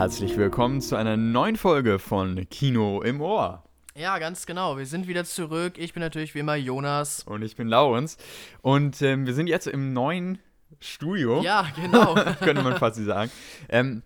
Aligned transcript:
herzlich 0.00 0.38
willkommen 0.38 0.80
zu 0.80 0.96
einer 0.96 1.18
neuen 1.18 1.56
Folge 1.56 1.98
von 1.98 2.48
Kino 2.48 3.02
im 3.02 3.20
Ohr. 3.20 3.64
Ja, 3.94 4.18
ganz 4.18 4.46
genau. 4.46 4.78
Wir 4.78 4.86
sind 4.86 5.08
wieder 5.08 5.26
zurück. 5.26 5.74
Ich 5.76 5.92
bin 5.92 6.00
natürlich 6.00 6.34
wie 6.34 6.38
immer 6.38 6.54
Jonas. 6.54 7.22
Und 7.24 7.42
ich 7.42 7.54
bin 7.54 7.68
Laurens. 7.68 8.16
Und 8.62 9.02
ähm, 9.02 9.26
wir 9.26 9.34
sind 9.34 9.46
jetzt 9.46 9.66
im 9.66 9.92
neuen 9.92 10.38
Studio. 10.78 11.42
Ja, 11.42 11.66
genau. 11.76 12.14
könnte 12.40 12.62
man 12.62 12.78
fast 12.78 12.96
sagen. 12.96 13.30
Ähm, 13.68 14.02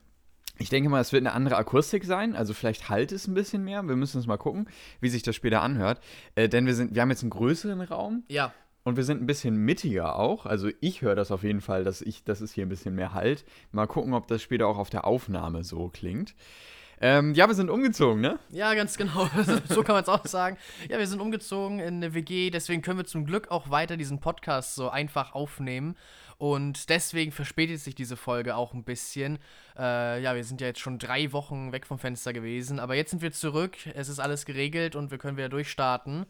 ich 0.59 0.69
denke 0.69 0.88
mal, 0.88 1.01
es 1.01 1.12
wird 1.12 1.23
eine 1.23 1.33
andere 1.33 1.57
Akustik 1.57 2.05
sein, 2.05 2.34
also 2.34 2.55
vielleicht 2.55 2.88
halt 2.88 3.12
es 3.12 3.29
ein 3.29 3.34
bisschen 3.34 3.62
mehr. 3.62 3.84
Wir 3.84 3.95
müssen 3.95 4.16
uns 4.16 4.27
mal 4.27 4.37
gucken, 4.37 4.69
wie 5.01 5.11
sich 5.11 5.23
das 5.23 5.37
später 5.37 5.62
anhört. 5.62 6.01
Äh, 6.34 6.48
denn 6.48 6.66
wir, 6.66 6.74
sind, 6.74 6.97
wir 6.97 7.02
haben 7.02 7.11
jetzt 7.11 7.23
einen 7.23 7.30
größeren 7.30 7.80
Raum. 7.83 8.24
Ja. 8.27 8.52
Und 8.84 8.97
wir 8.97 9.05
sind 9.05 9.23
ein 9.23 9.27
bisschen 9.27 9.56
mittiger 9.56 10.16
auch. 10.16 10.45
Also 10.45 10.69
ich 10.80 11.01
höre 11.01 11.15
das 11.15 11.30
auf 11.30 11.43
jeden 11.43 11.62
Fall, 11.62 11.84
dass 11.84 12.02
ich, 12.02 12.23
dass 12.23 12.43
es 12.43 12.52
hier 12.52 12.66
ein 12.66 12.69
bisschen 12.69 12.95
mehr 12.95 13.15
halt. 13.15 13.45
Mal 13.73 13.87
gucken, 13.87 14.12
ob 14.12 14.29
das 14.29 14.43
später 14.43 14.69
auch 14.69 14.79
auf 14.79 14.91
der 14.91 15.07
Aufnahme 15.07 15.65
so 15.65 15.88
klingt. 15.88 16.34
Ähm, 17.01 17.34
ja, 17.34 17.48
wir 17.48 17.55
sind 17.55 17.70
umgezogen, 17.70 18.20
ne? 18.20 18.38
Ja, 18.51 18.74
ganz 18.74 18.97
genau. 18.97 19.29
so 19.69 19.83
kann 19.83 19.95
man 19.95 20.02
es 20.02 20.09
auch 20.09 20.24
sagen. 20.27 20.57
Ja, 20.88 20.98
wir 20.98 21.07
sind 21.07 21.20
umgezogen 21.20 21.80
in 21.80 21.97
eine 21.97 22.15
WG, 22.15 22.51
deswegen 22.51 22.83
können 22.83 22.98
wir 22.98 23.05
zum 23.05 23.27
Glück 23.27 23.51
auch 23.51 23.70
weiter 23.70 23.97
diesen 23.97 24.20
Podcast 24.20 24.74
so 24.74 24.91
einfach 24.91 25.35
aufnehmen. 25.35 25.96
Und 26.37 26.91
deswegen 26.91 27.32
verspätet 27.32 27.80
sich 27.80 27.95
diese 27.95 28.16
Folge 28.16 28.57
auch 28.57 28.74
ein 28.74 28.85
bisschen. 28.85 29.38
Äh, 29.79 30.23
ja, 30.23 30.35
wir 30.35 30.45
sind 30.45 30.60
ja 30.60 30.66
jetzt 30.66 30.80
schon 30.80 30.98
drei 30.98 31.32
Wochen 31.32 31.73
weg 31.73 31.87
vom 31.87 31.98
Fenster 31.98 32.32
gewesen, 32.32 32.80
aber 32.80 32.95
jetzt 32.95 33.10
sind 33.10 33.23
wir 33.23 33.32
zurück. 33.32 33.77
Es 33.95 34.09
ist 34.09 34.19
alles 34.19 34.45
geregelt 34.45 34.96
und 34.96 35.10
wir 35.10 35.19
können 35.19 35.37
wieder 35.37 35.48
durchstarten. 35.48 36.27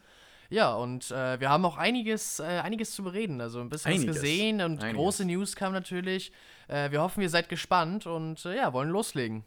Ja, 0.54 0.72
und 0.72 1.10
äh, 1.10 1.40
wir 1.40 1.50
haben 1.50 1.64
auch 1.64 1.76
einiges, 1.76 2.38
äh, 2.38 2.44
einiges 2.44 2.92
zu 2.92 3.02
bereden. 3.02 3.40
Also 3.40 3.60
ein 3.60 3.68
bisschen 3.68 3.92
was 3.92 4.06
gesehen 4.06 4.60
und 4.60 4.80
einiges. 4.80 4.94
große 4.94 5.24
News 5.24 5.56
kam 5.56 5.72
natürlich. 5.72 6.30
Äh, 6.68 6.92
wir 6.92 7.02
hoffen, 7.02 7.22
ihr 7.22 7.28
seid 7.28 7.48
gespannt 7.48 8.06
und 8.06 8.44
äh, 8.46 8.58
ja, 8.58 8.72
wollen 8.72 8.88
loslegen. 8.88 9.42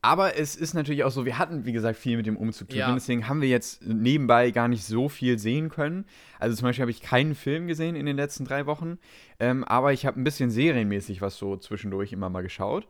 Aber 0.00 0.36
es 0.36 0.54
ist 0.54 0.74
natürlich 0.74 1.02
auch 1.02 1.10
so, 1.10 1.24
wir 1.24 1.38
hatten, 1.38 1.64
wie 1.64 1.72
gesagt, 1.72 1.98
viel 1.98 2.16
mit 2.16 2.26
dem 2.26 2.36
Umzug 2.36 2.68
zu 2.68 2.76
tun. 2.76 2.78
Ja. 2.78 2.94
Deswegen 2.94 3.26
haben 3.26 3.40
wir 3.40 3.48
jetzt 3.48 3.84
nebenbei 3.84 4.52
gar 4.52 4.68
nicht 4.68 4.84
so 4.84 5.08
viel 5.08 5.40
sehen 5.40 5.70
können. 5.70 6.04
Also 6.38 6.54
zum 6.54 6.68
Beispiel 6.68 6.82
habe 6.82 6.92
ich 6.92 7.02
keinen 7.02 7.34
Film 7.34 7.66
gesehen 7.66 7.96
in 7.96 8.06
den 8.06 8.14
letzten 8.14 8.44
drei 8.44 8.66
Wochen. 8.66 8.98
Ähm, 9.40 9.64
aber 9.64 9.92
ich 9.92 10.06
habe 10.06 10.20
ein 10.20 10.24
bisschen 10.24 10.52
serienmäßig 10.52 11.20
was 11.20 11.36
so 11.36 11.56
zwischendurch 11.56 12.12
immer 12.12 12.30
mal 12.30 12.42
geschaut. 12.42 12.86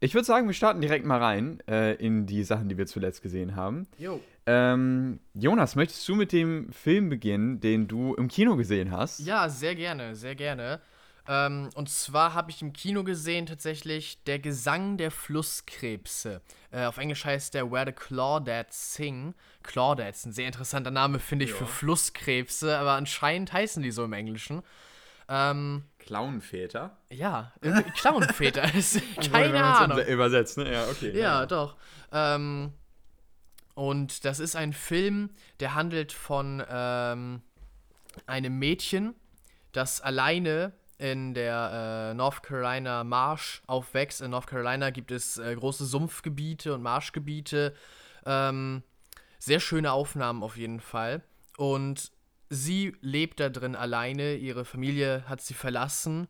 Ich 0.00 0.12
würde 0.12 0.26
sagen, 0.26 0.46
wir 0.46 0.54
starten 0.54 0.82
direkt 0.82 1.06
mal 1.06 1.18
rein 1.18 1.62
äh, 1.66 1.94
in 1.94 2.26
die 2.26 2.44
Sachen, 2.44 2.68
die 2.68 2.76
wir 2.76 2.86
zuletzt 2.86 3.22
gesehen 3.22 3.56
haben. 3.56 3.86
Jo. 3.96 4.20
Ähm, 4.46 5.20
Jonas, 5.34 5.76
möchtest 5.76 6.08
du 6.08 6.14
mit 6.14 6.32
dem 6.32 6.72
Film 6.72 7.08
beginnen, 7.08 7.60
den 7.60 7.88
du 7.88 8.14
im 8.14 8.28
Kino 8.28 8.56
gesehen 8.56 8.90
hast? 8.90 9.20
Ja, 9.20 9.48
sehr 9.48 9.74
gerne, 9.74 10.16
sehr 10.16 10.34
gerne. 10.34 10.80
Ähm, 11.28 11.70
und 11.74 11.88
zwar 11.88 12.34
habe 12.34 12.50
ich 12.50 12.62
im 12.62 12.72
Kino 12.72 13.04
gesehen 13.04 13.46
tatsächlich 13.46 14.24
Der 14.24 14.38
Gesang 14.38 14.96
der 14.96 15.10
Flusskrebse. 15.10 16.40
Äh, 16.70 16.86
auf 16.86 16.98
Englisch 16.98 17.24
heißt 17.24 17.54
der 17.54 17.70
Where 17.70 17.86
the 17.86 17.92
Clawdads 17.92 18.94
Sing. 18.94 19.34
Clawdads, 19.62 20.24
ein 20.26 20.32
sehr 20.32 20.46
interessanter 20.46 20.90
Name, 20.90 21.18
finde 21.18 21.44
ich, 21.44 21.52
ja. 21.52 21.56
für 21.56 21.66
Flusskrebse, 21.66 22.76
aber 22.76 22.92
anscheinend 22.92 23.52
heißen 23.52 23.82
die 23.82 23.90
so 23.90 24.04
im 24.04 24.12
Englischen. 24.12 24.62
Ähm, 25.28 25.84
Clownväter? 25.98 26.96
Ja, 27.10 27.52
Clownväter. 27.94 28.62
Keine 29.32 29.62
Ahnung. 29.62 29.98
Übersetzt, 29.98 30.58
ne? 30.58 30.72
Ja, 30.72 30.88
okay. 30.88 31.12
Ja, 31.12 31.40
ja. 31.40 31.46
doch. 31.46 31.76
Ähm, 32.10 32.72
und 33.80 34.26
das 34.26 34.40
ist 34.40 34.56
ein 34.56 34.74
Film, 34.74 35.30
der 35.58 35.74
handelt 35.74 36.12
von 36.12 36.62
ähm, 36.68 37.40
einem 38.26 38.58
Mädchen, 38.58 39.14
das 39.72 40.02
alleine 40.02 40.74
in 40.98 41.32
der 41.32 42.10
äh, 42.10 42.14
North 42.14 42.42
Carolina 42.42 43.04
Marsh 43.04 43.62
aufwächst. 43.66 44.20
In 44.20 44.32
North 44.32 44.48
Carolina 44.48 44.90
gibt 44.90 45.10
es 45.10 45.38
äh, 45.38 45.54
große 45.54 45.86
Sumpfgebiete 45.86 46.74
und 46.74 46.82
Marschgebiete. 46.82 47.74
Ähm, 48.26 48.82
sehr 49.38 49.60
schöne 49.60 49.92
Aufnahmen 49.92 50.42
auf 50.42 50.58
jeden 50.58 50.80
Fall. 50.80 51.22
Und 51.56 52.12
sie 52.50 52.94
lebt 53.00 53.40
da 53.40 53.48
drin 53.48 53.74
alleine. 53.74 54.34
Ihre 54.34 54.66
Familie 54.66 55.24
hat 55.26 55.40
sie 55.40 55.54
verlassen. 55.54 56.28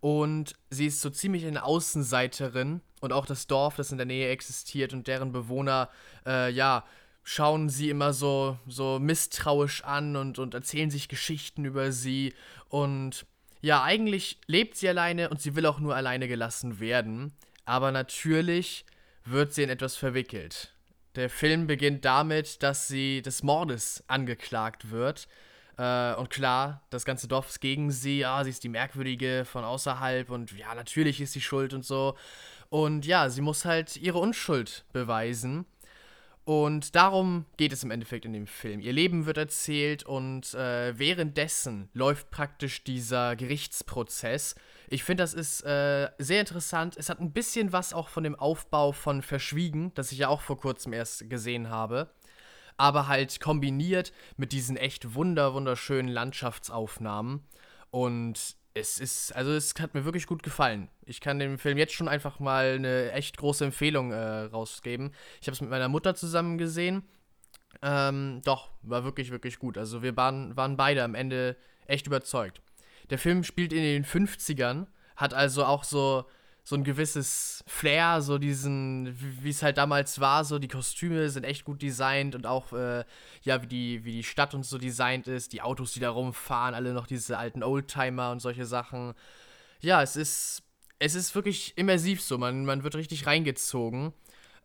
Und 0.00 0.54
sie 0.70 0.86
ist 0.86 1.00
so 1.00 1.10
ziemlich 1.10 1.46
eine 1.46 1.64
Außenseiterin. 1.64 2.80
Und 3.00 3.12
auch 3.12 3.26
das 3.26 3.46
Dorf, 3.46 3.76
das 3.76 3.92
in 3.92 3.98
der 3.98 4.06
Nähe 4.06 4.28
existiert 4.30 4.92
und 4.92 5.06
deren 5.06 5.32
Bewohner, 5.32 5.88
äh, 6.26 6.50
ja, 6.50 6.84
schauen 7.24 7.68
sie 7.68 7.90
immer 7.90 8.12
so, 8.12 8.58
so 8.66 8.98
misstrauisch 8.98 9.84
an 9.84 10.16
und, 10.16 10.38
und 10.38 10.54
erzählen 10.54 10.90
sich 10.90 11.08
Geschichten 11.08 11.64
über 11.64 11.92
sie. 11.92 12.34
Und 12.68 13.26
ja, 13.60 13.82
eigentlich 13.82 14.38
lebt 14.46 14.76
sie 14.76 14.88
alleine 14.88 15.28
und 15.28 15.40
sie 15.40 15.54
will 15.54 15.66
auch 15.66 15.78
nur 15.78 15.94
alleine 15.94 16.28
gelassen 16.28 16.80
werden. 16.80 17.32
Aber 17.64 17.92
natürlich 17.92 18.86
wird 19.24 19.52
sie 19.52 19.62
in 19.62 19.70
etwas 19.70 19.96
verwickelt. 19.96 20.72
Der 21.16 21.28
Film 21.28 21.66
beginnt 21.66 22.04
damit, 22.04 22.62
dass 22.62 22.88
sie 22.88 23.22
des 23.22 23.42
Mordes 23.42 24.04
angeklagt 24.06 24.90
wird. 24.90 25.28
Äh, 25.78 26.14
und 26.14 26.28
klar, 26.28 26.82
das 26.90 27.04
ganze 27.04 27.28
Dorf 27.28 27.48
ist 27.48 27.60
gegen 27.60 27.90
sie. 27.90 28.18
Ja, 28.18 28.42
sie 28.44 28.50
ist 28.50 28.64
die 28.64 28.68
Merkwürdige 28.68 29.44
von 29.44 29.64
außerhalb 29.64 30.28
und 30.30 30.52
ja, 30.52 30.74
natürlich 30.74 31.20
ist 31.20 31.32
sie 31.32 31.40
schuld 31.40 31.72
und 31.72 31.84
so. 31.84 32.16
Und 32.68 33.06
ja, 33.06 33.30
sie 33.30 33.40
muss 33.40 33.64
halt 33.64 33.96
ihre 33.96 34.18
Unschuld 34.18 34.84
beweisen. 34.92 35.64
Und 36.44 36.94
darum 36.94 37.44
geht 37.58 37.74
es 37.74 37.84
im 37.84 37.90
Endeffekt 37.90 38.24
in 38.24 38.32
dem 38.32 38.46
Film. 38.46 38.80
Ihr 38.80 38.94
Leben 38.94 39.26
wird 39.26 39.36
erzählt 39.36 40.04
und 40.04 40.54
äh, 40.54 40.98
währenddessen 40.98 41.90
läuft 41.92 42.30
praktisch 42.30 42.82
dieser 42.84 43.36
Gerichtsprozess. 43.36 44.54
Ich 44.88 45.04
finde, 45.04 45.24
das 45.24 45.34
ist 45.34 45.60
äh, 45.66 46.08
sehr 46.16 46.40
interessant. 46.40 46.96
Es 46.96 47.10
hat 47.10 47.20
ein 47.20 47.32
bisschen 47.32 47.74
was 47.74 47.92
auch 47.92 48.08
von 48.08 48.24
dem 48.24 48.34
Aufbau 48.34 48.92
von 48.92 49.20
Verschwiegen, 49.20 49.92
das 49.94 50.10
ich 50.10 50.18
ja 50.18 50.28
auch 50.28 50.40
vor 50.40 50.58
kurzem 50.58 50.94
erst 50.94 51.28
gesehen 51.28 51.68
habe. 51.68 52.08
Aber 52.78 53.08
halt 53.08 53.40
kombiniert 53.40 54.12
mit 54.36 54.52
diesen 54.52 54.76
echt 54.78 55.14
wunder, 55.14 55.52
wunderschönen 55.52 56.08
Landschaftsaufnahmen. 56.08 57.42
Und 57.90 58.56
es 58.74 58.98
ist, 58.98 59.34
also 59.34 59.52
es 59.52 59.74
hat 59.80 59.94
mir 59.94 60.04
wirklich 60.04 60.26
gut 60.26 60.42
gefallen. 60.42 60.88
Ich 61.04 61.20
kann 61.20 61.38
dem 61.38 61.58
Film 61.58 61.76
jetzt 61.76 61.92
schon 61.92 62.08
einfach 62.08 62.38
mal 62.38 62.74
eine 62.76 63.12
echt 63.12 63.36
große 63.36 63.64
Empfehlung 63.64 64.12
äh, 64.12 64.44
rausgeben. 64.44 65.12
Ich 65.40 65.48
habe 65.48 65.54
es 65.54 65.60
mit 65.60 65.70
meiner 65.70 65.88
Mutter 65.88 66.14
zusammen 66.14 66.58
gesehen. 66.58 67.02
Ähm, 67.82 68.40
doch, 68.44 68.70
war 68.82 69.04
wirklich, 69.04 69.30
wirklich 69.30 69.58
gut. 69.58 69.76
Also 69.78 70.02
wir 70.02 70.16
waren, 70.16 70.56
waren 70.56 70.76
beide 70.76 71.02
am 71.04 71.14
Ende 71.14 71.56
echt 71.86 72.06
überzeugt. 72.06 72.60
Der 73.10 73.18
Film 73.18 73.44
spielt 73.44 73.72
in 73.72 73.82
den 73.82 74.04
50ern, 74.04 74.86
hat 75.16 75.34
also 75.34 75.64
auch 75.64 75.84
so 75.84 76.24
so 76.68 76.76
ein 76.76 76.84
gewisses 76.84 77.64
Flair, 77.66 78.20
so 78.20 78.36
diesen, 78.36 79.16
wie 79.42 79.48
es 79.48 79.62
halt 79.62 79.78
damals 79.78 80.20
war, 80.20 80.44
so 80.44 80.58
die 80.58 80.68
Kostüme 80.68 81.30
sind 81.30 81.44
echt 81.44 81.64
gut 81.64 81.80
designt 81.80 82.34
und 82.34 82.46
auch, 82.46 82.74
äh, 82.74 83.04
ja, 83.40 83.62
wie 83.62 83.66
die, 83.66 84.04
wie 84.04 84.12
die 84.12 84.22
Stadt 84.22 84.52
und 84.52 84.66
so 84.66 84.76
designt 84.76 85.28
ist, 85.28 85.54
die 85.54 85.62
Autos, 85.62 85.94
die 85.94 86.00
da 86.00 86.10
rumfahren, 86.10 86.74
alle 86.74 86.92
noch 86.92 87.06
diese 87.06 87.38
alten 87.38 87.62
Oldtimer 87.62 88.32
und 88.32 88.40
solche 88.40 88.66
Sachen. 88.66 89.14
Ja, 89.80 90.02
es 90.02 90.14
ist, 90.14 90.62
es 90.98 91.14
ist 91.14 91.34
wirklich 91.34 91.72
immersiv 91.78 92.20
so, 92.20 92.36
man, 92.36 92.66
man 92.66 92.84
wird 92.84 92.96
richtig 92.96 93.26
reingezogen. 93.26 94.12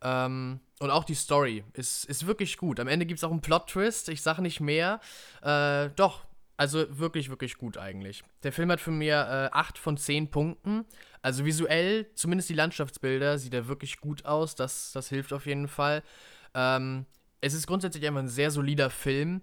Ähm, 0.02 0.60
und 0.80 0.90
auch 0.90 1.04
die 1.04 1.14
Story 1.14 1.64
ist, 1.72 2.04
ist 2.04 2.26
wirklich 2.26 2.58
gut. 2.58 2.80
Am 2.80 2.88
Ende 2.88 3.06
gibt 3.06 3.16
es 3.16 3.24
auch 3.24 3.30
einen 3.30 3.40
Plot-Twist, 3.40 4.10
ich 4.10 4.20
sage 4.20 4.42
nicht 4.42 4.60
mehr. 4.60 5.00
Äh, 5.40 5.88
doch, 5.96 6.26
also 6.56 6.86
wirklich, 6.98 7.30
wirklich 7.30 7.56
gut 7.56 7.78
eigentlich. 7.78 8.22
Der 8.42 8.52
Film 8.52 8.70
hat 8.70 8.80
für 8.80 8.90
mir 8.90 9.50
äh, 9.52 9.56
8 9.56 9.78
von 9.78 9.96
10 9.96 10.30
Punkten. 10.30 10.84
Also 11.24 11.46
visuell, 11.46 12.06
zumindest 12.14 12.50
die 12.50 12.54
Landschaftsbilder, 12.54 13.38
sieht 13.38 13.54
er 13.54 13.66
wirklich 13.66 13.98
gut 13.98 14.26
aus. 14.26 14.56
Das, 14.56 14.92
das 14.92 15.08
hilft 15.08 15.32
auf 15.32 15.46
jeden 15.46 15.68
Fall. 15.68 16.02
Ähm, 16.52 17.06
es 17.40 17.54
ist 17.54 17.66
grundsätzlich 17.66 18.06
einfach 18.06 18.20
ein 18.20 18.28
sehr 18.28 18.50
solider 18.50 18.90
Film. 18.90 19.40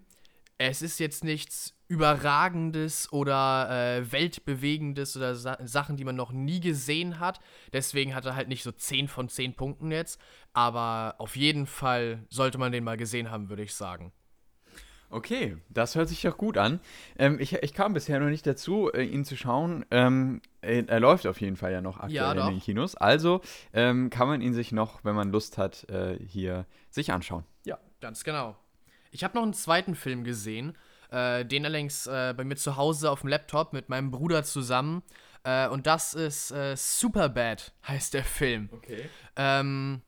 Es 0.58 0.80
ist 0.80 1.00
jetzt 1.00 1.24
nichts 1.24 1.74
Überragendes 1.88 3.12
oder 3.12 3.68
äh, 3.98 4.12
Weltbewegendes 4.12 5.16
oder 5.16 5.34
Sa 5.34 5.58
Sachen, 5.66 5.96
die 5.96 6.04
man 6.04 6.14
noch 6.14 6.30
nie 6.30 6.60
gesehen 6.60 7.18
hat. 7.18 7.40
Deswegen 7.72 8.14
hat 8.14 8.26
er 8.26 8.36
halt 8.36 8.46
nicht 8.46 8.62
so 8.62 8.70
10 8.70 9.08
von 9.08 9.28
10 9.28 9.54
Punkten 9.54 9.90
jetzt. 9.90 10.20
Aber 10.52 11.16
auf 11.18 11.34
jeden 11.34 11.66
Fall 11.66 12.24
sollte 12.30 12.58
man 12.58 12.70
den 12.70 12.84
mal 12.84 12.96
gesehen 12.96 13.28
haben, 13.28 13.48
würde 13.48 13.64
ich 13.64 13.74
sagen. 13.74 14.12
Okay, 15.12 15.58
das 15.68 15.94
hört 15.94 16.08
sich 16.08 16.22
doch 16.22 16.38
gut 16.38 16.56
an. 16.56 16.80
Ähm, 17.18 17.38
ich, 17.38 17.52
ich, 17.52 17.74
kam 17.74 17.92
bisher 17.92 18.18
noch 18.18 18.30
nicht 18.30 18.46
dazu, 18.46 18.90
äh, 18.92 19.02
ihn 19.02 19.26
zu 19.26 19.36
schauen. 19.36 19.84
Ähm, 19.90 20.40
er, 20.62 20.88
er, 20.88 21.00
läuft 21.00 21.26
auf 21.26 21.38
jeden 21.42 21.56
Fall 21.56 21.70
ja 21.70 21.82
noch 21.82 21.98
aktuell 21.98 22.14
ja, 22.14 22.48
in 22.48 22.54
den 22.54 22.60
Kinos. 22.60 22.94
Also 22.94 23.42
ähm, 23.74 24.08
kann 24.08 24.26
man 24.26 24.40
ihn 24.40 24.54
sich 24.54 24.72
noch, 24.72 25.04
wenn 25.04 25.14
man 25.14 25.30
Lust 25.30 25.58
hat, 25.58 25.86
äh, 25.90 26.18
hier 26.18 26.64
sich 26.88 27.12
anschauen. 27.12 27.44
Ja, 27.64 27.78
ganz 28.00 28.24
genau. 28.24 28.56
Ich 29.10 29.22
habe 29.22 29.36
noch 29.36 29.42
einen 29.42 29.52
zweiten 29.52 29.94
Film 29.94 30.24
gesehen, 30.24 30.78
äh, 31.10 31.44
den 31.44 31.66
allerdings 31.66 32.06
äh, 32.06 32.32
bei 32.34 32.44
mir 32.44 32.56
zu 32.56 32.78
Hause 32.78 33.10
auf 33.10 33.20
dem 33.20 33.28
Laptop 33.28 33.74
mit 33.74 33.90
meinem 33.90 34.10
Bruder 34.10 34.44
zusammen. 34.44 35.02
Äh, 35.44 35.68
und 35.68 35.86
das 35.86 36.14
ist 36.14 36.52
äh, 36.52 36.74
Superbad, 36.74 37.74
heißt 37.86 38.14
der 38.14 38.24
Film. 38.24 38.70
Okay. 38.72 39.10
Ähm, 39.36 40.00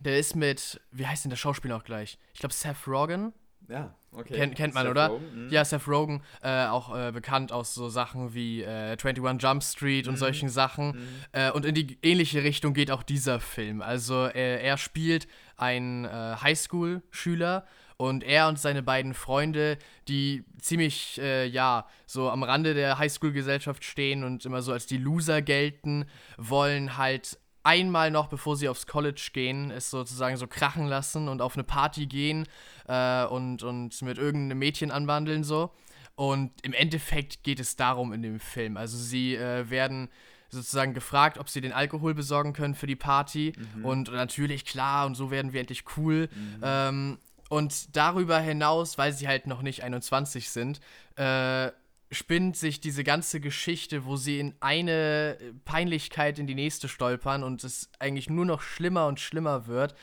der 0.00 0.18
ist 0.18 0.34
mit, 0.34 0.80
wie 0.90 1.06
heißt 1.06 1.24
denn 1.24 1.30
der 1.30 1.36
Schauspieler 1.36 1.76
auch 1.76 1.84
gleich? 1.84 2.18
Ich 2.32 2.40
glaube 2.40 2.52
Seth 2.52 2.88
Rogen 2.88 3.32
Ja, 3.68 3.94
okay. 4.12 4.34
Kennt, 4.34 4.54
kennt 4.56 4.74
man, 4.74 4.84
Seth 4.84 4.90
oder? 4.90 5.06
Rogen, 5.08 5.46
mhm. 5.46 5.50
ja, 5.50 5.64
Seth 5.64 5.88
Rogen, 5.88 6.22
äh, 6.42 6.66
auch 6.66 6.96
äh, 6.96 7.12
bekannt 7.12 7.52
aus 7.52 7.74
so 7.74 7.88
Sachen 7.88 8.34
wie 8.34 8.62
äh, 8.62 8.96
21 9.02 9.42
Jump 9.42 9.62
Street 9.62 10.06
und 10.06 10.14
mhm. 10.14 10.18
solchen 10.18 10.48
Sachen. 10.48 10.88
Mhm. 10.88 11.08
Äh, 11.32 11.50
und 11.50 11.64
in 11.64 11.74
die 11.74 11.98
ähnliche 12.02 12.42
Richtung 12.42 12.74
geht 12.74 12.90
auch 12.90 13.02
dieser 13.02 13.40
Film. 13.40 13.80
Also 13.80 14.26
äh, 14.26 14.62
er 14.62 14.76
spielt 14.76 15.26
einen 15.56 16.04
äh, 16.04 16.08
Highschool-Schüler 16.42 17.64
und 17.96 18.24
er 18.24 18.48
und 18.48 18.58
seine 18.58 18.82
beiden 18.82 19.14
Freunde, 19.14 19.78
die 20.08 20.44
ziemlich, 20.58 21.20
äh, 21.20 21.46
ja, 21.46 21.86
so 22.06 22.28
am 22.28 22.42
Rande 22.42 22.74
der 22.74 22.98
Highschool-Gesellschaft 22.98 23.84
stehen 23.84 24.24
und 24.24 24.44
immer 24.44 24.62
so 24.62 24.72
als 24.72 24.86
die 24.86 24.98
Loser 24.98 25.42
gelten, 25.42 26.06
wollen 26.36 26.96
halt 26.96 27.38
einmal 27.64 28.10
noch, 28.10 28.28
bevor 28.28 28.56
sie 28.56 28.68
aufs 28.68 28.86
College 28.86 29.30
gehen, 29.32 29.70
es 29.70 29.90
sozusagen 29.90 30.36
so 30.36 30.46
krachen 30.46 30.86
lassen 30.86 31.28
und 31.28 31.42
auf 31.42 31.54
eine 31.54 31.64
Party 31.64 32.06
gehen 32.06 32.46
äh, 32.86 33.24
und, 33.24 33.62
und 33.62 34.00
mit 34.02 34.18
irgendeinem 34.18 34.58
Mädchen 34.58 34.90
anwandeln 34.90 35.42
so. 35.42 35.72
Und 36.16 36.52
im 36.62 36.72
Endeffekt 36.72 37.42
geht 37.42 37.58
es 37.58 37.74
darum 37.74 38.12
in 38.12 38.22
dem 38.22 38.38
Film. 38.38 38.76
Also 38.76 38.96
sie 38.96 39.34
äh, 39.34 39.68
werden 39.68 40.08
sozusagen 40.48 40.94
gefragt, 40.94 41.38
ob 41.38 41.48
sie 41.48 41.60
den 41.60 41.72
Alkohol 41.72 42.14
besorgen 42.14 42.52
können 42.52 42.74
für 42.74 42.86
die 42.86 42.96
Party. 42.96 43.52
Mhm. 43.74 43.84
Und 43.84 44.12
natürlich, 44.12 44.64
klar, 44.64 45.06
und 45.06 45.16
so 45.16 45.30
werden 45.32 45.52
wir 45.52 45.60
endlich 45.60 45.84
cool. 45.96 46.28
Mhm. 46.32 46.60
Ähm, 46.62 47.18
und 47.48 47.96
darüber 47.96 48.38
hinaus, 48.38 48.96
weil 48.96 49.12
sie 49.12 49.26
halt 49.26 49.46
noch 49.46 49.62
nicht 49.62 49.82
21 49.82 50.50
sind, 50.50 50.80
äh, 51.16 51.70
spinnt 52.14 52.56
sich 52.56 52.80
diese 52.80 53.04
ganze 53.04 53.40
Geschichte, 53.40 54.04
wo 54.04 54.16
sie 54.16 54.38
in 54.38 54.54
eine 54.60 55.36
Peinlichkeit 55.64 56.38
in 56.38 56.46
die 56.46 56.54
nächste 56.54 56.88
stolpern 56.88 57.42
und 57.42 57.64
es 57.64 57.90
eigentlich 57.98 58.30
nur 58.30 58.44
noch 58.44 58.62
schlimmer 58.62 59.06
und 59.06 59.20
schlimmer 59.20 59.66
wird 59.66 59.94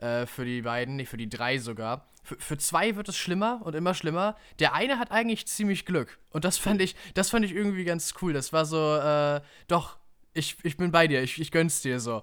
äh, 0.00 0.26
für 0.26 0.44
die 0.44 0.62
beiden, 0.62 0.96
nicht 0.96 1.08
für 1.08 1.16
die 1.16 1.28
drei 1.28 1.58
sogar. 1.58 2.06
Für, 2.22 2.36
für 2.38 2.58
zwei 2.58 2.96
wird 2.96 3.08
es 3.08 3.16
schlimmer 3.16 3.60
und 3.64 3.74
immer 3.74 3.94
schlimmer. 3.94 4.36
Der 4.58 4.74
eine 4.74 4.98
hat 4.98 5.10
eigentlich 5.10 5.46
ziemlich 5.46 5.86
Glück 5.86 6.18
und 6.30 6.44
das 6.44 6.58
fand 6.58 6.82
ich, 6.82 6.96
das 7.14 7.30
fand 7.30 7.44
ich 7.44 7.54
irgendwie 7.54 7.84
ganz 7.84 8.14
cool. 8.22 8.32
Das 8.32 8.52
war 8.52 8.64
so, 8.64 8.96
äh, 8.96 9.40
doch, 9.66 9.98
ich, 10.34 10.56
ich 10.62 10.76
bin 10.76 10.90
bei 10.90 11.06
dir, 11.08 11.22
ich, 11.22 11.40
ich 11.40 11.50
gönn's 11.50 11.82
dir 11.82 12.00
so. 12.00 12.22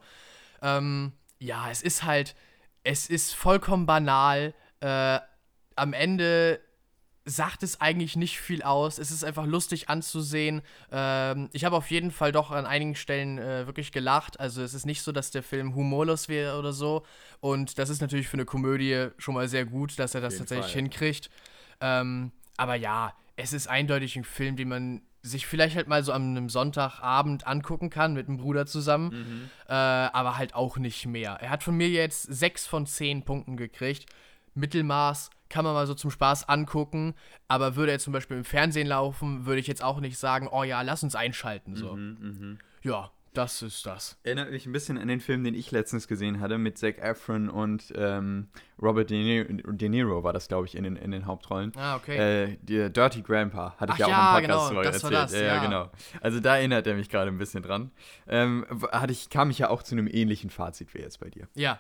Ähm, 0.61 1.13
ja, 1.39 1.69
es 1.69 1.81
ist 1.81 2.03
halt, 2.03 2.35
es 2.83 3.09
ist 3.09 3.33
vollkommen 3.33 3.85
banal. 3.85 4.53
Äh, 4.79 5.19
am 5.75 5.93
Ende 5.93 6.61
sagt 7.25 7.63
es 7.63 7.81
eigentlich 7.81 8.15
nicht 8.15 8.39
viel 8.39 8.61
aus. 8.61 8.99
Es 8.99 9.09
ist 9.09 9.23
einfach 9.23 9.45
lustig 9.45 9.89
anzusehen. 9.89 10.61
Ähm, 10.91 11.49
ich 11.53 11.65
habe 11.65 11.75
auf 11.75 11.89
jeden 11.89 12.11
Fall 12.11 12.31
doch 12.31 12.51
an 12.51 12.67
einigen 12.67 12.95
Stellen 12.95 13.39
äh, 13.39 13.65
wirklich 13.65 13.91
gelacht. 13.91 14.39
Also 14.39 14.61
es 14.61 14.75
ist 14.75 14.85
nicht 14.85 15.01
so, 15.01 15.11
dass 15.11 15.31
der 15.31 15.41
Film 15.41 15.73
humorlos 15.75 16.29
wäre 16.29 16.59
oder 16.59 16.71
so. 16.71 17.03
Und 17.39 17.79
das 17.79 17.89
ist 17.89 17.99
natürlich 17.99 18.27
für 18.27 18.37
eine 18.37 18.45
Komödie 18.45 19.07
schon 19.17 19.33
mal 19.33 19.47
sehr 19.47 19.65
gut, 19.65 19.97
dass 19.97 20.13
er 20.13 20.21
das 20.21 20.37
tatsächlich 20.37 20.71
Fall. 20.71 20.81
hinkriegt. 20.83 21.29
Ähm, 21.81 22.31
aber 22.57 22.75
ja, 22.75 23.13
es 23.35 23.53
ist 23.53 23.67
eindeutig 23.67 24.15
ein 24.15 24.23
Film, 24.23 24.55
den 24.55 24.69
man 24.69 25.01
sich 25.25 25.47
vielleicht 25.47 25.75
halt 25.75 25.87
mal 25.87 26.03
so 26.03 26.11
an 26.11 26.37
einem 26.37 26.49
Sonntagabend 26.49 27.47
angucken 27.47 27.89
kann 27.89 28.13
mit 28.13 28.27
einem 28.27 28.37
Bruder 28.37 28.67
zusammen, 28.67 29.09
mhm. 29.09 29.49
äh, 29.67 29.73
aber 29.73 30.37
halt 30.37 30.53
auch 30.53 30.77
nicht 30.77 31.07
mehr. 31.07 31.39
Er 31.41 31.49
hat 31.49 31.63
von 31.63 31.75
mir 31.75 31.89
jetzt 31.89 32.21
sechs 32.21 32.67
von 32.67 32.85
zehn 32.85 33.23
Punkten 33.25 33.57
gekriegt. 33.57 34.05
Mittelmaß 34.55 35.29
kann 35.49 35.63
man 35.63 35.73
mal 35.73 35.87
so 35.87 35.93
zum 35.93 36.11
Spaß 36.11 36.49
angucken, 36.49 37.13
aber 37.47 37.75
würde 37.75 37.91
er 37.91 37.99
zum 37.99 38.13
Beispiel 38.13 38.37
im 38.37 38.43
Fernsehen 38.43 38.87
laufen, 38.87 39.45
würde 39.45 39.59
ich 39.59 39.67
jetzt 39.67 39.83
auch 39.83 39.99
nicht 39.99 40.17
sagen, 40.17 40.49
oh 40.51 40.63
ja, 40.63 40.81
lass 40.81 41.03
uns 41.03 41.15
einschalten. 41.15 41.75
So. 41.75 41.95
Mhm, 41.95 42.17
mh. 42.19 42.57
Ja, 42.81 43.11
das 43.35 43.61
ist 43.61 43.85
das. 43.85 44.17
Erinnert 44.23 44.51
mich 44.51 44.65
ein 44.65 44.71
bisschen 44.71 44.97
an 44.97 45.07
den 45.07 45.19
Film, 45.19 45.43
den 45.43 45.55
ich 45.55 45.69
letztens 45.71 46.07
gesehen 46.07 46.39
hatte, 46.39 46.57
mit 46.57 46.77
Zac 46.77 46.99
Efron 46.99 47.49
und 47.49 47.93
ähm, 47.95 48.47
Robert 48.81 49.09
De 49.09 49.21
Niro, 49.21 49.71
De 49.73 49.89
Niro, 49.89 50.23
war 50.23 50.31
das, 50.31 50.47
glaube 50.47 50.67
ich, 50.67 50.75
in 50.75 50.83
den, 50.83 50.95
in 50.95 51.11
den 51.11 51.25
Hauptrollen. 51.25 51.73
Ah, 51.75 51.97
okay. 51.97 52.15
Äh, 52.15 52.57
die 52.61 52.89
Dirty 52.89 53.21
Grandpa 53.21 53.75
hatte 53.77 53.93
ich 53.93 53.99
ja 53.99 54.05
auch 54.05 54.09
ja, 54.09 54.37
im 54.37 54.45
Podcast 54.45 54.69
genau, 54.71 54.83
das 54.83 54.93
erzählt. 54.95 55.13
War 55.13 55.21
das, 55.21 55.33
ja, 55.33 55.41
ja, 55.41 55.63
genau. 55.63 55.91
Also 56.21 56.39
da 56.39 56.57
erinnert 56.57 56.87
er 56.87 56.95
mich 56.95 57.09
gerade 57.09 57.29
ein 57.29 57.37
bisschen 57.37 57.61
dran. 57.61 57.91
Ähm, 58.27 58.65
hatte 58.91 59.11
ich, 59.11 59.29
kam 59.29 59.49
ich 59.49 59.59
ja 59.59 59.69
auch 59.69 59.83
zu 59.83 59.95
einem 59.95 60.07
ähnlichen 60.07 60.49
Fazit 60.49 60.93
wie 60.93 60.99
jetzt 60.99 61.19
bei 61.19 61.29
dir. 61.29 61.47
Ja, 61.55 61.79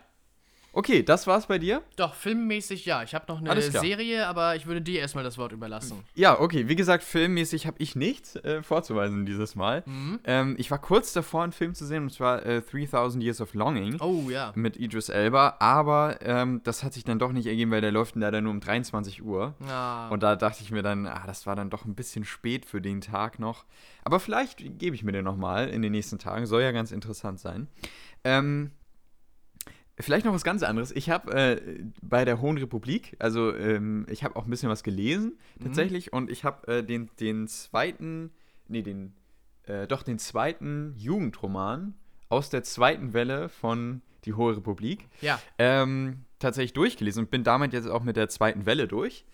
Okay, 0.75 1.03
das 1.03 1.25
war's 1.25 1.45
bei 1.45 1.57
dir? 1.57 1.81
Doch, 1.95 2.13
filmmäßig 2.15 2.85
ja. 2.85 3.01
Ich 3.01 3.15
habe 3.15 3.23
noch 3.29 3.41
eine 3.41 3.61
Serie, 3.61 4.27
aber 4.27 4.57
ich 4.57 4.65
würde 4.65 4.81
dir 4.81 4.99
erstmal 4.99 5.23
das 5.23 5.37
Wort 5.37 5.53
überlassen. 5.53 6.03
Ja, 6.15 6.37
okay. 6.37 6.67
Wie 6.67 6.75
gesagt, 6.75 7.05
filmmäßig 7.05 7.65
habe 7.65 7.77
ich 7.79 7.95
nichts 7.95 8.35
äh, 8.35 8.61
vorzuweisen 8.61 9.25
dieses 9.25 9.55
Mal. 9.55 9.83
Mhm. 9.85 10.19
Ähm, 10.25 10.55
ich 10.59 10.69
war 10.71 10.79
kurz 10.79 11.13
davor, 11.13 11.43
einen 11.43 11.53
Film 11.53 11.75
zu 11.75 11.85
sehen, 11.85 12.03
und 12.03 12.09
zwar 12.11 12.45
äh, 12.45 12.61
3000 12.61 13.23
Years 13.23 13.39
of 13.39 13.53
Longing. 13.53 14.01
Oh, 14.01 14.29
ja. 14.29 14.51
Mit 14.55 14.75
Idris 14.75 15.07
Elba. 15.07 15.55
Aber 15.59 16.17
ähm, 16.21 16.59
das 16.65 16.83
hat 16.83 16.93
sich 16.93 17.05
dann 17.05 17.19
doch 17.19 17.31
nicht 17.31 17.47
ergeben, 17.47 17.71
weil 17.71 17.79
der 17.79 17.93
läuft 17.93 18.17
leider 18.17 18.41
nur 18.41 18.51
um 18.51 18.59
23 18.59 19.23
Uhr. 19.23 19.55
Ah. 19.69 20.09
Und 20.09 20.23
da 20.23 20.35
dachte 20.35 20.61
ich 20.61 20.71
mir 20.71 20.83
dann, 20.83 21.07
ah, 21.07 21.23
das 21.25 21.47
war 21.47 21.55
dann 21.55 21.69
doch 21.69 21.85
ein 21.85 21.95
bisschen 21.95 22.25
spät 22.25 22.65
für 22.65 22.81
den 22.81 22.99
Tag 22.99 23.39
noch. 23.39 23.63
Aber 24.03 24.19
vielleicht 24.19 24.57
gebe 24.77 24.93
ich 24.93 25.03
mir 25.05 25.13
den 25.13 25.23
nochmal 25.23 25.69
in 25.69 25.81
den 25.81 25.93
nächsten 25.93 26.19
Tagen. 26.19 26.45
Soll 26.45 26.63
ja 26.63 26.73
ganz 26.73 26.91
interessant 26.91 27.39
sein. 27.39 27.69
Ähm, 28.25 28.71
Vielleicht 29.99 30.25
noch 30.25 30.33
was 30.33 30.43
ganz 30.43 30.61
anderes. 30.61 30.91
Ich 30.91 31.09
habe 31.09 31.33
äh, 31.33 31.83
bei 32.01 32.25
der 32.25 32.41
Hohen 32.41 32.57
Republik, 32.57 33.15
also 33.19 33.55
ähm, 33.55 34.05
ich 34.09 34.23
habe 34.23 34.35
auch 34.35 34.43
ein 34.43 34.49
bisschen 34.49 34.69
was 34.69 34.83
gelesen 34.83 35.37
mhm. 35.57 35.63
tatsächlich 35.63 36.11
mhm. 36.11 36.17
und 36.17 36.31
ich 36.31 36.43
habe 36.43 36.67
äh, 36.67 36.83
den, 36.83 37.09
den 37.19 37.47
zweiten, 37.47 38.31
nee, 38.67 38.81
den, 38.81 39.13
äh, 39.63 39.87
doch 39.87 40.03
den 40.03 40.19
zweiten 40.19 40.93
Jugendroman 40.97 41.93
aus 42.27 42.49
der 42.49 42.63
zweiten 42.63 43.13
Welle 43.13 43.47
von 43.47 44.01
Die 44.25 44.33
Hohe 44.33 44.57
Republik 44.57 45.07
ja. 45.21 45.39
ähm, 45.57 46.25
tatsächlich 46.39 46.73
durchgelesen 46.73 47.23
und 47.23 47.31
bin 47.31 47.43
damit 47.43 47.71
jetzt 47.71 47.87
auch 47.87 48.03
mit 48.03 48.17
der 48.17 48.27
zweiten 48.27 48.65
Welle 48.65 48.87
durch. 48.87 49.25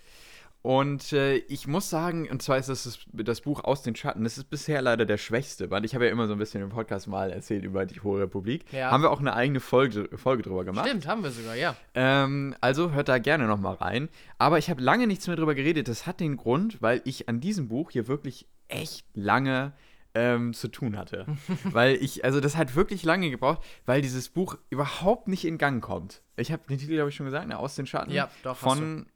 Und 0.64 1.12
äh, 1.12 1.38
ich 1.38 1.68
muss 1.68 1.90
sagen, 1.90 2.30
und 2.30 2.42
zwar 2.44 2.58
ist 2.58 2.70
das, 2.70 2.84
das, 2.84 3.00
das 3.14 3.42
Buch 3.42 3.64
Aus 3.64 3.82
den 3.82 3.96
Schatten, 3.96 4.24
das 4.24 4.38
ist 4.38 4.50
bisher 4.50 4.82
leider 4.82 5.06
der 5.08 5.18
schwächste, 5.18 5.72
weil 5.72 5.86
ich 5.86 5.96
habe 5.96 6.06
ja 6.06 6.12
immer 6.12 6.28
so 6.28 6.34
ein 6.34 6.40
bisschen 6.40 6.62
im 6.62 6.70
Podcast 6.70 7.08
mal 7.08 7.32
erzählt 7.32 7.64
über 7.64 7.86
die 7.88 8.00
Hohe 8.02 8.22
Republik. 8.22 8.66
Ja. 8.72 8.92
Haben 8.92 9.02
wir 9.02 9.10
auch 9.10 9.20
eine 9.20 9.34
eigene 9.34 9.60
Folge, 9.60 10.08
Folge 10.18 10.44
drüber 10.44 10.64
gemacht. 10.64 10.88
Stimmt, 10.88 11.08
haben 11.08 11.24
wir 11.24 11.32
sogar, 11.32 11.56
ja. 11.56 11.76
Ähm, 11.96 12.56
also 12.62 12.92
hört 12.92 13.10
da 13.10 13.18
gerne 13.18 13.48
nochmal 13.48 13.76
rein. 13.76 14.10
Aber 14.38 14.60
ich 14.60 14.70
habe 14.70 14.82
lange 14.82 15.08
nichts 15.08 15.26
mehr 15.26 15.36
drüber 15.36 15.56
geredet. 15.56 15.88
Das 15.88 16.06
hat 16.06 16.20
den 16.20 16.38
Grund, 16.38 16.80
weil 16.82 17.02
ich 17.06 17.28
an 17.28 17.40
diesem 17.40 17.68
Buch 17.68 17.90
hier 17.90 18.08
wirklich 18.08 18.46
echt 18.68 19.06
lange 19.16 19.74
ähm, 20.14 20.54
zu 20.54 20.68
tun 20.68 20.96
hatte. 20.96 21.26
weil 21.64 21.96
ich, 21.96 22.24
also 22.24 22.40
das 22.40 22.56
hat 22.56 22.76
wirklich 22.76 23.04
lange 23.04 23.32
gebraucht, 23.32 23.64
weil 23.88 24.04
dieses 24.04 24.30
Buch 24.30 24.58
überhaupt 24.70 25.28
nicht 25.28 25.46
in 25.46 25.58
Gang 25.58 25.84
kommt. 25.84 26.22
Ich 26.36 26.52
habe 26.52 26.62
den 26.70 26.78
Titel, 26.78 26.94
glaube 26.94 27.10
ich, 27.10 27.16
schon 27.16 27.26
gesagt, 27.26 27.48
ne? 27.48 27.58
Aus 27.58 27.76
den 27.76 27.88
Schatten. 27.88 28.12
Ja, 28.12 28.30
doch. 28.44 28.58
Von 28.58 29.08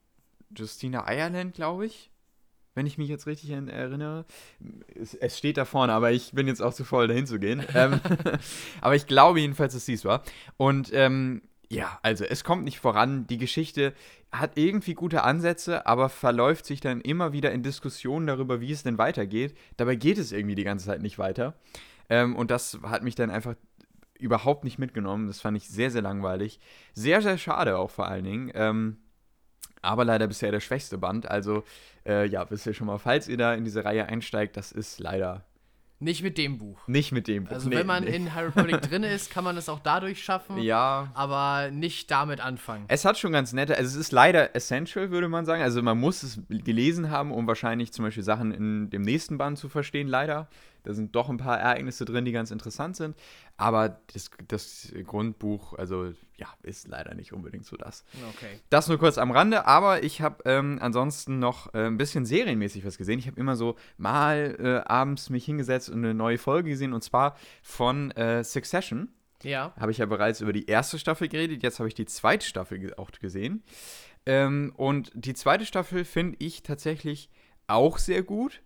Justina 0.56 1.06
Ireland, 1.08 1.56
glaube 1.56 1.86
ich. 1.86 2.12
Wenn 2.74 2.88
ich 2.88 2.98
mich 2.98 3.08
jetzt 3.08 3.26
richtig 3.26 3.52
erinnere. 3.52 4.26
Es, 4.94 5.14
es, 5.14 5.38
steht 5.38 5.56
da 5.56 5.64
vorne, 5.64 5.94
aber 5.94 6.12
ich 6.12 6.34
bin 6.34 6.46
jetzt 6.46 6.62
auch 6.62 6.74
zu 6.74 6.84
voll, 6.84 7.08
dahin 7.08 7.26
zu 7.26 7.40
gehen. 7.40 7.64
ähm, 7.74 8.02
aber 8.82 8.96
ich 8.96 9.08
glaube 9.08 9.40
jedenfalls, 9.40 9.74
dass 9.74 9.86
dies 9.86 10.04
war. 10.04 10.24
Und 10.58 10.92
ähm, 10.92 11.42
ja, 11.70 12.00
also 12.04 12.26
es 12.26 12.44
kommt 12.44 12.66
nicht 12.66 12.80
voran. 12.80 13.28
Die 13.28 13.38
Geschichte 13.38 13.94
hat 14.32 14.58
irgendwie 14.58 14.94
gute 14.94 15.24
Ansätze, 15.24 15.86
aber 15.86 16.10
verläuft 16.10 16.66
sich 16.66 16.82
dann 16.82 17.02
immer 17.02 17.32
wieder 17.32 17.52
in 17.54 17.64
Diskussionen 17.64 18.28
darüber, 18.28 18.60
wie 18.60 18.72
es 18.72 18.84
denn 18.84 18.98
weitergeht. 18.98 19.58
Dabei 19.78 19.96
geht 19.96 20.18
es 20.18 20.34
irgendwie 20.34 20.56
die 20.56 20.64
ganze 20.64 20.88
Zeit 20.88 21.02
nicht 21.02 21.18
weiter. 21.18 21.56
Ähm, 22.10 22.36
und 22.36 22.52
das 22.52 22.80
hat 22.84 23.04
mich 23.04 23.16
dann 23.16 23.30
einfach 23.30 23.56
überhaupt 24.20 24.64
nicht 24.64 24.80
mitgenommen. 24.80 25.28
Das 25.28 25.42
fand 25.42 25.58
ich 25.58 25.68
sehr, 25.70 25.92
sehr 25.92 26.02
langweilig. 26.02 26.60
Sehr, 26.94 27.22
sehr 27.22 27.38
schade 27.38 27.78
auch 27.78 27.92
vor 27.92 28.08
allen 28.08 28.24
Dingen. 28.24 28.52
Ähm, 28.54 28.98
aber 29.86 30.06
leider 30.06 30.28
bisher 30.28 30.52
der 30.52 30.60
schwächste 30.60 30.98
Band. 30.98 31.30
Also, 31.30 31.64
äh, 32.06 32.28
ja, 32.28 32.50
wisst 32.50 32.66
ihr 32.66 32.74
schon 32.74 32.88
mal, 32.88 32.98
falls 32.98 33.28
ihr 33.28 33.38
da 33.38 33.54
in 33.54 33.64
diese 33.64 33.86
Reihe 33.86 34.06
einsteigt, 34.06 34.58
das 34.58 34.72
ist 34.72 35.00
leider. 35.00 35.46
Nicht 36.00 36.24
mit 36.24 36.38
dem 36.38 36.58
Buch. 36.58 36.78
Nicht 36.88 37.14
mit 37.14 37.28
dem 37.28 37.46
Buch. 37.46 37.54
Also, 37.54 37.70
nee, 37.70 37.78
wenn 37.78 37.88
man 37.88 38.04
nee. 38.04 38.16
in 38.16 38.34
Harry 38.34 38.52
Potter 38.56 38.80
drin 38.80 39.04
ist, 39.04 39.32
kann 39.32 39.46
man 39.46 39.56
es 39.56 39.70
auch 39.70 39.80
dadurch 39.80 40.24
schaffen. 40.24 40.58
Ja. 40.58 41.10
Aber 41.14 41.72
nicht 41.72 42.12
damit 42.12 42.42
anfangen. 42.42 42.84
Es 42.90 43.06
hat 43.06 43.18
schon 43.18 43.32
ganz 43.32 43.54
nette, 43.54 43.78
also 43.78 43.88
es 43.88 43.96
ist 43.96 44.12
leider 44.12 44.56
essential, 44.56 45.10
würde 45.10 45.30
man 45.30 45.46
sagen. 45.46 45.62
Also, 45.62 45.82
man 45.82 45.98
muss 45.98 46.22
es 46.24 46.40
gelesen 46.50 47.10
haben, 47.10 47.32
um 47.32 47.48
wahrscheinlich 47.48 47.94
zum 47.94 48.04
Beispiel 48.04 48.24
Sachen 48.24 48.52
in 48.52 48.90
dem 48.90 49.04
nächsten 49.04 49.38
Band 49.38 49.58
zu 49.58 49.70
verstehen, 49.70 50.08
leider. 50.08 50.50
Da 50.86 50.94
sind 50.94 51.16
doch 51.16 51.30
ein 51.30 51.38
paar 51.38 51.60
Ereignisse 51.60 52.06
drin, 52.06 52.26
die 52.26 52.32
ganz 52.32 52.52
interessant 52.52 52.96
sind. 52.96 53.16
Aber 53.58 54.02
das, 54.14 54.30
das 54.48 54.94
Grundbuch, 55.06 55.74
also 55.74 56.14
ja, 56.38 56.48
ist 56.64 56.88
leider 56.88 57.14
nicht 57.16 57.34
unbedingt 57.34 57.66
so 57.66 57.76
das. 57.78 58.04
Okay. 58.36 58.60
Das 58.70 58.88
nur 58.88 58.98
kurz 58.98 59.18
am 59.18 59.32
Rande, 59.32 59.66
aber 59.66 60.04
ich 60.04 60.22
habe 60.22 60.44
ähm, 60.46 60.78
ansonsten 60.82 61.40
noch 61.40 61.74
äh, 61.74 61.86
ein 61.88 61.98
bisschen 61.98 62.26
serienmäßig 62.26 62.86
was 62.86 62.98
gesehen. 62.98 63.20
Ich 63.20 63.28
habe 63.28 63.40
immer 63.40 63.56
so 63.56 63.76
mal 63.98 64.56
äh, 64.60 64.90
abends 64.90 65.30
mich 65.30 65.46
hingesetzt 65.46 65.90
und 65.90 66.04
eine 66.04 66.14
neue 66.14 66.38
Folge 66.38 66.70
gesehen 66.70 66.94
und 66.94 67.04
zwar 67.04 67.38
von 67.62 68.12
äh, 68.12 68.44
Succession. 68.44 69.10
Ja. 69.44 69.74
Habe 69.80 69.92
ich 69.92 70.00
ja 70.00 70.06
bereits 70.06 70.42
über 70.42 70.54
die 70.54 70.66
erste 70.66 71.00
Staffel 71.00 71.28
geredet, 71.28 71.64
jetzt 71.64 71.80
habe 71.80 71.88
ich 71.88 71.96
die 71.96 72.06
zweite 72.06 72.46
Staffel 72.46 72.94
auch 72.96 73.12
gesehen. 73.12 73.64
Ähm, 74.26 74.74
und 74.76 75.12
die 75.14 75.34
zweite 75.34 75.66
Staffel 75.66 76.04
finde 76.04 76.38
ich 76.40 76.64
tatsächlich 76.64 77.30
auch 77.68 77.98
sehr 77.98 78.24
gut. 78.24 78.62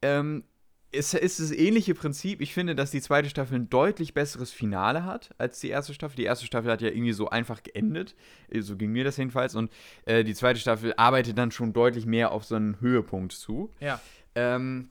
Ähm, 0.00 0.44
es 0.92 1.14
ist 1.14 1.40
das 1.40 1.50
ähnliche 1.50 1.94
Prinzip. 1.94 2.40
Ich 2.40 2.52
finde, 2.52 2.74
dass 2.74 2.90
die 2.90 3.00
zweite 3.00 3.30
Staffel 3.30 3.56
ein 3.56 3.70
deutlich 3.70 4.12
besseres 4.12 4.50
Finale 4.50 5.04
hat 5.04 5.30
als 5.38 5.58
die 5.60 5.70
erste 5.70 5.94
Staffel. 5.94 6.16
Die 6.16 6.24
erste 6.24 6.46
Staffel 6.46 6.70
hat 6.70 6.82
ja 6.82 6.88
irgendwie 6.88 7.12
so 7.12 7.30
einfach 7.30 7.62
geendet. 7.62 8.14
So 8.60 8.76
ging 8.76 8.92
mir 8.92 9.04
das 9.04 9.16
jedenfalls. 9.16 9.54
Und 9.54 9.72
äh, 10.04 10.22
die 10.22 10.34
zweite 10.34 10.60
Staffel 10.60 10.92
arbeitet 10.96 11.38
dann 11.38 11.50
schon 11.50 11.72
deutlich 11.72 12.04
mehr 12.04 12.30
auf 12.30 12.44
so 12.44 12.56
einen 12.56 12.78
Höhepunkt 12.80 13.32
zu. 13.32 13.70
Ja. 13.80 14.00
Ähm, 14.34 14.90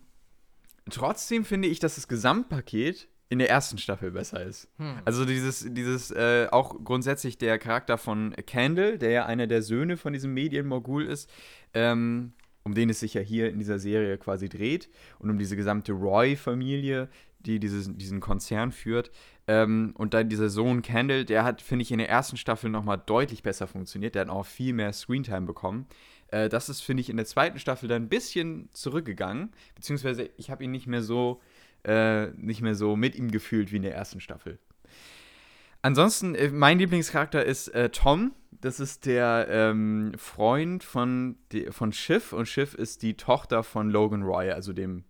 trotzdem 0.89 1.45
finde 1.45 1.67
ich, 1.67 1.79
dass 1.79 1.95
das 1.95 2.07
Gesamtpaket 2.07 3.07
in 3.29 3.39
der 3.39 3.49
ersten 3.49 3.77
Staffel 3.77 4.11
besser 4.11 4.43
ist. 4.43 4.67
Hm. 4.77 4.95
Also 5.05 5.23
dieses, 5.23 5.65
dieses 5.69 6.11
äh, 6.11 6.47
auch 6.51 6.83
grundsätzlich 6.83 7.37
der 7.37 7.59
Charakter 7.59 7.97
von 7.97 8.35
Candle, 8.45 8.97
der 8.97 9.11
ja 9.11 9.25
einer 9.25 9.47
der 9.47 9.61
Söhne 9.61 9.97
von 9.97 10.13
diesem 10.13 10.33
Medienmogul 10.33 11.05
ist, 11.05 11.29
ähm, 11.73 12.33
um 12.63 12.73
den 12.73 12.89
es 12.89 12.99
sich 12.99 13.13
ja 13.13 13.21
hier 13.21 13.49
in 13.49 13.59
dieser 13.59 13.79
Serie 13.79 14.17
quasi 14.17 14.49
dreht 14.49 14.89
und 15.19 15.29
um 15.29 15.37
diese 15.37 15.55
gesamte 15.55 15.93
Roy-Familie, 15.93 17.09
die 17.39 17.59
dieses, 17.59 17.95
diesen 17.95 18.19
Konzern 18.19 18.71
führt. 18.71 19.11
Ähm, 19.47 19.93
und 19.97 20.13
dann 20.13 20.29
dieser 20.29 20.49
Sohn 20.49 20.81
Candle, 20.81 21.25
der 21.25 21.43
hat, 21.43 21.61
finde 21.61 21.83
ich, 21.83 21.91
in 21.91 21.97
der 21.97 22.09
ersten 22.09 22.37
Staffel 22.37 22.69
nochmal 22.69 23.01
deutlich 23.03 23.43
besser 23.43 23.67
funktioniert. 23.67 24.15
Der 24.15 24.23
hat 24.23 24.29
auch 24.29 24.45
viel 24.45 24.73
mehr 24.73 24.93
Screentime 24.93 25.47
bekommen. 25.47 25.87
Äh, 26.27 26.49
das 26.49 26.69
ist, 26.69 26.81
finde 26.81 27.01
ich, 27.01 27.09
in 27.09 27.17
der 27.17 27.25
zweiten 27.25 27.59
Staffel 27.59 27.89
dann 27.89 28.03
ein 28.03 28.09
bisschen 28.09 28.69
zurückgegangen. 28.73 29.51
Beziehungsweise 29.75 30.29
ich 30.37 30.51
habe 30.51 30.63
ihn 30.63 30.71
nicht 30.71 30.87
mehr 30.87 31.01
so, 31.01 31.41
äh, 31.83 32.27
nicht 32.31 32.61
mehr 32.61 32.75
so 32.75 32.95
mit 32.95 33.15
ihm 33.15 33.31
gefühlt 33.31 33.71
wie 33.71 33.77
in 33.77 33.83
der 33.83 33.95
ersten 33.95 34.19
Staffel. 34.21 34.59
Ansonsten, 35.81 36.35
äh, 36.35 36.49
mein 36.49 36.77
Lieblingscharakter 36.77 37.43
ist 37.43 37.69
äh, 37.69 37.89
Tom. 37.89 38.33
Das 38.51 38.79
ist 38.79 39.05
der 39.05 39.47
ähm, 39.49 40.13
Freund 40.17 40.83
von, 40.83 41.37
die, 41.51 41.71
von 41.71 41.93
Schiff 41.93 42.33
und 42.33 42.47
Schiff 42.47 42.73
ist 42.73 43.01
die 43.01 43.15
Tochter 43.15 43.63
von 43.63 43.89
Logan 43.89 44.23
Roy, 44.23 44.51
also 44.51 44.73
dem 44.73 45.05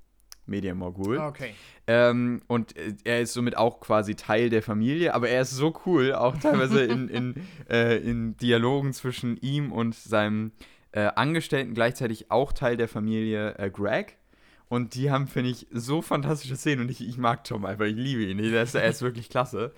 Medienmogul. 0.46 1.18
Okay. 1.18 1.54
Ähm, 1.88 2.42
und 2.48 2.78
äh, 2.78 2.94
er 3.04 3.22
ist 3.22 3.34
somit 3.34 3.58
auch 3.58 3.80
quasi 3.80 4.16
Teil 4.16 4.50
der 4.50 4.62
Familie, 4.62 5.14
aber 5.14 5.30
er 5.30 5.42
ist 5.42 5.52
so 5.52 5.74
cool, 5.86 6.14
auch 6.14 6.38
teilweise 6.38 6.84
in, 6.86 7.10
in, 7.10 7.36
äh, 7.70 7.98
in 7.98 8.38
Dialogen 8.38 8.94
zwischen 8.94 9.38
ihm 9.38 9.72
und 9.72 9.96
seinem 9.96 10.52
äh, 10.92 11.10
Angestellten, 11.16 11.74
gleichzeitig 11.74 12.30
auch 12.30 12.54
Teil 12.54 12.78
der 12.78 12.88
Familie 12.88 13.58
äh, 13.58 13.70
Greg. 13.70 14.18
Und 14.68 14.96
die 14.96 15.12
haben, 15.12 15.28
finde 15.28 15.50
ich, 15.50 15.68
so 15.72 16.02
fantastische 16.02 16.56
Szenen 16.56 16.84
und 16.84 16.92
ich, 16.92 17.06
ich 17.06 17.18
mag 17.18 17.44
Tom 17.44 17.66
einfach, 17.66 17.86
ich 17.86 17.96
liebe 17.96 18.24
ihn. 18.24 18.40
Er 18.40 18.64
ist, 18.64 18.74
er 18.74 18.88
ist 18.88 19.02
wirklich 19.02 19.30
klasse. 19.30 19.74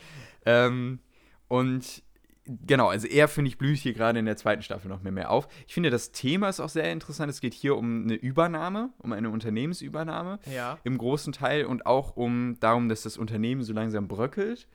Ähm, 0.46 1.00
und 1.48 2.04
genau, 2.46 2.90
also 2.90 3.08
er, 3.08 3.28
finde 3.28 3.50
ich, 3.50 3.58
blüht 3.58 3.80
hier 3.80 3.94
gerade 3.94 4.20
in 4.20 4.26
der 4.26 4.38
zweiten 4.38 4.62
Staffel 4.62 4.90
noch 4.90 5.02
mehr, 5.02 5.12
mehr 5.12 5.30
auf. 5.30 5.48
Ich 5.68 5.74
finde, 5.74 5.90
das 5.90 6.12
Thema 6.12 6.50
ist 6.50 6.60
auch 6.60 6.70
sehr 6.70 6.92
interessant. 6.92 7.30
Es 7.30 7.42
geht 7.42 7.54
hier 7.54 7.78
um 7.78 8.04
eine 8.04 8.16
Übernahme, 8.16 8.90
um 8.98 9.14
eine 9.14 9.30
Unternehmensübernahme 9.30 10.40
ja. 10.54 10.78
im 10.84 10.98
großen 10.98 11.34
Teil 11.34 11.66
und 11.66 11.86
auch 11.86 12.16
um 12.16 12.58
darum, 12.60 12.90
dass 12.90 13.04
das 13.04 13.18
Unternehmen 13.18 13.64
so 13.64 13.74
langsam 13.74 14.08
bröckelt 14.08 14.68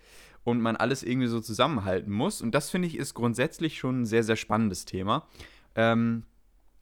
und 0.44 0.60
man 0.60 0.76
alles 0.76 1.02
irgendwie 1.02 1.28
so 1.28 1.40
zusammenhalten 1.40 2.12
muss. 2.12 2.40
Und 2.40 2.54
das, 2.54 2.70
finde 2.70 2.88
ich, 2.88 2.96
ist 2.96 3.14
grundsätzlich 3.14 3.78
schon 3.78 4.02
ein 4.02 4.06
sehr, 4.06 4.22
sehr 4.22 4.36
spannendes 4.36 4.84
Thema. 4.84 5.26
Ähm, 5.74 6.24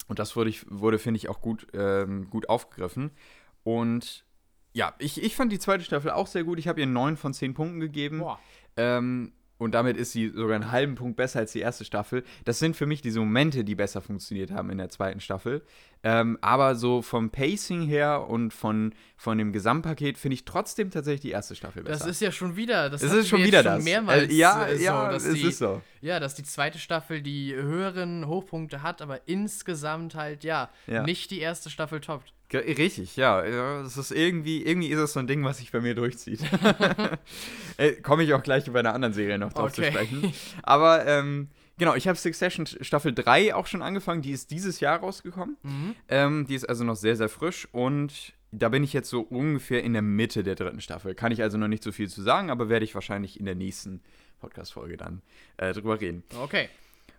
und 0.09 0.19
das 0.19 0.37
wurde, 0.37 0.50
ich, 0.50 0.64
wurde 0.71 0.99
finde 0.99 1.19
ich, 1.19 1.28
auch 1.28 1.40
gut, 1.40 1.66
ähm, 1.75 2.31
gut 2.31 2.49
aufgegriffen. 2.49 3.11
Und 3.64 4.25
ja, 4.73 4.95
ich, 4.99 5.23
ich 5.23 5.35
fand 5.35 5.50
die 5.50 5.59
zweite 5.59 5.83
Staffel 5.83 6.11
auch 6.11 6.26
sehr 6.26 6.45
gut. 6.45 6.59
Ich 6.59 6.69
habe 6.69 6.81
ihr 6.81 6.87
9 6.87 7.16
von 7.16 7.35
10 7.35 7.55
Punkten 7.55 7.81
gegeben. 7.81 8.21
Boah. 8.21 8.38
Ähm, 8.76 9.33
und 9.58 9.72
damit 9.72 9.96
ist 9.96 10.12
sie 10.12 10.30
sogar 10.30 10.56
einen 10.56 10.70
halben 10.70 10.94
Punkt 10.96 11.16
besser 11.16 11.40
als 11.40 11.52
die 11.52 11.60
erste 11.60 11.84
Staffel. 11.84 12.25
Das 12.44 12.58
sind 12.58 12.76
für 12.76 12.86
mich 12.86 13.00
diese 13.00 13.20
Momente, 13.20 13.64
die 13.64 13.75
besser 13.75 14.00
funktioniert 14.00 14.50
haben 14.50 14.70
in 14.70 14.78
der 14.78 14.90
zweiten 14.90 15.20
Staffel. 15.20 15.62
Ähm, 16.02 16.38
aber 16.40 16.76
so 16.76 17.02
vom 17.02 17.30
Pacing 17.30 17.82
her 17.82 18.28
und 18.28 18.52
von, 18.52 18.94
von 19.16 19.38
dem 19.38 19.52
Gesamtpaket 19.52 20.18
finde 20.18 20.34
ich 20.34 20.44
trotzdem 20.44 20.90
tatsächlich 20.90 21.22
die 21.22 21.30
erste 21.30 21.56
Staffel 21.56 21.82
besser. 21.82 21.98
Das 21.98 22.06
ist 22.06 22.20
ja 22.20 22.30
schon 22.30 22.54
wieder, 22.54 22.90
das, 22.90 23.00
das 23.00 23.12
ist 23.12 23.28
schon 23.28 23.42
wieder 23.42 23.62
schon 23.62 23.72
das. 23.72 23.84
mehrmals. 23.84 24.30
Äh, 24.30 24.34
ja, 24.34 24.68
so, 24.68 24.82
ja, 24.82 25.12
es 25.12 25.32
die, 25.32 25.42
ist 25.42 25.58
so. 25.58 25.82
Ja, 26.02 26.20
dass 26.20 26.34
die 26.34 26.44
zweite 26.44 26.78
Staffel 26.78 27.22
die 27.22 27.54
höheren 27.54 28.26
Hochpunkte 28.26 28.82
hat, 28.82 29.02
aber 29.02 29.26
insgesamt 29.26 30.14
halt 30.14 30.44
ja, 30.44 30.70
ja. 30.86 31.02
nicht 31.02 31.30
die 31.30 31.40
erste 31.40 31.70
Staffel 31.70 32.00
toppt. 32.00 32.36
Richtig, 32.53 33.17
ja. 33.17 33.43
Es 33.83 33.97
ist 33.97 34.12
irgendwie, 34.12 34.65
irgendwie 34.65 34.88
ist 34.88 35.00
es 35.00 35.12
so 35.12 35.21
ein 35.21 35.26
Ding, 35.26 35.45
was 35.45 35.59
sich 35.59 35.73
bei 35.73 35.81
mir 35.81 35.95
durchzieht. 35.95 36.41
Äh, 37.79 37.93
Komme 38.00 38.23
ich 38.23 38.33
auch 38.33 38.43
gleich 38.43 38.71
bei 38.73 38.79
einer 38.79 38.95
anderen 38.95 39.12
Serie 39.12 39.38
noch 39.38 39.53
drauf 39.53 39.71
okay. 39.71 39.83
zu 39.83 39.91
sprechen. 39.91 40.33
Aber 40.62 41.05
ähm, 41.05 41.49
genau, 41.76 41.95
ich 41.95 42.09
habe 42.09 42.17
Succession 42.17 42.67
Staffel 42.67 43.12
3 43.12 43.55
auch 43.55 43.67
schon 43.67 43.83
angefangen. 43.83 44.23
Die 44.23 44.31
ist 44.31 44.50
dieses 44.50 44.81
Jahr 44.81 45.00
rausgekommen. 45.00 45.59
Mhm. 45.62 45.95
Ähm, 46.09 46.47
die 46.47 46.55
ist 46.55 46.67
also 46.67 46.85
noch 46.85 46.97
sehr, 46.97 47.17
sehr 47.17 47.29
frisch 47.29 47.69
und 47.73 48.33
da 48.50 48.71
bin 48.71 48.83
ich 48.83 48.95
jetzt 48.95 49.11
so 49.11 49.21
ungefähr 49.21 49.85
in 49.85 49.93
der 49.93 50.00
Mitte 50.00 50.43
der 50.43 50.55
dritten 50.55 50.81
Staffel. 50.81 51.15
Kann 51.15 51.33
ich 51.33 51.43
also 51.43 51.59
noch 51.59 51.69
nicht 51.69 51.83
so 51.83 51.93
viel 51.93 52.09
zu 52.09 52.23
sagen, 52.23 52.50
aber 52.50 52.71
werde 52.71 52.87
ich 52.87 52.95
wahrscheinlich 52.95 53.38
in 53.38 53.45
der 53.45 53.55
nächsten 53.55 54.00
Podcast-Folge 54.41 54.97
dann 54.97 55.21
äh, 55.59 55.75
drüber 55.75 56.00
reden. 56.00 56.23
Okay. 56.43 56.71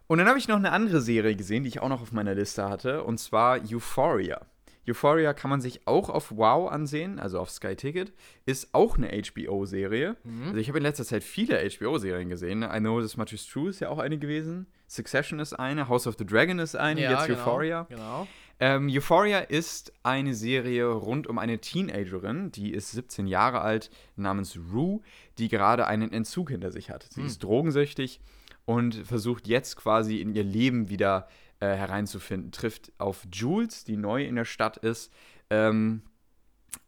Und 0.07 0.19
dann 0.19 0.27
habe 0.27 0.39
ich 0.39 0.47
noch 0.47 0.55
eine 0.55 0.71
andere 0.71 1.01
Serie 1.01 1.35
gesehen, 1.35 1.63
die 1.63 1.69
ich 1.69 1.81
auch 1.81 1.89
noch 1.89 2.01
auf 2.01 2.11
meiner 2.11 2.33
Liste 2.33 2.67
hatte, 2.67 3.03
und 3.03 3.19
zwar 3.19 3.59
Euphoria. 3.61 4.41
Euphoria 4.87 5.33
kann 5.33 5.49
man 5.49 5.61
sich 5.61 5.85
auch 5.85 6.09
auf 6.09 6.35
Wow 6.35 6.71
ansehen, 6.71 7.19
also 7.19 7.39
auf 7.39 7.49
Sky 7.49 7.75
Ticket. 7.75 8.13
Ist 8.45 8.73
auch 8.73 8.97
eine 8.97 9.09
HBO-Serie. 9.09 10.15
Mhm. 10.23 10.47
Also 10.47 10.57
ich 10.57 10.67
habe 10.69 10.77
in 10.77 10.83
letzter 10.83 11.05
Zeit 11.05 11.23
viele 11.23 11.59
HBO-Serien 11.69 12.29
gesehen. 12.29 12.63
I 12.63 12.79
Know 12.79 13.01
This 13.01 13.17
Much 13.17 13.33
Is 13.33 13.45
True 13.45 13.69
ist 13.69 13.81
ja 13.81 13.89
auch 13.89 13.99
eine 13.99 14.17
gewesen. 14.17 14.67
Succession 14.87 15.39
ist 15.39 15.53
eine. 15.53 15.89
House 15.89 16.07
of 16.07 16.15
the 16.17 16.25
Dragon 16.25 16.59
ist 16.59 16.75
eine. 16.75 17.01
Ja, 17.01 17.11
jetzt 17.11 17.27
genau, 17.27 17.39
Euphoria. 17.39 17.87
Genau. 17.89 18.27
Ähm, 18.59 18.89
Euphoria 18.89 19.39
ist 19.39 19.93
eine 20.03 20.33
Serie 20.33 20.87
rund 20.87 21.27
um 21.27 21.37
eine 21.37 21.59
Teenagerin, 21.59 22.51
die 22.51 22.71
ist 22.71 22.91
17 22.91 23.27
Jahre 23.27 23.61
alt, 23.61 23.91
namens 24.15 24.57
Rue, 24.73 25.01
die 25.37 25.47
gerade 25.47 25.85
einen 25.85 26.11
Entzug 26.11 26.49
hinter 26.49 26.71
sich 26.71 26.89
hat. 26.89 27.03
Sie 27.11 27.21
mhm. 27.21 27.27
ist 27.27 27.43
drogensüchtig 27.43 28.19
und 28.65 28.95
versucht 28.95 29.47
jetzt 29.47 29.77
quasi 29.77 30.21
in 30.21 30.33
ihr 30.33 30.43
Leben 30.43 30.89
wieder 30.89 31.27
äh, 31.27 31.46
hereinzufinden. 31.65 32.51
Trifft 32.51 32.91
auf 32.97 33.27
Jules, 33.31 33.83
die 33.83 33.97
neu 33.97 34.23
in 34.25 34.35
der 34.35 34.45
Stadt 34.45 34.77
ist 34.77 35.11
ähm, 35.49 36.03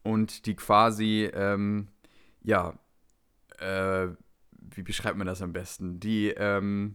und 0.02 0.46
die 0.46 0.54
quasi, 0.54 1.30
ähm, 1.32 1.88
ja, 2.42 2.74
äh, 3.58 4.08
wie 4.74 4.82
beschreibt 4.82 5.16
man 5.16 5.26
das 5.26 5.42
am 5.42 5.52
besten? 5.52 6.00
Die 6.00 6.28
ähm, 6.28 6.94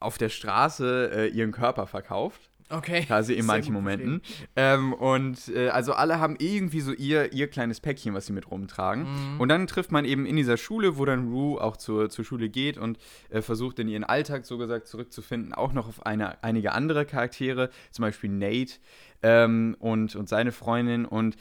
auf 0.00 0.18
der 0.18 0.28
Straße 0.28 1.10
äh, 1.12 1.26
ihren 1.28 1.52
Körper 1.52 1.86
verkauft 1.86 2.51
Okay. 2.72 3.02
Quasi 3.06 3.34
in 3.34 3.46
manchen 3.46 3.74
Momenten. 3.74 4.22
Ähm, 4.56 4.92
und 4.94 5.48
äh, 5.54 5.68
also 5.68 5.92
alle 5.92 6.18
haben 6.18 6.36
irgendwie 6.38 6.80
so 6.80 6.92
ihr, 6.92 7.32
ihr 7.32 7.48
kleines 7.48 7.80
Päckchen, 7.80 8.14
was 8.14 8.26
sie 8.26 8.32
mit 8.32 8.50
rumtragen. 8.50 9.04
Mhm. 9.04 9.40
Und 9.40 9.48
dann 9.48 9.66
trifft 9.66 9.92
man 9.92 10.04
eben 10.04 10.26
in 10.26 10.36
dieser 10.36 10.56
Schule, 10.56 10.96
wo 10.96 11.04
dann 11.04 11.30
Rue 11.30 11.60
auch 11.60 11.76
zur, 11.76 12.08
zur 12.08 12.24
Schule 12.24 12.48
geht 12.48 12.78
und 12.78 12.98
äh, 13.30 13.42
versucht 13.42 13.78
in 13.78 13.88
ihren 13.88 14.04
Alltag 14.04 14.46
so 14.46 14.58
gesagt 14.58 14.86
zurückzufinden, 14.86 15.52
auch 15.52 15.72
noch 15.72 15.88
auf 15.88 16.06
eine, 16.06 16.42
einige 16.42 16.72
andere 16.72 17.04
Charaktere, 17.04 17.70
zum 17.90 18.02
Beispiel 18.04 18.30
Nate 18.30 18.74
ähm, 19.22 19.76
und, 19.78 20.16
und 20.16 20.28
seine 20.28 20.52
Freundin. 20.52 21.04
Und 21.04 21.36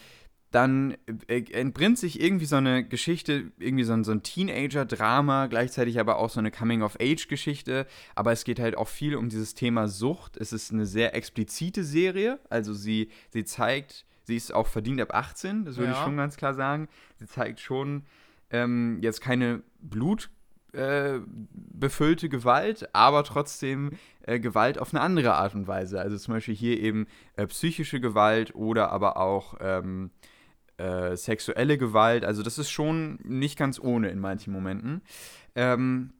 dann 0.52 0.98
äh, 1.28 1.44
entbrinnt 1.54 1.98
sich 1.98 2.22
irgendwie 2.22 2.46
so 2.46 2.58
eine 2.58 2.84
Geschichte, 2.84 3.52
irgendwie 3.58 3.86
so 3.86 3.94
ein, 3.94 4.04
so 4.04 4.12
ein 4.12 4.22
Teenager-Drama, 4.22 5.48
gleichzeitig 5.48 6.00
aber 6.00 6.18
auch 6.18 6.30
so 6.30 6.40
eine 6.40 6.52
Coming-of-Age-Geschichte. 6.52 7.88
Aber 8.16 8.34
es 8.34 8.44
geht 8.44 8.60
halt 8.60 8.78
auch 8.78 8.90
viel 8.90 9.16
um 9.16 9.30
dieses 9.30 9.54
Thema 9.56 9.88
Sucht. 9.88 10.36
Es 10.36 10.52
ist 10.52 10.72
eine 10.72 10.86
sehr 10.86 11.16
explizite 11.16 11.86
Serie, 11.86 12.40
also 12.50 12.74
sie, 12.74 13.10
sie 13.30 13.46
zeigt, 13.46 14.06
sie 14.24 14.36
ist 14.36 14.54
auch 14.54 14.68
verdient 14.68 15.00
ab 15.00 15.14
18, 15.14 15.64
das 15.64 15.78
würde 15.78 15.94
ja. 15.94 15.98
ich 15.98 16.04
schon 16.04 16.18
ganz 16.18 16.36
klar 16.36 16.54
sagen. 16.54 16.90
Sie 17.18 17.28
zeigt 17.28 17.62
schon 17.62 18.04
ähm, 18.50 19.00
jetzt 19.02 19.22
keine 19.22 19.64
Blut 19.80 20.30
äh, 20.74 21.20
befüllte 21.44 22.30
Gewalt, 22.30 22.90
aber 22.94 23.24
trotzdem 23.24 23.92
äh, 24.24 24.40
Gewalt 24.40 24.80
auf 24.80 24.94
eine 24.94 25.02
andere 25.02 25.34
Art 25.34 25.56
und 25.56 25.68
Weise. 25.68 26.00
Also 26.00 26.18
zum 26.18 26.34
Beispiel 26.34 26.56
hier 26.56 26.80
eben 26.80 27.08
äh, 27.36 27.48
psychische 27.48 28.00
Gewalt 28.00 28.56
oder 28.56 28.92
aber 28.92 29.18
auch 29.18 29.56
ähm, 29.60 30.12
äh, 30.82 31.16
sexuelle 31.16 31.78
Gewalt. 31.78 32.26
Also 32.26 32.44
das 32.44 32.58
ist 32.58 32.72
schon 32.72 33.20
nicht 33.24 33.58
ganz 33.58 33.80
ohne 33.80 34.10
in 34.10 34.20
manchen 34.20 34.52
Momenten. 34.52 35.02
Ähm, 35.56 36.14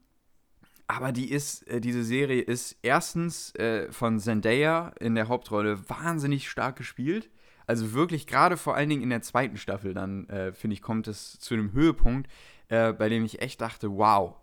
aber 0.86 1.12
die 1.12 1.30
ist, 1.30 1.66
äh, 1.68 1.80
diese 1.80 2.04
Serie 2.04 2.42
ist 2.42 2.76
erstens 2.82 3.54
äh, 3.56 3.90
von 3.90 4.18
Zendaya 4.18 4.92
in 5.00 5.14
der 5.14 5.28
Hauptrolle 5.28 5.88
wahnsinnig 5.88 6.48
stark 6.48 6.76
gespielt. 6.76 7.30
Also 7.66 7.92
wirklich, 7.92 8.26
gerade 8.26 8.56
vor 8.56 8.76
allen 8.76 8.88
Dingen 8.88 9.02
in 9.02 9.10
der 9.10 9.22
zweiten 9.22 9.56
Staffel 9.56 9.94
dann, 9.94 10.28
äh, 10.28 10.52
finde 10.52 10.74
ich, 10.74 10.82
kommt 10.82 11.08
es 11.08 11.38
zu 11.38 11.54
einem 11.54 11.72
Höhepunkt, 11.72 12.30
äh, 12.68 12.92
bei 12.92 13.08
dem 13.08 13.24
ich 13.24 13.40
echt 13.40 13.60
dachte, 13.60 13.90
wow. 13.96 14.36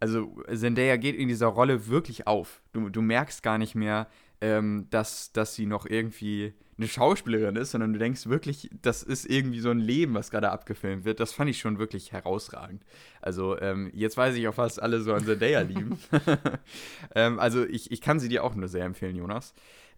Also 0.00 0.36
Zendaya 0.54 0.96
geht 0.96 1.16
in 1.16 1.28
dieser 1.28 1.48
Rolle 1.48 1.88
wirklich 1.88 2.26
auf. 2.26 2.62
Du, 2.72 2.88
du 2.88 3.02
merkst 3.02 3.42
gar 3.42 3.58
nicht 3.58 3.74
mehr, 3.74 4.08
ähm, 4.40 4.86
dass, 4.90 5.32
dass 5.32 5.54
sie 5.54 5.66
noch 5.66 5.86
irgendwie 5.86 6.54
eine 6.78 6.86
Schauspielerin 6.86 7.56
ist, 7.56 7.72
sondern 7.72 7.92
du 7.92 7.98
denkst 7.98 8.26
wirklich, 8.26 8.70
das 8.82 9.02
ist 9.02 9.26
irgendwie 9.26 9.60
so 9.60 9.70
ein 9.70 9.80
Leben, 9.80 10.14
was 10.14 10.30
gerade 10.30 10.50
abgefilmt 10.50 11.04
wird. 11.04 11.18
Das 11.18 11.32
fand 11.32 11.50
ich 11.50 11.58
schon 11.58 11.78
wirklich 11.78 12.12
herausragend. 12.12 12.84
Also 13.20 13.58
ähm, 13.60 13.90
jetzt 13.92 14.16
weiß 14.16 14.36
ich 14.36 14.46
auch, 14.46 14.56
was 14.56 14.78
alle 14.78 15.00
so 15.00 15.12
an 15.12 15.24
Zendaya 15.24 15.60
lieben. 15.60 15.98
ähm, 17.14 17.40
also 17.40 17.64
ich, 17.64 17.90
ich 17.90 18.00
kann 18.00 18.20
sie 18.20 18.28
dir 18.28 18.44
auch 18.44 18.54
nur 18.54 18.68
sehr 18.68 18.84
empfehlen, 18.84 19.16
Jonas. 19.16 19.54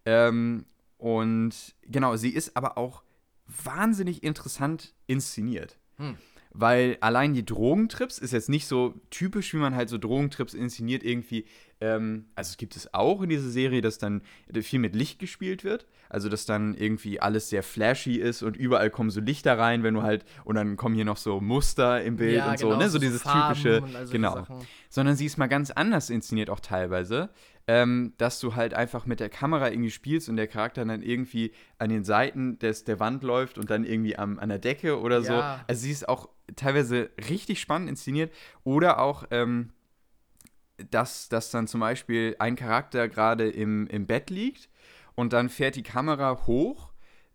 Ähm, 0.07 0.65
und 0.97 1.75
genau, 1.83 2.17
sie 2.17 2.31
ist 2.31 2.57
aber 2.57 2.79
auch 2.79 3.03
wahnsinnig 3.47 4.23
interessant 4.23 4.95
inszeniert. 5.07 5.79
Hm. 5.97 6.17
Weil 6.53 6.99
allein 7.01 7.33
die 7.33 7.45
Drogentrips 7.45 8.19
ist 8.19 8.33
jetzt 8.33 8.49
nicht 8.49 8.67
so 8.67 8.95
typisch, 9.11 9.53
wie 9.55 9.59
man 9.59 9.77
halt 9.77 9.89
so 9.89 9.99
Drogentrips 9.99 10.53
inszeniert, 10.53 11.05
irgendwie. 11.05 11.45
Ähm, 11.81 12.27
also 12.35 12.51
es 12.51 12.57
gibt 12.57 12.75
es 12.75 12.93
auch 12.93 13.23
in 13.23 13.29
dieser 13.29 13.49
Serie, 13.49 13.81
dass 13.81 13.99
dann 13.99 14.23
viel 14.61 14.81
mit 14.81 14.97
Licht 14.97 15.21
gespielt 15.21 15.63
wird. 15.63 15.87
Also 16.09 16.29
dass 16.29 16.47
dann 16.47 16.75
irgendwie 16.75 17.21
alles 17.21 17.51
sehr 17.51 17.63
flashy 17.63 18.17
ist 18.17 18.43
und 18.43 18.57
überall 18.57 18.91
kommen 18.91 19.11
so 19.11 19.21
Lichter 19.21 19.57
rein, 19.57 19.85
wenn 19.85 19.95
du 19.95 20.03
halt, 20.03 20.25
und 20.45 20.57
dann 20.57 20.77
kommen 20.77 20.97
hier 20.97 21.05
noch 21.05 21.19
so 21.19 21.41
Muster 21.41 22.03
im 22.03 22.17
Bild 22.17 22.39
ja, 22.39 22.51
und 22.51 22.59
genau, 22.59 22.73
so, 22.73 22.77
ne? 22.77 22.85
So, 22.87 22.91
so 22.91 22.99
dieses 22.99 23.23
Farben 23.23 23.55
typische. 23.55 23.83
Also 23.97 24.13
genau. 24.13 24.45
Sondern 24.89 25.15
sie 25.15 25.27
ist 25.27 25.39
mal 25.39 25.47
ganz 25.47 25.71
anders 25.71 26.11
inszeniert 26.11 26.51
auch 26.51 26.59
teilweise 26.59 27.31
ähm, 27.71 28.15
dass 28.19 28.41
du 28.41 28.57
halt 28.57 28.75
einfach 28.75 29.07
mit 29.07 29.21
der 29.21 29.29
Kamera 29.29 29.71
irgendwie 29.71 29.93
spielst 29.93 30.29
und 30.29 30.35
der 30.35 30.49
Charakter 30.49 30.85
dann 30.85 31.03
irgendwie 31.03 31.53
an 31.79 31.89
den 31.89 32.03
Seiten 32.03 32.59
des, 32.59 32.83
der 32.83 32.99
Wand 32.99 33.23
läuft 33.23 33.59
und 33.59 33.71
dann 33.71 33.85
irgendwie 33.85 34.19
am, 34.19 34.41
an 34.41 34.49
der 34.49 34.59
Decke 34.59 34.99
oder 35.01 35.23
so. 35.23 35.35
Ja. 35.35 35.65
Also 35.69 35.83
sie 35.83 35.93
ist 35.93 36.09
auch 36.09 36.29
teilweise 36.57 37.11
richtig 37.29 37.61
spannend 37.61 37.89
inszeniert. 37.89 38.33
Oder 38.65 38.99
auch, 38.99 39.23
ähm, 39.31 39.71
dass, 40.91 41.29
dass 41.29 41.53
dann 41.53 41.69
zum 41.69 41.79
Beispiel 41.79 42.35
ein 42.41 42.57
Charakter 42.57 43.09
gerade 43.09 43.49
im, 43.49 43.87
im 43.87 44.05
Bett 44.05 44.31
liegt 44.31 44.69
und 45.15 45.33
dann 45.33 45.49
fährt 45.49 45.77
die 45.77 45.85
Kamera 45.85 46.45
hoch 46.49 46.90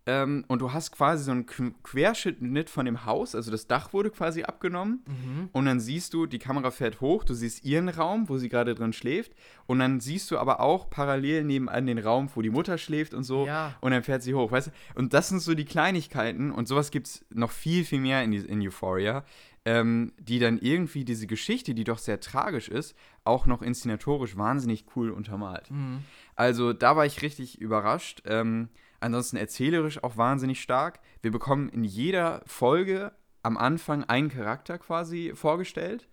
ähm, 0.07 0.45
und 0.47 0.61
du 0.61 0.71
hast 0.71 0.91
quasi 0.91 1.23
so 1.23 1.31
einen 1.31 1.45
Querschnitt 1.81 2.69
von 2.69 2.85
dem 2.85 3.05
Haus, 3.05 3.33
also 3.33 3.49
das 3.49 3.65
Dach 3.65 3.91
wurde 3.91 4.11
quasi 4.11 4.43
abgenommen. 4.43 5.03
Mhm. 5.07 5.49
Und 5.51 5.65
dann 5.65 5.79
siehst 5.79 6.13
du, 6.13 6.27
die 6.27 6.37
Kamera 6.37 6.69
fährt 6.69 7.01
hoch, 7.01 7.23
du 7.23 7.33
siehst 7.33 7.65
ihren 7.65 7.89
Raum, 7.89 8.29
wo 8.29 8.37
sie 8.37 8.47
gerade 8.47 8.75
drin 8.75 8.93
schläft. 8.93 9.33
Und 9.65 9.79
dann 9.79 9.99
siehst 9.99 10.29
du 10.29 10.37
aber 10.37 10.59
auch 10.59 10.91
parallel 10.91 11.43
nebenan 11.43 11.87
den 11.87 11.97
Raum, 11.97 12.29
wo 12.35 12.43
die 12.43 12.51
Mutter 12.51 12.77
schläft 12.77 13.15
und 13.15 13.23
so. 13.23 13.47
Ja. 13.47 13.75
Und 13.81 13.91
dann 13.91 14.03
fährt 14.03 14.21
sie 14.21 14.35
hoch, 14.35 14.51
weißt 14.51 14.67
du? 14.67 14.71
Und 14.93 15.13
das 15.15 15.29
sind 15.29 15.39
so 15.39 15.55
die 15.55 15.65
Kleinigkeiten. 15.65 16.51
Und 16.51 16.67
sowas 16.67 16.91
gibt 16.91 17.07
es 17.07 17.25
noch 17.31 17.51
viel, 17.51 17.83
viel 17.83 17.99
mehr 17.99 18.23
in, 18.23 18.33
in 18.33 18.61
Euphoria. 18.61 19.23
Ähm, 19.67 20.13
die 20.19 20.37
dann 20.37 20.59
irgendwie 20.59 21.03
diese 21.03 21.25
Geschichte, 21.25 21.73
die 21.73 21.83
doch 21.83 21.97
sehr 21.97 22.19
tragisch 22.19 22.69
ist, 22.69 22.95
auch 23.23 23.47
noch 23.47 23.63
inszenatorisch 23.63 24.37
wahnsinnig 24.37 24.85
cool 24.95 25.09
untermalt. 25.09 25.71
Mhm. 25.71 26.03
Also 26.35 26.73
da 26.73 26.95
war 26.95 27.07
ich 27.07 27.23
richtig 27.23 27.59
überrascht. 27.59 28.21
Ähm, 28.27 28.69
Ansonsten 29.05 29.37
erzählerisch 29.37 30.03
auch 30.03 30.17
wahnsinnig 30.17 30.59
stark. 30.59 30.99
Wir 31.21 31.29
bekommen 31.29 31.69
in 31.69 31.83
jeder 31.83 32.41
Folge 32.47 33.11
am 33.43 33.55
Anfang 33.55 34.03
einen 34.03 34.29
Charakter 34.29 34.79
quasi 34.79 35.33
vorgestellt. 35.35 36.07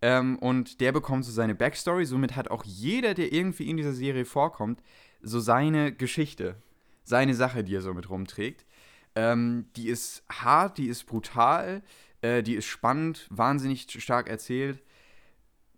Ähm, 0.00 0.40
und 0.40 0.80
der 0.80 0.90
bekommt 0.90 1.24
so 1.24 1.30
seine 1.30 1.54
Backstory. 1.54 2.04
Somit 2.04 2.34
hat 2.34 2.50
auch 2.50 2.64
jeder, 2.64 3.14
der 3.14 3.32
irgendwie 3.32 3.70
in 3.70 3.76
dieser 3.76 3.92
Serie 3.92 4.24
vorkommt, 4.24 4.82
so 5.20 5.38
seine 5.38 5.92
Geschichte, 5.92 6.56
seine 7.04 7.36
Sache, 7.36 7.62
die 7.62 7.76
er 7.76 7.80
so 7.80 7.94
mit 7.94 8.10
rumträgt. 8.10 8.66
Ähm, 9.14 9.66
die 9.76 9.86
ist 9.86 10.24
hart, 10.28 10.78
die 10.78 10.88
ist 10.88 11.04
brutal, 11.04 11.80
äh, 12.22 12.42
die 12.42 12.56
ist 12.56 12.66
spannend, 12.66 13.28
wahnsinnig 13.30 13.86
stark 14.02 14.28
erzählt. 14.28 14.82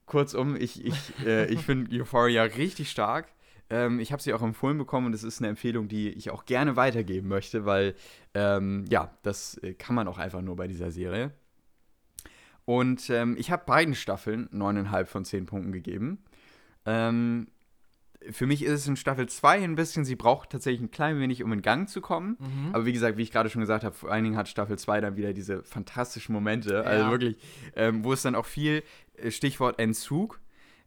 Kurzum, 0.06 0.56
ich, 0.56 0.82
ich, 0.82 1.12
äh, 1.26 1.44
ich 1.52 1.60
finde 1.66 1.94
Euphoria 1.94 2.44
richtig 2.44 2.90
stark. 2.90 3.33
Ähm, 3.70 3.98
ich 4.00 4.12
habe 4.12 4.22
sie 4.22 4.34
auch 4.34 4.42
empfohlen 4.42 4.78
bekommen 4.78 5.06
und 5.06 5.14
es 5.14 5.24
ist 5.24 5.40
eine 5.40 5.48
Empfehlung, 5.48 5.88
die 5.88 6.10
ich 6.10 6.30
auch 6.30 6.44
gerne 6.44 6.76
weitergeben 6.76 7.28
möchte, 7.28 7.64
weil 7.64 7.94
ähm, 8.34 8.84
ja, 8.88 9.16
das 9.22 9.58
äh, 9.58 9.74
kann 9.74 9.94
man 9.94 10.08
auch 10.08 10.18
einfach 10.18 10.42
nur 10.42 10.56
bei 10.56 10.68
dieser 10.68 10.90
Serie. 10.90 11.32
Und 12.66 13.10
ähm, 13.10 13.36
ich 13.38 13.50
habe 13.50 13.64
beiden 13.66 13.94
Staffeln 13.94 14.48
9,5 14.48 15.04
von 15.06 15.24
10 15.24 15.46
Punkten 15.46 15.72
gegeben. 15.72 16.24
Ähm, 16.86 17.48
für 18.30 18.46
mich 18.46 18.62
ist 18.62 18.72
es 18.72 18.86
in 18.86 18.96
Staffel 18.96 19.28
2 19.28 19.62
ein 19.62 19.74
bisschen, 19.74 20.04
sie 20.04 20.16
braucht 20.16 20.50
tatsächlich 20.50 20.80
ein 20.80 20.90
klein 20.90 21.18
wenig, 21.18 21.42
um 21.42 21.52
in 21.52 21.62
Gang 21.62 21.88
zu 21.88 22.00
kommen. 22.00 22.38
Mhm. 22.38 22.74
Aber 22.74 22.86
wie 22.86 22.92
gesagt, 22.92 23.18
wie 23.18 23.22
ich 23.22 23.30
gerade 23.30 23.50
schon 23.50 23.60
gesagt 23.60 23.84
habe, 23.84 23.94
vor 23.94 24.10
allen 24.10 24.24
Dingen 24.24 24.36
hat 24.36 24.48
Staffel 24.48 24.78
2 24.78 25.00
dann 25.00 25.16
wieder 25.16 25.32
diese 25.32 25.62
fantastischen 25.62 26.32
Momente. 26.32 26.74
Ja. 26.74 26.80
Also 26.82 27.10
wirklich, 27.10 27.36
ähm, 27.76 28.04
wo 28.04 28.12
es 28.12 28.22
dann 28.22 28.34
auch 28.34 28.46
viel, 28.46 28.82
äh, 29.16 29.30
Stichwort 29.30 29.78
Entzug, 29.78 30.40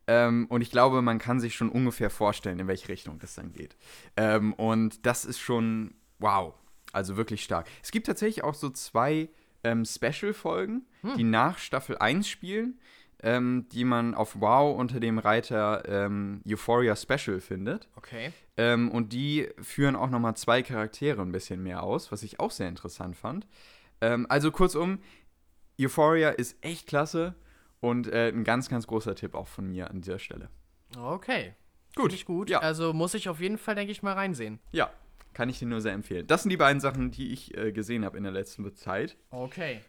ähm, 0.07 0.47
und 0.49 0.61
ich 0.61 0.71
glaube, 0.71 1.01
man 1.01 1.19
kann 1.19 1.39
sich 1.39 1.55
schon 1.55 1.69
ungefähr 1.69 2.09
vorstellen, 2.09 2.59
in 2.59 2.67
welche 2.67 2.87
Richtung 2.87 3.19
das 3.19 3.35
dann 3.35 3.51
geht. 3.51 3.75
Ähm, 4.15 4.53
und 4.53 5.05
das 5.05 5.25
ist 5.25 5.39
schon, 5.39 5.93
wow, 6.19 6.53
also 6.93 7.17
wirklich 7.17 7.43
stark. 7.43 7.67
Es 7.83 7.91
gibt 7.91 8.07
tatsächlich 8.07 8.43
auch 8.43 8.53
so 8.53 8.69
zwei 8.69 9.29
ähm, 9.65 9.83
Special-Folgen, 9.83 10.85
hm. 11.01 11.17
die 11.17 11.23
nach 11.25 11.57
Staffel 11.57 11.97
1 11.97 12.27
spielen, 12.27 12.79
ähm, 13.21 13.67
die 13.71 13.83
man 13.83 14.15
auf 14.15 14.39
Wow 14.39 14.79
unter 14.79 15.01
dem 15.01 15.19
Reiter 15.19 15.83
ähm, 15.87 16.41
Euphoria 16.47 16.95
Special 16.95 17.41
findet. 17.41 17.89
Okay. 17.95 18.31
Ähm, 18.55 18.89
und 18.89 19.11
die 19.11 19.49
führen 19.61 19.97
auch 19.97 20.09
nochmal 20.09 20.37
zwei 20.37 20.61
Charaktere 20.61 21.21
ein 21.21 21.33
bisschen 21.33 21.61
mehr 21.61 21.83
aus, 21.83 22.13
was 22.13 22.23
ich 22.23 22.39
auch 22.39 22.51
sehr 22.51 22.69
interessant 22.69 23.15
fand. 23.17 23.47
also 23.99 24.51
kurzum, 24.51 24.99
Euphoria 25.81 26.29
ist 26.29 26.55
echt 26.61 26.87
klasse. 26.87 27.33
Und 27.79 28.07
äh, 28.07 28.29
ein 28.29 28.43
ganz, 28.43 28.69
ganz 28.69 28.87
großer 28.87 29.15
Tipp 29.15 29.35
auch 29.35 29.47
von 29.47 29.67
mir 29.67 29.89
an 29.89 30.01
dieser 30.01 30.19
Stelle. 30.19 30.49
Okay. 30.97 31.53
Gut. 31.95 32.13
ich 32.13 32.25
gut. 32.25 32.49
Ja. 32.49 32.59
Also 32.59 32.93
muss 32.93 33.13
ich 33.13 33.29
auf 33.29 33.39
jeden 33.39 33.57
Fall, 33.57 33.75
denke 33.75 33.91
ich, 33.91 34.03
mal 34.03 34.13
reinsehen. 34.13 34.59
Ja, 34.71 34.91
kann 35.33 35.49
ich 35.49 35.59
dir 35.59 35.67
nur 35.67 35.81
sehr 35.81 35.93
empfehlen. 35.93 36.27
Das 36.27 36.43
sind 36.43 36.49
die 36.49 36.57
beiden 36.57 36.79
Sachen, 36.79 37.11
die 37.11 37.31
ich 37.31 37.55
äh, 37.57 37.71
gesehen 37.71 38.05
habe 38.05 38.17
in 38.17 38.23
der 38.23 38.31
letzten 38.31 38.75
Zeit. 38.75 39.17
Okay. 39.29 39.81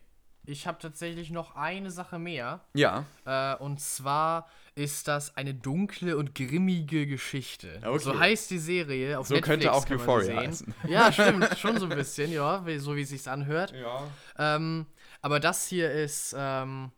Ich 0.44 0.66
habe 0.66 0.78
tatsächlich 0.80 1.30
noch 1.30 1.56
eine 1.56 1.90
Sache 1.90 2.18
mehr. 2.18 2.64
Ja. 2.72 3.04
Äh, 3.26 3.56
und 3.56 3.80
zwar 3.80 4.48
ist 4.74 5.06
das 5.06 5.36
eine 5.36 5.52
dunkle 5.52 6.16
und 6.16 6.34
grimmige 6.34 7.06
Geschichte. 7.06 7.80
Okay. 7.84 7.98
So 7.98 8.18
heißt 8.18 8.50
die 8.50 8.58
Serie. 8.58 9.18
Auf 9.18 9.26
so 9.26 9.34
Netflix 9.34 9.64
könnte 9.64 9.72
auch 9.72 9.90
Euphoria 9.90 10.36
heißen. 10.36 10.74
Ja, 10.88 11.12
stimmt. 11.12 11.58
schon 11.58 11.78
so 11.78 11.86
ein 11.86 11.94
bisschen, 11.94 12.32
ja. 12.32 12.64
So 12.78 12.96
wie 12.96 13.02
es 13.02 13.10
sich 13.10 13.28
anhört. 13.28 13.72
Ja. 13.72 14.08
Ähm, 14.38 14.86
aber 15.20 15.38
das 15.40 15.66
hier 15.66 15.90
ist 15.90 16.34
ähm, 16.38 16.92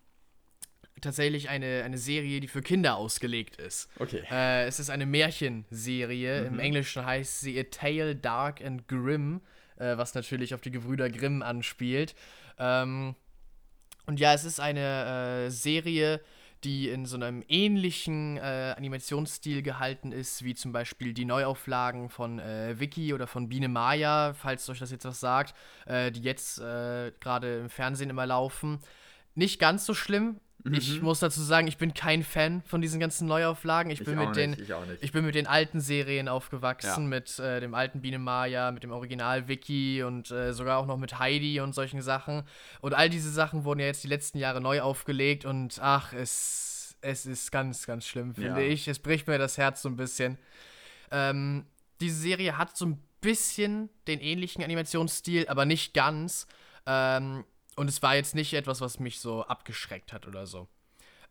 tatsächlich 1.01 1.49
eine, 1.49 1.83
eine 1.85 1.99
Serie, 1.99 2.41
die 2.41 2.49
für 2.49 2.63
Kinder 2.63 2.97
ausgelegt 2.97 3.57
ist. 3.57 3.89
Okay. 3.99 4.23
Äh, 4.31 4.67
es 4.67 4.79
ist 4.81 4.91
eine 4.91 5.07
Märchenserie. 5.07 6.43
Mhm. 6.43 6.47
Im 6.47 6.59
Englischen 6.59 7.05
heißt 7.05 7.41
sie 7.41 7.59
A 7.59 7.65
Tale 7.65 8.17
Dark 8.17 8.65
and 8.65 8.89
Grim, 8.89 9.41
äh, 9.77 9.97
was 9.97 10.15
natürlich 10.15 10.55
auf 10.55 10.61
die 10.61 10.71
Gebrüder 10.71 11.11
Grimm 11.11 11.43
anspielt. 11.43 12.15
Ähm, 12.59 13.15
und 14.07 14.21
ja, 14.21 14.35
es 14.35 14.45
ist 14.45 14.61
eine 14.61 15.47
äh, 15.47 15.51
Serie, 15.51 16.21
die 16.65 16.89
in 16.91 17.07
so 17.07 17.17
einem 17.17 17.43
ähnlichen 17.49 18.37
äh, 18.37 18.75
Animationsstil 18.77 19.63
gehalten 19.63 20.13
ist, 20.13 20.45
wie 20.45 20.55
zum 20.55 20.73
Beispiel 20.73 21.15
die 21.15 21.25
Neuauflagen 21.25 22.11
von 22.11 22.39
äh, 22.39 22.79
Wiki 22.79 23.15
oder 23.15 23.27
von 23.27 23.49
Biene 23.49 23.69
Maya, 23.69 24.35
falls 24.35 24.69
euch 24.69 24.79
das 24.79 24.91
jetzt 24.91 25.07
was 25.07 25.21
sagt, 25.21 25.55
äh, 25.87 26.11
die 26.11 26.21
jetzt 26.21 26.59
gerade 26.59 27.61
im 27.61 27.71
Fernsehen 27.71 28.11
immer 28.11 28.27
laufen. 28.27 28.81
Nicht 29.35 29.59
ganz 29.59 29.87
so 29.87 29.95
schlimm, 29.95 30.41
Mhm. 30.65 30.75
Ich 30.75 31.01
muss 31.03 31.21
dazu 31.21 31.43
sagen, 31.43 31.67
ich 31.67 31.79
bin 31.79 31.95
kein 31.95 32.23
Fan 32.23 32.63
von 32.63 32.81
diesen 32.81 33.01
ganzen 33.01 33.27
Neuauflagen. 33.27 33.91
Ich 33.91 34.05
bin, 34.05 34.21
ich 34.21 34.27
mit, 34.27 34.37
den, 34.37 34.53
ich, 34.55 34.71
ich 35.01 35.13
bin 35.13 35.25
mit 35.25 35.35
den 35.35 35.47
alten 35.47 35.81
Serien 35.81 36.29
aufgewachsen, 36.29 37.05
ja. 37.05 37.09
mit 37.09 37.39
äh, 37.39 37.61
dem 37.61 37.75
alten 37.75 38.01
Biene 38.01 38.19
Maya, 38.19 38.71
mit 38.71 38.83
dem 38.83 38.91
Original-Wiki 38.91 40.03
und 40.03 40.31
äh, 40.31 40.53
sogar 40.53 40.79
auch 40.79 40.87
noch 40.87 40.99
mit 40.99 41.19
Heidi 41.19 41.61
und 41.61 41.75
solchen 41.75 42.03
Sachen. 42.03 42.43
Und 42.81 42.95
all 42.95 43.09
diese 43.09 43.31
Sachen 43.31 43.65
wurden 43.65 43.81
ja 43.81 43.87
jetzt 43.87 44.05
die 44.05 44.09
letzten 44.09 44.39
Jahre 44.39 44.61
neu 44.61 44.81
aufgelegt 44.83 45.45
und 45.45 45.79
ach, 45.81 46.13
es, 46.13 46.97
es 47.01 47.27
ist 47.27 47.51
ganz, 47.51 47.87
ganz 47.87 48.07
schlimm, 48.07 48.35
finde 48.35 48.63
ja. 48.63 48.69
ich. 48.69 48.87
Es 48.89 48.99
bricht 48.99 49.27
mir 49.27 49.39
das 49.39 49.57
Herz 49.57 49.83
so 49.83 49.89
ein 49.89 49.97
bisschen. 49.97 50.39
Ähm, 51.11 51.65
diese 52.01 52.17
Serie 52.21 52.59
hat 52.59 52.77
so 52.77 52.87
ein 52.87 53.03
bisschen 53.21 53.91
den 54.07 54.21
ähnlichen 54.21 54.63
Animationsstil, 54.63 55.47
aber 55.49 55.65
nicht 55.65 55.95
ganz. 55.95 56.47
Ähm, 56.87 57.45
und 57.81 57.89
es 57.89 58.03
war 58.03 58.15
jetzt 58.15 58.35
nicht 58.35 58.53
etwas, 58.53 58.83
was 58.83 59.01
mich 59.01 59.21
so 59.21 59.43
abgeschreckt 59.43 60.13
hat 60.13 60.27
oder 60.29 60.47
so. 60.47 60.69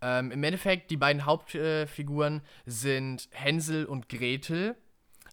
Ähm, 0.02 0.32
Im 0.32 0.44
Endeffekt, 0.44 0.90
die 0.90 0.98
beiden 0.98 1.24
Hauptfiguren 1.26 2.40
äh, 2.40 2.42
sind 2.66 3.30
Hänsel 3.30 3.86
und 3.86 4.10
Gretel. 4.10 4.76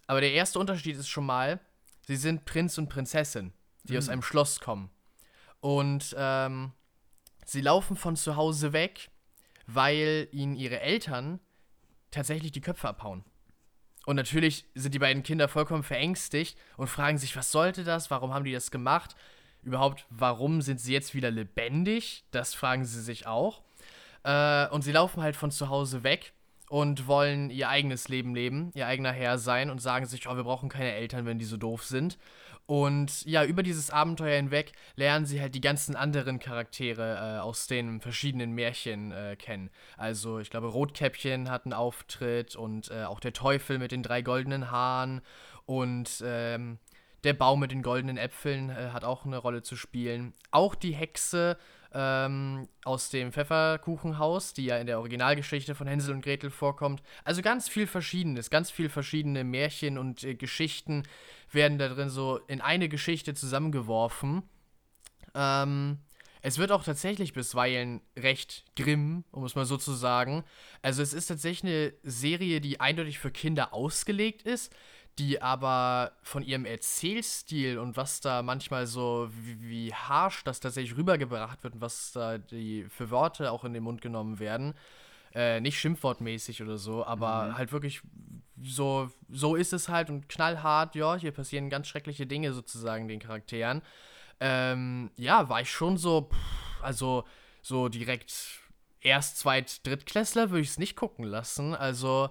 Aber 0.07 0.21
der 0.21 0.33
erste 0.33 0.59
Unterschied 0.59 0.95
ist 0.95 1.09
schon 1.09 1.25
mal, 1.25 1.59
sie 2.07 2.17
sind 2.17 2.45
Prinz 2.45 2.77
und 2.77 2.91
Prinzessin, 2.91 3.55
die 3.85 3.95
mhm. 3.95 3.99
aus 3.99 4.11
einem 4.11 4.21
Schloss 4.21 4.61
kommen. 4.61 4.91
Und 5.61 6.15
ähm, 6.19 6.73
sie 7.47 7.63
laufen 7.63 7.97
von 7.97 8.15
zu 8.15 8.37
Hause 8.37 8.75
weg, 8.75 9.09
weil 9.67 10.29
ihnen 10.33 10.55
ihre 10.55 10.81
Eltern 10.81 11.41
tatsächlich 12.11 12.53
die 12.53 12.61
Köpfe 12.61 12.89
abhauen. 12.89 13.25
Und 14.05 14.17
natürlich 14.17 14.67
sind 14.75 14.93
die 14.93 14.99
beiden 14.99 15.23
Kinder 15.23 15.49
vollkommen 15.49 15.83
verängstigt 15.83 16.59
und 16.77 16.89
fragen 16.89 17.17
sich, 17.17 17.35
was 17.37 17.51
sollte 17.51 17.85
das? 17.85 18.11
Warum 18.11 18.35
haben 18.35 18.45
die 18.45 18.53
das 18.53 18.71
gemacht? 18.71 19.17
Überhaupt, 19.67 20.07
warum 20.09 20.63
sind 20.63 20.81
sie 20.81 20.93
jetzt 20.93 21.15
wieder 21.15 21.31
lebendig? 21.31 22.25
Das 22.31 22.55
fragen 22.55 22.85
sie 22.85 23.03
sich 23.03 23.27
auch. 23.27 23.63
Äh, 24.23 24.69
und 24.69 24.83
sie 24.83 24.93
laufen 24.93 25.23
halt 25.23 25.37
von 25.37 25.51
zu 25.51 25.69
Hause 25.69 26.03
weg 26.05 26.33
und 26.69 27.07
wollen 27.07 27.51
ihr 27.51 27.69
eigenes 27.69 28.09
Leben 28.09 28.35
leben, 28.35 28.71
ihr 28.75 28.87
eigener 28.87 29.13
Herr 29.13 29.39
sein 29.39 29.71
und 29.71 29.81
sagen 29.81 30.07
sich, 30.07 30.29
oh, 30.29 30.37
wir 30.37 30.45
brauchen 30.45 30.69
keine 30.69 30.93
Eltern, 30.93 31.27
wenn 31.27 31.39
die 31.39 31.45
so 31.45 31.57
doof 31.57 31.85
sind. 31.85 32.19
Und 32.67 33.25
ja, 33.27 33.45
über 33.45 33.63
dieses 33.63 33.91
Abenteuer 33.91 34.37
hinweg 34.37 34.73
lernen 34.97 35.25
sie 35.25 35.41
halt 35.41 35.55
die 35.55 35.61
ganzen 35.61 35.95
anderen 35.95 36.41
Charaktere 36.41 37.37
äh, 37.37 37.41
aus 37.41 37.69
den 37.69 38.01
verschiedenen 38.01 38.53
Märchen 38.53 39.13
äh, 39.13 39.37
kennen. 39.37 39.71
Also 39.97 40.41
ich 40.41 40.51
glaube, 40.51 40.67
Rotkäppchen 40.67 41.49
hat 41.49 41.65
einen 41.65 41.73
Auftritt 41.73 42.57
und 42.57 42.91
äh, 42.91 43.05
auch 43.05 43.21
der 43.21 43.33
Teufel 43.33 43.79
mit 43.79 43.93
den 43.93 44.03
drei 44.03 44.23
goldenen 44.23 44.73
Haaren 44.73 45.21
und 45.65 46.23
ähm, 46.25 46.79
Der 47.27 47.35
Baum 47.35 47.59
mit 47.59 47.73
den 47.73 47.83
goldenen 47.83 48.19
Äpfeln 48.19 48.71
äh, 48.71 48.91
hat 48.93 49.03
auch 49.03 49.27
eine 49.27 49.39
Rolle 49.39 49.61
zu 49.61 49.75
spielen. 49.75 50.33
Auch 50.53 50.77
die 50.77 50.95
Hexe 50.95 51.59
ähm, 51.93 52.69
aus 52.85 53.11
dem 53.11 53.33
Pfefferkuchenhaus, 53.33 54.55
die 54.55 54.67
ja 54.67 54.79
in 54.79 54.87
der 54.87 55.01
Originalgeschichte 55.01 55.75
von 55.75 55.89
Hänsel 55.89 56.15
und 56.15 56.21
Gretel 56.23 56.51
vorkommt. 56.51 57.03
Also 57.25 57.43
ganz 57.43 57.69
viel 57.69 57.89
Verschiedenes, 57.89 58.49
ganz 58.49 58.71
viel 58.71 58.89
verschiedene 58.89 59.43
Märchen 59.43 59.99
und 59.99 60.23
äh, 60.23 60.37
Geschichten 60.37 61.03
werden 61.51 61.79
da 61.79 61.89
drin 61.89 62.11
so 62.11 62.39
in 62.47 62.61
eine 62.61 62.89
Geschichte 62.89 63.35
zusammengeworfen. 63.35 64.45
Ähm, 65.35 65.99
es 66.43 66.59
wird 66.59 66.71
auch 66.71 66.85
tatsächlich 66.85 67.33
bisweilen 67.33 68.03
recht 68.17 68.65
grimm, 68.77 69.25
um 69.33 69.43
es 69.45 69.57
mal 69.57 69.67
so 69.67 69.77
zu 69.79 69.95
sagen. 69.95 70.45
Also 70.81 71.03
es 71.03 71.13
ist 71.13 71.27
tatsächlich 71.27 71.73
eine 71.73 71.93
Serie, 72.05 72.61
die 72.61 72.79
eindeutig 72.79 73.19
für 73.19 73.33
Kinder 73.33 73.75
ausgelegt 73.75 74.43
ist, 74.43 74.73
die 75.19 75.41
aber 75.41 76.13
von 76.23 76.43
ihrem 76.43 76.65
Erzählstil 76.65 77.79
und 77.79 77.97
was 77.97 78.21
da 78.21 78.43
manchmal 78.43 78.87
so, 78.87 79.29
wie, 79.33 79.69
wie 79.69 79.95
harsch 79.95 80.45
das 80.45 80.61
tatsächlich 80.61 80.97
rübergebracht 80.97 81.63
wird 81.65 81.75
und 81.75 81.81
was 81.81 82.13
da 82.13 82.39
die 82.39 82.85
für 82.89 83.11
Worte 83.11 83.51
auch 83.51 83.65
in 83.65 83.73
den 83.73 83.83
Mund 83.83 84.03
genommen 84.03 84.39
werden, 84.39 84.75
äh, 85.35 85.61
nicht 85.61 85.79
schimpfwortmäßig 85.79 86.63
oder 86.63 86.77
so, 86.77 87.05
aber 87.05 87.47
mhm. 87.47 87.59
halt 87.59 87.73
wirklich 87.73 88.03
so, 88.63 89.11
so 89.29 89.55
ist 89.55 89.73
es 89.73 89.89
halt 89.89 90.11
und 90.11 90.29
knallhart, 90.29 90.95
ja, 90.95 91.17
hier 91.17 91.33
passieren 91.33 91.71
ganz 91.71 91.89
schreckliche 91.89 92.27
Dinge 92.27 92.53
sozusagen 92.53 93.09
den 93.09 93.21
Charakteren 93.21 93.83
ähm, 94.41 95.11
ja, 95.17 95.49
war 95.49 95.61
ich 95.61 95.71
schon 95.71 95.97
so, 95.97 96.29
pff, 96.31 96.83
also 96.83 97.25
so 97.63 97.89
direkt 97.89 98.61
erst, 99.01 99.39
zweit, 99.39 99.87
drittklässler 99.87 100.51
würde 100.51 100.63
ich 100.63 100.71
es 100.71 100.79
nicht 100.79 100.97
gucken 100.97 101.25
lassen. 101.25 101.75
Also 101.75 102.31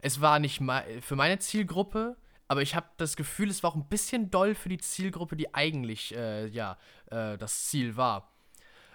es 0.00 0.20
war 0.20 0.38
nicht 0.38 0.60
für 1.00 1.16
meine 1.16 1.38
Zielgruppe, 1.38 2.16
aber 2.48 2.62
ich 2.62 2.74
habe 2.74 2.86
das 2.96 3.16
Gefühl, 3.16 3.50
es 3.50 3.62
war 3.62 3.70
auch 3.70 3.76
ein 3.76 3.88
bisschen 3.88 4.30
doll 4.30 4.54
für 4.54 4.68
die 4.68 4.78
Zielgruppe, 4.78 5.36
die 5.36 5.54
eigentlich, 5.54 6.14
äh, 6.14 6.46
ja, 6.46 6.78
äh, 7.10 7.36
das 7.36 7.66
Ziel 7.66 7.96
war. 7.96 8.32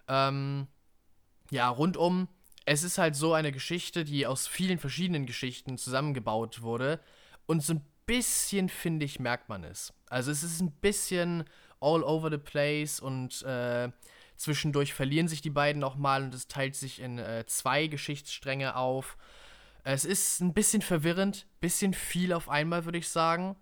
Ähm, 0.07 0.67
ja, 1.49 1.67
rundum, 1.69 2.27
es 2.65 2.83
ist 2.83 2.97
halt 2.97 3.15
so 3.15 3.33
eine 3.33 3.51
Geschichte, 3.51 4.03
die 4.03 4.25
aus 4.25 4.47
vielen 4.47 4.79
verschiedenen 4.79 5.25
Geschichten 5.25 5.77
zusammengebaut 5.77 6.61
wurde. 6.61 6.99
Und 7.45 7.63
so 7.63 7.73
ein 7.73 7.85
bisschen, 8.05 8.69
finde 8.69 9.05
ich, 9.05 9.19
merkt 9.19 9.49
man 9.49 9.63
es. 9.63 9.93
Also 10.09 10.31
es 10.31 10.43
ist 10.43 10.61
ein 10.61 10.71
bisschen 10.71 11.43
all 11.79 12.03
over 12.03 12.29
the 12.29 12.37
place 12.37 12.99
und 12.99 13.41
äh, 13.43 13.89
zwischendurch 14.35 14.93
verlieren 14.93 15.27
sich 15.27 15.41
die 15.41 15.49
beiden 15.49 15.79
nochmal 15.79 16.23
und 16.23 16.33
es 16.33 16.47
teilt 16.47 16.75
sich 16.75 16.99
in 16.99 17.17
äh, 17.17 17.45
zwei 17.47 17.87
Geschichtsstränge 17.87 18.75
auf. 18.75 19.17
Es 19.83 20.05
ist 20.05 20.41
ein 20.41 20.53
bisschen 20.53 20.81
verwirrend, 20.81 21.47
bisschen 21.59 21.93
viel 21.93 22.33
auf 22.33 22.49
einmal, 22.49 22.85
würde 22.85 22.97
ich 22.97 23.09
sagen. 23.09 23.55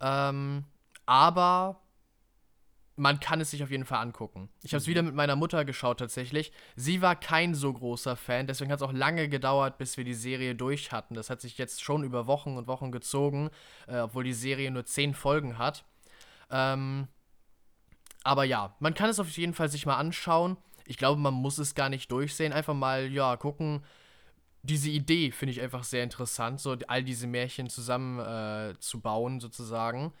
Ähm, 0.00 0.64
aber 1.06 1.80
man 2.96 3.20
kann 3.20 3.40
es 3.40 3.50
sich 3.50 3.62
auf 3.62 3.70
jeden 3.70 3.84
Fall 3.84 4.00
angucken. 4.00 4.48
Ich 4.62 4.72
habe 4.72 4.78
es 4.78 4.86
mhm. 4.86 4.90
wieder 4.90 5.02
mit 5.02 5.14
meiner 5.14 5.36
Mutter 5.36 5.64
geschaut 5.64 5.98
tatsächlich. 5.98 6.52
Sie 6.76 7.00
war 7.00 7.16
kein 7.16 7.54
so 7.54 7.72
großer 7.72 8.16
Fan, 8.16 8.46
deswegen 8.46 8.70
hat 8.70 8.80
es 8.80 8.82
auch 8.82 8.92
lange 8.92 9.28
gedauert, 9.28 9.78
bis 9.78 9.96
wir 9.96 10.04
die 10.04 10.14
Serie 10.14 10.54
durch 10.54 10.92
hatten. 10.92 11.14
Das 11.14 11.30
hat 11.30 11.40
sich 11.40 11.58
jetzt 11.58 11.82
schon 11.82 12.04
über 12.04 12.26
Wochen 12.26 12.56
und 12.56 12.66
Wochen 12.66 12.92
gezogen, 12.92 13.50
äh, 13.86 13.98
obwohl 13.98 14.24
die 14.24 14.34
Serie 14.34 14.70
nur 14.70 14.84
zehn 14.84 15.14
Folgen 15.14 15.58
hat. 15.58 15.84
Ähm, 16.50 17.08
aber 18.24 18.44
ja, 18.44 18.76
man 18.78 18.94
kann 18.94 19.10
es 19.10 19.18
auf 19.18 19.28
jeden 19.30 19.54
Fall 19.54 19.68
sich 19.68 19.86
mal 19.86 19.96
anschauen. 19.96 20.56
Ich 20.86 20.96
glaube, 20.96 21.20
man 21.20 21.34
muss 21.34 21.58
es 21.58 21.74
gar 21.74 21.88
nicht 21.88 22.10
durchsehen. 22.10 22.52
Einfach 22.52 22.74
mal, 22.74 23.10
ja, 23.10 23.36
gucken. 23.36 23.82
Diese 24.62 24.90
Idee 24.90 25.32
finde 25.32 25.52
ich 25.52 25.60
einfach 25.60 25.84
sehr 25.84 26.04
interessant, 26.04 26.60
so 26.60 26.76
all 26.86 27.02
diese 27.02 27.26
Märchen 27.26 27.68
zusammen 27.68 28.20
äh, 28.20 28.78
zu 28.78 29.00
bauen, 29.00 29.40
sozusagen. 29.40 30.12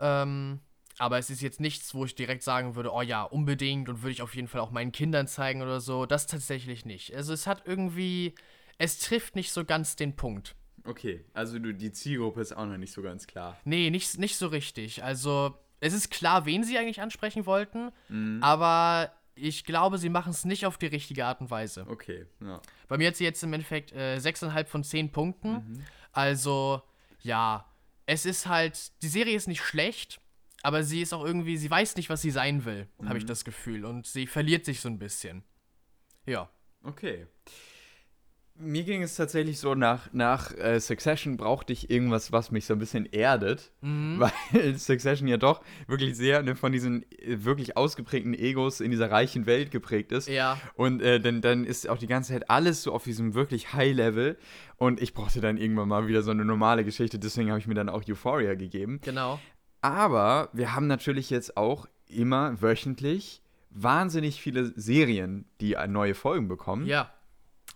Ähm, 0.00 0.60
aber 0.98 1.18
es 1.18 1.30
ist 1.30 1.40
jetzt 1.40 1.60
nichts, 1.60 1.94
wo 1.94 2.04
ich 2.04 2.14
direkt 2.14 2.42
sagen 2.42 2.76
würde, 2.76 2.92
oh 2.92 3.02
ja, 3.02 3.22
unbedingt 3.22 3.88
und 3.88 4.02
würde 4.02 4.12
ich 4.12 4.22
auf 4.22 4.34
jeden 4.34 4.48
Fall 4.48 4.60
auch 4.60 4.70
meinen 4.70 4.92
Kindern 4.92 5.26
zeigen 5.26 5.62
oder 5.62 5.80
so. 5.80 6.06
Das 6.06 6.26
tatsächlich 6.26 6.84
nicht. 6.84 7.14
Also 7.14 7.32
es 7.32 7.46
hat 7.46 7.62
irgendwie, 7.66 8.34
es 8.78 8.98
trifft 8.98 9.34
nicht 9.34 9.52
so 9.52 9.64
ganz 9.64 9.96
den 9.96 10.14
Punkt. 10.14 10.54
Okay, 10.84 11.24
also 11.32 11.58
du, 11.58 11.72
die 11.72 11.92
Zielgruppe 11.92 12.40
ist 12.40 12.56
auch 12.56 12.66
noch 12.66 12.76
nicht 12.76 12.92
so 12.92 13.02
ganz 13.02 13.26
klar. 13.26 13.56
Nee, 13.64 13.90
nicht, 13.90 14.18
nicht 14.18 14.36
so 14.36 14.48
richtig. 14.48 15.02
Also 15.02 15.56
es 15.80 15.92
ist 15.92 16.10
klar, 16.10 16.44
wen 16.46 16.64
sie 16.64 16.78
eigentlich 16.78 17.00
ansprechen 17.00 17.46
wollten, 17.46 17.90
mhm. 18.08 18.42
aber 18.42 19.12
ich 19.34 19.64
glaube, 19.64 19.98
sie 19.98 20.08
machen 20.08 20.30
es 20.30 20.44
nicht 20.44 20.66
auf 20.66 20.78
die 20.78 20.86
richtige 20.86 21.26
Art 21.26 21.40
und 21.40 21.50
Weise. 21.50 21.86
Okay, 21.88 22.26
ja. 22.40 22.60
Bei 22.88 22.98
mir 22.98 23.08
hat 23.08 23.16
sie 23.16 23.24
jetzt 23.24 23.42
im 23.42 23.52
Endeffekt 23.52 23.92
äh, 23.92 24.16
6,5 24.16 24.66
von 24.66 24.84
10 24.84 25.12
Punkten. 25.12 25.52
Mhm. 25.52 25.84
Also, 26.12 26.82
ja, 27.20 27.66
es 28.06 28.26
ist 28.26 28.46
halt, 28.46 28.92
die 29.02 29.08
Serie 29.08 29.36
ist 29.36 29.48
nicht 29.48 29.62
schlecht, 29.62 30.20
aber 30.62 30.82
sie 30.82 31.00
ist 31.02 31.12
auch 31.12 31.24
irgendwie, 31.24 31.56
sie 31.56 31.70
weiß 31.70 31.96
nicht, 31.96 32.10
was 32.10 32.22
sie 32.22 32.30
sein 32.30 32.64
will, 32.64 32.88
mhm. 32.98 33.08
habe 33.08 33.18
ich 33.18 33.26
das 33.26 33.44
Gefühl. 33.44 33.84
Und 33.84 34.06
sie 34.06 34.26
verliert 34.26 34.64
sich 34.64 34.80
so 34.80 34.88
ein 34.88 34.98
bisschen. 34.98 35.44
Ja. 36.26 36.50
Okay 36.84 37.26
mir 38.56 38.84
ging 38.84 39.02
es 39.02 39.16
tatsächlich 39.16 39.58
so, 39.58 39.74
nach, 39.74 40.12
nach 40.12 40.52
äh, 40.56 40.78
Succession 40.78 41.36
brauchte 41.36 41.72
ich 41.72 41.90
irgendwas, 41.90 42.32
was 42.32 42.50
mich 42.50 42.66
so 42.66 42.74
ein 42.74 42.78
bisschen 42.78 43.06
erdet, 43.06 43.72
mhm. 43.80 44.20
weil 44.52 44.78
Succession 44.78 45.26
ja 45.28 45.36
doch 45.36 45.62
wirklich 45.86 46.16
sehr 46.16 46.42
ne, 46.42 46.54
von 46.54 46.72
diesen 46.72 47.02
äh, 47.10 47.44
wirklich 47.44 47.76
ausgeprägten 47.76 48.34
Egos 48.34 48.80
in 48.80 48.90
dieser 48.90 49.10
reichen 49.10 49.46
Welt 49.46 49.70
geprägt 49.70 50.12
ist. 50.12 50.28
Ja. 50.28 50.58
Und 50.74 51.02
äh, 51.02 51.20
dann, 51.20 51.40
dann 51.40 51.64
ist 51.64 51.88
auch 51.88 51.98
die 51.98 52.06
ganze 52.06 52.32
Zeit 52.32 52.50
alles 52.50 52.82
so 52.82 52.92
auf 52.92 53.04
diesem 53.04 53.34
wirklich 53.34 53.72
High-Level 53.72 54.36
und 54.76 55.00
ich 55.00 55.14
brauchte 55.14 55.40
dann 55.40 55.56
irgendwann 55.56 55.88
mal 55.88 56.06
wieder 56.06 56.22
so 56.22 56.30
eine 56.30 56.44
normale 56.44 56.84
Geschichte, 56.84 57.18
deswegen 57.18 57.50
habe 57.50 57.58
ich 57.58 57.66
mir 57.66 57.74
dann 57.74 57.88
auch 57.88 58.06
Euphoria 58.08 58.54
gegeben. 58.54 59.00
Genau. 59.02 59.40
Aber 59.80 60.48
wir 60.52 60.74
haben 60.74 60.86
natürlich 60.86 61.30
jetzt 61.30 61.56
auch 61.56 61.86
immer 62.06 62.60
wöchentlich 62.60 63.42
wahnsinnig 63.70 64.40
viele 64.40 64.72
Serien, 64.76 65.46
die 65.60 65.76
neue 65.88 66.14
Folgen 66.14 66.48
bekommen. 66.48 66.86
Ja. 66.86 67.10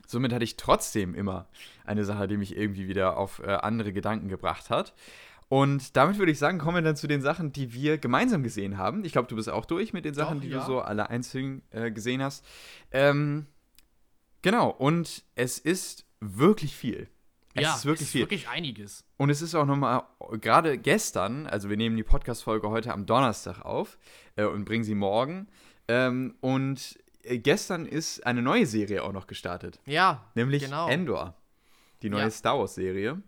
Somit 0.07 0.33
hatte 0.33 0.45
ich 0.45 0.57
trotzdem 0.57 1.15
immer 1.15 1.49
eine 1.85 2.05
Sache, 2.05 2.29
die 2.29 2.37
mich 2.37 2.57
irgendwie 2.57 2.89
wieder 2.89 3.17
auf 3.17 3.41
äh, 3.41 3.51
andere 3.53 3.93
Gedanken 3.93 4.29
gebracht 4.29 4.71
hat. 4.71 4.95
Und 5.49 5.97
damit 5.97 6.19
würde 6.19 6.33
ich 6.33 6.39
sagen, 6.39 6.59
kommen 6.59 6.77
wir 6.77 6.83
dann 6.83 6.97
zu 6.97 7.07
den 7.07 7.23
Sachen, 7.23 7.53
die 7.53 7.73
wir 7.73 7.99
gemeinsam 7.99 8.43
gesehen 8.43 8.79
haben. 8.79 9.05
Ich 9.05 9.13
glaube, 9.13 9.29
du 9.29 9.37
bist 9.37 9.49
auch 9.49 9.65
durch 9.65 9.93
mit 9.93 10.05
den 10.05 10.15
Sachen, 10.15 10.39
Doch, 10.39 10.43
die 10.43 10.49
ja. 10.49 10.61
du 10.61 10.67
so 10.67 10.81
alle 10.81 11.09
einzeln 11.09 11.63
äh, 11.71 11.91
gesehen 11.93 12.23
hast. 12.23 12.45
Ähm, 12.91 13.47
genau, 14.43 14.71
und 14.71 15.23
es 15.37 15.59
ist 15.59 16.05
wirklich 16.21 16.75
viel. 16.75 17.09
Es 17.55 17.63
ja, 17.63 17.75
ist 17.75 17.87
wirklich 17.87 18.01
es 18.01 18.07
ist 18.09 18.13
viel. 18.13 18.21
wirklich 18.23 18.49
einiges. 18.49 19.05
Und 19.17 19.31
es 19.31 19.41
ist 19.41 19.55
auch 19.55 19.65
nochmal, 19.65 20.03
gerade 20.41 20.79
gestern, 20.79 21.47
also 21.47 21.71
wir 21.71 21.77
nehmen 21.77 21.97
die 21.97 22.03
Podcast-Folge 22.03 22.69
heute 22.69 22.93
am 22.93 23.07
Donnerstag 23.07 23.63
auf 23.63 23.99
äh, 24.35 24.45
und 24.45 24.65
bringen 24.65 24.85
sie 24.85 24.95
morgen. 24.95 25.47
Ähm, 25.89 26.35
und 26.41 26.99
äh, 26.99 27.06
gestern 27.39 27.87
ist 27.87 28.27
eine 28.27 28.43
neue 28.43 28.67
Serie 28.67 29.03
auch 29.03 29.13
noch 29.13 29.27
gestartet. 29.27 29.81
Ja. 29.87 30.25
Nämlich 30.35 30.65
genau. 30.65 30.89
Endor. 30.89 31.35
Die 32.03 32.11
neue 32.11 32.23
ja. 32.23 32.31
Star 32.31 32.59
Wars-Serie. 32.59 33.23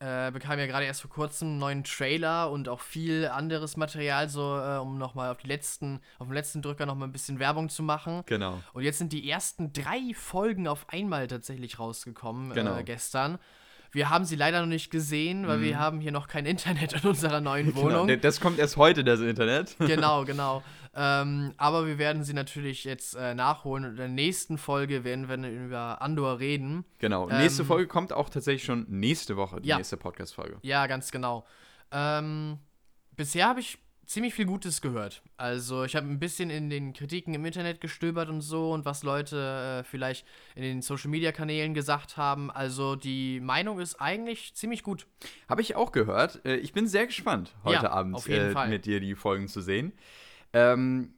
Äh, 0.00 0.30
bekam 0.30 0.60
ja 0.60 0.66
gerade 0.66 0.84
erst 0.84 1.00
vor 1.00 1.10
kurzem 1.10 1.48
einen 1.48 1.58
neuen 1.58 1.84
Trailer 1.84 2.52
und 2.52 2.68
auch 2.68 2.80
viel 2.80 3.26
anderes 3.26 3.76
Material, 3.76 4.28
so 4.28 4.56
äh, 4.56 4.78
um 4.78 4.96
nochmal 4.96 5.32
auf 5.32 5.38
die 5.38 5.48
letzten, 5.48 6.00
auf 6.20 6.28
den 6.28 6.34
letzten 6.34 6.62
Drücker 6.62 6.86
nochmal 6.86 7.08
ein 7.08 7.12
bisschen 7.12 7.40
Werbung 7.40 7.68
zu 7.68 7.82
machen. 7.82 8.22
Genau. 8.26 8.62
Und 8.74 8.84
jetzt 8.84 8.98
sind 8.98 9.12
die 9.12 9.28
ersten 9.28 9.72
drei 9.72 10.14
Folgen 10.14 10.68
auf 10.68 10.88
einmal 10.88 11.26
tatsächlich 11.26 11.80
rausgekommen 11.80 12.52
genau. 12.54 12.76
äh, 12.76 12.84
gestern. 12.84 13.40
Wir 13.90 14.08
haben 14.08 14.24
sie 14.24 14.36
leider 14.36 14.60
noch 14.60 14.68
nicht 14.68 14.90
gesehen, 14.92 15.48
weil 15.48 15.58
mhm. 15.58 15.62
wir 15.62 15.78
haben 15.80 16.00
hier 16.00 16.12
noch 16.12 16.28
kein 16.28 16.46
Internet 16.46 16.92
in 16.92 17.08
unserer 17.08 17.40
neuen 17.40 17.66
genau, 17.74 17.82
Wohnung. 17.82 18.06
Genau, 18.06 18.20
das 18.20 18.40
kommt 18.40 18.60
erst 18.60 18.76
heute, 18.76 19.02
das 19.02 19.18
Internet. 19.18 19.74
genau, 19.80 20.24
genau. 20.26 20.62
Ähm, 21.00 21.54
aber 21.58 21.86
wir 21.86 21.96
werden 21.98 22.24
sie 22.24 22.32
natürlich 22.34 22.82
jetzt 22.82 23.14
äh, 23.14 23.32
nachholen. 23.32 23.84
In 23.84 23.96
der 23.96 24.08
nächsten 24.08 24.58
Folge 24.58 25.04
werden 25.04 25.28
wir 25.28 25.36
über 25.48 26.02
Andor 26.02 26.40
reden. 26.40 26.84
Genau. 26.98 27.30
Ähm, 27.30 27.38
nächste 27.38 27.64
Folge 27.64 27.86
kommt 27.86 28.12
auch 28.12 28.28
tatsächlich 28.28 28.64
schon 28.64 28.84
nächste 28.88 29.36
Woche, 29.36 29.60
die 29.60 29.68
ja. 29.68 29.76
nächste 29.76 29.96
Podcast-Folge. 29.96 30.58
Ja, 30.62 30.88
ganz 30.88 31.12
genau. 31.12 31.46
Ähm, 31.92 32.58
bisher 33.14 33.46
habe 33.46 33.60
ich 33.60 33.78
ziemlich 34.06 34.34
viel 34.34 34.46
Gutes 34.46 34.80
gehört. 34.80 35.22
Also 35.36 35.84
ich 35.84 35.94
habe 35.94 36.08
ein 36.08 36.18
bisschen 36.18 36.50
in 36.50 36.68
den 36.68 36.94
Kritiken 36.94 37.32
im 37.32 37.44
Internet 37.44 37.80
gestöbert 37.80 38.28
und 38.28 38.40
so 38.40 38.72
und 38.72 38.84
was 38.84 39.04
Leute 39.04 39.82
äh, 39.82 39.84
vielleicht 39.84 40.26
in 40.56 40.62
den 40.62 40.82
Social-Media-Kanälen 40.82 41.74
gesagt 41.74 42.16
haben. 42.16 42.50
Also 42.50 42.96
die 42.96 43.38
Meinung 43.38 43.78
ist 43.78 44.00
eigentlich 44.00 44.52
ziemlich 44.54 44.82
gut. 44.82 45.06
Habe 45.48 45.60
ich 45.60 45.76
auch 45.76 45.92
gehört. 45.92 46.44
Äh, 46.44 46.56
ich 46.56 46.72
bin 46.72 46.88
sehr 46.88 47.06
gespannt, 47.06 47.54
heute 47.62 47.84
ja, 47.84 47.90
Abend 47.90 48.26
äh, 48.26 48.66
mit 48.66 48.84
dir 48.84 48.98
die 48.98 49.14
Folgen 49.14 49.46
zu 49.46 49.60
sehen. 49.60 49.92
Ähm, 50.52 51.14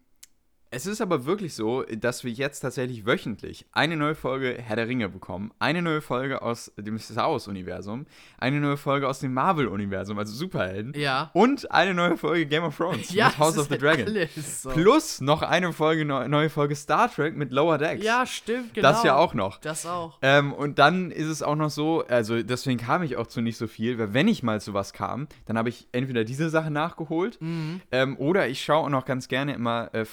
Es 0.73 0.87
ist 0.87 1.01
aber 1.01 1.25
wirklich 1.27 1.55
so, 1.55 1.83
dass 1.83 2.23
wir 2.23 2.31
jetzt 2.31 2.61
tatsächlich 2.61 3.05
wöchentlich 3.05 3.67
eine 3.73 3.97
neue 3.97 4.15
Folge 4.15 4.57
Herr 4.57 4.77
der 4.77 4.87
Ringe 4.87 5.09
bekommen, 5.09 5.51
eine 5.59 5.83
neue 5.83 6.01
Folge 6.01 6.43
aus 6.43 6.71
dem 6.77 6.97
Star 7.01 7.33
Wars-Universum, 7.33 8.07
eine 8.39 8.61
neue 8.61 8.77
Folge 8.77 9.09
aus 9.09 9.19
dem 9.19 9.35
Marvel-Universum, 9.35 10.17
also 10.17 10.33
Superhelden, 10.33 10.93
Ja. 10.97 11.31
und 11.35 11.69
eine 11.73 11.93
neue 11.93 12.17
Folge 12.17 12.47
Game 12.47 12.63
of 12.63 12.77
Thrones 12.77 13.13
Ja, 13.13 13.27
mit 13.27 13.39
House 13.39 13.59
of 13.59 13.67
the 13.69 13.79
Dragon. 13.79 14.07
alles 14.07 14.63
so. 14.63 14.71
Plus 14.71 15.21
noch 15.21 15.43
eine 15.43 15.73
Folge, 15.73 16.05
neu- 16.05 16.29
neue 16.29 16.49
Folge 16.51 16.77
Star 16.77 17.13
Trek 17.13 17.35
mit 17.37 17.51
Lower 17.51 17.77
Decks. 17.77 18.05
Ja, 18.05 18.25
stimmt, 18.25 18.73
genau. 18.73 18.89
Das 18.93 19.03
ja 19.03 19.17
auch 19.17 19.35
noch. 19.35 19.59
Das 19.59 19.85
auch. 19.87 20.19
Ähm, 20.23 20.53
und 20.53 20.79
dann 20.79 21.11
ist 21.11 21.27
es 21.27 21.43
auch 21.43 21.57
noch 21.57 21.71
so, 21.71 22.05
also 22.07 22.45
deswegen 22.45 22.79
kam 22.79 23.03
ich 23.03 23.17
auch 23.17 23.27
zu 23.27 23.41
nicht 23.41 23.57
so 23.57 23.67
viel, 23.67 23.99
weil 23.99 24.15
wenn 24.15 24.29
ich 24.29 24.45
mal 24.45 24.61
zu 24.61 24.73
was 24.73 24.93
kam, 24.93 25.27
dann 25.47 25.59
habe 25.59 25.69
ich 25.69 25.89
entweder 25.91 26.23
diese 26.23 26.49
Sache 26.49 26.71
nachgeholt 26.71 27.39
Mhm. 27.41 27.81
ähm, 27.91 28.17
oder 28.19 28.47
ich 28.47 28.63
schaue 28.63 28.85
auch 28.87 28.89
noch 28.89 29.05
ganz 29.05 29.27
gerne 29.27 29.53
immer 29.55 29.93
äh, 29.95 30.05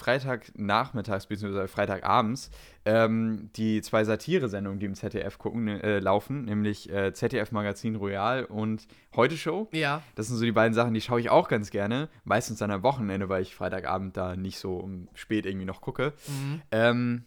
Freitagnachmittags 0.48 1.28
bzw. 1.28 1.68
Freitagabends 1.68 2.50
ähm, 2.86 3.50
die 3.56 3.82
zwei 3.82 4.04
Satire-Sendungen, 4.04 4.80
die 4.80 4.86
im 4.86 4.96
ZDF 4.96 5.38
gucken, 5.38 5.68
äh, 5.68 6.00
laufen, 6.00 6.46
nämlich 6.46 6.90
äh, 6.90 7.14
ZDF 7.14 7.52
Magazin 7.52 7.96
Royal 7.96 8.46
und 8.46 8.88
Heute 9.16 9.36
Show. 9.36 9.68
Ja. 9.72 10.04
Das 10.16 10.28
sind 10.28 10.38
so 10.38 10.46
die 10.46 10.52
beiden 10.52 10.74
Sachen, 10.74 10.94
die 10.94 11.02
schaue 11.02 11.20
ich 11.20 11.30
auch 11.30 11.50
ganz 11.50 11.72
gerne. 11.72 12.08
Meistens 12.24 12.60
dann 12.60 12.72
am 12.72 12.84
Wochenende, 12.84 13.30
weil 13.30 13.42
ich 13.42 13.56
Freitagabend 13.56 14.16
da 14.16 14.36
nicht 14.36 14.60
so 14.60 14.78
um 14.78 15.10
spät 15.16 15.46
irgendwie 15.46 15.66
noch 15.66 15.82
gucke. 15.82 16.14
Mhm. 16.28 16.62
Ähm, 16.72 17.24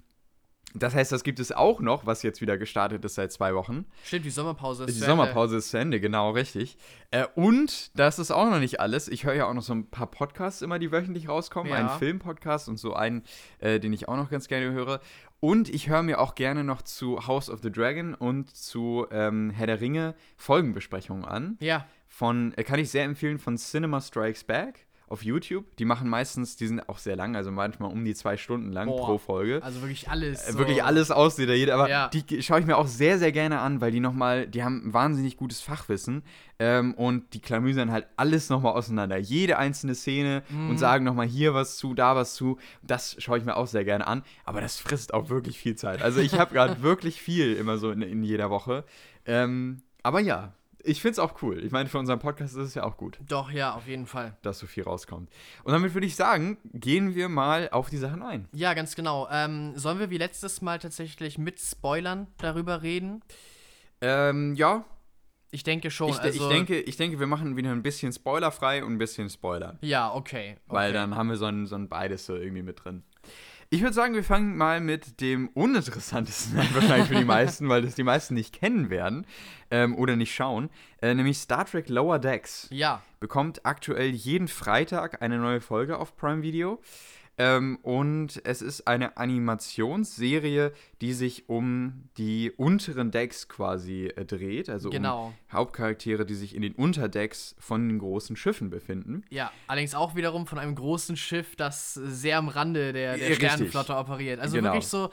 das 0.74 0.94
heißt, 0.94 1.10
das 1.10 1.24
gibt 1.24 1.40
es 1.40 1.50
auch 1.52 1.80
noch, 1.80 2.06
was 2.06 2.22
jetzt 2.22 2.40
wieder 2.40 2.56
gestartet 2.56 3.04
ist 3.04 3.16
seit 3.16 3.32
zwei 3.32 3.54
Wochen. 3.54 3.86
Stimmt, 4.04 4.24
die 4.24 4.30
Sommerpause 4.30 4.84
ist 4.84 4.94
Die 4.94 5.00
zu 5.00 5.04
Ende. 5.04 5.06
Sommerpause 5.06 5.56
ist 5.56 5.70
zu 5.70 5.78
Ende, 5.78 6.00
genau, 6.00 6.30
richtig. 6.30 6.76
Äh, 7.10 7.26
und 7.34 7.90
das 7.98 8.18
ist 8.18 8.30
auch 8.30 8.48
noch 8.48 8.60
nicht 8.60 8.78
alles. 8.80 9.08
Ich 9.08 9.24
höre 9.24 9.34
ja 9.34 9.46
auch 9.46 9.54
noch 9.54 9.62
so 9.62 9.72
ein 9.72 9.90
paar 9.90 10.06
Podcasts 10.06 10.62
immer, 10.62 10.78
die 10.78 10.92
wöchentlich 10.92 11.28
rauskommen. 11.28 11.72
Ja. 11.72 11.78
Einen 11.78 11.98
Filmpodcast 11.98 12.68
und 12.68 12.76
so 12.76 12.94
einen, 12.94 13.22
äh, 13.58 13.80
den 13.80 13.92
ich 13.92 14.08
auch 14.08 14.16
noch 14.16 14.30
ganz 14.30 14.46
gerne 14.46 14.70
höre. 14.72 15.00
Und 15.40 15.68
ich 15.68 15.88
höre 15.88 16.02
mir 16.02 16.20
auch 16.20 16.34
gerne 16.34 16.64
noch 16.64 16.82
zu 16.82 17.26
House 17.26 17.50
of 17.50 17.60
the 17.62 17.72
Dragon 17.72 18.14
und 18.14 18.54
zu 18.54 19.06
ähm, 19.10 19.50
Herr 19.50 19.66
der 19.66 19.80
Ringe 19.80 20.14
Folgenbesprechungen 20.36 21.24
an. 21.24 21.56
Ja. 21.60 21.86
Von, 22.06 22.52
äh, 22.56 22.64
kann 22.64 22.78
ich 22.78 22.90
sehr 22.90 23.04
empfehlen, 23.04 23.38
von 23.38 23.56
Cinema 23.56 24.00
Strikes 24.00 24.44
Back 24.44 24.86
auf 25.10 25.24
YouTube. 25.24 25.64
Die 25.76 25.84
machen 25.84 26.08
meistens, 26.08 26.56
die 26.56 26.66
sind 26.68 26.88
auch 26.88 26.98
sehr 26.98 27.16
lang, 27.16 27.34
also 27.36 27.50
manchmal 27.50 27.90
um 27.90 28.04
die 28.04 28.14
zwei 28.14 28.36
Stunden 28.36 28.70
lang 28.72 28.86
Boah. 28.86 29.04
pro 29.06 29.18
Folge. 29.18 29.60
Also 29.62 29.80
wirklich 29.82 30.08
alles. 30.08 30.48
Äh, 30.48 30.52
so. 30.52 30.58
Wirklich 30.58 30.82
alles 30.84 31.10
ausdetailliert, 31.10 31.70
aber 31.70 31.88
Ja. 31.90 32.08
die 32.08 32.42
schaue 32.42 32.60
ich 32.60 32.66
mir 32.66 32.76
auch 32.78 32.86
sehr, 32.86 33.18
sehr 33.18 33.32
gerne 33.32 33.58
an, 33.60 33.80
weil 33.80 33.90
die 33.90 33.98
nochmal, 34.00 34.46
die 34.46 34.62
haben 34.62 34.92
wahnsinnig 34.94 35.36
gutes 35.36 35.60
Fachwissen 35.60 36.22
ähm, 36.60 36.94
und 36.94 37.34
die 37.34 37.40
klamüsern 37.40 37.90
halt 37.90 38.06
alles 38.16 38.48
nochmal 38.50 38.72
auseinander. 38.74 39.16
Jede 39.18 39.58
einzelne 39.58 39.94
Szene 39.96 40.44
Mhm. 40.48 40.70
und 40.70 40.78
sagen 40.78 41.04
nochmal 41.04 41.26
hier 41.26 41.54
was 41.54 41.76
zu, 41.76 41.92
da 41.94 42.14
was 42.14 42.34
zu. 42.34 42.58
Das 42.82 43.16
schaue 43.18 43.38
ich 43.38 43.44
mir 43.44 43.56
auch 43.56 43.66
sehr 43.66 43.84
gerne 43.84 44.06
an, 44.06 44.22
aber 44.44 44.60
das 44.60 44.78
frisst 44.78 45.12
auch 45.12 45.28
wirklich 45.28 45.58
viel 45.58 45.74
Zeit. 45.74 46.02
Also 46.02 46.20
ich 46.20 46.34
habe 46.38 46.54
gerade 46.54 46.82
wirklich 46.82 47.20
viel 47.20 47.54
immer 47.54 47.78
so 47.78 47.90
in, 47.90 48.02
in 48.02 48.22
jeder 48.22 48.48
Woche. 48.48 48.84
Ähm, 49.26 49.82
aber 50.04 50.20
ja, 50.20 50.54
ich 50.84 51.00
finde 51.02 51.12
es 51.12 51.18
auch 51.18 51.42
cool. 51.42 51.64
Ich 51.64 51.72
meine, 51.72 51.88
für 51.88 51.98
unseren 51.98 52.18
Podcast 52.18 52.54
ist 52.56 52.62
es 52.68 52.74
ja 52.74 52.84
auch 52.84 52.96
gut, 52.96 53.18
Doch, 53.28 53.50
ja, 53.50 53.74
auf 53.74 53.86
jeden 53.86 54.06
Fall. 54.06 54.36
dass 54.42 54.58
so 54.58 54.66
viel 54.66 54.84
rauskommt. 54.84 55.30
Und 55.64 55.72
damit 55.72 55.94
würde 55.94 56.06
ich 56.06 56.16
sagen, 56.16 56.58
gehen 56.72 57.14
wir 57.14 57.28
mal 57.28 57.68
auf 57.70 57.90
die 57.90 57.98
Sachen 57.98 58.22
ein. 58.22 58.48
Ja, 58.52 58.74
ganz 58.74 58.94
genau. 58.96 59.28
Ähm, 59.30 59.76
sollen 59.76 59.98
wir 59.98 60.10
wie 60.10 60.18
letztes 60.18 60.60
Mal 60.62 60.78
tatsächlich 60.78 61.38
mit 61.38 61.60
Spoilern 61.60 62.26
darüber 62.38 62.82
reden? 62.82 63.22
Ähm, 64.00 64.54
ja, 64.54 64.84
Ich 65.52 65.62
denke 65.64 65.90
schon. 65.90 66.10
Ich, 66.10 66.16
de- 66.18 66.26
also, 66.30 66.44
ich, 66.44 66.48
denke, 66.56 66.80
ich 66.80 66.96
denke, 66.96 67.18
wir 67.18 67.26
machen 67.26 67.56
wieder 67.56 67.70
ein 67.72 67.82
bisschen 67.82 68.12
spoilerfrei 68.12 68.84
und 68.84 68.92
ein 68.94 68.98
bisschen 68.98 69.28
Spoiler. 69.30 69.78
Ja, 69.80 70.12
okay. 70.14 70.56
okay. 70.66 70.74
Weil 70.76 70.92
dann 70.92 71.16
haben 71.16 71.28
wir 71.28 71.36
so 71.36 71.46
ein, 71.46 71.66
so 71.66 71.74
ein 71.74 71.88
beides 71.88 72.24
so 72.26 72.36
irgendwie 72.36 72.62
mit 72.62 72.84
drin. 72.84 73.02
Ich 73.72 73.82
würde 73.82 73.94
sagen, 73.94 74.14
wir 74.14 74.24
fangen 74.24 74.56
mal 74.56 74.80
mit 74.80 75.20
dem 75.20 75.46
uninteressantesten 75.54 76.58
an, 76.58 76.66
wahrscheinlich 76.74 77.06
für 77.06 77.14
die 77.14 77.24
meisten, 77.24 77.68
weil 77.68 77.82
das 77.82 77.94
die 77.94 78.02
meisten 78.02 78.34
nicht 78.34 78.52
kennen 78.52 78.90
werden 78.90 79.24
ähm, 79.70 79.94
oder 79.96 80.16
nicht 80.16 80.34
schauen. 80.34 80.70
Äh, 81.00 81.14
nämlich 81.14 81.38
Star 81.38 81.64
Trek 81.64 81.88
Lower 81.88 82.18
Decks 82.18 82.66
Ja, 82.72 83.00
bekommt 83.20 83.64
aktuell 83.64 84.10
jeden 84.10 84.48
Freitag 84.48 85.22
eine 85.22 85.38
neue 85.38 85.60
Folge 85.60 85.98
auf 85.98 86.16
Prime 86.16 86.42
Video. 86.42 86.80
Ähm, 87.38 87.78
und 87.82 88.42
es 88.44 88.60
ist 88.60 88.88
eine 88.88 89.16
Animationsserie, 89.16 90.72
die 91.00 91.12
sich 91.14 91.48
um 91.48 92.10
die 92.18 92.50
unteren 92.50 93.10
Decks 93.10 93.48
quasi 93.48 94.06
äh, 94.16 94.24
dreht. 94.26 94.68
Also 94.68 94.90
Genau. 94.90 95.28
um 95.28 95.34
Hauptcharaktere, 95.52 96.26
die 96.26 96.34
sich 96.34 96.54
in 96.54 96.60
den 96.62 96.74
Unterdecks 96.74 97.56
von 97.58 97.88
den 97.88 97.98
großen 97.98 98.36
Schiffen 98.36 98.68
befinden. 98.70 99.22
ja. 99.30 99.50
Allerdings 99.66 99.94
auch 99.94 100.14
wiederum 100.16 100.46
von 100.46 100.58
einem 100.58 100.74
großen 100.74 101.16
Schiff, 101.16 101.56
das 101.56 101.94
sehr 101.94 102.36
am 102.38 102.48
Rande 102.48 102.92
der, 102.92 103.16
der. 103.16 103.34
Sternenflotte 103.34 103.96
operiert. 103.96 104.40
Also 104.40 104.56
Genau. 104.56 104.70
wirklich 104.72 104.86
so, 104.88 105.10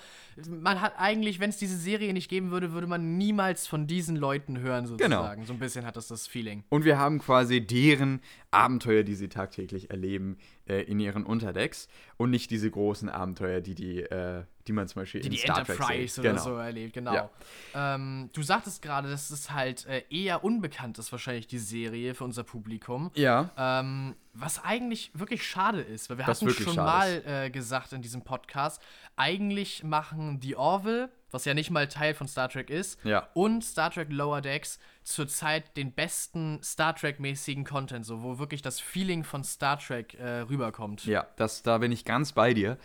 man 0.50 0.82
hat 0.82 0.94
eigentlich, 0.98 1.40
wenn 1.40 1.50
es 1.52 1.58
diese 1.58 1.78
Serie 1.78 2.12
nicht 2.14 2.30
geben 2.30 2.52
würde, 2.52 2.74
würde 2.74 2.88
man 2.88 3.18
niemals 3.18 3.66
von 3.68 3.88
diesen 3.88 4.16
Leuten 4.16 4.60
hören, 4.60 4.86
Genau. 4.98 4.98
sozusagen. 5.22 5.46
So 5.46 5.54
ein 5.54 5.60
bisschen 5.60 5.86
hat 5.86 5.96
das 5.96 6.08
das 6.08 6.28
Feeling. 6.28 6.64
Und 6.70 6.84
wir 6.86 6.98
haben 7.00 7.20
quasi 7.20 7.62
deren 7.66 8.20
Abenteuer, 8.52 9.04
die 9.04 9.16
sie 9.16 9.30
tagtäglich 9.30 9.90
erleben, 9.92 10.38
äh, 10.68 10.82
in 10.82 11.00
ihren 11.00 11.24
Unterdecks. 11.24 11.88
Und 12.18 12.32
nicht 12.32 12.52
diese 12.52 12.70
großen 12.70 13.10
Abenteuer, 13.10 13.62
die, 13.62 13.76
die, 13.76 14.02
äh, 14.02 14.44
die 14.68 14.74
man 14.74 14.88
zum 14.88 15.02
Beispiel 15.02 15.22
Die, 15.22 15.28
in 15.28 15.32
die 15.32 15.38
Star 15.40 15.64
Trek 15.64 15.70
Enterprise 15.70 16.16
sieht. 16.16 16.20
oder 16.20 16.30
genau. 16.32 16.44
so 16.44 16.56
erlebt, 16.56 16.94
genau. 16.94 17.14
Ja. 17.14 17.30
Ähm, 17.74 18.30
du 18.34 18.44
sagtest 18.44 18.82
gerade, 18.82 19.10
dass 19.10 19.30
es 19.30 19.52
halt 19.52 19.86
äh, 19.86 20.04
eher 20.10 20.44
unbekannt 20.44 20.98
ist, 21.00 21.12
wahrscheinlich 21.12 21.48
die 21.48 21.60
Serie 21.60 22.14
für 22.14 22.24
unser 22.24 22.44
Publikum. 22.44 23.12
Ja. 23.16 23.50
Ähm, 23.58 24.16
was 24.34 24.64
eigentlich 24.64 25.12
wirklich 25.14 25.46
schade 25.46 25.82
ist, 25.82 26.10
weil 26.10 26.20
wir 26.20 26.28
Was 26.28 26.42
hatten 26.42 26.52
schon 26.52 26.76
mal 26.76 27.24
äh, 27.26 27.50
gesagt 27.50 27.94
in 27.94 28.02
diesem 28.02 28.24
Podcast, 28.24 28.82
eigentlich 29.16 29.84
machen 29.84 30.40
The 30.42 30.56
Orville, 30.56 31.10
was 31.32 31.46
ja 31.46 31.54
nicht 31.54 31.70
mal 31.72 31.88
Teil 31.88 32.14
von 32.14 32.28
Star 32.28 32.50
Trek 32.50 32.70
ist, 32.70 33.00
Ja. 33.04 33.28
und 33.34 33.64
Star 33.64 33.92
Trek 33.92 34.08
Lower 34.12 34.42
Decks 34.42 34.80
zurzeit 35.04 35.76
den 35.78 35.94
besten 35.94 36.60
Star 36.64 36.96
Trek-mäßigen 36.96 37.64
Content, 37.66 38.06
so 38.06 38.24
wo 38.24 38.40
wirklich 38.40 38.62
das 38.62 38.80
Feeling 38.80 39.24
von 39.24 39.44
Star 39.44 39.80
Trek 39.80 40.14
äh, 40.16 40.40
rüberkommt. 40.42 41.06
Ja, 41.06 41.28
das, 41.38 41.64
da 41.64 41.78
bin 41.78 41.92
ich 41.92 42.06
ganz 42.06 42.34
bei 42.34 42.54
dir. 42.54 42.78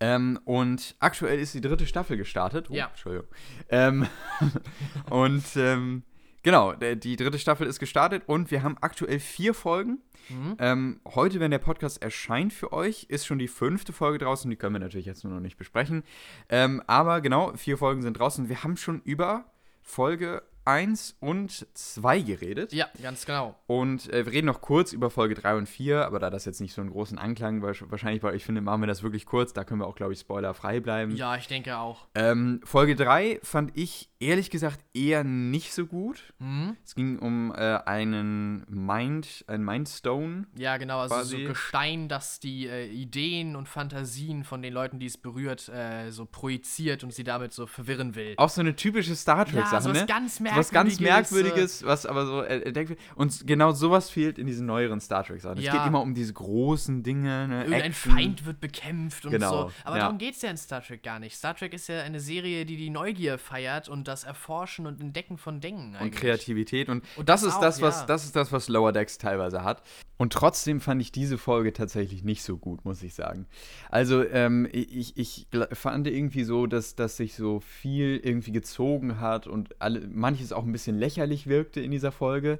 Ähm, 0.00 0.38
und 0.44 0.96
aktuell 1.00 1.38
ist 1.38 1.54
die 1.54 1.60
dritte 1.60 1.86
Staffel 1.86 2.16
gestartet. 2.16 2.68
Oh, 2.70 2.74
Ja. 2.74 2.86
Entschuldigung. 2.88 3.28
Ähm, 3.68 4.06
und 5.10 5.44
ähm, 5.56 6.02
genau, 6.42 6.72
die 6.74 7.16
dritte 7.16 7.38
Staffel 7.38 7.66
ist 7.66 7.78
gestartet 7.78 8.22
und 8.26 8.50
wir 8.50 8.62
haben 8.62 8.76
aktuell 8.80 9.20
vier 9.20 9.54
Folgen. 9.54 9.98
Mhm. 10.28 10.56
Ähm, 10.58 11.00
heute, 11.14 11.40
wenn 11.40 11.50
der 11.50 11.58
Podcast 11.58 12.02
erscheint 12.02 12.52
für 12.52 12.72
euch, 12.72 13.04
ist 13.08 13.26
schon 13.26 13.38
die 13.38 13.48
fünfte 13.48 13.92
Folge 13.92 14.18
draußen. 14.18 14.50
Die 14.50 14.56
können 14.56 14.74
wir 14.74 14.80
natürlich 14.80 15.06
jetzt 15.06 15.24
nur 15.24 15.32
noch 15.32 15.40
nicht 15.40 15.56
besprechen. 15.56 16.02
Ähm, 16.48 16.82
aber 16.86 17.20
genau, 17.20 17.52
vier 17.56 17.78
Folgen 17.78 18.02
sind 18.02 18.18
draußen. 18.18 18.48
Wir 18.48 18.62
haben 18.62 18.76
schon 18.76 19.00
über 19.04 19.46
Folge 19.82 20.42
1 20.66 21.16
und 21.20 21.66
2 21.72 22.20
geredet. 22.20 22.74
Ja, 22.74 22.88
ganz 23.02 23.24
genau. 23.24 23.54
Und 23.66 24.12
äh, 24.12 24.26
wir 24.26 24.32
reden 24.34 24.48
noch 24.48 24.60
kurz 24.60 24.92
über 24.92 25.08
Folge 25.08 25.34
3 25.34 25.56
und 25.56 25.66
4, 25.66 26.04
aber 26.04 26.18
da 26.18 26.28
das 26.28 26.44
jetzt 26.44 26.60
nicht 26.60 26.74
so 26.74 26.82
einen 26.82 26.90
großen 26.90 27.16
Anklang 27.16 27.62
wahrsch- 27.64 27.84
wahrscheinlich 27.88 28.20
bei 28.20 28.30
euch 28.30 28.44
findet, 28.44 28.64
machen 28.64 28.82
wir 28.82 28.86
das 28.86 29.02
wirklich 29.02 29.24
kurz. 29.24 29.54
Da 29.54 29.64
können 29.64 29.80
wir 29.80 29.86
auch, 29.86 29.96
glaube 29.96 30.12
ich, 30.12 30.20
spoilerfrei 30.20 30.80
bleiben. 30.80 31.16
Ja, 31.16 31.36
ich 31.36 31.46
denke 31.46 31.78
auch. 31.78 32.06
Ähm, 32.14 32.60
Folge 32.64 32.96
3 32.96 33.40
fand 33.42 33.70
ich 33.78 34.10
ehrlich 34.20 34.50
gesagt 34.50 34.80
eher 34.94 35.22
nicht 35.24 35.72
so 35.72 35.86
gut. 35.86 36.32
Mhm. 36.38 36.76
Es 36.84 36.94
ging 36.94 37.18
um 37.18 37.52
äh, 37.54 37.78
einen 37.86 38.64
Mind, 38.68 39.44
ein 39.46 39.64
Mindstone. 39.64 40.46
Ja, 40.56 40.76
genau, 40.76 41.00
also 41.00 41.14
Quasi. 41.14 41.42
so 41.42 41.48
Gestein, 41.48 42.08
das 42.08 42.40
die 42.40 42.66
äh, 42.66 42.86
Ideen 42.88 43.54
und 43.54 43.68
Fantasien 43.68 44.42
von 44.44 44.60
den 44.62 44.72
Leuten, 44.72 44.98
die 44.98 45.06
es 45.06 45.16
berührt, 45.18 45.68
äh, 45.68 46.10
so 46.10 46.24
projiziert 46.26 47.04
und 47.04 47.12
sie 47.14 47.22
damit 47.22 47.52
so 47.52 47.66
verwirren 47.66 48.14
will. 48.16 48.34
Auch 48.38 48.48
so 48.48 48.60
eine 48.60 48.74
typische 48.74 49.14
Star 49.14 49.44
Trek-Sache, 49.44 49.74
Ja, 49.74 49.80
sowas 49.80 50.00
ne? 50.00 50.06
ganz 50.06 50.40
was 50.42 50.70
ganz 50.70 50.98
Merkwürdiges, 50.98 51.30
Merkwürdiges, 51.30 51.84
was 51.86 52.04
aber 52.06 52.26
so 52.26 52.42
äh, 52.42 52.60
entdeckt 52.62 52.90
wird. 52.90 53.00
Und 53.14 53.46
genau 53.46 53.72
sowas 53.72 54.10
fehlt 54.10 54.38
in 54.38 54.46
diesen 54.48 54.66
neueren 54.66 55.00
Star 55.00 55.22
Trek-Sachen. 55.24 55.58
Es 55.58 55.64
Ja. 55.64 55.76
geht 55.78 55.86
immer 55.86 56.00
um 56.02 56.14
diese 56.14 56.32
großen 56.32 57.02
Dinge, 57.04 57.46
ne? 57.46 57.58
Irgendein 57.64 57.82
Action. 57.92 58.12
Feind 58.12 58.46
wird 58.46 58.60
bekämpft 58.60 59.24
und 59.26 59.30
Genau, 59.32 59.68
so. 59.68 59.72
Aber 59.84 59.96
ja. 59.96 60.02
darum 60.04 60.18
geht 60.18 60.34
es 60.34 60.42
ja 60.42 60.50
in 60.50 60.56
Star 60.56 60.82
Trek 60.82 61.02
gar 61.04 61.20
nicht. 61.20 61.36
Star 61.36 61.54
Trek 61.54 61.72
ist 61.72 61.88
ja 61.88 62.02
eine 62.02 62.18
Serie, 62.18 62.64
die 62.66 62.76
die 62.76 62.90
Neugier 62.90 63.38
feiert 63.38 63.88
und 63.88 64.07
das 64.08 64.24
Erforschen 64.24 64.86
und 64.86 65.00
Entdecken 65.00 65.38
von 65.38 65.60
Dingen. 65.60 65.90
und 65.90 65.96
eigentlich. 65.96 66.20
Kreativität 66.20 66.88
und, 66.88 67.04
Und 67.16 67.28
das, 67.28 67.42
das 67.42 67.50
ist 67.50 67.56
auch, 67.56 67.60
das 67.60 67.80
was 67.82 68.00
ja. 68.00 68.06
das 68.06 68.24
ist 68.24 68.34
das 68.34 68.52
was 68.52 68.68
Lower 68.68 68.92
Decks 68.92 69.18
teilweise 69.18 69.62
hat 69.62 69.82
und 70.16 70.32
trotzdem 70.32 70.80
fand 70.80 71.00
ich 71.00 71.12
diese 71.12 71.38
Folge 71.38 71.72
tatsächlich 71.72 72.24
nicht 72.24 72.42
so 72.42 72.56
gut 72.56 72.84
muss 72.84 73.02
ich 73.02 73.14
sagen 73.14 73.46
also 73.90 74.24
ähm, 74.24 74.68
ich, 74.72 75.16
ich 75.16 75.46
fand 75.72 76.06
irgendwie 76.08 76.44
so 76.44 76.66
dass 76.66 76.96
dass 76.96 77.16
sich 77.16 77.34
so 77.34 77.60
viel 77.60 78.20
irgendwie 78.22 78.52
gezogen 78.52 79.20
hat 79.20 79.46
und 79.46 79.80
alle 79.80 80.00
manches 80.08 80.52
auch 80.52 80.64
ein 80.64 80.72
bisschen 80.72 80.98
lächerlich 80.98 81.46
wirkte 81.46 81.80
in 81.80 81.90
dieser 81.90 82.12
Folge 82.12 82.58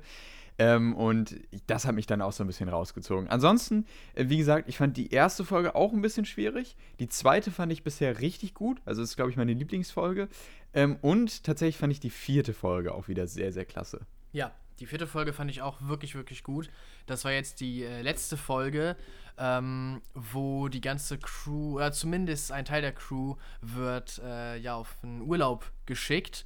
ähm, 0.59 0.95
und 0.95 1.37
das 1.69 1.87
hat 1.87 1.95
mich 1.95 2.07
dann 2.07 2.21
auch 2.21 2.33
so 2.33 2.43
ein 2.43 2.49
bisschen 2.49 2.69
rausgezogen. 2.69 3.29
Ansonsten, 3.29 3.87
äh, 4.15 4.29
wie 4.29 4.39
gesagt, 4.39 4.69
ich 4.69 4.77
fand 4.77 4.97
die 4.97 5.13
erste 5.13 5.45
Folge 5.45 5.77
auch 5.77 5.93
ein 5.93 6.03
bisschen 6.03 6.25
schwierig. 6.25 6.77
Die 6.99 7.09
zweite 7.09 7.53
fand 7.53 7.73
ich 7.73 7.85
bisher 7.85 8.21
richtig 8.21 8.55
gut. 8.55 8.81
Also, 8.85 9.01
das 9.01 9.11
ist, 9.11 9.17
glaube 9.17 9.31
ich, 9.31 9.37
meine 9.37 9.53
Lieblingsfolge. 9.53 10.29
Ähm, 10.75 10.97
und 11.01 11.45
tatsächlich 11.45 11.77
fand 11.77 11.93
ich 11.93 12.01
die 12.01 12.11
vierte 12.11 12.53
Folge 12.53 12.93
auch 12.93 13.07
wieder 13.07 13.29
sehr, 13.29 13.53
sehr 13.53 13.65
klasse. 13.65 14.01
Ja, 14.33 14.53
die 14.81 14.87
vierte 14.87 15.07
Folge 15.07 15.33
fand 15.33 15.51
ich 15.51 15.63
auch 15.63 15.81
wirklich, 15.83 16.17
wirklich 16.17 16.43
gut. 16.43 16.71
Das 17.07 17.25
war 17.25 17.33
jetzt 17.33 17.61
die 17.61 17.85
äh, 17.85 18.03
letzte 18.03 18.37
Folge, 18.37 18.97
ähm, 19.39 20.03
wo 20.15 20.69
die 20.69 20.81
ganze 20.81 21.19
Crew, 21.19 21.77
oder 21.77 21.93
zumindest 21.93 22.51
ein 22.51 22.65
Teil 22.65 22.83
der 22.83 22.93
Crew, 22.93 23.37
wird 23.61 24.21
äh, 24.25 24.57
ja 24.59 24.75
auf 24.75 24.97
einen 25.03 25.23
Urlaub 25.23 25.71
geschickt. 25.87 26.45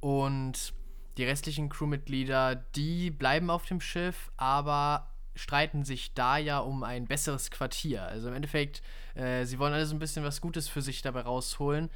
Und 0.00 0.74
die 1.16 1.24
restlichen 1.24 1.68
Crewmitglieder, 1.68 2.56
die 2.74 3.10
bleiben 3.10 3.50
auf 3.50 3.66
dem 3.66 3.80
Schiff, 3.80 4.30
aber 4.36 5.10
streiten 5.36 5.84
sich 5.84 6.14
da 6.14 6.36
ja 6.36 6.58
um 6.58 6.84
ein 6.84 7.06
besseres 7.06 7.50
Quartier. 7.50 8.04
Also 8.04 8.28
im 8.28 8.34
Endeffekt, 8.34 8.82
äh, 9.14 9.44
sie 9.44 9.58
wollen 9.58 9.74
alle 9.74 9.86
so 9.86 9.94
ein 9.94 9.98
bisschen 9.98 10.24
was 10.24 10.40
Gutes 10.40 10.68
für 10.68 10.82
sich 10.82 11.02
dabei 11.02 11.22
rausholen. 11.22 11.90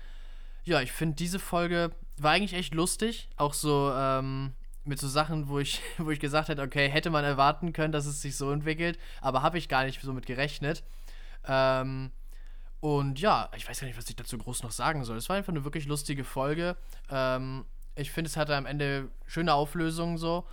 Ja, 0.64 0.80
ich 0.80 0.92
finde, 0.92 1.16
diese 1.16 1.38
Folge 1.38 1.92
war 2.16 2.32
eigentlich 2.32 2.54
echt 2.54 2.74
lustig. 2.74 3.28
Auch 3.36 3.54
so, 3.54 3.92
ähm, 3.94 4.54
mit 4.84 4.98
so 4.98 5.06
Sachen, 5.06 5.48
wo 5.48 5.58
ich, 5.58 5.80
wo 5.98 6.10
ich 6.10 6.20
gesagt 6.20 6.48
hätte, 6.48 6.62
okay, 6.62 6.88
hätte 6.88 7.10
man 7.10 7.24
erwarten 7.24 7.72
können, 7.72 7.92
dass 7.92 8.06
es 8.06 8.20
sich 8.22 8.36
so 8.36 8.50
entwickelt, 8.50 8.98
aber 9.20 9.42
habe 9.42 9.58
ich 9.58 9.68
gar 9.68 9.84
nicht 9.84 10.00
so 10.00 10.12
mit 10.12 10.26
gerechnet. 10.26 10.82
Ähm, 11.46 12.10
und 12.80 13.20
ja, 13.20 13.50
ich 13.56 13.68
weiß 13.68 13.80
gar 13.80 13.86
nicht, 13.86 13.98
was 13.98 14.08
ich 14.08 14.16
dazu 14.16 14.38
groß 14.38 14.62
noch 14.62 14.70
sagen 14.70 15.04
soll. 15.04 15.16
Es 15.16 15.28
war 15.28 15.36
einfach 15.36 15.52
eine 15.52 15.64
wirklich 15.64 15.86
lustige 15.86 16.24
Folge. 16.24 16.76
Ähm, 17.10 17.64
ich 17.98 18.10
finde, 18.10 18.28
es 18.28 18.36
hatte 18.36 18.54
am 18.56 18.66
Ende 18.66 19.08
schöne 19.26 19.52
Auflösungen 19.54 20.18
so. 20.18 20.44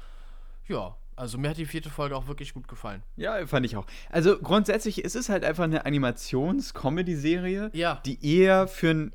Ja, 0.67 0.97
also 1.15 1.38
mir 1.38 1.49
hat 1.49 1.58
die 1.58 1.65
vierte 1.65 1.89
Folge 1.89 2.15
auch 2.15 2.27
wirklich 2.27 2.53
gut 2.53 2.67
gefallen. 2.67 3.03
Ja, 3.15 3.45
fand 3.47 3.65
ich 3.65 3.77
auch. 3.77 3.86
Also 4.10 4.38
grundsätzlich 4.38 5.03
ist 5.03 5.15
es 5.15 5.29
halt 5.29 5.45
einfach 5.45 5.63
eine 5.63 5.86
Animations-Comedy-Serie, 5.86 7.71
ja. 7.73 8.01
die 8.05 8.38
eher 8.38 8.67
für 8.67 8.89
ein 8.89 9.13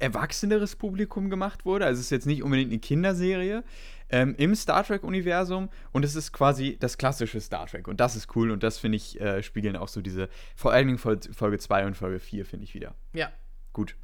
erwachseneres 0.00 0.76
Publikum 0.76 1.30
gemacht 1.30 1.64
wurde. 1.64 1.86
Also 1.86 2.00
es 2.00 2.06
ist 2.06 2.10
jetzt 2.10 2.26
nicht 2.26 2.42
unbedingt 2.42 2.70
eine 2.70 2.80
Kinderserie 2.80 3.64
ähm, 4.10 4.34
im 4.38 4.54
Star 4.54 4.84
Trek-Universum 4.84 5.68
und 5.92 6.04
es 6.04 6.14
ist 6.14 6.32
quasi 6.32 6.76
das 6.80 6.98
klassische 6.98 7.40
Star 7.40 7.66
Trek. 7.66 7.88
Und 7.88 8.00
das 8.00 8.16
ist 8.16 8.34
cool 8.34 8.50
und 8.50 8.62
das 8.62 8.78
finde 8.78 8.96
ich, 8.96 9.20
äh, 9.20 9.42
spiegeln 9.42 9.76
auch 9.76 9.88
so 9.88 10.00
diese, 10.00 10.28
vor 10.56 10.72
allen 10.72 10.86
Dingen 10.86 10.98
Folge 10.98 11.58
2 11.58 11.86
und 11.86 11.96
Folge 11.96 12.20
4, 12.20 12.46
finde 12.46 12.64
ich 12.64 12.74
wieder. 12.74 12.94
Ja. 13.12 13.30
Gut. 13.72 13.96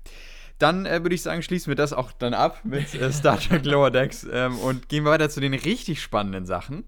Dann 0.59 0.87
äh, 0.87 1.03
würde 1.03 1.15
ich 1.15 1.23
sagen, 1.23 1.43
schließen 1.43 1.71
wir 1.71 1.77
das 1.77 1.93
auch 1.93 2.13
dann 2.13 2.35
ab 2.35 2.61
mit 2.65 2.95
äh, 2.95 3.13
Star 3.13 3.39
Trek 3.39 3.65
Lower 3.65 3.91
Decks 3.91 4.27
ähm, 4.31 4.59
und 4.59 4.89
gehen 4.89 5.05
weiter 5.05 5.29
zu 5.29 5.41
den 5.41 5.55
richtig 5.55 6.01
spannenden 6.01 6.47
Sachen. 6.47 6.85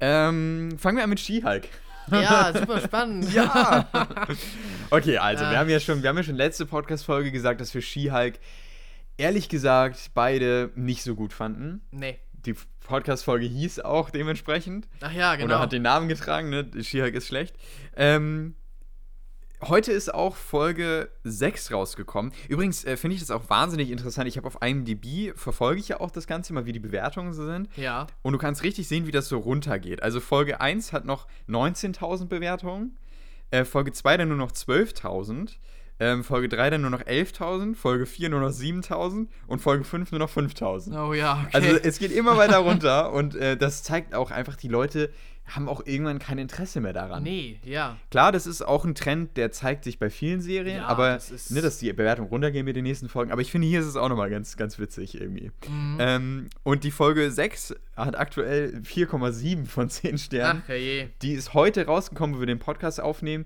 Ähm, 0.00 0.76
fangen 0.78 0.96
wir 0.96 1.04
an 1.04 1.10
mit 1.10 1.20
She-Hulk. 1.20 1.68
Ja, 2.10 2.52
super 2.58 2.80
spannend. 2.80 3.32
ja. 3.32 3.88
Okay, 4.92 5.18
also 5.18 5.44
wir 5.44 5.56
haben 5.56 5.70
ja 5.70 5.78
schon, 5.78 6.02
wir 6.02 6.08
haben 6.08 6.16
ja 6.16 6.24
schon 6.24 6.34
letzte 6.34 6.66
Podcast-Folge 6.66 7.30
gesagt, 7.30 7.60
dass 7.60 7.72
wir 7.74 7.80
She-Hulk 7.80 8.40
ehrlich 9.18 9.48
gesagt 9.48 10.10
beide 10.14 10.72
nicht 10.74 11.04
so 11.04 11.14
gut 11.14 11.32
fanden. 11.32 11.80
Nee. 11.92 12.18
Die 12.32 12.56
Podcast-Folge 12.80 13.46
hieß 13.46 13.80
auch 13.80 14.10
dementsprechend. 14.10 14.88
Ach 15.00 15.12
ja, 15.12 15.36
genau. 15.36 15.46
Oder 15.46 15.60
hat 15.60 15.72
den 15.72 15.82
Namen 15.82 16.08
getragen, 16.08 16.50
ne? 16.50 16.68
She-Hulk 16.82 17.14
ist 17.14 17.28
schlecht. 17.28 17.54
Ähm, 17.96 18.56
heute 19.62 19.92
ist 19.92 20.12
auch 20.12 20.36
Folge 20.36 21.10
6 21.24 21.72
rausgekommen. 21.72 22.32
Übrigens 22.48 22.84
äh, 22.84 22.96
finde 22.96 23.14
ich 23.14 23.20
das 23.20 23.30
auch 23.30 23.48
wahnsinnig 23.48 23.90
interessant. 23.90 24.28
Ich 24.28 24.36
habe 24.36 24.46
auf 24.46 24.58
IMDb, 24.62 25.36
verfolge 25.36 25.80
ich 25.80 25.88
ja 25.88 26.00
auch 26.00 26.10
das 26.10 26.26
Ganze 26.26 26.52
mal, 26.52 26.66
wie 26.66 26.72
die 26.72 26.80
Bewertungen 26.80 27.32
so 27.32 27.44
sind. 27.46 27.68
Ja. 27.76 28.06
Und 28.22 28.32
du 28.32 28.38
kannst 28.38 28.62
richtig 28.62 28.88
sehen, 28.88 29.06
wie 29.06 29.12
das 29.12 29.28
so 29.28 29.38
runtergeht. 29.38 30.02
Also 30.02 30.20
Folge 30.20 30.60
1 30.60 30.92
hat 30.92 31.04
noch 31.04 31.26
19.000 31.48 32.26
Bewertungen, 32.26 32.96
äh, 33.50 33.64
Folge 33.64 33.92
2 33.92 34.16
dann 34.18 34.28
nur 34.28 34.38
noch 34.38 34.52
12.000. 34.52 35.56
Ähm, 36.00 36.24
Folge 36.24 36.48
3 36.48 36.70
dann 36.70 36.80
nur 36.80 36.90
noch 36.90 37.02
11.000, 37.02 37.76
Folge 37.76 38.06
4 38.06 38.30
nur 38.30 38.40
noch 38.40 38.50
7.000 38.50 39.28
und 39.46 39.60
Folge 39.60 39.84
5 39.84 40.10
nur 40.12 40.18
noch 40.18 40.30
5.000. 40.30 41.08
Oh 41.08 41.12
ja, 41.12 41.44
okay. 41.46 41.50
Also 41.52 41.68
es 41.82 41.98
geht 41.98 42.10
immer 42.10 42.38
weiter 42.38 42.58
runter 42.58 43.12
und 43.12 43.34
äh, 43.36 43.56
das 43.56 43.82
zeigt 43.82 44.14
auch 44.14 44.30
einfach, 44.30 44.56
die 44.56 44.68
Leute 44.68 45.10
haben 45.54 45.68
auch 45.68 45.84
irgendwann 45.84 46.18
kein 46.18 46.38
Interesse 46.38 46.80
mehr 46.80 46.92
daran. 46.92 47.22
Nee, 47.22 47.58
ja. 47.64 47.96
Klar, 48.10 48.32
das 48.32 48.46
ist 48.46 48.62
auch 48.62 48.84
ein 48.84 48.94
Trend, 48.94 49.36
der 49.36 49.52
zeigt 49.52 49.84
sich 49.84 49.98
bei 49.98 50.10
vielen 50.10 50.40
Serien, 50.40 50.78
ja, 50.78 50.86
aber 50.86 51.14
das 51.14 51.50
ne, 51.50 51.60
dass 51.60 51.78
die 51.78 51.92
Bewertung 51.92 52.26
runtergehen 52.26 52.64
mit 52.64 52.76
den 52.76 52.84
nächsten 52.84 53.08
Folgen. 53.08 53.32
Aber 53.32 53.40
ich 53.40 53.50
finde, 53.50 53.66
hier 53.66 53.80
ist 53.80 53.86
es 53.86 53.96
auch 53.96 54.08
nochmal 54.08 54.30
ganz, 54.30 54.56
ganz 54.56 54.78
witzig 54.78 55.20
irgendwie. 55.20 55.50
Mhm. 55.68 55.96
Ähm, 55.98 56.50
und 56.62 56.84
die 56.84 56.90
Folge 56.90 57.30
6 57.30 57.74
hat 57.96 58.16
aktuell 58.18 58.80
4,7 58.84 59.66
von 59.66 59.90
10 59.90 60.18
Sternen. 60.18 60.62
Ach, 60.64 60.72
je. 60.72 61.08
Die 61.22 61.32
ist 61.32 61.54
heute 61.54 61.86
rausgekommen, 61.86 62.36
wo 62.36 62.40
wir 62.40 62.46
den 62.46 62.58
Podcast 62.58 63.00
aufnehmen. 63.00 63.44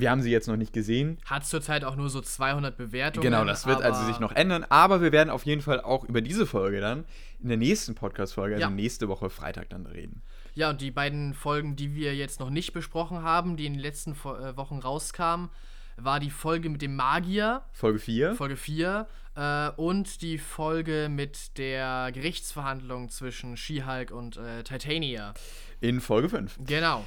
Wir 0.00 0.10
haben 0.10 0.22
sie 0.22 0.30
jetzt 0.30 0.48
noch 0.48 0.56
nicht 0.56 0.72
gesehen. 0.72 1.18
Hat 1.24 1.46
zurzeit 1.46 1.84
auch 1.84 1.96
nur 1.96 2.08
so 2.10 2.20
200 2.20 2.76
Bewertungen. 2.76 3.24
Genau, 3.24 3.44
das 3.44 3.66
wird 3.66 3.82
also 3.82 4.04
sich 4.04 4.20
noch 4.20 4.32
ändern. 4.32 4.64
Aber 4.68 5.00
wir 5.00 5.12
werden 5.12 5.30
auf 5.30 5.44
jeden 5.44 5.62
Fall 5.62 5.80
auch 5.80 6.04
über 6.04 6.20
diese 6.20 6.46
Folge 6.46 6.80
dann 6.80 7.04
in 7.40 7.48
der 7.48 7.58
nächsten 7.58 7.94
Podcast-Folge, 7.94 8.56
also 8.56 8.68
ja. 8.68 8.70
nächste 8.70 9.08
Woche 9.08 9.30
Freitag 9.30 9.70
dann 9.70 9.86
reden. 9.86 10.22
Ja, 10.54 10.70
und 10.70 10.80
die 10.80 10.90
beiden 10.90 11.34
Folgen, 11.34 11.76
die 11.76 11.94
wir 11.94 12.14
jetzt 12.14 12.40
noch 12.40 12.50
nicht 12.50 12.72
besprochen 12.72 13.22
haben, 13.22 13.56
die 13.56 13.66
in 13.66 13.74
den 13.74 13.82
letzten 13.82 14.12
äh, 14.12 14.56
Wochen 14.56 14.78
rauskamen, 14.78 15.50
war 15.96 16.20
die 16.20 16.30
Folge 16.30 16.68
mit 16.68 16.82
dem 16.82 16.96
Magier. 16.96 17.62
Folge 17.72 17.98
4. 17.98 18.34
Folge 18.34 18.56
4. 18.56 19.06
Äh, 19.36 19.70
und 19.76 20.22
die 20.22 20.38
Folge 20.38 21.08
mit 21.10 21.58
der 21.58 22.10
Gerichtsverhandlung 22.12 23.08
zwischen 23.08 23.56
She-Hulk 23.56 24.10
und 24.10 24.36
äh, 24.36 24.62
Titania. 24.64 25.34
In 25.80 26.00
Folge 26.00 26.28
5. 26.28 26.58
Genau. 26.66 27.04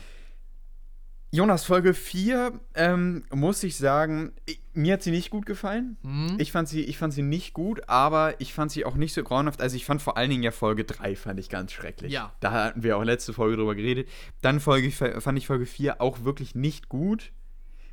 Jonas, 1.33 1.63
Folge 1.63 1.93
4, 1.93 2.59
ähm, 2.75 3.23
muss 3.33 3.63
ich 3.63 3.77
sagen, 3.77 4.33
ich, 4.45 4.61
mir 4.73 4.93
hat 4.93 5.01
sie 5.01 5.11
nicht 5.11 5.29
gut 5.29 5.45
gefallen. 5.45 5.95
Mhm. 6.01 6.35
Ich, 6.39 6.51
fand 6.51 6.67
sie, 6.67 6.83
ich 6.83 6.97
fand 6.97 7.13
sie 7.13 7.21
nicht 7.21 7.53
gut, 7.53 7.87
aber 7.87 8.35
ich 8.39 8.53
fand 8.53 8.69
sie 8.69 8.83
auch 8.83 8.95
nicht 8.95 9.13
so 9.13 9.23
grauenhaft. 9.23 9.61
Also 9.61 9.77
ich 9.77 9.85
fand 9.85 10.01
vor 10.01 10.17
allen 10.17 10.29
Dingen 10.29 10.43
ja 10.43 10.51
Folge 10.51 10.83
3 10.83 11.15
fand 11.15 11.39
ich 11.39 11.47
ganz 11.47 11.71
schrecklich. 11.71 12.11
Ja. 12.11 12.33
Da 12.41 12.51
hatten 12.51 12.83
wir 12.83 12.97
auch 12.97 13.03
letzte 13.05 13.31
Folge 13.31 13.55
drüber 13.55 13.75
geredet. 13.75 14.09
Dann 14.41 14.59
Folge, 14.59 14.91
fand 14.91 15.37
ich 15.37 15.47
Folge 15.47 15.65
4 15.65 16.01
auch 16.01 16.25
wirklich 16.25 16.53
nicht 16.53 16.89
gut. 16.89 17.31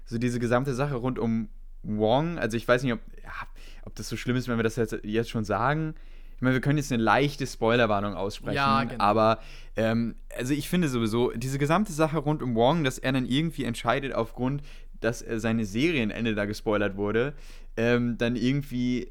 So 0.05 0.19
diese 0.19 0.41
gesamte 0.41 0.75
Sache 0.75 0.97
rund 0.97 1.21
um 1.21 1.49
Wong. 1.85 2.39
Also 2.41 2.57
ich 2.57 2.67
weiß 2.67 2.83
nicht, 2.83 2.93
ob, 2.93 3.01
ja, 3.23 3.31
ob 3.85 3.95
das 3.95 4.09
so 4.09 4.17
schlimm 4.17 4.35
ist, 4.35 4.49
wenn 4.49 4.59
wir 4.59 4.65
das 4.65 4.75
jetzt, 4.75 4.99
jetzt 5.05 5.31
schon 5.31 5.45
sagen. 5.45 5.95
Ich 6.39 6.43
meine, 6.43 6.55
wir 6.55 6.61
können 6.61 6.79
jetzt 6.79 6.93
eine 6.93 7.03
leichte 7.03 7.49
Spoilerwarnung 7.49 8.15
aussprechen, 8.15 8.55
ja, 8.55 8.85
genau. 8.85 9.03
aber 9.03 9.41
ähm, 9.75 10.15
also 10.37 10.55
ich 10.55 10.69
finde 10.69 10.89
sowieso, 10.89 11.33
diese 11.33 11.59
gesamte 11.59 11.93
Sache 11.93 12.19
rund 12.19 12.45
um 12.45 12.55
Wong, 12.55 12.85
dass 12.85 12.99
er 12.99 13.11
dann 13.11 13.27
irgendwie 13.27 13.65
entscheidet 13.65 14.15
aufgrund, 14.15 14.63
dass 15.01 15.19
seine 15.19 15.65
Serienende 15.65 16.37
da 16.37 16.45
gespoilert 16.45 16.97
wurde, 16.97 17.35
ähm, 17.77 18.19
dann 18.19 18.37
irgendwie 18.37 19.09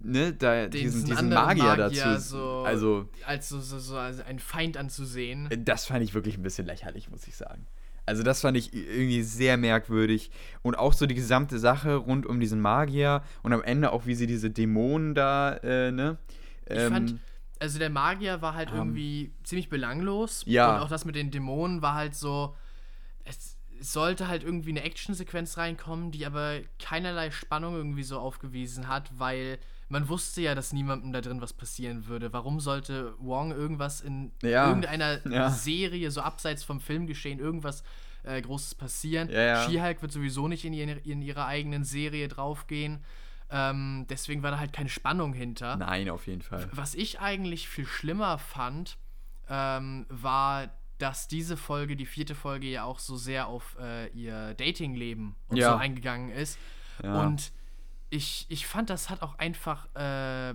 ne, 0.00 0.32
da 0.32 0.66
diesen, 0.66 1.04
diesen 1.04 1.28
Magier, 1.28 1.64
Magier, 1.64 1.76
dazu. 1.76 2.20
So, 2.20 2.64
also, 2.66 3.08
als 3.24 3.48
so, 3.48 3.60
so, 3.60 3.78
so 3.78 3.96
als 3.96 4.20
ein 4.20 4.40
Feind 4.40 4.76
anzusehen. 4.76 5.48
Äh, 5.50 5.58
das 5.58 5.86
fand 5.86 6.02
ich 6.02 6.12
wirklich 6.12 6.36
ein 6.36 6.42
bisschen 6.42 6.66
lächerlich, 6.66 7.08
muss 7.08 7.26
ich 7.26 7.36
sagen. 7.36 7.66
Also 8.06 8.22
das 8.22 8.42
fand 8.42 8.56
ich 8.56 8.74
irgendwie 8.74 9.22
sehr 9.22 9.56
merkwürdig. 9.56 10.30
Und 10.62 10.78
auch 10.78 10.92
so 10.92 11.06
die 11.06 11.14
gesamte 11.14 11.58
Sache 11.58 11.94
rund 11.94 12.26
um 12.26 12.38
diesen 12.38 12.60
Magier 12.60 13.22
und 13.42 13.52
am 13.52 13.62
Ende 13.62 13.92
auch, 13.92 14.06
wie 14.06 14.14
sie 14.14 14.26
diese 14.26 14.50
Dämonen 14.50 15.14
da, 15.14 15.54
äh, 15.62 15.90
ne? 15.90 16.18
Ich 16.68 16.78
ähm, 16.78 16.92
fand, 16.92 17.20
also 17.60 17.78
der 17.78 17.90
Magier 17.90 18.42
war 18.42 18.54
halt 18.54 18.70
um, 18.70 18.78
irgendwie 18.78 19.32
ziemlich 19.42 19.68
belanglos. 19.68 20.42
Ja. 20.46 20.74
Und 20.74 20.82
auch 20.82 20.88
das 20.88 21.04
mit 21.04 21.16
den 21.16 21.30
Dämonen 21.30 21.82
war 21.82 21.94
halt 21.94 22.14
so. 22.14 22.56
Es, 23.24 23.56
es 23.80 23.92
sollte 23.92 24.28
halt 24.28 24.44
irgendwie 24.44 24.70
eine 24.70 24.82
Actionsequenz 24.82 25.58
reinkommen, 25.58 26.10
die 26.10 26.24
aber 26.26 26.60
keinerlei 26.78 27.30
Spannung 27.30 27.74
irgendwie 27.74 28.02
so 28.02 28.18
aufgewiesen 28.18 28.88
hat, 28.88 29.10
weil 29.18 29.58
man 29.88 30.08
wusste 30.08 30.40
ja, 30.40 30.54
dass 30.54 30.72
niemandem 30.72 31.12
da 31.12 31.20
drin 31.20 31.40
was 31.40 31.52
passieren 31.52 32.06
würde. 32.06 32.32
Warum 32.32 32.60
sollte 32.60 33.14
Wong 33.18 33.52
irgendwas 33.52 34.00
in 34.00 34.32
ja. 34.42 34.68
irgendeiner 34.68 35.26
ja. 35.30 35.50
Serie, 35.50 36.10
so 36.10 36.20
abseits 36.20 36.64
vom 36.64 36.80
Film 36.80 37.06
geschehen, 37.06 37.38
irgendwas 37.38 37.82
äh, 38.22 38.40
Großes 38.40 38.74
passieren? 38.74 39.28
Ja, 39.28 39.40
ja. 39.40 39.68
She-Hulk 39.68 40.02
wird 40.02 40.12
sowieso 40.12 40.48
nicht 40.48 40.64
in, 40.64 40.72
ihre, 40.72 40.98
in 41.00 41.22
ihrer 41.22 41.46
eigenen 41.46 41.84
Serie 41.84 42.28
draufgehen. 42.28 43.04
Ähm, 43.50 44.06
deswegen 44.08 44.42
war 44.42 44.50
da 44.50 44.58
halt 44.58 44.72
keine 44.72 44.88
Spannung 44.88 45.32
hinter. 45.32 45.76
Nein, 45.76 46.08
auf 46.08 46.26
jeden 46.26 46.42
Fall. 46.42 46.68
Was 46.72 46.94
ich 46.94 47.20
eigentlich 47.20 47.68
viel 47.68 47.86
schlimmer 47.86 48.38
fand, 48.38 48.98
ähm, 49.48 50.06
war, 50.08 50.70
dass 50.98 51.28
diese 51.28 51.56
Folge, 51.56 51.96
die 51.96 52.06
vierte 52.06 52.34
Folge, 52.34 52.66
ja 52.66 52.84
auch 52.84 52.98
so 52.98 53.16
sehr 53.16 53.46
auf 53.48 53.76
äh, 53.80 54.08
ihr 54.08 54.54
Datingleben 54.54 55.34
und 55.48 55.56
ja. 55.56 55.72
so 55.72 55.76
eingegangen 55.76 56.30
ist. 56.30 56.58
Ja. 57.02 57.22
Und 57.22 57.52
ich, 58.10 58.46
ich 58.48 58.66
fand, 58.66 58.90
das 58.90 59.10
hat 59.10 59.22
auch 59.22 59.38
einfach 59.38 59.88
äh, 59.94 60.54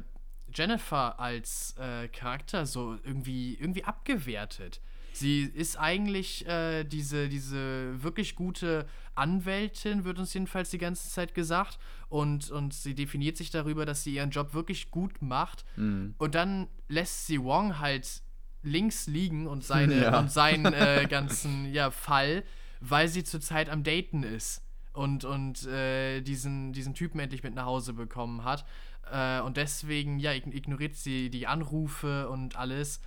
Jennifer 0.54 1.20
als 1.20 1.76
äh, 1.78 2.08
Charakter 2.08 2.66
so 2.66 2.98
irgendwie, 3.04 3.56
irgendwie 3.56 3.84
abgewertet. 3.84 4.82
Sie 5.20 5.44
ist 5.44 5.78
eigentlich 5.78 6.46
äh, 6.48 6.84
diese, 6.84 7.28
diese 7.30 8.02
wirklich 8.04 8.36
gute 8.36 8.86
Anwältin, 9.16 10.04
wird 10.06 10.18
uns 10.20 10.34
jedenfalls 10.34 10.70
die 10.70 10.78
ganze 10.78 11.10
Zeit 11.10 11.34
gesagt. 11.34 11.78
Und, 12.10 12.50
und 12.52 12.74
sie 12.74 12.96
definiert 12.96 13.38
sich 13.38 13.52
darüber, 13.52 13.86
dass 13.86 14.04
sie 14.04 14.16
ihren 14.16 14.32
Job 14.32 14.54
wirklich 14.54 14.92
gut 14.92 15.22
macht. 15.22 15.66
Mhm. 15.76 16.16
Und 16.18 16.36
dann 16.36 16.68
lässt 16.88 17.28
sie 17.28 17.42
Wong 17.44 17.80
halt 17.80 18.22
links 18.64 19.08
liegen 19.08 19.46
und, 19.48 19.64
seine, 19.64 20.02
Ja. 20.04 20.20
und 20.20 20.32
seinen 20.32 20.74
äh, 20.74 21.06
ganzen 21.10 21.72
ja, 21.74 21.92
Fall, 21.92 22.44
weil 22.82 23.08
sie 23.08 23.24
zurzeit 23.24 23.70
am 23.70 23.84
Daten 23.84 24.24
ist 24.24 24.62
und, 24.94 25.24
und 25.26 25.66
äh, 25.68 26.22
diesen, 26.22 26.74
diesen 26.74 26.94
Typen 26.94 27.20
endlich 27.20 27.44
mit 27.44 27.54
nach 27.56 27.66
Hause 27.66 27.94
bekommen 27.94 28.44
hat. 28.44 28.66
Äh, 29.12 29.42
und 29.42 29.58
deswegen, 29.58 30.20
ja, 30.20 30.32
ig- 30.32 30.54
ignoriert 30.54 30.96
sie 30.96 31.30
die 31.30 31.46
Anrufe 31.48 32.30
und 32.30 32.56
alles. 32.56 33.02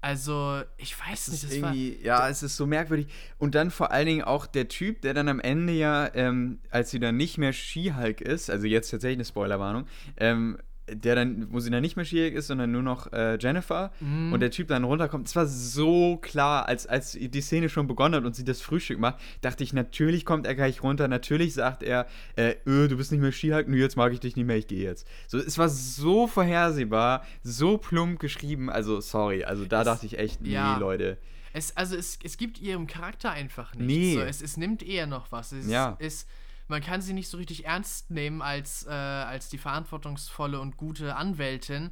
Also, 0.00 0.62
ich 0.76 0.98
weiß 0.98 1.28
nicht, 1.28 1.42
das 1.44 1.52
irgendwie, 1.52 1.98
ja, 2.02 2.28
es 2.28 2.42
ist 2.42 2.56
so 2.56 2.66
merkwürdig. 2.66 3.08
Und 3.38 3.54
dann 3.54 3.70
vor 3.70 3.90
allen 3.90 4.06
Dingen 4.06 4.22
auch 4.22 4.46
der 4.46 4.68
Typ, 4.68 5.00
der 5.02 5.14
dann 5.14 5.28
am 5.28 5.40
Ende 5.40 5.72
ja, 5.72 6.08
ähm, 6.14 6.60
als 6.70 6.90
sie 6.90 7.00
dann 7.00 7.16
nicht 7.16 7.38
mehr 7.38 7.52
Skihulk 7.52 8.20
ist, 8.20 8.50
also 8.50 8.66
jetzt 8.66 8.90
tatsächlich 8.90 9.18
eine 9.18 9.24
Spoilerwarnung, 9.24 9.86
ähm, 10.16 10.58
der 10.88 11.16
dann, 11.16 11.52
wo 11.52 11.60
sie 11.60 11.70
dann 11.70 11.82
nicht 11.82 11.96
mehr 11.96 12.04
schwierig 12.04 12.34
ist, 12.34 12.46
sondern 12.46 12.70
nur 12.70 12.82
noch 12.82 13.12
äh, 13.12 13.38
Jennifer 13.40 13.90
mm. 14.00 14.32
und 14.32 14.40
der 14.40 14.50
Typ 14.50 14.68
dann 14.68 14.84
runterkommt. 14.84 15.26
Es 15.26 15.34
war 15.34 15.46
so 15.46 16.16
klar, 16.18 16.66
als, 16.66 16.86
als 16.86 17.12
die 17.12 17.40
Szene 17.40 17.68
schon 17.68 17.86
begonnen 17.86 18.14
hat 18.14 18.24
und 18.24 18.36
sie 18.36 18.44
das 18.44 18.60
Frühstück 18.60 18.98
macht, 18.98 19.16
dachte 19.40 19.64
ich, 19.64 19.72
natürlich 19.72 20.24
kommt 20.24 20.46
er 20.46 20.54
gleich 20.54 20.82
runter, 20.82 21.08
natürlich 21.08 21.54
sagt 21.54 21.82
er, 21.82 22.06
äh, 22.36 22.54
öh, 22.66 22.88
du 22.88 22.96
bist 22.96 23.10
nicht 23.10 23.20
mehr 23.20 23.32
Skihulk, 23.32 23.68
nur 23.68 23.78
jetzt 23.78 23.96
mag 23.96 24.12
ich 24.12 24.20
dich 24.20 24.36
nicht 24.36 24.46
mehr, 24.46 24.56
ich 24.56 24.68
gehe 24.68 24.84
jetzt. 24.84 25.06
So, 25.26 25.38
es 25.38 25.58
war 25.58 25.68
so 25.68 26.26
vorhersehbar, 26.26 27.26
so 27.42 27.78
plump 27.78 28.20
geschrieben, 28.20 28.70
also 28.70 29.00
sorry, 29.00 29.44
also 29.44 29.64
da 29.64 29.80
es, 29.80 29.86
dachte 29.86 30.06
ich 30.06 30.18
echt, 30.18 30.40
nee, 30.42 30.52
ja. 30.52 30.78
Leute. 30.78 31.18
Es, 31.52 31.76
also 31.76 31.96
es, 31.96 32.18
es 32.22 32.36
gibt 32.36 32.60
ihrem 32.60 32.86
Charakter 32.86 33.30
einfach 33.30 33.74
nichts. 33.74 33.86
Nee. 33.86 34.14
So, 34.14 34.20
es, 34.20 34.42
es 34.42 34.56
nimmt 34.56 34.82
eher 34.82 35.06
noch 35.06 35.32
was. 35.32 35.52
Es, 35.52 35.68
ja. 35.68 35.96
es, 35.98 36.26
man 36.68 36.80
kann 36.80 37.00
sie 37.00 37.12
nicht 37.12 37.28
so 37.28 37.36
richtig 37.36 37.64
ernst 37.64 38.10
nehmen 38.10 38.42
als, 38.42 38.86
äh, 38.86 38.90
als 38.90 39.48
die 39.48 39.58
verantwortungsvolle 39.58 40.60
und 40.60 40.76
gute 40.76 41.16
Anwältin. 41.16 41.90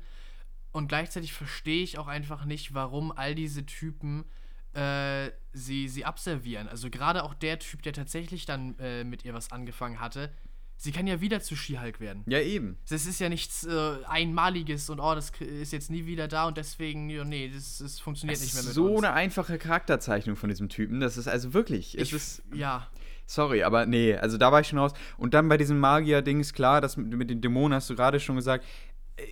Und 0.73 0.89
gleichzeitig 0.89 1.33
verstehe 1.33 1.85
ich 1.85 1.99
auch 1.99 2.09
einfach 2.09 2.45
nicht, 2.45 2.75
warum 2.75 3.13
all 3.13 3.35
diese 3.35 3.65
Typen 3.65 4.25
äh, 4.73 5.31
sie, 5.53 5.89
sie 5.89 6.05
abservieren. 6.05 6.69
Also 6.69 6.91
gerade 6.91 7.23
auch 7.23 7.35
der 7.35 7.61
Typ, 7.61 7.83
der 7.83 7.93
tatsächlich 7.93 8.45
dann 8.45 8.77
äh, 8.81 9.05
mit 9.05 9.25
ihr 9.25 9.33
was 9.33 9.53
angefangen 9.53 10.01
hatte, 10.01 10.33
sie 10.77 10.91
kann 10.91 11.07
ja 11.07 11.21
wieder 11.21 11.41
zu 11.41 11.55
Skihulk 11.55 12.01
werden. 12.01 12.25
Ja, 12.27 12.41
eben. 12.41 12.77
Das 12.89 13.07
ist 13.07 13.21
ja 13.21 13.29
nichts 13.29 13.65
äh, 13.65 14.05
Einmaliges 14.07 14.91
und 14.91 14.99
oh, 14.99 15.15
das 15.15 15.31
ist 15.39 15.73
jetzt 15.73 15.91
nie 15.91 16.07
wieder 16.07 16.27
da 16.27 16.49
und 16.49 16.57
deswegen, 16.57 17.09
ja, 17.09 17.25
nee, 17.25 17.49
das, 17.49 17.79
das 17.79 18.01
funktioniert 18.01 18.39
es 18.39 18.43
nicht 18.45 18.55
mehr 18.55 18.65
mit 18.65 18.73
so 18.73 18.87
uns. 18.87 19.01
So 19.01 19.07
eine 19.07 19.13
einfache 19.13 19.59
Charakterzeichnung 19.59 20.35
von 20.35 20.49
diesem 20.49 20.69
Typen, 20.69 20.99
das 20.99 21.17
ist 21.17 21.29
also 21.29 21.55
wirklich, 21.55 21.97
es 21.97 22.09
ich, 22.09 22.13
ist... 22.15 22.43
Ja. 22.53 22.91
Sorry, 23.27 23.63
aber 23.63 23.87
nee, 23.87 24.15
also 24.15 24.37
da 24.37 24.53
war 24.53 24.61
ich 24.61 24.69
schon 24.69 24.79
raus. 24.79 24.93
Und 25.17 25.35
dann 25.35 25.49
bei 25.49 25.57
diesem 25.57 25.79
Magier-Ding 25.79 26.41
ist 26.41 26.53
klar, 26.53 26.81
das 26.81 26.97
mit, 26.97 27.17
mit 27.17 27.31
den 27.31 27.41
Dämonen 27.41 27.75
hast 27.75 27.89
du 27.91 27.97
gerade 27.97 28.21
schon 28.21 28.37
gesagt. 28.37 28.65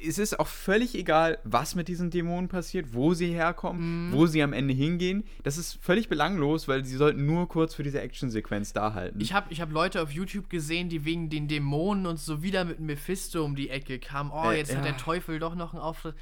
Es 0.06 0.16
ist 0.18 0.38
auch 0.38 0.46
völlig 0.46 0.94
egal, 0.94 1.38
was 1.42 1.74
mit 1.74 1.88
diesen 1.88 2.08
Dämonen 2.08 2.48
passiert, 2.48 2.94
wo 2.94 3.14
sie 3.14 3.32
herkommen, 3.32 4.10
mhm. 4.10 4.12
wo 4.12 4.26
sie 4.26 4.40
am 4.40 4.52
Ende 4.52 4.72
hingehen. 4.72 5.24
Das 5.42 5.58
ist 5.58 5.76
völlig 5.82 6.08
belanglos, 6.08 6.68
weil 6.68 6.84
sie 6.84 6.96
sollten 6.96 7.26
nur 7.26 7.48
kurz 7.48 7.74
für 7.74 7.82
diese 7.82 8.00
Actionsequenz 8.00 8.72
da 8.72 8.94
halten. 8.94 9.20
Ich 9.20 9.32
habe 9.32 9.52
ich 9.52 9.60
hab 9.60 9.72
Leute 9.72 10.00
auf 10.00 10.12
YouTube 10.12 10.48
gesehen, 10.48 10.88
die 10.88 11.04
wegen 11.04 11.30
den 11.30 11.48
Dämonen 11.48 12.06
und 12.06 12.20
so 12.20 12.44
wieder 12.44 12.64
mit 12.64 12.78
Mephisto 12.78 13.44
um 13.44 13.56
die 13.56 13.70
Ecke 13.70 13.98
kamen. 13.98 14.30
Oh, 14.32 14.52
jetzt 14.52 14.72
äh, 14.72 14.76
hat 14.76 14.84
der 14.84 14.96
Teufel 14.96 15.40
doch 15.40 15.56
noch 15.56 15.74
einen 15.74 15.82
Auftritt. 15.82 16.14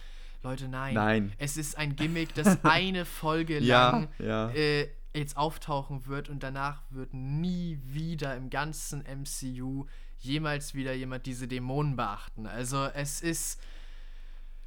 Leute, 0.43 0.68
nein. 0.68 0.95
Nein. 0.95 1.33
Es 1.37 1.59
ist 1.59 1.77
ein 1.77 1.97
Gimmick, 1.97 2.35
das 2.35 2.59
eine 2.64 3.05
Folge 3.05 3.59
lang 3.59 4.09
ja, 4.18 4.27
ja. 4.27 4.51
Äh, 4.53 4.89
jetzt 5.15 5.37
auftauchen 5.37 6.07
wird 6.07 6.29
und 6.29 6.43
danach 6.43 6.83
wird 6.91 7.15
nie 7.15 7.81
wieder 7.85 8.37
im 8.37 8.51
ganzen 8.51 9.03
MCU 9.03 9.87
jemals 10.19 10.75
wieder 10.75 10.93
jemand 10.93 11.27
diese 11.27 11.49
Dämonen 11.49 11.97
beachten. 11.97 12.47
Also 12.47 12.89
es 12.95 13.21
ist 13.21 13.61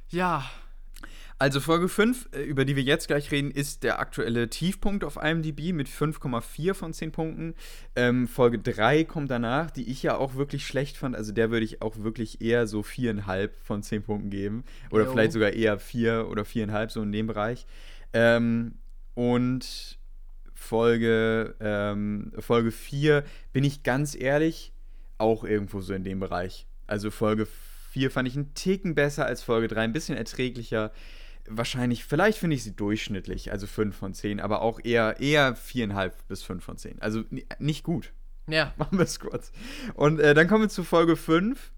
ja. 0.08 0.44
Also 1.38 1.60
Folge 1.60 1.88
5, 1.88 2.28
äh, 2.32 2.42
über 2.42 2.64
die 2.64 2.76
wir 2.76 2.82
jetzt 2.82 3.08
gleich 3.08 3.30
reden, 3.32 3.50
ist 3.50 3.82
der 3.82 3.98
aktuelle 3.98 4.48
Tiefpunkt 4.48 5.02
auf 5.02 5.16
IMDb 5.16 5.72
mit 5.72 5.88
5,4 5.88 6.74
von 6.74 6.92
10 6.92 7.10
Punkten. 7.10 7.54
Ähm, 7.96 8.28
Folge 8.28 8.60
3 8.60 9.04
kommt 9.04 9.30
danach, 9.30 9.70
die 9.70 9.90
ich 9.90 10.02
ja 10.02 10.16
auch 10.16 10.36
wirklich 10.36 10.66
schlecht 10.66 10.96
fand. 10.96 11.16
Also 11.16 11.32
der 11.32 11.50
würde 11.50 11.64
ich 11.64 11.82
auch 11.82 11.98
wirklich 11.98 12.40
eher 12.40 12.66
so 12.66 12.80
4,5 12.80 13.50
von 13.62 13.82
10 13.82 14.02
Punkten 14.04 14.30
geben. 14.30 14.64
Oder 14.90 15.04
jo. 15.04 15.12
vielleicht 15.12 15.32
sogar 15.32 15.50
eher 15.50 15.78
4 15.78 16.28
oder 16.28 16.42
4,5, 16.42 16.90
so 16.90 17.02
in 17.02 17.12
dem 17.12 17.26
Bereich. 17.26 17.66
Ähm, 18.12 18.78
und 19.14 19.98
Folge, 20.64 21.54
ähm, 21.60 22.32
Folge 22.38 22.72
4, 22.72 23.22
bin 23.52 23.64
ich 23.64 23.82
ganz 23.82 24.14
ehrlich, 24.14 24.72
auch 25.18 25.44
irgendwo 25.44 25.80
so 25.80 25.92
in 25.92 26.04
dem 26.04 26.20
Bereich. 26.20 26.66
Also 26.86 27.10
Folge 27.10 27.46
4 27.90 28.10
fand 28.10 28.26
ich 28.26 28.34
einen 28.34 28.54
Ticken 28.54 28.94
besser 28.94 29.26
als 29.26 29.42
Folge 29.42 29.68
3, 29.68 29.82
ein 29.82 29.92
bisschen 29.92 30.16
erträglicher. 30.16 30.90
Wahrscheinlich, 31.46 32.04
vielleicht 32.04 32.38
finde 32.38 32.56
ich 32.56 32.64
sie 32.64 32.74
durchschnittlich, 32.74 33.52
also 33.52 33.66
5 33.66 33.94
von 33.94 34.14
10, 34.14 34.40
aber 34.40 34.62
auch 34.62 34.80
eher, 34.82 35.20
eher 35.20 35.54
4,5 35.54 36.12
bis 36.28 36.42
5 36.42 36.64
von 36.64 36.78
10. 36.78 37.02
Also 37.02 37.24
nicht 37.58 37.84
gut. 37.84 38.14
Ja. 38.48 38.72
Machen 38.78 38.98
wir 38.98 39.04
es 39.04 39.20
kurz. 39.20 39.52
Und 39.92 40.18
äh, 40.18 40.32
dann 40.32 40.48
kommen 40.48 40.62
wir 40.62 40.68
zu 40.70 40.82
Folge 40.82 41.16
5. 41.16 41.72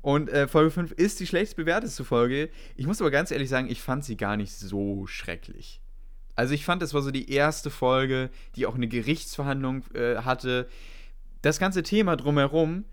Und 0.00 0.30
äh, 0.30 0.48
Folge 0.48 0.70
5 0.70 0.92
ist 0.92 1.20
die 1.20 1.26
schlechtest 1.26 1.56
bewertete 1.56 2.02
Folge. 2.02 2.48
Ich 2.76 2.86
muss 2.86 3.00
aber 3.00 3.10
ganz 3.10 3.30
ehrlich 3.30 3.50
sagen, 3.50 3.70
ich 3.70 3.82
fand 3.82 4.04
sie 4.04 4.16
gar 4.16 4.38
nicht 4.38 4.52
so 4.52 5.06
schrecklich. 5.06 5.81
Also 6.34 6.54
ich 6.54 6.64
fand, 6.64 6.82
das 6.82 6.94
war 6.94 7.02
so 7.02 7.10
die 7.10 7.30
erste 7.30 7.70
Folge, 7.70 8.30
die 8.56 8.66
auch 8.66 8.74
eine 8.74 8.88
Gerichtsverhandlung 8.88 9.84
äh, 9.94 10.16
hatte. 10.18 10.68
Das 11.42 11.58
ganze 11.58 11.82
Thema 11.82 12.16
drumherum, 12.16 12.84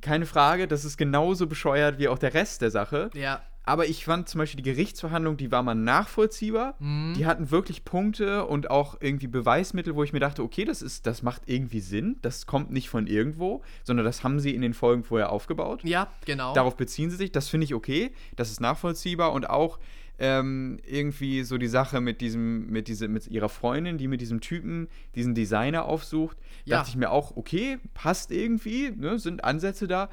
keine 0.00 0.26
Frage, 0.26 0.68
das 0.68 0.84
ist 0.84 0.96
genauso 0.96 1.46
bescheuert 1.46 1.98
wie 1.98 2.08
auch 2.08 2.18
der 2.18 2.34
Rest 2.34 2.62
der 2.62 2.70
Sache. 2.70 3.10
Ja. 3.14 3.42
Aber 3.66 3.86
ich 3.86 4.04
fand 4.04 4.28
zum 4.28 4.40
Beispiel 4.40 4.62
die 4.62 4.70
Gerichtsverhandlung, 4.70 5.38
die 5.38 5.50
war 5.50 5.62
mal 5.62 5.74
nachvollziehbar. 5.74 6.74
Mhm. 6.78 7.14
Die 7.16 7.24
hatten 7.24 7.50
wirklich 7.50 7.84
Punkte 7.84 8.44
und 8.44 8.70
auch 8.70 8.98
irgendwie 9.00 9.26
Beweismittel, 9.26 9.94
wo 9.94 10.04
ich 10.04 10.12
mir 10.12 10.20
dachte, 10.20 10.42
okay, 10.42 10.66
das 10.66 10.82
ist, 10.82 11.06
das 11.06 11.22
macht 11.22 11.42
irgendwie 11.46 11.80
Sinn. 11.80 12.18
Das 12.20 12.46
kommt 12.46 12.70
nicht 12.70 12.90
von 12.90 13.06
irgendwo, 13.06 13.62
sondern 13.82 14.04
das 14.04 14.22
haben 14.22 14.38
sie 14.38 14.54
in 14.54 14.60
den 14.60 14.74
Folgen 14.74 15.02
vorher 15.02 15.32
aufgebaut. 15.32 15.82
Ja, 15.82 16.08
genau. 16.26 16.52
Darauf 16.52 16.76
beziehen 16.76 17.10
sie 17.10 17.16
sich. 17.16 17.32
Das 17.32 17.48
finde 17.48 17.64
ich 17.64 17.74
okay. 17.74 18.12
Das 18.36 18.50
ist 18.50 18.60
nachvollziehbar 18.60 19.32
und 19.32 19.48
auch 19.48 19.78
ähm, 20.18 20.78
irgendwie 20.86 21.42
so 21.42 21.58
die 21.58 21.66
Sache 21.66 22.00
mit 22.00 22.20
diesem, 22.20 22.70
mit 22.70 22.88
diese, 22.88 23.08
mit 23.08 23.26
ihrer 23.26 23.48
Freundin, 23.48 23.98
die 23.98 24.08
mit 24.08 24.20
diesem 24.20 24.40
Typen, 24.40 24.88
diesen 25.14 25.34
Designer 25.34 25.84
aufsucht, 25.84 26.36
ja. 26.64 26.78
dachte 26.78 26.90
ich 26.90 26.96
mir 26.96 27.10
auch, 27.10 27.36
okay, 27.36 27.78
passt 27.94 28.30
irgendwie, 28.30 28.90
ne, 28.90 29.18
sind 29.18 29.44
Ansätze 29.44 29.88
da. 29.88 30.08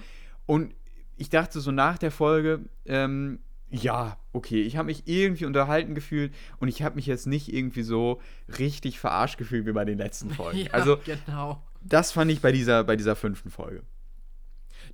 Und 0.46 0.74
ich 1.18 1.30
dachte 1.30 1.60
so 1.60 1.72
nach 1.72 1.98
der 1.98 2.12
Folge, 2.12 2.62
ähm, 2.86 3.40
ja, 3.70 4.18
okay, 4.34 4.62
ich 4.64 4.76
habe 4.76 4.88
mich 4.88 5.04
irgendwie 5.06 5.46
unterhalten 5.46 5.96
gefühlt 5.96 6.34
und 6.60 6.68
ich 6.68 6.84
habe 6.84 6.96
mich 6.96 7.06
jetzt 7.06 7.28
nicht 7.28 7.54
irgendwie 7.54 7.84
so 7.84 8.20
richtig 8.60 9.00
verarscht 9.00 9.38
gefühlt 9.38 9.66
wie 9.66 9.72
bei 9.72 9.86
den 9.86 9.98
letzten 9.98 10.32
Folgen. 10.32 10.58
ja, 10.66 10.72
also, 10.72 10.98
genau. 11.06 11.64
Das 11.82 12.12
fand 12.12 12.32
ich 12.32 12.42
bei 12.42 12.52
dieser, 12.52 12.84
bei 12.84 12.96
dieser 12.96 13.16
fünften 13.16 13.50
Folge. 13.50 13.84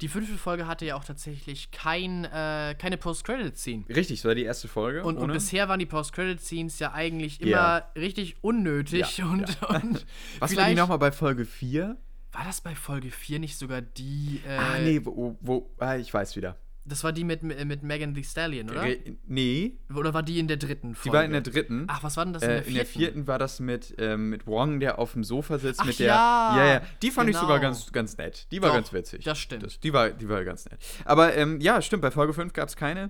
Die 0.01 0.07
fünfte 0.07 0.37
Folge 0.37 0.67
hatte 0.67 0.85
ja 0.85 0.95
auch 0.95 1.03
tatsächlich 1.03 1.71
kein, 1.71 2.25
äh, 2.25 2.75
keine 2.77 2.97
Post-Credit-Scene. 2.97 3.85
Richtig, 3.89 4.19
das 4.19 4.25
war 4.25 4.35
die 4.35 4.43
erste 4.43 4.67
Folge. 4.67 5.03
Und, 5.03 5.17
und 5.17 5.31
bisher 5.31 5.69
waren 5.69 5.79
die 5.79 5.85
Post-Credit-Scenes 5.85 6.79
ja 6.79 6.93
eigentlich 6.93 7.41
immer 7.41 7.51
ja. 7.51 7.91
richtig 7.95 8.43
unnötig. 8.43 9.17
Ja, 9.17 9.25
und, 9.25 9.57
ja. 9.61 9.67
und 9.67 10.05
Was 10.39 10.55
war 10.55 10.69
die 10.69 10.75
nochmal 10.75 10.99
bei 10.99 11.11
Folge 11.11 11.45
4? 11.45 11.97
War 12.31 12.45
das 12.45 12.61
bei 12.61 12.75
Folge 12.75 13.09
4 13.09 13.39
nicht 13.39 13.57
sogar 13.57 13.81
die. 13.81 14.41
Äh, 14.47 14.57
ah, 14.57 14.77
nee, 14.79 15.01
wo, 15.03 15.37
wo 15.41 15.71
ah, 15.79 15.95
ich 15.95 16.13
weiß 16.13 16.35
wieder. 16.35 16.57
Das 16.88 17.03
war 17.03 17.11
die 17.11 17.23
mit, 17.23 17.43
mit 17.43 17.83
Megan 17.83 18.13
Thee 18.13 18.23
Stallion, 18.23 18.69
oder? 18.69 18.85
nee. 19.27 19.73
Oder 19.93 20.13
war 20.13 20.23
die 20.23 20.39
in 20.39 20.47
der 20.47 20.57
dritten 20.57 20.95
Folge? 20.95 21.09
Die 21.09 21.13
war 21.13 21.25
in 21.25 21.31
der 21.31 21.41
dritten. 21.41 21.83
Ach, 21.88 22.01
was 22.01 22.15
war 22.15 22.23
denn 22.23 22.33
das 22.33 22.43
in 22.43 22.49
der 22.49 22.63
vierten? 22.63 22.69
Äh, 22.69 22.71
in 22.71 22.75
der 22.75 22.85
vierten 22.85 23.27
war 23.27 23.39
das 23.39 23.59
mit, 23.59 23.95
ähm, 23.97 24.29
mit 24.29 24.47
Wong, 24.47 24.79
der 24.79 24.97
auf 24.97 25.13
dem 25.13 25.23
Sofa 25.23 25.59
sitzt. 25.59 25.81
Ach, 25.81 25.85
mit 25.85 25.99
der, 25.99 26.07
ja, 26.07 26.57
ja, 26.57 26.73
ja. 26.73 26.81
Die 27.01 27.11
fand 27.11 27.27
genau. 27.27 27.38
ich 27.38 27.41
sogar 27.41 27.59
ganz, 27.59 27.91
ganz 27.91 28.17
nett. 28.17 28.47
Die 28.51 28.61
war 28.61 28.69
Doch, 28.69 28.75
ganz 28.75 28.93
witzig. 28.93 29.25
Das 29.25 29.38
stimmt. 29.38 29.63
Das, 29.63 29.79
die, 29.79 29.91
war, 29.91 30.11
die 30.11 30.29
war 30.29 30.43
ganz 30.45 30.65
nett. 30.65 30.79
Aber 31.03 31.35
ähm, 31.35 31.59
ja, 31.59 31.81
stimmt, 31.81 32.01
bei 32.01 32.11
Folge 32.11 32.33
5 32.33 32.53
gab 32.53 32.69
es 32.69 32.75
keine. 32.75 33.09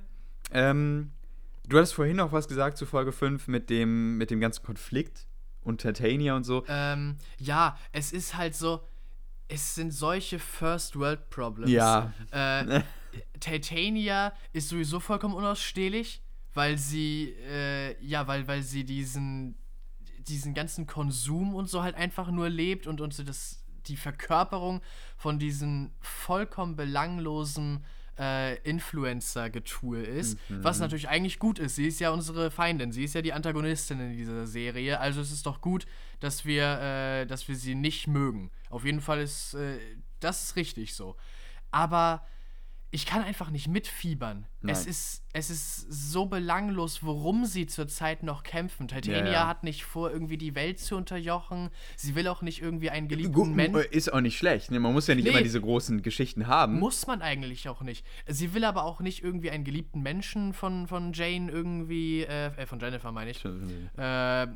Ähm, 0.51 1.11
du 1.67 1.77
hattest 1.77 1.93
vorhin 1.93 2.17
noch 2.17 2.31
was 2.31 2.47
gesagt 2.47 2.77
zu 2.77 2.85
Folge 2.85 3.11
5 3.11 3.47
mit 3.47 3.69
dem, 3.69 4.17
mit 4.17 4.31
dem 4.31 4.39
ganzen 4.39 4.65
Konflikt 4.65 5.27
und 5.61 5.81
Titania 5.81 6.35
und 6.35 6.45
so. 6.45 6.63
Ähm, 6.67 7.17
ja, 7.37 7.77
es 7.91 8.11
ist 8.11 8.37
halt 8.37 8.55
so, 8.55 8.81
es 9.47 9.75
sind 9.75 9.91
solche 9.91 10.39
First 10.39 10.97
World 10.97 11.29
Problems. 11.29 11.71
Ja. 11.71 12.13
Äh, 12.31 12.81
Titania 13.39 14.33
ist 14.53 14.69
sowieso 14.69 14.99
vollkommen 14.99 15.33
unausstehlich, 15.33 16.21
weil 16.53 16.77
sie, 16.77 17.35
äh, 17.49 17.95
ja, 18.03 18.27
weil, 18.27 18.47
weil 18.47 18.63
sie 18.63 18.83
diesen, 18.83 19.55
diesen 20.19 20.53
ganzen 20.53 20.87
Konsum 20.87 21.55
und 21.55 21.69
so 21.69 21.83
halt 21.83 21.95
einfach 21.95 22.31
nur 22.31 22.49
lebt 22.49 22.87
und, 22.87 23.01
und 23.01 23.13
so 23.13 23.23
das, 23.23 23.63
die 23.85 23.97
Verkörperung 23.97 24.81
von 25.17 25.39
diesem 25.39 25.91
vollkommen 25.99 26.75
belanglosen 26.75 27.85
äh, 28.19 28.57
Influencer-Getue 28.61 30.01
ist, 30.01 30.39
mhm. 30.49 30.63
was 30.63 30.79
natürlich 30.79 31.07
eigentlich 31.07 31.37
gut 31.37 31.59
ist. 31.59 31.75
Sie 31.75 31.87
ist 31.87 31.99
ja 31.99 32.09
unsere 32.09 32.49
Feindin, 32.49 32.91
sie 32.91 33.03
ist 33.03 33.13
ja 33.13 33.21
die 33.21 33.33
Antagonistin 33.33 33.99
in 33.99 34.17
dieser 34.17 34.47
Serie, 34.47 34.99
also 34.99 35.21
es 35.21 35.31
ist 35.31 35.45
doch 35.45 35.61
gut, 35.61 35.85
dass 36.19 36.43
wir, 36.43 36.79
äh, 36.81 37.25
dass 37.27 37.47
wir 37.47 37.55
sie 37.55 37.75
nicht 37.75 38.07
mögen. 38.07 38.49
Auf 38.69 38.85
jeden 38.85 39.01
Fall 39.01 39.21
ist 39.21 39.53
äh, 39.53 39.77
das 40.19 40.43
ist 40.43 40.55
richtig 40.55 40.95
so. 40.95 41.15
Aber 41.71 42.25
ich 42.97 43.05
kann 43.05 43.21
einfach 43.21 43.51
nicht 43.51 43.67
mitfiebern. 43.67 44.47
Es 44.65 44.87
ist, 44.87 45.23
es 45.31 45.51
ist 45.51 45.85
so 45.87 46.25
belanglos, 46.25 47.03
worum 47.03 47.45
sie 47.45 47.67
zurzeit 47.67 48.23
noch 48.23 48.41
kämpfen. 48.41 48.87
Titania 48.87 49.23
ja, 49.23 49.31
ja. 49.31 49.47
hat 49.47 49.63
nicht 49.63 49.83
vor, 49.85 50.09
irgendwie 50.09 50.39
die 50.39 50.55
Welt 50.55 50.79
zu 50.79 50.95
unterjochen. 50.95 51.69
Sie 51.95 52.15
will 52.15 52.27
auch 52.27 52.41
nicht 52.41 52.59
irgendwie 52.59 52.89
einen 52.89 53.07
geliebten 53.07 53.53
Menschen. 53.53 53.83
Ist 53.91 54.11
auch 54.11 54.19
nicht 54.19 54.35
schlecht. 54.35 54.71
Ne? 54.71 54.79
Man 54.79 54.93
muss 54.93 55.05
ja 55.05 55.13
nicht 55.13 55.25
nee, 55.25 55.29
immer 55.29 55.43
diese 55.43 55.61
großen 55.61 56.01
Geschichten 56.01 56.47
haben. 56.47 56.79
Muss 56.79 57.05
man 57.05 57.21
eigentlich 57.21 57.69
auch 57.69 57.81
nicht. 57.81 58.03
Sie 58.25 58.55
will 58.55 58.65
aber 58.65 58.83
auch 58.83 58.99
nicht 58.99 59.23
irgendwie 59.23 59.51
einen 59.51 59.63
geliebten 59.63 60.01
Menschen 60.01 60.53
von, 60.53 60.87
von 60.87 61.13
Jane 61.13 61.51
irgendwie, 61.51 62.23
äh, 62.23 62.47
äh 62.47 62.65
von 62.65 62.79
Jennifer 62.79 63.11
meine 63.11 63.29
ich, 63.29 63.45
äh, 63.45 63.51
ja, 63.99 64.47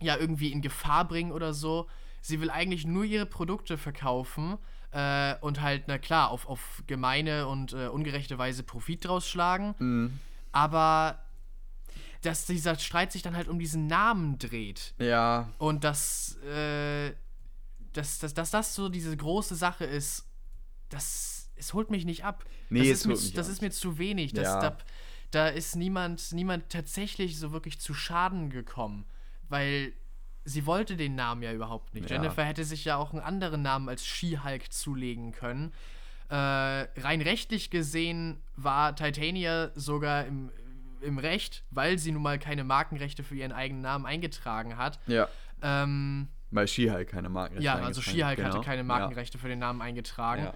irgendwie 0.00 0.52
in 0.52 0.62
Gefahr 0.62 1.06
bringen 1.06 1.32
oder 1.32 1.52
so. 1.52 1.86
Sie 2.22 2.40
will 2.40 2.48
eigentlich 2.48 2.86
nur 2.86 3.04
ihre 3.04 3.26
Produkte 3.26 3.76
verkaufen 3.76 4.56
äh, 4.92 5.34
und 5.40 5.60
halt, 5.60 5.84
na 5.86 5.98
klar, 5.98 6.30
auf, 6.30 6.46
auf 6.46 6.82
gemeine 6.86 7.46
und 7.46 7.72
äh, 7.72 7.88
ungerechte 7.88 8.38
Weise 8.38 8.62
Profit 8.62 9.04
draus 9.06 9.28
schlagen. 9.28 9.74
Mhm. 9.78 10.18
Aber 10.52 11.22
dass 12.22 12.46
dieser 12.46 12.76
Streit 12.78 13.12
sich 13.12 13.22
dann 13.22 13.36
halt 13.36 13.48
um 13.48 13.58
diesen 13.58 13.86
Namen 13.86 14.38
dreht. 14.38 14.94
Ja. 14.98 15.50
Und 15.58 15.84
dass, 15.84 16.36
äh, 16.42 17.12
dass, 17.92 18.18
dass, 18.18 18.34
dass 18.34 18.50
das 18.50 18.74
so 18.74 18.88
diese 18.88 19.16
große 19.16 19.54
Sache 19.54 19.84
ist, 19.84 20.26
das 20.88 21.38
es 21.58 21.74
holt 21.74 21.90
mich 21.90 22.04
nicht 22.04 22.24
ab. 22.24 22.44
Nee, 22.70 22.88
das, 22.88 23.00
ist, 23.00 23.06
mir, 23.06 23.32
das 23.34 23.48
ist 23.48 23.62
mir 23.62 23.70
zu 23.70 23.98
wenig. 23.98 24.32
Das, 24.32 24.44
ja. 24.44 24.60
da, 24.60 24.78
da 25.30 25.48
ist 25.48 25.76
niemand, 25.76 26.32
niemand 26.32 26.70
tatsächlich 26.70 27.38
so 27.38 27.52
wirklich 27.52 27.80
zu 27.80 27.94
Schaden 27.94 28.50
gekommen. 28.50 29.04
Weil 29.48 29.92
sie 30.44 30.66
wollte 30.66 30.96
den 30.96 31.14
Namen 31.14 31.42
ja 31.42 31.52
überhaupt 31.52 31.94
nicht. 31.94 32.10
Ja. 32.10 32.16
Jennifer 32.16 32.44
hätte 32.44 32.64
sich 32.64 32.84
ja 32.84 32.96
auch 32.96 33.12
einen 33.12 33.22
anderen 33.22 33.62
Namen 33.62 33.88
als 33.88 34.04
She-Hulk 34.04 34.72
zulegen 34.72 35.32
können. 35.32 35.72
Äh, 36.30 36.34
rein 36.34 37.22
rechtlich 37.22 37.70
gesehen 37.70 38.42
war 38.56 38.94
Titania 38.94 39.70
sogar 39.74 40.26
im, 40.26 40.50
im 41.00 41.18
Recht, 41.18 41.64
weil 41.70 41.98
sie 41.98 42.12
nun 42.12 42.22
mal 42.22 42.38
keine 42.38 42.64
Markenrechte 42.64 43.22
für 43.22 43.34
ihren 43.34 43.52
eigenen 43.52 43.82
Namen 43.82 44.04
eingetragen 44.04 44.76
hat. 44.76 44.98
Ja. 45.06 45.28
Ähm, 45.62 46.28
weil 46.50 46.66
She-Hulk 46.66 47.08
keine 47.08 47.28
Markenrechte 47.28 47.64
Ja, 47.64 47.74
also 47.74 48.00
She-Hulk 48.00 48.36
genau. 48.36 48.48
hatte 48.48 48.60
keine 48.60 48.84
Markenrechte 48.84 49.38
ja. 49.38 49.42
für 49.42 49.48
den 49.48 49.58
Namen 49.58 49.82
eingetragen. 49.82 50.44
Ja. 50.44 50.54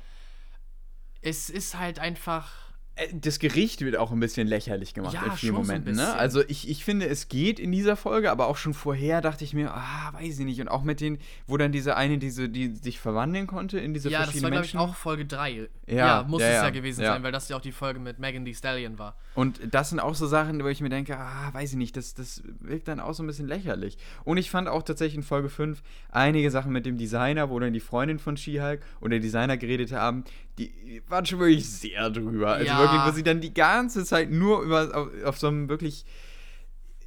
Es 1.21 1.51
ist 1.51 1.79
halt 1.79 1.99
einfach 1.99 2.72
das 3.15 3.39
Gericht 3.39 3.81
wird 3.81 3.97
auch 3.97 4.13
ein 4.13 4.21
bisschen 4.21 4.47
lächerlich 4.47 4.93
gemacht 4.93 5.15
ja, 5.15 5.23
in 5.23 5.33
vielen 5.33 5.55
Momenten. 5.55 5.95
So 5.95 6.03
ne? 6.03 6.15
Also 6.15 6.43
ich, 6.47 6.69
ich 6.69 6.85
finde, 6.85 7.07
es 7.07 7.29
geht 7.29 7.59
in 7.59 7.73
dieser 7.73 7.97
Folge, 7.97 8.31
aber 8.31 8.49
auch 8.49 8.59
schon 8.59 8.75
vorher 8.75 9.23
dachte 9.23 9.45
ich 9.45 9.55
mir, 9.55 9.73
ah, 9.73 10.13
weiß 10.13 10.39
ich 10.39 10.45
nicht. 10.45 10.61
Und 10.61 10.69
auch 10.69 10.83
mit 10.83 11.01
den, 11.01 11.19
wo 11.47 11.57
dann 11.57 11.73
diese 11.73 11.97
eine, 11.97 12.19
diese, 12.19 12.51
die 12.51 12.75
sich 12.75 13.01
verwandeln 13.01 13.47
konnte 13.47 13.79
in 13.79 13.95
diese 13.95 14.11
ja, 14.11 14.25
verschiedenen 14.25 14.53
Menschen. 14.53 14.79
Ja, 14.79 14.87
das 14.87 15.05
war, 15.05 15.17
glaube 15.17 15.27
ich, 15.27 15.27
auch 15.27 15.27
Folge 15.27 15.27
3. 15.27 15.69
Ja, 15.87 15.97
ja 15.97 16.25
muss 16.29 16.43
ja, 16.43 16.49
es 16.49 16.55
ja, 16.55 16.71
gewesen 16.71 17.03
sein, 17.03 17.23
weil 17.23 17.33
das 17.33 17.49
ja 17.49 17.57
auch 17.57 17.63
die 17.63 17.73
Folge 17.73 17.99
mit 17.99 18.19
Megan 18.19 18.45
Thee 18.45 18.55
Stallion 18.55 18.99
war. 18.99 19.17
Und 19.35 19.61
das 19.71 19.89
sind 19.89 19.99
auch 19.99 20.15
so 20.15 20.27
Sachen, 20.27 20.63
wo 20.63 20.69
ich 20.69 20.83
mir 20.83 20.91
denke, 20.91 21.17
ah, 21.17 21.49
weiß 21.53 21.73
ich 21.73 21.79
nicht, 21.79 21.97
das, 21.97 22.13
das 22.13 22.43
wirkt 22.61 22.89
dann 22.89 23.01
auch 23.01 23.15
so 23.15 23.23
ein 23.23 23.27
bisschen 23.27 23.49
lächerlich. 23.49 23.97
Und 24.25 24.37
ich 24.37 24.51
fand 24.51 24.69
auch 24.69 24.83
tatsächlich 24.83 25.17
in 25.17 25.23
Folge 25.23 25.49
5 25.49 25.83
einige 26.11 26.51
Sachen 26.51 26.73
mit 26.73 26.85
dem 26.85 26.99
Designer, 26.99 27.49
wo 27.49 27.59
dann 27.59 27.73
die 27.73 27.81
Freundin 27.81 28.19
von 28.19 28.37
She-Hulk 28.37 28.83
und 29.01 29.11
der 29.11 29.21
Designer 29.21 29.57
geredet 29.57 29.93
haben, 29.93 30.25
die 30.59 31.03
waren 31.09 31.25
schon 31.25 31.39
wirklich 31.39 31.69
sehr 31.69 32.11
drüber. 32.11 32.53
Also 32.53 32.73
wirklich, 32.73 33.01
wo 33.07 33.11
sie 33.11 33.23
dann 33.23 33.41
die 33.41 33.55
ganze 33.55 34.05
Zeit 34.05 34.31
nur 34.31 34.63
über, 34.63 34.95
auf, 34.95 35.09
auf 35.25 35.39
so 35.39 35.49
einem 35.49 35.69
wirklich 35.69 36.05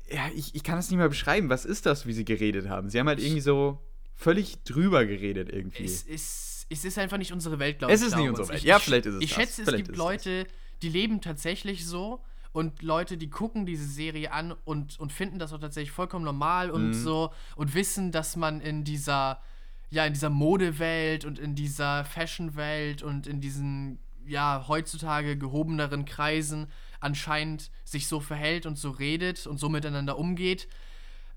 ja, 0.10 0.30
ich, 0.36 0.54
ich 0.54 0.64
kann 0.64 0.78
es 0.78 0.90
nicht 0.90 1.00
mal 1.00 1.10
beschreiben. 1.10 1.50
Was 1.50 1.66
ist 1.66 1.86
das, 1.86 2.06
wie 2.06 2.14
sie 2.14 2.26
geredet 2.26 2.70
haben? 2.70 2.90
Sie 2.90 3.00
haben 3.00 3.08
halt 3.08 3.20
irgendwie 3.20 3.42
so 3.42 3.80
völlig 4.14 4.64
drüber 4.64 5.06
geredet 5.06 5.50
irgendwie. 5.52 5.86
Es 5.86 6.04
ist, 6.04 6.68
es 6.70 6.86
ist 6.86 6.98
einfach 6.98 7.18
nicht 7.18 7.34
unsere 7.34 7.60
Welt, 7.60 7.80
glaube 7.80 7.94
ich. 7.94 8.00
Es 8.00 8.06
ist 8.06 8.16
nicht 8.16 8.30
unsere 8.30 8.50
Welt. 8.50 8.60
Ich, 8.60 8.66
ja, 8.66 8.80
vielleicht 8.80 9.06
ist 9.08 9.16
es 9.16 9.22
Ich 9.22 9.30
das. 9.30 9.38
schätze, 9.38 9.64
vielleicht 9.64 9.82
es 9.82 9.88
gibt 9.88 9.98
Leute, 9.98 10.44
das 10.44 10.54
die 10.82 10.90
leben 10.90 11.22
tatsächlich 11.22 11.86
so 11.86 12.22
und 12.52 12.82
Leute, 12.82 13.18
die 13.18 13.30
gucken 13.30 13.66
diese 13.66 13.86
Serie 13.86 14.32
an 14.32 14.54
und, 14.64 15.00
und 15.00 15.12
finden 15.12 15.40
das 15.40 15.52
auch 15.54 15.60
tatsächlich 15.60 15.92
vollkommen 15.92 16.26
normal 16.26 16.70
und 16.70 16.90
mhm. 16.90 16.94
so 16.94 17.34
und 17.56 17.74
wissen, 17.74 18.12
dass 18.12 18.36
man 18.36 18.62
in 18.62 18.84
dieser, 18.84 19.42
ja, 19.90 20.06
in 20.06 20.14
dieser 20.14 20.30
Modewelt 20.30 21.26
und 21.26 21.40
in 21.40 21.56
dieser 21.56 22.06
Fashionwelt 22.06 23.04
und 23.04 23.28
in 23.28 23.42
diesen, 23.42 24.00
ja, 24.26 24.66
heutzutage 24.68 25.38
gehobeneren 25.38 26.06
Kreisen 26.06 26.68
anscheinend 27.00 27.72
sich 27.84 28.08
so 28.08 28.20
verhält 28.20 28.66
und 28.66 28.78
so 28.78 28.90
redet 28.90 29.48
und 29.48 29.60
so 29.60 29.70
miteinander 29.70 30.18
umgeht. 30.18 30.68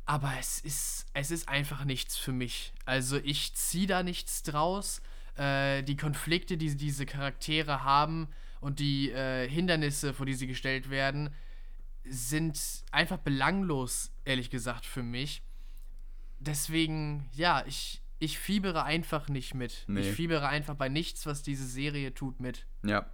Aber 0.06 0.32
es 0.40 0.60
ist, 0.60 1.06
es 1.12 1.30
ist 1.30 1.48
einfach 1.48 1.84
nichts 1.84 2.16
für 2.16 2.32
mich. 2.32 2.72
Also 2.86 3.18
ich 3.18 3.54
ziehe 3.54 3.86
da 3.86 4.02
nichts 4.02 4.42
draus. 4.42 5.02
Äh, 5.36 5.82
die 5.82 5.96
Konflikte, 5.96 6.56
die 6.56 6.74
diese 6.76 7.04
Charaktere 7.04 7.84
haben, 7.84 8.28
und 8.60 8.80
die 8.80 9.10
äh, 9.10 9.48
Hindernisse, 9.48 10.12
vor 10.14 10.26
die 10.26 10.34
sie 10.34 10.46
gestellt 10.46 10.90
werden, 10.90 11.30
sind 12.04 12.58
einfach 12.90 13.18
belanglos, 13.18 14.10
ehrlich 14.24 14.50
gesagt, 14.50 14.86
für 14.86 15.02
mich. 15.02 15.42
Deswegen, 16.38 17.28
ja, 17.34 17.64
ich, 17.66 18.00
ich 18.18 18.38
fiebere 18.38 18.84
einfach 18.84 19.28
nicht 19.28 19.54
mit. 19.54 19.84
Nee. 19.86 20.00
Ich 20.00 20.12
fiebere 20.12 20.48
einfach 20.48 20.74
bei 20.74 20.88
nichts, 20.88 21.26
was 21.26 21.42
diese 21.42 21.66
Serie 21.66 22.14
tut, 22.14 22.40
mit. 22.40 22.66
Ja. 22.84 23.06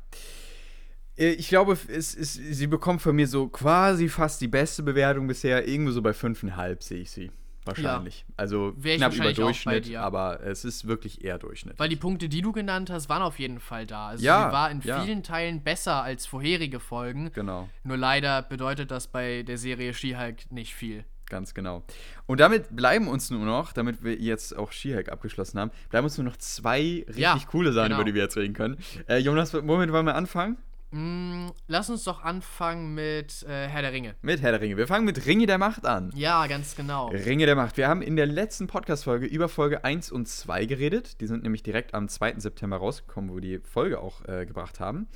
Äh, 1.17 1.31
ich 1.33 1.49
glaube, 1.49 1.79
es 1.89 2.15
ist, 2.15 2.35
sie 2.35 2.67
bekommt 2.67 3.03
von 3.03 3.15
mir 3.15 3.27
so 3.27 3.49
quasi 3.49 4.09
fast 4.09 4.41
die 4.41 4.49
beste 4.49 4.83
Bewertung 4.83 5.27
bisher. 5.27 5.67
Irgendwo 5.69 5.93
so 5.93 6.03
bei 6.03 6.11
5,5 6.11 6.83
sehe 6.83 7.01
ich 7.01 7.11
sie. 7.11 7.31
Wahrscheinlich. 7.65 8.27
Ja. 8.29 8.35
Also 8.37 8.75
knapp 8.83 9.15
über 9.15 9.33
Durchschnitt, 9.33 9.95
aber 9.97 10.41
es 10.43 10.67
ist 10.67 10.87
wirklich 10.87 11.25
eher 11.25 11.39
Durchschnitt. 11.39 11.79
Weil 11.79 11.89
die 11.89 11.97
Punkte, 11.97 12.29
die 12.29 12.43
du 12.43 12.53
genannt 12.53 12.91
hast, 12.91 13.09
waren 13.09 13.23
auf 13.23 13.39
jeden 13.39 13.59
Fall 13.59 13.87
da. 13.87 14.09
Also 14.09 14.25
ja, 14.25 14.49
sie 14.49 14.53
war 14.53 14.71
in 14.71 14.81
ja. 14.83 15.03
vielen 15.03 15.23
Teilen 15.23 15.63
besser 15.63 16.03
als 16.03 16.27
vorherige 16.27 16.79
Folgen. 16.79 17.33
Genau. 17.33 17.69
Nur 17.83 17.97
leider 17.97 18.43
bedeutet 18.43 18.91
das 18.91 19.07
bei 19.07 19.43
der 19.45 19.57
Serie 19.57 19.95
She-Hulk 19.95 20.53
nicht 20.53 20.75
viel. 20.75 21.05
Ganz 21.29 21.55
genau. 21.55 21.85
Und 22.27 22.41
damit 22.41 22.75
bleiben 22.75 23.09
uns 23.09 23.31
nur 23.31 23.45
noch, 23.45 23.73
damit 23.73 24.03
wir 24.05 24.15
jetzt 24.17 24.57
auch 24.57 24.73
She-Hulk 24.73 25.11
abgeschlossen 25.11 25.59
haben, 25.59 25.71
bleiben 25.91 26.05
uns 26.05 26.19
nur 26.19 26.25
noch 26.25 26.37
zwei 26.37 27.05
richtig 27.07 27.19
ja, 27.19 27.39
coole 27.51 27.73
Sachen, 27.73 27.89
genau. 27.89 28.01
über 28.01 28.05
die 28.05 28.15
wir 28.15 28.23
jetzt 28.23 28.37
reden 28.37 28.55
können. 28.55 28.77
Äh, 29.09 29.19
Jonas, 29.19 29.55
womit 29.55 29.93
wollen 29.93 30.07
wir 30.07 30.15
anfangen? 30.15 30.59
Mm, 30.95 31.49
lass 31.67 31.91
uns 31.91 32.05
doch 32.05 32.23
anfangen 32.23 32.95
mit 32.95 33.43
äh, 33.49 33.67
Herr 33.67 33.83
der 33.83 33.93
Ringe. 33.93 34.15
Mit 34.23 34.41
Herr 34.43 34.53
der 34.53 34.61
Ringe. 34.61 34.77
Wir 34.77 34.87
fangen 34.87 35.05
mit 35.05 35.27
Ringe 35.27 35.47
der 35.47 35.59
Macht 35.59 35.87
an. 35.87 36.13
Ja, 36.15 36.47
ganz 36.47 36.77
genau. 36.77 37.09
Ringe 37.09 37.47
der 37.47 37.57
Macht. 37.57 37.77
Wir 37.77 37.89
haben 37.89 38.01
in 38.01 38.15
der 38.15 38.27
letzten 38.27 38.69
Podcast-Folge 38.69 39.27
über 39.27 39.49
Folge 39.49 39.83
1 39.83 40.13
und 40.13 40.29
2 40.29 40.67
geredet. 40.67 41.21
Die 41.21 41.27
sind 41.27 41.43
nämlich 41.43 41.65
direkt 41.65 41.95
am 41.95 42.09
2. 42.09 42.39
September 42.39 42.77
rausgekommen, 42.77 43.31
wo 43.31 43.35
wir 43.35 43.41
die 43.41 43.59
Folge 43.59 43.99
auch 43.99 44.25
äh, 44.29 44.47
gebracht 44.47 44.79
haben. 44.79 45.09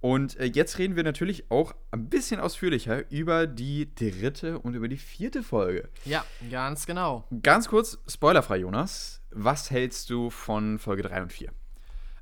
Und 0.00 0.38
äh, 0.38 0.44
jetzt 0.44 0.78
reden 0.78 0.94
wir 0.94 1.02
natürlich 1.02 1.50
auch 1.50 1.74
ein 1.90 2.08
bisschen 2.08 2.40
ausführlicher 2.40 3.10
über 3.10 3.46
die 3.46 3.94
dritte 3.94 4.58
und 4.58 4.74
über 4.74 4.88
die 4.88 4.98
vierte 4.98 5.42
Folge. 5.42 5.88
Ja, 6.04 6.24
ganz 6.50 6.86
genau. 6.86 7.26
Ganz 7.42 7.68
kurz, 7.68 7.98
spoilerfrei, 8.06 8.58
Jonas. 8.58 9.22
Was 9.30 9.70
hältst 9.70 10.10
du 10.10 10.30
von 10.30 10.78
Folge 10.78 11.02
3 11.02 11.22
und 11.22 11.32
4? 11.32 11.52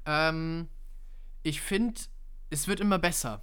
Ähm, 0.06 0.68
ich 1.42 1.60
finde 1.60 2.00
es 2.54 2.68
wird 2.68 2.80
immer 2.80 2.98
besser. 2.98 3.42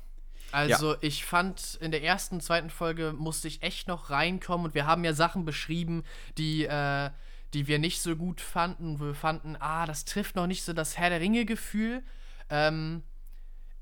Also 0.51 0.93
ja. 0.93 0.97
ich 1.01 1.25
fand 1.25 1.77
in 1.81 1.91
der 1.91 2.03
ersten, 2.03 2.41
zweiten 2.41 2.69
Folge 2.69 3.13
musste 3.13 3.47
ich 3.47 3.61
echt 3.61 3.87
noch 3.87 4.09
reinkommen 4.09 4.67
und 4.67 4.73
wir 4.73 4.85
haben 4.85 5.03
ja 5.03 5.13
Sachen 5.13 5.45
beschrieben, 5.45 6.03
die, 6.37 6.65
äh, 6.65 7.09
die 7.53 7.67
wir 7.67 7.79
nicht 7.79 8.01
so 8.01 8.15
gut 8.15 8.41
fanden, 8.41 8.99
wo 8.99 9.05
wir 9.05 9.15
fanden, 9.15 9.55
ah, 9.59 9.85
das 9.85 10.03
trifft 10.05 10.35
noch 10.35 10.47
nicht 10.47 10.63
so 10.63 10.73
das 10.73 10.97
Herr 10.97 11.09
der 11.09 11.21
Ringe-Gefühl. 11.21 12.03
Ähm, 12.49 13.03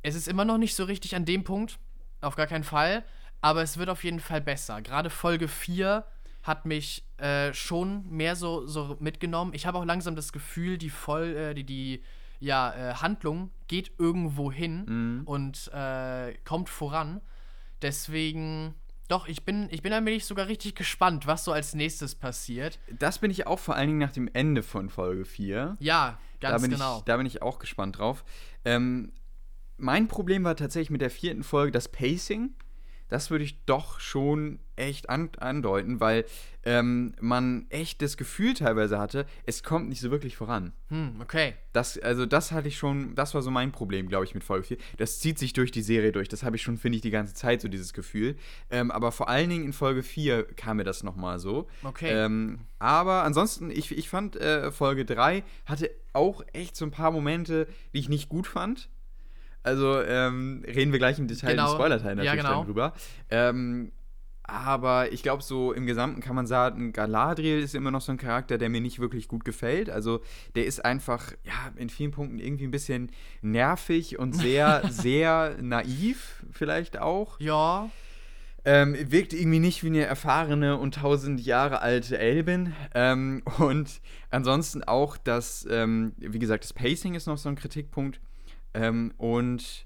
es 0.01 0.15
ist 0.15 0.27
immer 0.27 0.45
noch 0.45 0.57
nicht 0.57 0.75
so 0.75 0.83
richtig 0.83 1.15
an 1.15 1.25
dem 1.25 1.43
Punkt, 1.43 1.79
auf 2.21 2.35
gar 2.35 2.47
keinen 2.47 2.63
Fall, 2.63 3.03
aber 3.41 3.61
es 3.61 3.77
wird 3.77 3.89
auf 3.89 4.03
jeden 4.03 4.19
Fall 4.19 4.41
besser. 4.41 4.81
Gerade 4.81 5.09
Folge 5.09 5.47
4 5.47 6.05
hat 6.43 6.65
mich 6.65 7.03
äh, 7.17 7.53
schon 7.53 8.09
mehr 8.09 8.35
so, 8.35 8.65
so 8.65 8.97
mitgenommen. 8.99 9.53
Ich 9.53 9.65
habe 9.65 9.77
auch 9.77 9.85
langsam 9.85 10.15
das 10.15 10.31
Gefühl, 10.31 10.77
die, 10.77 10.89
Voll, 10.89 11.35
äh, 11.35 11.53
die, 11.53 11.65
die 11.65 12.03
ja, 12.39 12.73
äh, 12.73 12.93
Handlung 12.95 13.51
geht 13.67 13.91
irgendwo 13.97 14.51
hin 14.51 14.85
mhm. 14.87 15.21
und 15.25 15.71
äh, 15.73 16.33
kommt 16.45 16.69
voran. 16.69 17.21
Deswegen, 17.81 18.73
doch, 19.07 19.27
ich 19.27 19.43
bin, 19.43 19.67
ich 19.71 19.81
bin 19.81 19.93
allmählich 19.93 20.25
sogar 20.25 20.47
richtig 20.47 20.75
gespannt, 20.75 21.27
was 21.27 21.43
so 21.43 21.51
als 21.51 21.73
nächstes 21.73 22.15
passiert. 22.15 22.79
Das 22.97 23.19
bin 23.19 23.31
ich 23.31 23.47
auch 23.47 23.59
vor 23.59 23.75
allen 23.75 23.87
Dingen 23.87 23.99
nach 23.99 24.11
dem 24.11 24.29
Ende 24.33 24.63
von 24.63 24.89
Folge 24.89 25.25
4. 25.25 25.77
Ja, 25.79 26.19
ganz 26.39 26.61
da 26.61 26.67
genau. 26.67 26.97
Ich, 26.99 27.03
da 27.03 27.17
bin 27.17 27.25
ich 27.25 27.41
auch 27.41 27.59
gespannt 27.59 27.97
drauf. 27.97 28.23
Ähm, 28.65 29.11
mein 29.79 30.07
Problem 30.07 30.43
war 30.43 30.55
tatsächlich 30.55 30.89
mit 30.89 31.01
der 31.01 31.09
vierten 31.09 31.43
Folge 31.43 31.71
das 31.71 31.89
Pacing 31.89 32.53
das 33.09 33.31
würde 33.31 33.43
ich 33.43 33.65
doch 33.65 33.99
schon 33.99 34.59
echt 34.75 35.09
an, 35.09 35.29
andeuten, 35.39 35.99
weil 35.99 36.25
ähm, 36.63 37.15
man 37.19 37.65
echt 37.69 38.01
das 38.01 38.15
Gefühl 38.15 38.53
teilweise 38.53 38.99
hatte, 38.99 39.25
es 39.45 39.63
kommt 39.63 39.89
nicht 39.89 39.99
so 39.99 40.11
wirklich 40.11 40.37
voran. 40.37 40.73
Hm, 40.87 41.19
okay. 41.19 41.55
Das, 41.73 41.97
also 41.97 42.25
das 42.25 42.51
hatte 42.51 42.67
ich 42.67 42.77
schon, 42.77 43.15
das 43.15 43.33
war 43.33 43.41
so 43.41 43.51
mein 43.51 43.71
Problem, 43.71 44.07
glaube 44.07 44.25
ich, 44.25 44.35
mit 44.35 44.43
Folge 44.43 44.67
4. 44.67 44.77
Das 44.97 45.19
zieht 45.19 45.39
sich 45.39 45.53
durch 45.53 45.71
die 45.71 45.81
Serie 45.81 46.11
durch. 46.11 46.29
Das 46.29 46.43
habe 46.43 46.55
ich 46.55 46.61
schon, 46.61 46.77
finde 46.77 46.97
ich, 46.97 47.01
die 47.01 47.09
ganze 47.09 47.33
Zeit, 47.33 47.61
so 47.61 47.67
dieses 47.67 47.93
Gefühl. 47.93 48.37
Ähm, 48.69 48.91
aber 48.91 49.11
vor 49.11 49.27
allen 49.27 49.49
Dingen 49.49 49.65
in 49.65 49.73
Folge 49.73 50.03
4 50.03 50.43
kam 50.55 50.77
mir 50.77 50.83
das 50.83 51.03
nochmal 51.03 51.39
so. 51.39 51.67
Okay. 51.83 52.11
Ähm, 52.11 52.59
aber 52.77 53.23
ansonsten, 53.23 53.71
ich, 53.71 53.91
ich 53.97 54.07
fand 54.07 54.35
äh, 54.35 54.71
Folge 54.71 55.03
3 55.03 55.43
hatte 55.65 55.89
auch 56.13 56.43
echt 56.53 56.75
so 56.75 56.85
ein 56.85 56.91
paar 56.91 57.11
Momente, 57.11 57.67
die 57.93 57.99
ich 57.99 58.09
nicht 58.09 58.29
gut 58.29 58.47
fand. 58.47 58.89
Also 59.63 60.01
ähm, 60.01 60.63
reden 60.65 60.91
wir 60.91 60.99
gleich 60.99 61.19
im 61.19 61.27
Detail 61.27 61.51
genau. 61.51 61.71
im 61.71 61.75
Spoiler-Teil 61.75 62.15
natürlich 62.15 62.43
ja, 62.43 62.49
genau. 62.49 62.63
drüber. 62.63 62.93
Ähm, 63.29 63.91
aber 64.49 65.11
ich 65.11 65.21
glaube, 65.21 65.43
so 65.43 65.73
im 65.73 65.85
Gesamten 65.85 66.21
kann 66.21 66.35
man 66.35 66.47
sagen, 66.47 66.91
Galadriel 66.91 67.59
ist 67.59 67.75
immer 67.75 67.91
noch 67.91 68.01
so 68.01 68.11
ein 68.11 68.17
Charakter, 68.17 68.57
der 68.57 68.69
mir 68.69 68.81
nicht 68.81 68.99
wirklich 68.99 69.27
gut 69.27 69.45
gefällt. 69.45 69.89
Also 69.89 70.21
der 70.55 70.65
ist 70.65 70.83
einfach, 70.83 71.33
ja, 71.43 71.71
in 71.75 71.89
vielen 71.89 72.11
Punkten 72.11 72.39
irgendwie 72.39 72.65
ein 72.65 72.71
bisschen 72.71 73.11
nervig 73.41 74.17
und 74.17 74.33
sehr, 74.33 74.81
sehr 74.89 75.57
naiv 75.61 76.43
vielleicht 76.51 76.99
auch. 76.99 77.39
Ja. 77.39 77.89
Ähm, 78.65 78.95
wirkt 78.99 79.33
irgendwie 79.33 79.59
nicht 79.59 79.83
wie 79.83 79.87
eine 79.87 80.03
erfahrene 80.03 80.77
und 80.77 80.95
tausend 80.95 81.39
Jahre 81.41 81.81
alte 81.81 82.17
Elbin. 82.17 82.73
Ähm, 82.93 83.43
und 83.59 84.01
ansonsten 84.31 84.83
auch 84.83 85.17
das, 85.17 85.65
ähm, 85.69 86.13
wie 86.17 86.39
gesagt, 86.39 86.63
das 86.63 86.73
Pacing 86.73 87.13
ist 87.13 87.27
noch 87.27 87.37
so 87.37 87.49
ein 87.49 87.55
Kritikpunkt. 87.55 88.19
Ähm, 88.73 89.13
und 89.17 89.85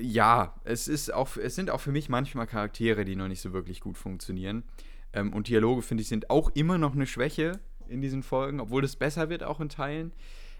ja, 0.00 0.54
es 0.64 0.88
ist 0.88 1.12
auch, 1.12 1.36
es 1.36 1.54
sind 1.54 1.70
auch 1.70 1.80
für 1.80 1.92
mich 1.92 2.08
manchmal 2.08 2.46
Charaktere, 2.46 3.04
die 3.04 3.16
noch 3.16 3.28
nicht 3.28 3.40
so 3.40 3.52
wirklich 3.52 3.80
gut 3.80 3.98
funktionieren. 3.98 4.64
Ähm, 5.12 5.32
und 5.32 5.48
Dialoge, 5.48 5.82
finde 5.82 6.02
ich, 6.02 6.08
sind 6.08 6.30
auch 6.30 6.50
immer 6.54 6.78
noch 6.78 6.94
eine 6.94 7.06
Schwäche 7.06 7.60
in 7.88 8.00
diesen 8.00 8.22
Folgen, 8.22 8.60
obwohl 8.60 8.84
es 8.84 8.96
besser 8.96 9.28
wird, 9.28 9.42
auch 9.42 9.60
in 9.60 9.68
Teilen. 9.68 10.12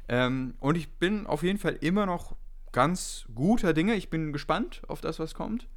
Ähm, 0.08 0.54
und 0.58 0.76
ich 0.76 0.90
bin 0.98 1.26
auf 1.26 1.42
jeden 1.42 1.58
Fall 1.58 1.76
immer 1.80 2.06
noch 2.06 2.36
ganz 2.72 3.26
guter 3.34 3.72
Dinge. 3.72 3.94
Ich 3.94 4.10
bin 4.10 4.32
gespannt 4.32 4.82
auf 4.88 5.00
das, 5.00 5.18
was 5.18 5.34
kommt. 5.34 5.68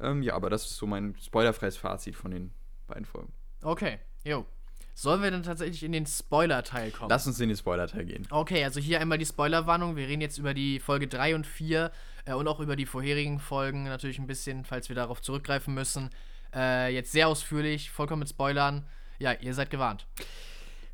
Ähm, 0.00 0.22
ja, 0.22 0.34
aber 0.34 0.50
das 0.50 0.66
ist 0.66 0.76
so 0.76 0.86
mein 0.86 1.16
spoilerfreies 1.20 1.76
Fazit 1.76 2.16
von 2.16 2.30
den 2.30 2.52
beiden 2.86 3.04
Folgen. 3.04 3.32
Okay, 3.62 3.98
jo. 4.24 4.46
Sollen 4.94 5.22
wir 5.22 5.30
dann 5.30 5.42
tatsächlich 5.42 5.82
in 5.82 5.92
den 5.92 6.06
Spoiler-Teil 6.06 6.90
kommen? 6.90 7.08
Lass 7.08 7.26
uns 7.26 7.40
in 7.40 7.48
den 7.48 7.56
Spoiler-Teil 7.56 8.04
gehen. 8.04 8.26
Okay, 8.30 8.62
also 8.62 8.78
hier 8.78 9.00
einmal 9.00 9.18
die 9.18 9.26
Spoilerwarnung. 9.26 9.96
Wir 9.96 10.06
reden 10.06 10.20
jetzt 10.20 10.38
über 10.38 10.54
die 10.54 10.80
Folge 10.80 11.08
3 11.08 11.34
und 11.34 11.46
4 11.46 11.90
äh, 12.26 12.34
und 12.34 12.46
auch 12.46 12.60
über 12.60 12.76
die 12.76 12.86
vorherigen 12.86 13.40
Folgen 13.40 13.84
natürlich 13.84 14.18
ein 14.18 14.26
bisschen, 14.26 14.64
falls 14.64 14.88
wir 14.88 14.96
darauf 14.96 15.22
zurückgreifen 15.22 15.72
müssen. 15.74 16.10
Äh, 16.54 16.94
jetzt 16.94 17.12
sehr 17.12 17.28
ausführlich, 17.28 17.90
vollkommen 17.90 18.20
mit 18.20 18.28
Spoilern. 18.28 18.86
Ja, 19.18 19.32
ihr 19.32 19.54
seid 19.54 19.70
gewarnt. 19.70 20.06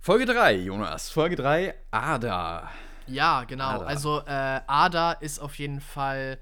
Folge 0.01 0.26
3, 0.26 0.55
Jonas. 0.55 1.11
Folge 1.11 1.34
3, 1.34 1.74
Ada. 1.90 2.70
Ja, 3.09 3.44
genau. 3.44 3.80
Ada. 3.80 3.84
Also, 3.84 4.22
äh, 4.26 4.61
Ada 4.66 5.12
ist 5.12 5.40
auf 5.40 5.59
jeden 5.59 5.80
Fall. 5.80 6.38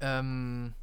Ähm, 0.00 0.74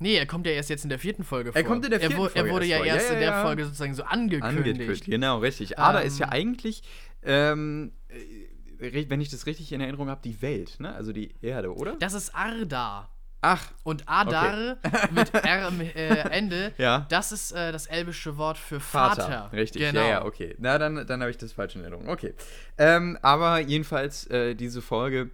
Nee, 0.00 0.16
er 0.16 0.26
kommt 0.26 0.46
ja 0.46 0.52
erst 0.52 0.70
jetzt 0.70 0.84
in 0.84 0.90
der 0.90 0.98
vierten 0.98 1.24
Folge 1.24 1.52
vor. 1.52 1.60
Er 1.60 1.66
kommt 1.66 1.84
in 1.84 1.90
der 1.90 2.00
vierten 2.00 2.14
er, 2.14 2.18
Folge. 2.18 2.38
Er 2.38 2.50
wurde 2.50 2.66
ja 2.66 2.84
erst 2.84 3.10
ja, 3.10 3.14
ja, 3.14 3.20
in 3.20 3.20
der 3.20 3.42
Folge 3.42 3.64
sozusagen 3.64 3.94
so 3.94 4.02
angekündigt. 4.02 4.58
angekündigt. 4.58 5.04
Genau, 5.04 5.38
richtig. 5.38 5.78
Ada 5.78 6.00
ähm, 6.00 6.06
ist 6.06 6.18
ja 6.18 6.28
eigentlich, 6.30 6.82
ähm, 7.22 7.92
äh, 8.80 9.08
wenn 9.08 9.20
ich 9.20 9.30
das 9.30 9.46
richtig 9.46 9.72
in 9.72 9.80
Erinnerung 9.80 10.08
habe, 10.08 10.20
die 10.24 10.42
Welt, 10.42 10.76
ne? 10.80 10.94
Also 10.94 11.12
die 11.12 11.34
Erde, 11.40 11.74
oder? 11.74 11.96
Das 11.96 12.14
ist 12.14 12.34
Arda. 12.34 13.08
Ach. 13.46 13.72
Und 13.82 14.04
Adar 14.06 14.78
okay. 14.82 15.08
mit 15.10 15.34
R 15.34 15.66
am 15.66 15.80
äh, 15.80 15.90
Ende, 16.30 16.72
ja. 16.78 17.06
das 17.10 17.30
ist 17.30 17.52
äh, 17.52 17.72
das 17.72 17.86
elbische 17.86 18.38
Wort 18.38 18.56
für 18.56 18.80
Vater. 18.80 19.22
Vater. 19.22 19.52
Richtig, 19.52 19.82
genau. 19.82 20.00
ja, 20.00 20.08
ja, 20.08 20.24
okay. 20.24 20.54
Na, 20.58 20.78
dann, 20.78 21.06
dann 21.06 21.20
habe 21.20 21.30
ich 21.30 21.36
das 21.36 21.52
falsch 21.52 21.76
in 21.76 21.82
Erinnerung. 21.82 22.08
Okay. 22.08 22.32
Ähm, 22.78 23.18
aber 23.20 23.58
jedenfalls, 23.58 24.26
äh, 24.28 24.54
diese 24.54 24.80
Folge 24.80 25.30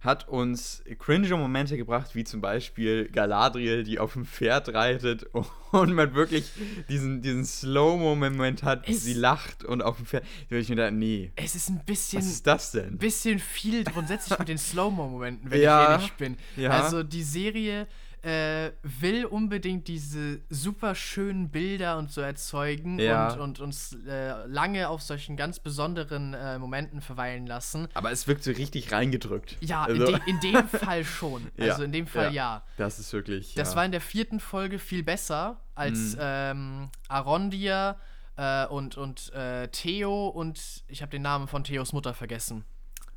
hat 0.00 0.28
uns 0.28 0.84
cringe 0.98 1.36
Momente 1.36 1.76
gebracht, 1.76 2.14
wie 2.14 2.22
zum 2.22 2.40
Beispiel 2.40 3.08
Galadriel, 3.08 3.82
die 3.82 3.98
auf 3.98 4.12
dem 4.12 4.26
Pferd 4.26 4.72
reitet 4.72 5.26
und 5.72 5.92
man 5.92 6.14
wirklich 6.14 6.50
diesen, 6.88 7.20
diesen 7.20 7.44
Slow-Mo-Moment 7.44 8.62
hat, 8.62 8.86
wie 8.86 8.94
sie 8.94 9.14
lacht 9.14 9.64
und 9.64 9.82
auf 9.82 9.96
dem 9.96 10.06
Pferd. 10.06 10.24
Da 10.24 10.50
würde 10.50 10.62
ich 10.62 10.68
mir 10.68 10.76
da, 10.76 10.90
nee. 10.90 11.32
Es 11.34 11.56
ist 11.56 11.68
ein 11.68 11.82
bisschen. 11.84 12.20
Was 12.20 12.28
ist 12.28 12.46
das 12.46 12.70
denn? 12.70 12.94
Ein 12.94 12.98
bisschen 12.98 13.38
viel 13.40 13.82
grundsätzlich 13.84 14.38
mit 14.38 14.48
den 14.48 14.58
Slow-Mo-Momenten, 14.58 15.50
wenn 15.50 15.60
ja, 15.60 15.82
ich 15.82 15.90
ehrlich 15.90 16.12
bin. 16.12 16.36
Ja. 16.56 16.70
Also 16.70 17.02
die 17.02 17.24
Serie 17.24 17.88
äh, 18.22 18.72
will 18.82 19.24
unbedingt 19.24 19.88
diese 19.88 20.40
super 20.50 20.94
schönen 20.94 21.50
Bilder 21.50 21.98
und 21.98 22.10
so 22.10 22.20
erzeugen 22.20 22.98
ja. 22.98 23.32
und, 23.32 23.40
und, 23.40 23.60
uns 23.60 23.96
äh, 24.06 24.46
lange 24.46 24.88
auf 24.88 25.02
solchen 25.02 25.36
ganz 25.36 25.60
besonderen 25.60 26.34
äh, 26.34 26.58
Momenten 26.58 27.00
verweilen 27.00 27.46
lassen. 27.46 27.88
Aber 27.94 28.10
es 28.10 28.26
wirkt 28.26 28.42
so 28.42 28.50
richtig 28.50 28.92
reingedrückt. 28.92 29.56
Ja, 29.60 29.84
also. 29.84 30.06
in, 30.06 30.12
de 30.12 30.20
in, 30.26 30.40
dem 30.40 30.68
Fall 30.68 31.04
schon. 31.04 31.46
Also 31.58 31.80
ja. 31.80 31.84
in 31.84 31.92
dem 31.92 32.06
Fall 32.06 32.26
ja. 32.26 32.56
ja. 32.56 32.62
Das 32.76 32.98
ist 32.98 33.12
wirklich. 33.12 33.54
Das 33.54 33.76
war 33.76 33.84
in 33.84 33.92
der 33.92 34.00
vierten 34.00 34.40
Folge 34.40 34.78
viel 34.78 35.02
besser 35.02 35.60
als 35.74 36.16
mhm. 36.16 36.20
ähm, 36.20 36.90
Arondia 37.08 37.96
äh, 38.36 38.66
und, 38.66 38.96
und 38.96 39.32
äh, 39.32 39.68
Theo 39.68 40.28
und 40.28 40.82
ich 40.88 41.02
habe 41.02 41.10
den 41.10 41.22
Namen 41.22 41.48
von 41.48 41.64
Theos 41.64 41.92
Mutter 41.92 42.14
vergessen. 42.14 42.64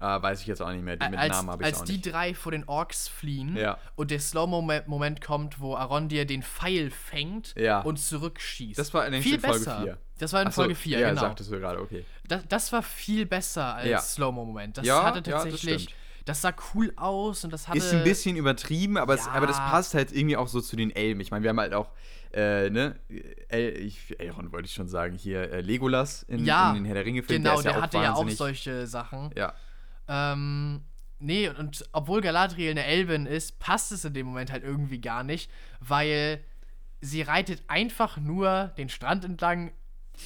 Uh, 0.02 0.20
weiß 0.20 0.42
ich 0.42 0.48
jetzt 0.48 0.64
auch 0.64 0.72
nicht 0.72 0.84
mehr. 0.84 0.98
Die 0.98 1.08
mit 1.10 1.20
als, 1.20 1.36
Namen 1.36 1.52
habe 1.52 1.62
ich 1.62 1.68
Als 1.68 1.82
auch 1.82 1.86
die 1.86 1.92
nicht. 1.94 2.12
drei 2.12 2.34
vor 2.34 2.52
den 2.52 2.64
Orks 2.64 3.08
fliehen 3.08 3.56
ja. 3.56 3.78
und 3.96 4.10
der 4.10 4.20
Slow-Moment 4.20 5.22
kommt, 5.22 5.60
wo 5.60 5.76
Arondir 5.76 6.26
den 6.26 6.42
Pfeil 6.42 6.90
fängt 6.90 7.54
ja. 7.56 7.82
und 7.82 7.98
zurückschießt. 7.98 8.80
Das 8.80 8.96
war 8.96 9.06
in 9.06 9.22
viel 9.22 9.40
Folge 9.40 9.60
4. 9.60 9.98
Das 10.18 10.34
war 10.34 10.42
in 10.42 10.48
Achso, 10.48 10.62
Folge 10.62 10.76
4, 10.76 11.00
ja, 11.00 11.10
genau. 11.10 11.22
sagtest 11.22 11.52
du 11.52 11.60
gerade, 11.60 11.80
okay. 11.80 12.04
Das, 12.28 12.44
das 12.48 12.72
war 12.74 12.82
viel 12.82 13.28
besser 13.28 13.76
als 13.76 13.90
ja. 13.90 14.00
Slow-Moment. 14.00 14.78
Das 14.78 14.86
ja, 14.88 15.04
hatte 15.04 15.22
tatsächlich. 15.22 15.86
Das, 15.86 15.96
das, 16.26 16.42
sah 16.42 16.54
cool 16.74 16.94
aus 16.96 17.44
und 17.44 17.54
das 17.54 17.68
hatte. 17.68 17.78
Ist 17.78 17.94
ein 17.94 18.04
bisschen 18.04 18.36
übertrieben, 18.36 18.98
aber, 18.98 19.14
es, 19.14 19.28
aber 19.28 19.46
das 19.46 19.58
passt 19.58 19.94
halt 19.94 20.12
irgendwie 20.12 20.38
auch 20.38 20.48
so 20.48 20.62
zu 20.62 20.76
den 20.76 20.90
Elben. 20.96 21.20
Ich 21.22 21.30
meine, 21.30 21.44
wir 21.44 21.50
haben 21.50 21.60
halt 21.60 21.74
auch. 21.74 21.90
Äh, 22.34 22.70
ne? 22.70 22.96
El, 23.50 23.76
ich, 23.78 24.20
Elrond 24.20 24.54
wollte 24.54 24.66
ich 24.66 24.74
schon 24.74 24.88
sagen, 24.88 25.16
hier 25.16 25.52
äh, 25.52 25.62
Legolas 25.62 26.24
in, 26.24 26.46
ja, 26.46 26.70
in 26.70 26.76
den 26.76 26.86
Herr 26.86 26.96
der 26.96 27.06
Ringe-Film. 27.06 27.44
Genau, 27.44 27.62
der, 27.62 27.74
der 27.74 27.82
hatte 27.82 27.98
ja 27.98 28.14
auch 28.14 28.30
solche 28.30 28.88
Sachen. 28.88 29.32
Ja. 29.36 29.54
Ähm, 30.12 30.82
nee, 31.20 31.48
und 31.48 31.86
obwohl 31.94 32.20
Galadriel 32.20 32.72
eine 32.72 32.84
Elbin 32.84 33.26
ist, 33.26 33.60
passt 33.60 33.94
es 33.94 34.04
in 34.04 34.14
dem 34.14 34.28
Moment 34.28 34.52
halt 34.52 34.64
irgendwie 34.64 35.00
gar 35.00 35.24
nicht, 35.24 35.50
weil 35.80 36.44
sie 37.00 37.22
reitet 37.22 37.64
einfach 37.68 38.18
nur 38.18 38.74
den 38.78 38.90
Strand 38.90 39.24
entlang 39.24 39.72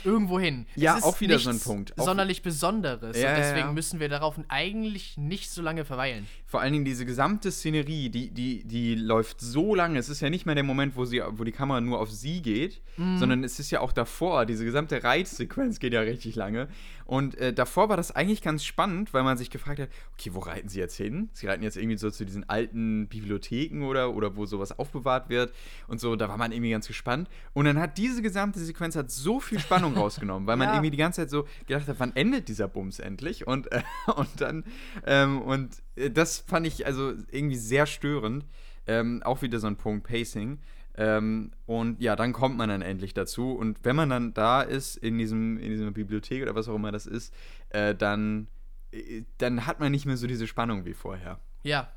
irgendwo 0.04 0.40
hin. 0.40 0.66
Ja, 0.76 0.98
auch 0.98 1.22
wieder 1.22 1.38
so 1.40 1.52
ein 1.52 1.60
Punkt. 1.60 1.94
sonderlich 1.96 2.42
Besonderes. 2.42 3.18
Ja, 3.18 3.30
und 3.30 3.38
deswegen 3.38 3.68
ja. 3.68 3.72
müssen 3.74 4.00
wir 4.00 4.10
darauf 4.10 4.36
eigentlich 4.48 5.18
nicht 5.18 5.52
so 5.52 5.62
lange 5.62 5.86
verweilen. 5.86 6.28
Vor 6.56 6.62
allen 6.62 6.72
Dingen 6.72 6.86
diese 6.86 7.06
gesamte 7.06 7.52
Szenerie, 7.52 8.10
die, 8.10 8.32
die, 8.32 8.64
die 8.64 8.96
läuft 8.96 9.42
so 9.42 9.76
lange. 9.76 10.00
Es 10.00 10.08
ist 10.08 10.22
ja 10.22 10.30
nicht 10.30 10.46
mehr 10.46 10.56
der 10.56 10.64
Moment, 10.64 10.96
wo, 10.96 11.04
sie, 11.04 11.22
wo 11.32 11.44
die 11.44 11.52
Kamera 11.52 11.82
nur 11.82 12.00
auf 12.00 12.10
sie 12.10 12.42
geht, 12.42 12.82
mhm. 12.96 13.18
sondern 13.18 13.44
es 13.44 13.60
ist 13.60 13.72
ja 13.72 13.82
auch 13.82 13.92
davor. 13.92 14.46
Diese 14.46 14.64
gesamte 14.64 15.04
Reitsequenz 15.04 15.80
geht 15.80 15.92
ja 15.92 16.00
richtig 16.00 16.38
lange. 16.38 16.70
Und 17.04 17.36
äh, 17.40 17.52
davor 17.52 17.90
war 17.90 17.98
das 17.98 18.12
eigentlich 18.12 18.42
ganz 18.42 18.64
spannend, 18.64 19.14
weil 19.14 19.24
man 19.24 19.38
sich 19.38 19.50
gefragt 19.50 19.82
hat, 19.82 19.90
okay, 20.14 20.30
wo 20.32 20.40
reiten 20.40 20.70
sie 20.70 20.80
jetzt 20.80 20.96
hin? 20.96 21.30
Sie 21.34 21.46
reiten 21.46 21.62
jetzt 21.62 21.76
irgendwie 21.76 21.98
so 21.98 22.10
zu 22.10 22.26
diesen 22.26 22.48
alten 22.50 23.10
Bibliotheken 23.10 23.84
oder, 23.84 24.16
oder 24.16 24.38
wo 24.38 24.46
sowas 24.46 24.80
aufbewahrt 24.80 25.28
wird 25.28 25.54
und 25.90 26.00
so. 26.00 26.16
Da 26.16 26.30
war 26.30 26.38
man 26.38 26.54
irgendwie 26.54 26.72
ganz 26.72 26.88
gespannt. 26.88 27.28
Und 27.52 27.66
dann 27.66 27.82
hat 27.82 27.98
diese 27.98 28.22
gesamte 28.22 28.62
Sequenz 28.62 28.96
hat 28.96 29.12
so 29.12 29.42
viel 29.42 29.60
Spannung 29.60 29.94
rausgenommen, 29.98 30.48
weil 30.48 30.56
man 30.56 30.70
ja. 30.70 30.76
irgendwie 30.76 30.92
die 30.92 30.98
ganze 30.98 31.20
Zeit 31.20 31.32
so 31.32 31.46
gedacht 31.68 31.90
hat, 31.90 32.00
wann 32.00 32.16
endet 32.16 32.48
dieser 32.48 32.70
Bums 32.70 33.00
endlich? 33.00 33.46
Und, 33.46 33.70
äh, 33.74 33.82
und 34.16 34.30
dann, 34.40 34.64
ähm, 35.06 35.42
und 35.42 35.84
das 36.12 36.40
fand 36.40 36.68
ich 36.68 36.86
also 36.86 37.14
irgendwie 37.32 37.56
sehr 37.56 37.86
störend. 37.86 38.46
Ähm, 38.88 39.24
auch 39.24 39.42
wieder 39.42 39.60
so 39.60 39.68
ein 39.68 39.78
Punkt 39.78 40.08
Pacing. 40.08 40.60
Ähm, 40.98 41.52
und 41.66 42.02
ja, 42.02 42.16
dann 42.16 42.34
kommt 42.34 42.58
man 42.58 42.70
dann 42.70 42.82
endlich 42.82 43.14
dazu. 43.14 43.52
Und 43.52 43.84
wenn 43.84 43.96
man 43.96 44.10
dann 44.10 44.34
da 44.34 44.62
ist, 44.62 44.96
in, 44.98 45.18
diesem, 45.18 45.58
in 45.58 45.72
dieser 45.72 45.92
Bibliothek 45.92 46.44
oder 46.44 46.56
was 46.56 46.70
auch 46.70 46.76
immer 46.76 46.92
das 46.92 47.06
ist, 47.06 47.34
äh, 47.70 47.94
dann, 47.96 48.48
äh, 48.92 49.24
dann 49.38 49.66
hat 49.66 49.80
man 49.80 49.92
nicht 49.92 50.06
mehr 50.06 50.18
so 50.18 50.28
diese 50.28 50.48
Spannung 50.48 50.86
wie 50.86 50.94
vorher. 50.94 51.40
Ja. 51.64 51.92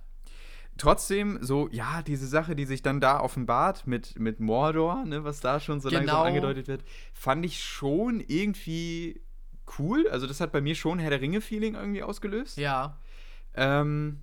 Trotzdem, 0.78 1.38
so, 1.42 1.68
ja, 1.72 2.02
diese 2.02 2.26
Sache, 2.26 2.54
die 2.54 2.64
sich 2.64 2.82
dann 2.82 3.00
da 3.00 3.20
offenbart 3.20 3.86
mit, 3.86 4.18
mit 4.18 4.38
Mordor, 4.38 5.04
ne, 5.04 5.24
was 5.24 5.40
da 5.40 5.58
schon 5.58 5.80
so 5.80 5.88
genau. 5.88 6.00
langsam 6.00 6.26
angedeutet 6.26 6.68
wird, 6.68 6.84
fand 7.12 7.44
ich 7.44 7.62
schon 7.62 8.20
irgendwie 8.20 9.20
cool. 9.78 10.08
Also, 10.08 10.26
das 10.26 10.40
hat 10.40 10.52
bei 10.52 10.60
mir 10.60 10.76
schon 10.76 11.00
Herr 11.00 11.10
der 11.10 11.20
Ringe-Feeling 11.20 11.74
irgendwie 11.74 12.02
ausgelöst. 12.02 12.58
Ja. 12.58 12.98
Ähm, 13.58 14.20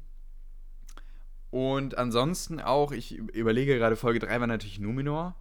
und 1.51 1.97
ansonsten 1.97 2.59
auch, 2.59 2.91
ich 2.91 3.15
überlege 3.17 3.77
gerade, 3.77 3.95
Folge 3.95 4.19
3 4.19 4.39
war 4.39 4.47
natürlich 4.47 4.79
Numenor. 4.79 5.35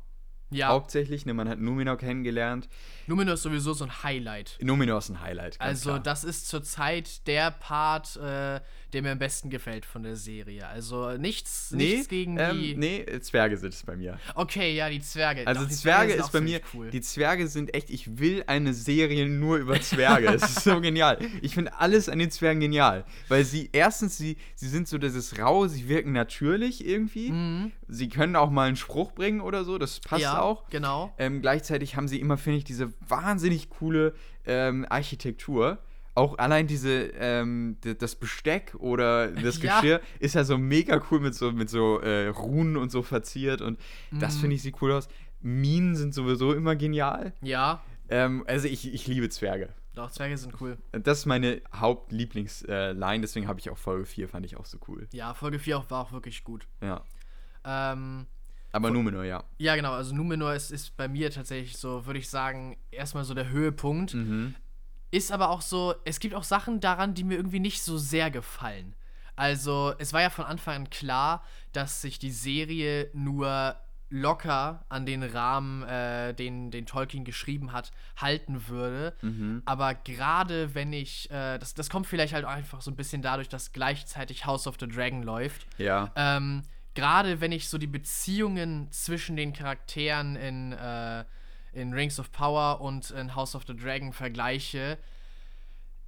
Ja. 0.50 0.68
Hauptsächlich, 0.68 1.26
ne, 1.26 1.34
man 1.34 1.48
hat 1.48 1.58
Numenor 1.58 1.96
kennengelernt. 1.96 2.68
Numenor 3.06 3.34
ist 3.34 3.42
sowieso 3.42 3.72
so 3.72 3.84
ein 3.84 4.02
Highlight. 4.02 4.58
Numenor 4.60 4.98
ist 4.98 5.08
ein 5.08 5.20
Highlight. 5.20 5.60
also, 5.60 5.90
klar. 5.90 6.00
das 6.00 6.22
ist 6.22 6.46
zurzeit 6.46 7.26
der 7.26 7.50
Part, 7.50 8.16
äh, 8.16 8.60
der 8.94 9.02
mir 9.02 9.10
am 9.10 9.18
besten 9.18 9.50
gefällt 9.50 9.84
von 9.84 10.02
der 10.02 10.16
Serie. 10.16 10.66
Also 10.66 11.16
nichts, 11.16 11.72
nee, 11.72 11.94
nichts 11.94 12.08
gegen 12.08 12.38
ähm, 12.38 12.56
die. 12.56 12.76
Nee, 12.76 13.20
Zwerge 13.20 13.56
sind 13.56 13.74
es 13.74 13.82
bei 13.82 13.96
mir. 13.96 14.18
Okay, 14.34 14.74
ja, 14.74 14.88
die 14.88 15.00
Zwerge. 15.00 15.46
Also 15.46 15.62
Doch, 15.62 15.68
die 15.68 15.74
Zwerge, 15.74 16.12
Zwerge 16.12 16.22
ist 16.22 16.32
bei 16.32 16.40
mir. 16.40 16.60
Cool. 16.72 16.90
Die 16.90 17.00
Zwerge 17.00 17.48
sind 17.48 17.74
echt, 17.74 17.90
ich 17.90 18.18
will 18.18 18.44
eine 18.46 18.72
Serie 18.72 19.28
nur 19.28 19.56
über 19.56 19.80
Zwerge. 19.80 20.28
Es 20.28 20.42
ist 20.42 20.64
so 20.64 20.80
genial. 20.80 21.18
Ich 21.42 21.54
finde 21.54 21.76
alles 21.78 22.08
an 22.08 22.18
den 22.18 22.30
Zwergen 22.30 22.60
genial. 22.60 23.04
Weil 23.28 23.44
sie, 23.44 23.68
erstens, 23.72 24.16
sie, 24.16 24.36
sie 24.54 24.68
sind 24.68 24.86
so 24.86 24.98
dieses 24.98 25.38
Rau, 25.38 25.66
sie 25.66 25.88
wirken 25.88 26.12
natürlich 26.12 26.86
irgendwie. 26.86 27.30
Mhm. 27.30 27.72
Sie 27.88 28.08
können 28.08 28.36
auch 28.36 28.50
mal 28.50 28.68
einen 28.68 28.76
Spruch 28.76 29.12
bringen 29.12 29.40
oder 29.40 29.64
so, 29.64 29.76
das 29.76 30.00
passt 30.00 30.22
ja, 30.22 30.40
auch. 30.40 30.68
Genau. 30.70 31.12
Ähm, 31.18 31.42
gleichzeitig 31.42 31.96
haben 31.96 32.08
sie 32.08 32.20
immer, 32.20 32.38
finde 32.38 32.58
ich, 32.58 32.64
diese 32.64 32.92
wahnsinnig 33.06 33.70
coole 33.70 34.14
ähm, 34.46 34.86
Architektur 34.88 35.78
auch 36.14 36.38
allein 36.38 36.66
diese, 36.66 37.10
ähm, 37.18 37.76
das 37.98 38.14
Besteck 38.14 38.74
oder 38.78 39.28
das 39.28 39.58
ja. 39.62 39.80
Geschirr 39.80 40.00
ist 40.20 40.34
ja 40.34 40.44
so 40.44 40.58
mega 40.58 41.02
cool 41.10 41.20
mit 41.20 41.34
so, 41.34 41.52
mit 41.52 41.68
so 41.68 41.98
äh, 41.98 42.28
Runen 42.28 42.76
und 42.76 42.90
so 42.90 43.02
verziert 43.02 43.60
und 43.60 43.78
mhm. 44.10 44.20
das 44.20 44.36
finde 44.36 44.56
ich 44.56 44.62
sieht 44.62 44.80
cool 44.80 44.92
aus. 44.92 45.08
Minen 45.40 45.94
sind 45.94 46.14
sowieso 46.14 46.54
immer 46.54 46.76
genial. 46.76 47.34
Ja. 47.42 47.82
Ähm, 48.08 48.44
also 48.46 48.68
ich, 48.68 48.92
ich 48.92 49.06
liebe 49.06 49.28
Zwerge. 49.28 49.70
Doch, 49.94 50.10
Zwerge 50.10 50.36
sind 50.36 50.60
cool. 50.60 50.78
Das 50.92 51.18
ist 51.18 51.26
meine 51.26 51.62
Hauptlieblingsline, 51.72 53.20
deswegen 53.20 53.46
habe 53.46 53.60
ich 53.60 53.70
auch 53.70 53.78
Folge 53.78 54.06
4, 54.06 54.28
fand 54.28 54.46
ich 54.46 54.56
auch 54.56 54.64
so 54.64 54.78
cool. 54.88 55.08
Ja, 55.12 55.34
Folge 55.34 55.58
4 55.58 55.84
war 55.88 56.00
auch 56.00 56.12
wirklich 56.12 56.42
gut. 56.42 56.66
Ja. 56.80 57.04
Ähm, 57.64 58.26
Aber 58.72 58.90
Numenor, 58.90 59.24
ja. 59.24 59.44
Ja, 59.58 59.76
genau. 59.76 59.92
Also 59.92 60.14
Numenor 60.14 60.54
ist, 60.54 60.72
ist 60.72 60.96
bei 60.96 61.06
mir 61.06 61.30
tatsächlich 61.30 61.76
so, 61.76 62.06
würde 62.06 62.18
ich 62.18 62.28
sagen, 62.28 62.76
erstmal 62.90 63.24
so 63.24 63.34
der 63.34 63.50
Höhepunkt. 63.50 64.14
Mhm. 64.14 64.54
Ist 65.14 65.30
aber 65.30 65.50
auch 65.50 65.60
so, 65.60 65.94
es 66.04 66.18
gibt 66.18 66.34
auch 66.34 66.42
Sachen 66.42 66.80
daran, 66.80 67.14
die 67.14 67.22
mir 67.22 67.36
irgendwie 67.36 67.60
nicht 67.60 67.84
so 67.84 67.98
sehr 67.98 68.32
gefallen. 68.32 68.96
Also, 69.36 69.94
es 69.98 70.12
war 70.12 70.20
ja 70.20 70.28
von 70.28 70.44
Anfang 70.44 70.74
an 70.74 70.90
klar, 70.90 71.44
dass 71.70 72.02
sich 72.02 72.18
die 72.18 72.32
Serie 72.32 73.10
nur 73.12 73.76
locker 74.10 74.84
an 74.88 75.06
den 75.06 75.22
Rahmen, 75.22 75.84
äh, 75.84 76.34
den, 76.34 76.72
den 76.72 76.84
Tolkien 76.84 77.24
geschrieben 77.24 77.70
hat, 77.70 77.92
halten 78.16 78.66
würde. 78.66 79.14
Mhm. 79.22 79.62
Aber 79.66 79.94
gerade 79.94 80.74
wenn 80.74 80.92
ich, 80.92 81.30
äh, 81.30 81.58
das, 81.58 81.74
das 81.74 81.90
kommt 81.90 82.08
vielleicht 82.08 82.34
halt 82.34 82.44
einfach 82.44 82.80
so 82.80 82.90
ein 82.90 82.96
bisschen 82.96 83.22
dadurch, 83.22 83.48
dass 83.48 83.70
gleichzeitig 83.70 84.46
House 84.46 84.66
of 84.66 84.78
the 84.80 84.88
Dragon 84.88 85.22
läuft. 85.22 85.68
Ja. 85.78 86.10
Ähm, 86.16 86.62
gerade 86.94 87.40
wenn 87.40 87.52
ich 87.52 87.68
so 87.68 87.78
die 87.78 87.86
Beziehungen 87.86 88.90
zwischen 88.90 89.36
den 89.36 89.52
Charakteren 89.52 90.34
in, 90.34 90.72
äh, 90.72 91.24
in 91.74 91.92
Rings 91.92 92.18
of 92.18 92.32
Power 92.32 92.80
und 92.80 93.10
in 93.10 93.34
House 93.34 93.54
of 93.54 93.64
the 93.66 93.76
Dragon 93.76 94.12
vergleiche, 94.12 94.98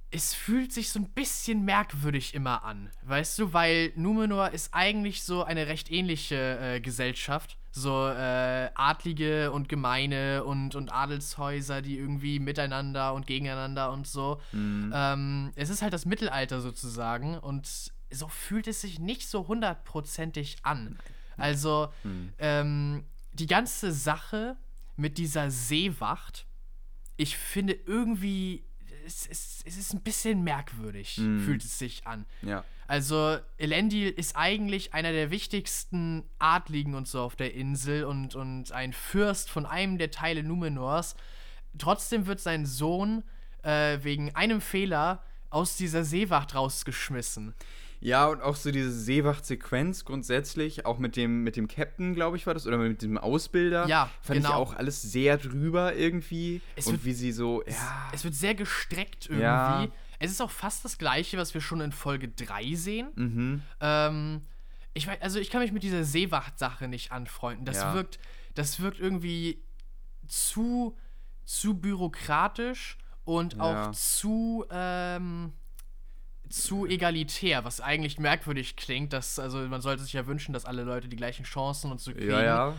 es 0.09 0.33
fühlt 0.33 0.71
sich 0.71 0.89
so 0.89 0.99
ein 0.99 1.09
bisschen 1.09 1.65
merkwürdig 1.65 2.33
immer 2.33 2.63
an, 2.63 2.89
weißt 3.03 3.39
du, 3.39 3.53
weil 3.53 3.91
Numenor 3.95 4.51
ist 4.51 4.73
eigentlich 4.73 5.23
so 5.23 5.43
eine 5.43 5.67
recht 5.67 5.91
ähnliche 5.91 6.59
äh, 6.59 6.79
Gesellschaft, 6.79 7.57
so 7.71 8.07
äh, 8.07 8.69
Adlige 8.73 9.51
und 9.51 9.67
Gemeine 9.69 10.43
und, 10.45 10.75
und 10.75 10.93
Adelshäuser, 10.93 11.81
die 11.81 11.97
irgendwie 11.97 12.39
miteinander 12.39 13.13
und 13.13 13.27
gegeneinander 13.27 13.91
und 13.91 14.07
so. 14.07 14.41
Mhm. 14.53 14.91
Ähm, 14.95 15.51
es 15.55 15.69
ist 15.69 15.81
halt 15.81 15.93
das 15.93 16.05
Mittelalter 16.05 16.61
sozusagen 16.61 17.37
und 17.37 17.91
so 18.09 18.27
fühlt 18.29 18.67
es 18.67 18.81
sich 18.81 18.99
nicht 18.99 19.27
so 19.27 19.47
hundertprozentig 19.47 20.57
an. 20.63 20.97
Also 21.35 21.89
mhm. 22.03 22.33
ähm, 22.39 23.03
die 23.33 23.47
ganze 23.47 23.91
Sache 23.91 24.57
mit 24.97 25.17
dieser 25.17 25.49
Seewacht, 25.51 26.45
ich 27.15 27.37
finde 27.37 27.73
irgendwie 27.73 28.63
es, 29.05 29.25
es, 29.25 29.63
es 29.65 29.77
ist 29.77 29.93
ein 29.93 30.01
bisschen 30.01 30.43
merkwürdig, 30.43 31.17
Mm. 31.17 31.39
fühlt 31.39 31.63
es 31.63 31.79
sich 31.79 32.05
an. 32.05 32.25
Ja. 32.41 32.65
Also, 32.87 33.37
Elendil 33.57 34.09
ist 34.09 34.35
eigentlich 34.35 34.93
einer 34.93 35.11
der 35.13 35.31
wichtigsten 35.31 36.23
Adligen 36.39 36.93
und 36.93 37.07
so 37.07 37.21
auf 37.21 37.35
der 37.37 37.53
Insel 37.53 38.03
und, 38.03 38.35
und 38.35 38.71
ein 38.73 38.91
Fürst 38.93 39.49
von 39.49 39.65
einem 39.65 39.97
der 39.97 40.11
Teile 40.11 40.43
Numenors. 40.43 41.15
Trotzdem 41.77 42.27
wird 42.27 42.39
sein 42.39 42.65
Sohn 42.65 43.23
äh, 43.63 43.99
wegen 44.03 44.35
einem 44.35 44.61
Fehler 44.61 45.23
aus 45.49 45.77
dieser 45.77 46.03
Seewacht 46.03 46.55
rausgeschmissen. 46.55 47.53
Ja, 47.99 48.27
und 48.27 48.41
auch 48.41 48.55
so 48.55 48.69
diese 48.71 48.91
Seewacht-Sequenz 48.91 50.05
grundsätzlich, 50.05 50.85
auch 50.85 50.99
mit 50.99 51.15
dem, 51.15 51.43
mit 51.43 51.55
dem 51.55 51.67
Captain, 51.67 52.13
glaube 52.13 52.37
ich, 52.37 52.45
war 52.45 52.53
das, 52.53 52.67
oder 52.67 52.77
mit 52.77 53.01
dem 53.01 53.17
Ausbilder. 53.17 53.87
Ja, 53.87 54.09
Fand 54.21 54.37
genau. 54.39 54.49
ich 54.49 54.55
auch 54.55 54.75
alles 54.75 55.01
sehr 55.01 55.37
drüber 55.37 55.95
irgendwie. 55.95 56.61
Es 56.75 56.85
und 56.87 56.93
wird- 56.93 57.05
wie 57.05 57.13
sie 57.13 57.31
so, 57.31 57.63
Es, 57.65 57.75
ja. 57.75 58.09
es 58.13 58.23
wird 58.23 58.35
sehr 58.35 58.53
gestreckt 58.55 59.25
irgendwie. 59.25 59.41
Ja. 59.43 59.87
Es 60.19 60.31
ist 60.31 60.41
auch 60.41 60.51
fast 60.51 60.83
das 60.85 60.97
gleiche, 60.97 61.37
was 61.37 61.53
wir 61.53 61.61
schon 61.61 61.81
in 61.81 61.91
Folge 61.91 62.27
3 62.29 62.73
sehen. 62.75 63.09
Mhm. 63.15 63.61
Ähm, 63.81 64.41
ich 64.93 65.07
weiß, 65.07 65.21
also 65.21 65.39
ich 65.39 65.49
kann 65.49 65.61
mich 65.61 65.71
mit 65.71 65.83
dieser 65.83 66.03
Seewacht-Sache 66.03 66.87
nicht 66.87 67.11
anfreunden. 67.11 67.65
Das 67.65 67.77
Ja. 67.77 67.93
wirkt, 67.93 68.17
das 68.55 68.79
wirkt 68.79 68.99
irgendwie 68.99 69.63
zu, 70.27 70.95
zu 71.45 71.75
bürokratisch 71.79 72.97
und 73.25 73.55
Ja. 73.55 73.89
auch 73.89 73.91
zu, 73.91 74.65
ähm, 74.71 75.53
zu 76.49 76.85
egalitär, 76.85 77.65
was 77.65 77.81
eigentlich 77.81 78.19
merkwürdig 78.19 78.75
klingt. 78.75 79.13
Dass, 79.13 79.39
also 79.39 79.59
man 79.59 79.81
sollte 79.81 80.03
sich 80.03 80.13
ja 80.13 80.27
wünschen, 80.27 80.53
dass 80.53 80.65
alle 80.65 80.83
Leute 80.83 81.07
die 81.07 81.15
gleichen 81.15 81.43
Chancen 81.43 81.91
und 81.91 81.99
so 81.99 82.11
kriegen. 82.11 82.31
Ja, 82.31 82.43
ja. 82.43 82.75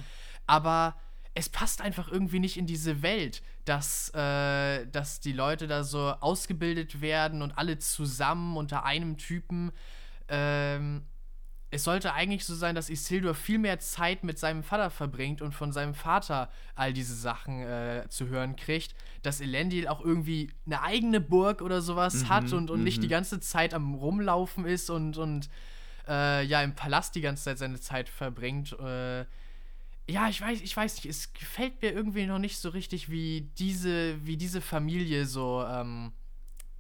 Aber 0.46 0.96
es 1.34 1.48
passt 1.48 1.80
einfach 1.80 2.08
irgendwie 2.08 2.40
nicht 2.40 2.56
in 2.56 2.66
diese 2.66 3.02
Welt, 3.02 3.42
dass, 3.64 4.12
äh, 4.14 4.86
dass 4.86 5.20
die 5.20 5.32
Leute 5.32 5.66
da 5.66 5.84
so 5.84 6.00
ausgebildet 6.00 7.00
werden 7.00 7.42
und 7.42 7.56
alle 7.56 7.78
zusammen 7.78 8.56
unter 8.56 8.84
einem 8.84 9.18
Typen. 9.18 9.70
Ähm, 10.28 11.06
es 11.70 11.84
sollte 11.84 12.14
eigentlich 12.14 12.44
so 12.44 12.54
sein, 12.54 12.74
dass 12.74 12.88
Isildur 12.88 13.34
viel 13.34 13.58
mehr 13.58 13.78
Zeit 13.78 14.24
mit 14.24 14.38
seinem 14.38 14.62
Vater 14.62 14.88
verbringt 14.90 15.42
und 15.42 15.52
von 15.52 15.70
seinem 15.70 15.94
Vater 15.94 16.50
all 16.74 16.94
diese 16.94 17.14
Sachen 17.14 17.60
äh, 17.60 18.06
zu 18.08 18.28
hören 18.28 18.56
kriegt, 18.56 18.94
dass 19.22 19.40
Elendil 19.40 19.86
auch 19.86 20.00
irgendwie 20.02 20.50
eine 20.64 20.82
eigene 20.82 21.20
Burg 21.20 21.60
oder 21.60 21.82
sowas 21.82 22.24
Mhm, 22.24 22.28
hat 22.30 22.52
und, 22.52 22.70
und 22.70 22.84
nicht 22.84 22.98
mhm. 22.98 23.02
die 23.02 23.08
ganze 23.08 23.40
Zeit 23.40 23.74
am 23.74 23.94
Rumlaufen 23.94 24.64
ist 24.64 24.88
und, 24.88 25.18
und 25.18 25.50
äh, 26.08 26.42
ja 26.44 26.62
im 26.62 26.74
Palast 26.74 27.14
die 27.14 27.20
ganze 27.20 27.44
Zeit 27.44 27.58
seine 27.58 27.78
Zeit 27.78 28.08
verbringt. 28.08 28.72
Äh, 28.80 29.26
ja, 30.10 30.26
ich 30.30 30.40
weiß, 30.40 30.62
ich 30.62 30.74
weiß 30.74 30.96
nicht, 30.96 31.06
es 31.06 31.34
gefällt 31.34 31.82
mir 31.82 31.92
irgendwie 31.92 32.24
noch 32.24 32.38
nicht 32.38 32.56
so 32.56 32.70
richtig, 32.70 33.10
wie 33.10 33.50
diese, 33.58 34.24
wie 34.24 34.38
diese 34.38 34.62
Familie 34.62 35.26
so, 35.26 35.62
ähm, 35.68 36.12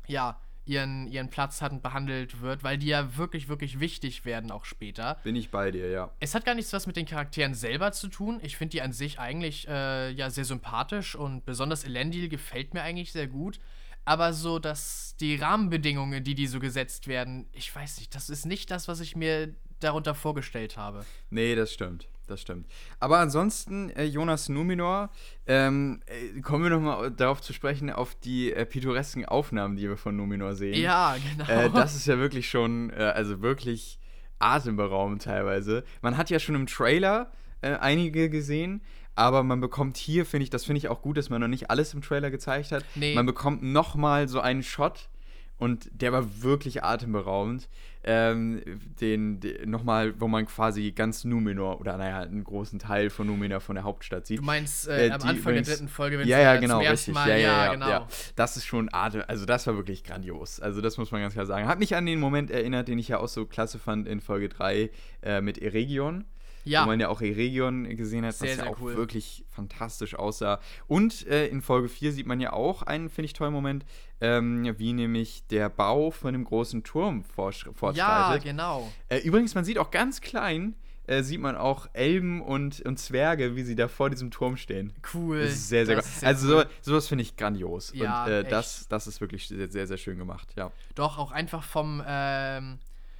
ja, 0.06 0.40
ihren, 0.68 1.06
ihren 1.06 1.30
Platz 1.30 1.62
hat 1.62 1.72
und 1.72 1.82
behandelt 1.82 2.40
wird, 2.40 2.62
weil 2.62 2.78
die 2.78 2.88
ja 2.88 3.16
wirklich, 3.16 3.48
wirklich 3.48 3.80
wichtig 3.80 4.24
werden 4.24 4.50
auch 4.50 4.64
später. 4.64 5.18
Bin 5.24 5.36
ich 5.36 5.50
bei 5.50 5.70
dir, 5.70 5.90
ja. 5.90 6.10
Es 6.20 6.34
hat 6.34 6.44
gar 6.44 6.54
nichts 6.54 6.72
was 6.72 6.86
mit 6.86 6.96
den 6.96 7.06
Charakteren 7.06 7.54
selber 7.54 7.92
zu 7.92 8.08
tun. 8.08 8.38
Ich 8.42 8.56
finde 8.56 8.72
die 8.72 8.82
an 8.82 8.92
sich 8.92 9.18
eigentlich 9.18 9.66
äh, 9.68 10.10
ja 10.10 10.30
sehr 10.30 10.44
sympathisch 10.44 11.14
und 11.14 11.44
besonders 11.44 11.84
Elendil 11.84 12.28
gefällt 12.28 12.74
mir 12.74 12.82
eigentlich 12.82 13.12
sehr 13.12 13.26
gut. 13.26 13.60
Aber 14.04 14.32
so, 14.32 14.58
dass 14.58 15.16
die 15.20 15.36
Rahmenbedingungen, 15.36 16.24
die 16.24 16.34
die 16.34 16.46
so 16.46 16.60
gesetzt 16.60 17.08
werden, 17.08 17.46
ich 17.52 17.74
weiß 17.74 17.98
nicht, 17.98 18.14
das 18.14 18.30
ist 18.30 18.46
nicht 18.46 18.70
das, 18.70 18.88
was 18.88 19.00
ich 19.00 19.16
mir 19.16 19.54
darunter 19.80 20.14
vorgestellt 20.14 20.76
habe. 20.76 21.04
Nee, 21.30 21.54
das 21.54 21.72
stimmt. 21.72 22.08
Das 22.28 22.42
stimmt. 22.42 22.66
Aber 23.00 23.18
ansonsten, 23.18 23.90
äh, 23.90 24.04
Jonas 24.04 24.48
Numenor, 24.48 25.10
ähm, 25.46 26.00
äh, 26.06 26.40
kommen 26.42 26.62
wir 26.62 26.70
nochmal 26.70 27.10
darauf 27.10 27.40
zu 27.40 27.52
sprechen, 27.54 27.90
auf 27.90 28.14
die 28.14 28.52
äh, 28.52 28.66
pittoresken 28.66 29.24
Aufnahmen, 29.24 29.76
die 29.76 29.88
wir 29.88 29.96
von 29.96 30.14
Numenor 30.14 30.54
sehen. 30.54 30.80
Ja, 30.80 31.16
genau. 31.16 31.50
Äh, 31.50 31.70
das 31.70 31.96
ist 31.96 32.06
ja 32.06 32.18
wirklich 32.18 32.48
schon, 32.48 32.90
äh, 32.90 32.96
also 33.14 33.40
wirklich 33.40 33.98
atemberaubend 34.38 35.22
teilweise. 35.22 35.84
Man 36.02 36.16
hat 36.16 36.28
ja 36.30 36.38
schon 36.38 36.54
im 36.54 36.66
Trailer 36.66 37.32
äh, 37.62 37.72
einige 37.74 38.28
gesehen, 38.28 38.82
aber 39.14 39.42
man 39.42 39.60
bekommt 39.60 39.96
hier, 39.96 40.26
finde 40.26 40.44
ich, 40.44 40.50
das 40.50 40.64
finde 40.64 40.78
ich 40.78 40.88
auch 40.88 41.02
gut, 41.02 41.16
dass 41.16 41.30
man 41.30 41.40
noch 41.40 41.48
nicht 41.48 41.70
alles 41.70 41.94
im 41.94 42.02
Trailer 42.02 42.30
gezeigt 42.30 42.72
hat. 42.72 42.84
Nee. 42.94 43.14
Man 43.14 43.26
bekommt 43.26 43.62
nochmal 43.62 44.28
so 44.28 44.40
einen 44.40 44.62
Shot 44.62 45.08
und 45.58 45.88
der 45.92 46.12
war 46.12 46.42
wirklich 46.42 46.82
atemberaubend. 46.84 47.68
Ähm, 48.04 48.62
den, 49.00 49.40
den 49.40 49.68
nochmal, 49.70 50.18
wo 50.18 50.28
man 50.28 50.46
quasi 50.46 50.92
ganz 50.92 51.24
Numenor 51.24 51.78
oder 51.80 51.98
naja, 51.98 52.20
einen 52.20 52.44
großen 52.44 52.78
Teil 52.78 53.10
von 53.10 53.26
Numenor 53.26 53.60
von 53.60 53.74
der 53.74 53.84
Hauptstadt 53.84 54.26
sieht. 54.26 54.38
Du 54.38 54.44
meinst 54.44 54.88
äh, 54.88 55.08
Äh, 55.08 55.10
am 55.10 55.14
Anfang 55.14 55.34
der 55.34 55.40
übrigens- 55.42 55.68
dritten 55.68 55.88
Folge, 55.88 56.18
wenn 56.20 56.26
ja, 56.28 56.38
ja, 56.38 56.56
genau, 56.56 56.76
zum 56.78 56.86
ersten 56.86 57.10
richtig. 57.10 57.14
Mal, 57.14 57.28
ja, 57.28 57.36
ja, 57.36 57.64
ja, 57.66 57.72
genau. 57.74 57.88
ja. 57.90 58.06
Das 58.36 58.56
ist 58.56 58.64
schon 58.66 58.88
Atem, 58.92 59.24
also 59.26 59.44
das 59.44 59.66
war 59.66 59.74
wirklich 59.76 60.04
grandios. 60.04 60.58
Also 60.60 60.80
das 60.80 60.96
muss 60.96 61.10
man 61.10 61.20
ganz 61.20 61.34
klar 61.34 61.44
sagen. 61.44 61.66
Hat 61.66 61.80
mich 61.80 61.96
an 61.96 62.06
den 62.06 62.20
Moment 62.20 62.50
erinnert, 62.50 62.88
den 62.88 62.98
ich 62.98 63.08
ja 63.08 63.18
auch 63.18 63.28
so 63.28 63.44
klasse 63.44 63.78
fand 63.78 64.06
in 64.08 64.20
Folge 64.20 64.48
3 64.48 64.90
äh, 65.22 65.40
mit 65.42 65.58
Eregion. 65.58 66.24
Ja. 66.68 66.82
Wo 66.82 66.86
man 66.88 67.00
ja 67.00 67.08
auch 67.08 67.20
Eregion 67.20 67.84
gesehen 67.96 68.24
hat, 68.24 68.34
Sehr, 68.34 68.50
was 68.58 68.64
ja 68.64 68.70
auch 68.70 68.80
cool. 68.80 68.96
wirklich 68.96 69.44
fantastisch 69.48 70.14
aussah. 70.14 70.60
Und 70.86 71.26
äh, 71.26 71.46
in 71.48 71.62
Folge 71.62 71.88
4 71.88 72.12
sieht 72.12 72.26
man 72.26 72.40
ja 72.40 72.52
auch 72.52 72.82
einen, 72.82 73.08
finde 73.08 73.26
ich, 73.26 73.32
tollen 73.32 73.52
Moment, 73.52 73.84
ähm, 74.20 74.74
wie 74.78 74.92
nämlich 74.92 75.46
der 75.48 75.68
Bau 75.68 76.10
von 76.10 76.32
dem 76.32 76.44
großen 76.44 76.82
Turm 76.84 77.22
vorsch- 77.36 77.66
Ja, 77.66 77.72
fortschreitet. 77.74 78.44
genau. 78.44 78.90
Äh, 79.08 79.18
übrigens, 79.18 79.54
man 79.54 79.64
sieht 79.64 79.78
auch 79.78 79.90
ganz 79.90 80.20
klein, 80.20 80.74
äh, 81.06 81.22
sieht 81.22 81.40
man 81.40 81.56
auch 81.56 81.88
Elben 81.94 82.42
und, 82.42 82.82
und 82.82 82.98
Zwerge, 82.98 83.56
wie 83.56 83.62
sie 83.62 83.74
da 83.76 83.88
vor 83.88 84.10
diesem 84.10 84.30
Turm 84.30 84.56
stehen. 84.58 84.92
Cool. 85.14 85.40
Das 85.42 85.52
ist 85.52 85.68
sehr, 85.70 85.86
sehr 85.86 85.98
ist 85.98 86.20
sehr 86.20 86.28
Also 86.28 86.56
cool. 86.56 86.66
so, 86.82 86.90
sowas 86.92 87.08
finde 87.08 87.22
ich 87.22 87.36
grandios. 87.36 87.92
Ja, 87.94 88.24
und 88.24 88.30
äh, 88.30 88.44
das, 88.44 88.88
das 88.88 89.06
ist 89.06 89.20
wirklich 89.22 89.48
sehr, 89.48 89.68
sehr, 89.70 89.86
sehr 89.86 89.96
schön 89.96 90.18
gemacht, 90.18 90.48
ja. 90.56 90.70
Doch, 90.96 91.16
auch 91.16 91.32
einfach 91.32 91.62
vom 91.62 92.02
ähm, 92.06 92.78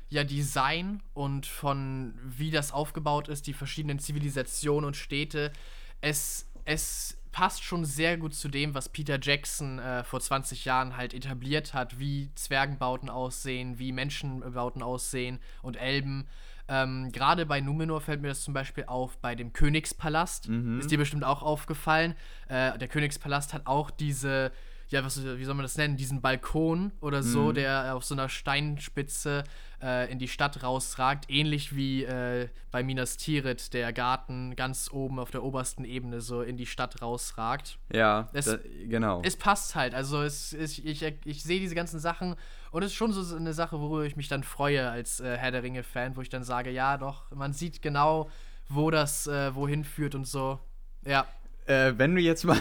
ja, 0.08 0.24
Design 0.24 1.02
und 1.14 1.46
von 1.46 2.14
wie 2.22 2.50
das 2.50 2.72
aufgebaut 2.72 3.28
ist, 3.28 3.46
die 3.46 3.52
verschiedenen 3.52 3.98
Zivilisationen 3.98 4.86
und 4.86 4.96
Städte. 4.96 5.52
Es, 6.00 6.50
es 6.64 7.18
passt 7.32 7.62
schon 7.62 7.84
sehr 7.84 8.16
gut 8.16 8.34
zu 8.34 8.48
dem, 8.48 8.74
was 8.74 8.88
Peter 8.88 9.18
Jackson 9.20 9.78
äh, 9.78 10.04
vor 10.04 10.20
20 10.20 10.64
Jahren 10.64 10.96
halt 10.96 11.14
etabliert 11.14 11.74
hat, 11.74 11.98
wie 11.98 12.30
Zwergenbauten 12.34 13.10
aussehen, 13.10 13.78
wie 13.78 13.92
Menschenbauten 13.92 14.82
aussehen 14.82 15.38
und 15.62 15.76
Elben. 15.76 16.26
Ähm, 16.68 17.10
Gerade 17.12 17.46
bei 17.46 17.60
Numenor 17.60 18.00
fällt 18.00 18.20
mir 18.20 18.28
das 18.28 18.42
zum 18.42 18.54
Beispiel 18.54 18.84
auf 18.86 19.18
bei 19.18 19.34
dem 19.34 19.52
Königspalast. 19.52 20.48
Mhm. 20.48 20.80
Ist 20.80 20.90
dir 20.90 20.98
bestimmt 20.98 21.24
auch 21.24 21.42
aufgefallen. 21.42 22.14
Äh, 22.48 22.76
der 22.78 22.88
Königspalast 22.88 23.54
hat 23.54 23.66
auch 23.66 23.90
diese, 23.90 24.52
ja, 24.90 25.04
was, 25.04 25.22
wie 25.22 25.44
soll 25.44 25.54
man 25.54 25.64
das 25.64 25.76
nennen, 25.76 25.96
diesen 25.96 26.20
Balkon 26.20 26.92
oder 27.00 27.22
so, 27.22 27.46
mhm. 27.46 27.54
der 27.54 27.94
auf 27.94 28.04
so 28.04 28.14
einer 28.14 28.28
Steinspitze 28.28 29.44
äh, 29.82 30.10
in 30.10 30.18
die 30.18 30.28
Stadt 30.28 30.62
rausragt. 30.62 31.26
Ähnlich 31.28 31.76
wie 31.76 32.04
äh, 32.04 32.48
bei 32.70 32.82
Minas 32.82 33.16
Tirith, 33.16 33.72
der 33.74 33.92
Garten 33.92 34.56
ganz 34.56 34.90
oben 34.90 35.18
auf 35.18 35.30
der 35.30 35.42
obersten 35.42 35.84
Ebene 35.84 36.20
so 36.20 36.42
in 36.42 36.56
die 36.56 36.66
Stadt 36.66 37.02
rausragt. 37.02 37.78
Ja, 37.92 38.28
es, 38.32 38.46
da, 38.46 38.58
genau. 38.86 39.20
Es 39.24 39.36
passt 39.36 39.74
halt. 39.74 39.94
Also 39.94 40.22
es, 40.22 40.52
es, 40.52 40.78
ich, 40.78 41.02
ich 41.24 41.42
sehe 41.42 41.60
diese 41.60 41.74
ganzen 41.74 42.00
Sachen 42.00 42.34
und 42.70 42.82
es 42.82 42.92
ist 42.92 42.96
schon 42.96 43.12
so 43.12 43.36
eine 43.36 43.52
Sache, 43.52 43.78
worüber 43.80 44.04
ich 44.04 44.16
mich 44.16 44.28
dann 44.28 44.42
freue 44.42 44.88
als 44.88 45.20
äh, 45.20 45.36
Herr 45.36 45.50
der 45.50 45.62
Ringe-Fan, 45.62 46.16
wo 46.16 46.22
ich 46.22 46.30
dann 46.30 46.44
sage, 46.44 46.70
ja 46.70 46.96
doch, 46.96 47.30
man 47.30 47.52
sieht 47.52 47.82
genau, 47.82 48.30
wo 48.68 48.90
das 48.90 49.26
äh, 49.26 49.54
wohin 49.54 49.84
führt 49.84 50.14
und 50.14 50.26
so. 50.26 50.58
Ja. 51.04 51.26
Äh, 51.68 51.98
wenn 51.98 52.14
du 52.14 52.20
jetzt 52.22 52.44
mal. 52.44 52.58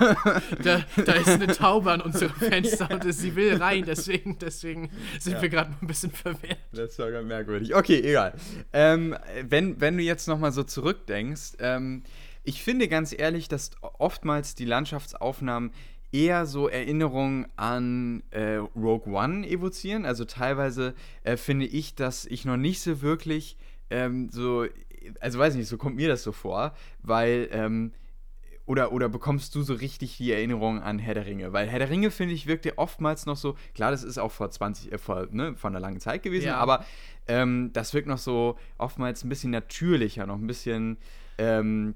da, 0.64 0.84
da, 0.96 1.12
ist 1.12 1.28
eine 1.28 1.46
Taube 1.56 1.92
an 1.92 2.00
unserem 2.00 2.34
Fenster 2.38 2.90
und 2.90 3.14
sie 3.14 3.36
will 3.36 3.56
rein, 3.56 3.84
deswegen, 3.86 4.36
deswegen 4.40 4.90
sind 5.20 5.34
ja. 5.34 5.42
wir 5.42 5.48
gerade 5.48 5.74
ein 5.80 5.86
bisschen 5.86 6.10
verwirrt. 6.10 6.58
Das 6.72 6.98
war 6.98 7.12
ganz 7.12 7.28
merkwürdig. 7.28 7.72
Okay, 7.76 8.00
egal. 8.00 8.34
Ähm, 8.72 9.16
wenn, 9.48 9.80
wenn 9.80 9.96
du 9.96 10.02
jetzt 10.02 10.26
nochmal 10.26 10.50
so 10.50 10.64
zurückdenkst, 10.64 11.52
ähm, 11.60 12.02
ich 12.42 12.64
finde 12.64 12.88
ganz 12.88 13.14
ehrlich, 13.16 13.46
dass 13.46 13.70
oftmals 13.80 14.56
die 14.56 14.64
Landschaftsaufnahmen 14.64 15.70
eher 16.10 16.44
so 16.44 16.68
Erinnerungen 16.68 17.46
an 17.54 18.24
äh, 18.30 18.56
Rogue 18.56 19.12
One 19.12 19.48
evozieren. 19.48 20.04
Also 20.04 20.24
teilweise 20.24 20.94
äh, 21.22 21.36
finde 21.36 21.66
ich, 21.66 21.94
dass 21.94 22.24
ich 22.24 22.44
noch 22.44 22.56
nicht 22.56 22.80
so 22.80 23.02
wirklich 23.02 23.56
ähm, 23.90 24.30
so, 24.30 24.66
also 25.20 25.38
weiß 25.38 25.54
nicht, 25.54 25.68
so 25.68 25.76
kommt 25.76 25.94
mir 25.94 26.08
das 26.08 26.24
so 26.24 26.32
vor, 26.32 26.74
weil 27.02 27.48
ähm, 27.52 27.92
oder, 28.68 28.92
oder 28.92 29.08
bekommst 29.08 29.54
du 29.54 29.62
so 29.62 29.72
richtig 29.72 30.18
die 30.18 30.30
Erinnerung 30.30 30.82
an 30.82 30.98
Herr 30.98 31.14
der 31.14 31.24
Ringe? 31.24 31.54
Weil 31.54 31.68
Herr 31.68 31.78
der 31.78 31.88
Ringe, 31.88 32.10
finde 32.10 32.34
ich, 32.34 32.46
wirkte 32.46 32.76
oftmals 32.76 33.24
noch 33.24 33.36
so, 33.36 33.56
klar, 33.74 33.90
das 33.90 34.04
ist 34.04 34.18
auch 34.18 34.30
vor 34.30 34.50
20, 34.50 34.92
äh, 34.92 34.98
vor, 34.98 35.26
ne, 35.30 35.54
vor 35.56 35.70
einer 35.70 35.80
langen 35.80 36.00
Zeit 36.00 36.22
gewesen, 36.22 36.48
ja. 36.48 36.58
aber 36.58 36.84
ähm, 37.26 37.70
das 37.72 37.94
wirkt 37.94 38.08
noch 38.08 38.18
so 38.18 38.58
oftmals 38.76 39.24
ein 39.24 39.30
bisschen 39.30 39.52
natürlicher, 39.52 40.26
noch 40.26 40.36
ein 40.36 40.46
bisschen, 40.46 40.98
ähm, 41.38 41.94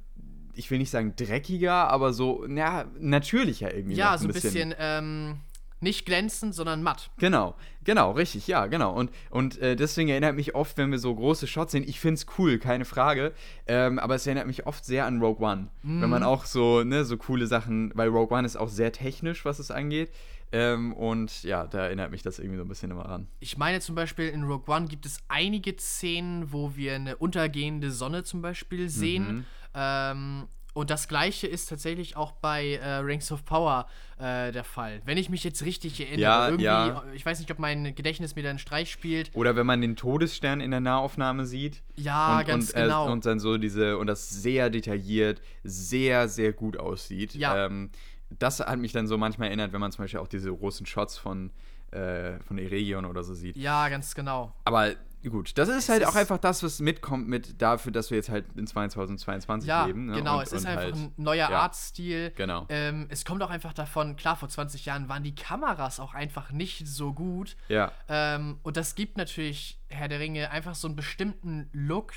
ich 0.55 0.71
will 0.71 0.79
nicht 0.79 0.89
sagen 0.89 1.15
dreckiger, 1.15 1.89
aber 1.89 2.15
so, 2.15 2.47
ja, 2.47 2.87
natürlicher 2.99 3.75
irgendwie. 3.75 3.97
Ja, 3.97 4.17
so 4.17 4.25
ein 4.25 4.33
bisschen, 4.33 4.71
bisschen 4.71 4.75
ähm, 4.79 5.41
nicht 5.83 6.07
glänzend, 6.07 6.55
sondern 6.55 6.83
matt. 6.83 7.11
Genau, 7.19 7.55
genau, 7.85 8.13
richtig, 8.13 8.47
ja, 8.47 8.67
genau. 8.67 8.93
Und, 8.93 9.11
und 9.31 9.59
äh, 9.59 9.77
deswegen 9.77 10.09
erinnert 10.09 10.37
mich 10.37 10.55
oft, 10.55 10.77
wenn 10.79 10.91
wir 10.91 10.99
so 10.99 11.15
große 11.15 11.47
Shots 11.47 11.73
sehen, 11.73 11.85
ich 11.87 12.01
finde 12.01 12.15
es 12.15 12.27
cool, 12.39 12.59
keine 12.59 12.85
Frage, 12.85 13.33
ähm, 13.67 13.99
aber 13.99 14.15
es 14.15 14.27
erinnert 14.27 14.47
mich 14.47 14.67
oft 14.67 14.85
sehr 14.85 15.07
an 15.07 15.21
Rogue 15.21 15.45
One. 15.47 15.69
Mm. 15.83 16.03
Wenn 16.03 16.11
man 16.11 16.23
mhm. 16.23 16.29
auch 16.29 16.45
so, 16.45 16.85
ne, 16.85 17.05
so 17.05 17.17
coole 17.17 17.47
Sachen, 17.47 17.93
weil 17.95 18.09
Rogue 18.09 18.37
One 18.37 18.47
ist 18.47 18.57
auch 18.57 18.69
sehr 18.69 18.93
technisch, 18.93 19.45
was 19.45 19.59
es 19.59 19.71
angeht. 19.71 20.11
Ähm, 20.55 20.93
und 20.93 21.43
ja, 21.45 21.67
da 21.67 21.87
erinnert 21.87 22.11
mich 22.11 22.23
das 22.23 22.39
irgendwie 22.39 22.59
so 22.59 22.65
ein 22.65 22.69
bisschen 22.69 22.91
immer 22.91 23.09
an. 23.09 23.27
Ich 23.41 23.57
meine 23.57 23.81
zum 23.81 23.95
Beispiel, 23.95 24.29
in 24.29 24.45
Rogue 24.45 24.73
One 24.73 24.87
gibt 24.87 25.07
es 25.07 25.19
einige 25.29 25.75
Szenen, 25.79 26.53
wo 26.53 26.77
wir 26.77 26.95
eine 26.95 27.17
untergehende 27.17 27.91
Sonne 27.91 28.23
zum 28.23 28.43
Beispiel 28.43 28.91
sehen. 28.91 29.35
Mhm. 29.35 29.45
Ähm, 29.75 30.49
und 30.75 30.91
das 30.91 31.07
gleiche 31.07 31.47
ist 31.47 31.69
tatsächlich 31.69 32.17
auch 32.17 32.33
bei 32.33 32.77
äh, 32.77 32.95
Rings 32.97 33.31
of 33.31 33.45
Power 33.45 33.87
äh, 34.19 34.53
der 34.53 34.65
Fall. 34.65 35.03
Wenn 35.05 35.19
ich 35.19 35.29
mich 35.29 35.45
jetzt 35.45 35.65
richtig 35.65 36.01
erinnere, 36.01 36.21
ja, 36.21 36.47
irgendwie, 36.47 36.65
ja. 36.65 37.05
ich 37.15 37.27
weiß 37.27 37.41
nicht, 37.41 37.51
ob 37.51 37.59
mein 37.59 37.95
Gedächtnis 37.95 38.37
mir 38.37 38.43
da 38.43 38.51
einen 38.51 38.59
Streich 38.59 38.91
spielt. 38.91 39.31
Oder 39.35 39.55
wenn 39.55 39.67
man 39.67 39.83
den 39.83 39.97
Todesstern 39.97 40.61
in 40.61 40.71
der 40.71 40.81
Nahaufnahme 40.81 41.45
sieht. 41.45 41.83
Ja, 41.97 42.39
und, 42.39 42.47
ganz 42.47 42.71
und, 42.71 42.77
äh, 42.79 42.83
genau. 42.85 43.13
Und 43.13 43.27
dann 43.27 43.39
so 43.39 43.59
diese, 43.59 43.99
und 43.99 44.07
das 44.07 44.31
sehr 44.31 44.71
detailliert, 44.71 45.43
sehr, 45.63 46.29
sehr 46.29 46.53
gut 46.55 46.79
aussieht. 46.79 47.35
Ja. 47.35 47.67
Ähm, 47.67 47.91
das 48.39 48.61
hat 48.61 48.79
mich 48.79 48.93
dann 48.93 49.07
so 49.07 49.19
manchmal 49.19 49.49
erinnert, 49.49 49.75
wenn 49.75 49.81
man 49.81 49.93
zum 49.93 50.05
Beispiel 50.05 50.21
auch 50.21 50.29
diese 50.29 50.51
großen 50.51 50.87
Shots 50.87 51.19
von, 51.19 51.51
äh, 51.91 52.39
von 52.41 52.57
Eregion 52.57 53.05
oder 53.05 53.23
so 53.23 53.35
sieht. 53.35 53.59
Ja, 53.59 53.91
ganz 53.91 54.15
genau. 54.15 54.55
Aber 54.65 54.95
Gut, 55.31 55.57
das 55.57 55.69
ist 55.69 55.77
es 55.77 55.89
halt 55.89 56.03
ist 56.03 56.09
auch 56.09 56.17
einfach 56.17 56.39
das, 56.39 56.63
was 56.63 56.81
mitkommt 56.81 57.29
mit 57.29 57.63
dafür, 57.63 57.93
dass 57.93 58.11
wir 58.11 58.17
jetzt 58.17 58.29
halt 58.29 58.45
in 58.57 58.67
2022 58.67 59.69
ja, 59.69 59.87
leben. 59.87 60.07
Ne? 60.07 60.15
Genau, 60.15 60.39
und, 60.39 60.43
es 60.43 60.53
ist 60.53 60.67
einfach 60.67 60.83
halt, 60.83 60.97
ein 60.97 61.13
neuer 61.17 61.49
ja, 61.49 61.61
Artstil. 61.61 62.33
Genau. 62.37 62.67
Ähm, 62.69 63.07
es 63.09 63.25
kommt 63.25 63.43
auch 63.43 63.51
einfach 63.51 63.73
davon, 63.73 64.17
klar, 64.17 64.37
vor 64.37 64.49
20 64.49 64.85
Jahren 64.85 65.09
waren 65.09 65.23
die 65.23 65.35
Kameras 65.35 66.01
auch 66.01 66.15
einfach 66.15 66.51
nicht 66.51 66.87
so 66.87 67.13
gut. 67.13 67.57
Ja. 67.69 67.93
Ähm, 68.09 68.59
und 68.63 68.77
das 68.77 68.95
gibt 68.95 69.17
natürlich 69.17 69.81
Herr 69.89 70.09
der 70.09 70.19
Ringe 70.19 70.51
einfach 70.51 70.75
so 70.75 70.89
einen 70.89 70.97
bestimmten 70.97 71.69
Look. 71.73 72.15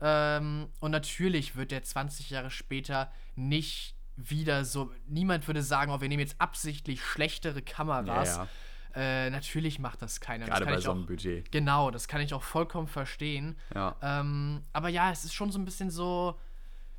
Ähm, 0.00 0.68
und 0.80 0.90
natürlich 0.90 1.54
wird 1.54 1.70
der 1.70 1.84
20 1.84 2.30
Jahre 2.30 2.50
später 2.50 3.12
nicht 3.36 3.94
wieder 4.16 4.64
so. 4.64 4.90
Niemand 5.06 5.46
würde 5.46 5.62
sagen, 5.62 5.92
oh, 5.92 6.00
wir 6.00 6.08
nehmen 6.08 6.20
jetzt 6.20 6.40
absichtlich 6.40 7.04
schlechtere 7.04 7.62
Kameras. 7.62 8.36
Ja, 8.36 8.42
ja 8.42 8.48
äh, 8.94 9.30
natürlich 9.30 9.78
macht 9.78 10.02
das 10.02 10.20
keiner. 10.20 10.46
Gerade 10.46 10.64
das 10.64 10.74
bei 10.74 10.80
so 10.80 10.90
einem 10.92 11.06
Budget. 11.06 11.50
Genau, 11.52 11.90
das 11.90 12.08
kann 12.08 12.20
ich 12.20 12.34
auch 12.34 12.42
vollkommen 12.42 12.88
verstehen. 12.88 13.56
Ja. 13.74 13.96
Ähm, 14.02 14.62
aber 14.72 14.88
ja, 14.88 15.10
es 15.10 15.24
ist 15.24 15.34
schon 15.34 15.50
so 15.50 15.58
ein 15.58 15.64
bisschen 15.64 15.90
so. 15.90 16.38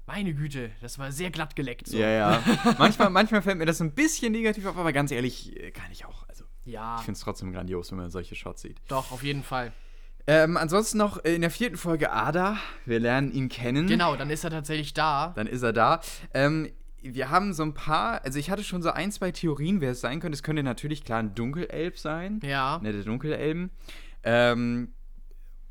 Meine 0.05 0.33
Güte, 0.33 0.71
das 0.81 0.97
war 0.97 1.11
sehr 1.11 1.29
glatt 1.29 1.55
geleckt. 1.55 1.87
So. 1.87 1.95
Ja, 1.97 2.09
ja. 2.09 2.43
manchmal, 2.79 3.11
manchmal 3.11 3.43
fällt 3.43 3.59
mir 3.59 3.67
das 3.67 3.79
ein 3.79 3.93
bisschen 3.93 4.31
negativ 4.31 4.65
auf, 4.65 4.75
aber 4.75 4.91
ganz 4.91 5.11
ehrlich, 5.11 5.55
äh, 5.55 5.69
kann 5.69 5.91
ich 5.91 6.03
auch. 6.05 6.27
Also, 6.27 6.45
ja. 6.65 6.95
Ich 6.97 7.03
finde 7.03 7.17
es 7.17 7.23
trotzdem 7.23 7.51
grandios, 7.51 7.91
wenn 7.91 7.99
man 7.99 8.09
solche 8.09 8.35
Shots 8.35 8.63
sieht. 8.63 8.81
Doch, 8.87 9.11
auf 9.11 9.21
jeden 9.21 9.43
Fall. 9.43 9.71
Ähm, 10.25 10.57
ansonsten 10.57 10.99
noch 10.99 11.17
in 11.17 11.41
der 11.41 11.49
vierten 11.49 11.77
Folge 11.77 12.11
Ada. 12.11 12.57
Wir 12.85 12.99
lernen 12.99 13.31
ihn 13.31 13.49
kennen. 13.49 13.87
Genau, 13.87 14.15
dann 14.15 14.29
ist 14.29 14.43
er 14.43 14.51
tatsächlich 14.51 14.93
da. 14.93 15.33
Dann 15.35 15.47
ist 15.47 15.63
er 15.63 15.73
da. 15.73 16.01
Ähm, 16.33 16.71
wir 17.01 17.29
haben 17.29 17.53
so 17.53 17.63
ein 17.63 17.73
paar, 17.73 18.23
also 18.23 18.39
ich 18.39 18.49
hatte 18.49 18.63
schon 18.63 18.81
so 18.81 18.91
ein, 18.91 19.11
zwei 19.11 19.31
Theorien, 19.31 19.81
wer 19.81 19.91
es 19.91 20.01
sein 20.01 20.19
könnte. 20.19 20.35
Es 20.35 20.43
könnte 20.43 20.63
natürlich 20.63 21.03
klar 21.03 21.19
ein 21.19 21.35
Dunkelelb 21.35 21.97
sein. 21.97 22.39
Ja. 22.43 22.79
Ne, 22.81 22.91
der 22.91 23.03
Dunkelelben. 23.03 23.71
Ähm, 24.23 24.93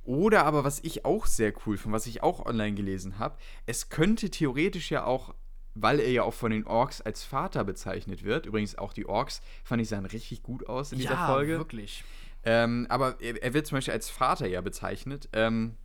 oder 0.05 0.47
aber, 0.47 0.65
was 0.65 0.81
ich 0.81 1.05
auch 1.05 1.27
sehr 1.27 1.53
cool 1.67 1.77
finde, 1.77 1.95
was 1.95 2.07
ich 2.07 2.23
auch 2.23 2.47
online 2.47 2.75
gelesen 2.75 3.19
habe, 3.19 3.37
es 3.67 3.91
könnte 3.91 4.31
theoretisch 4.31 4.91
ja 4.91 5.05
auch, 5.05 5.35
weil 5.75 6.01
er 6.01 6.11
ja 6.11 6.23
auch 6.23 6.33
von 6.33 6.51
den 6.51 6.67
Orks 6.67 7.03
als 7.03 7.25
Vater 7.25 7.63
bezeichnet 7.65 8.25
wird, 8.25 8.47
übrigens 8.47 8.79
auch 8.79 8.95
die 8.95 9.07
Orks, 9.07 9.43
fand 9.65 9.83
ich, 9.83 9.89
sahen 9.89 10.07
richtig 10.07 10.43
gut 10.43 10.67
aus 10.67 10.93
in 10.93 10.99
ja, 10.99 11.11
dieser 11.11 11.27
Folge. 11.27 11.53
Ja, 11.53 11.59
wirklich. 11.59 12.05
Ähm, 12.45 12.87
aber 12.89 13.21
er, 13.21 13.43
er, 13.43 13.53
wird 13.53 13.67
zum 13.67 13.77
Beispiel 13.77 13.93
als 13.93 14.09
Vater 14.09 14.47
ja 14.47 14.63
bezeichnet. 14.63 15.29
Ähm, 15.35 15.77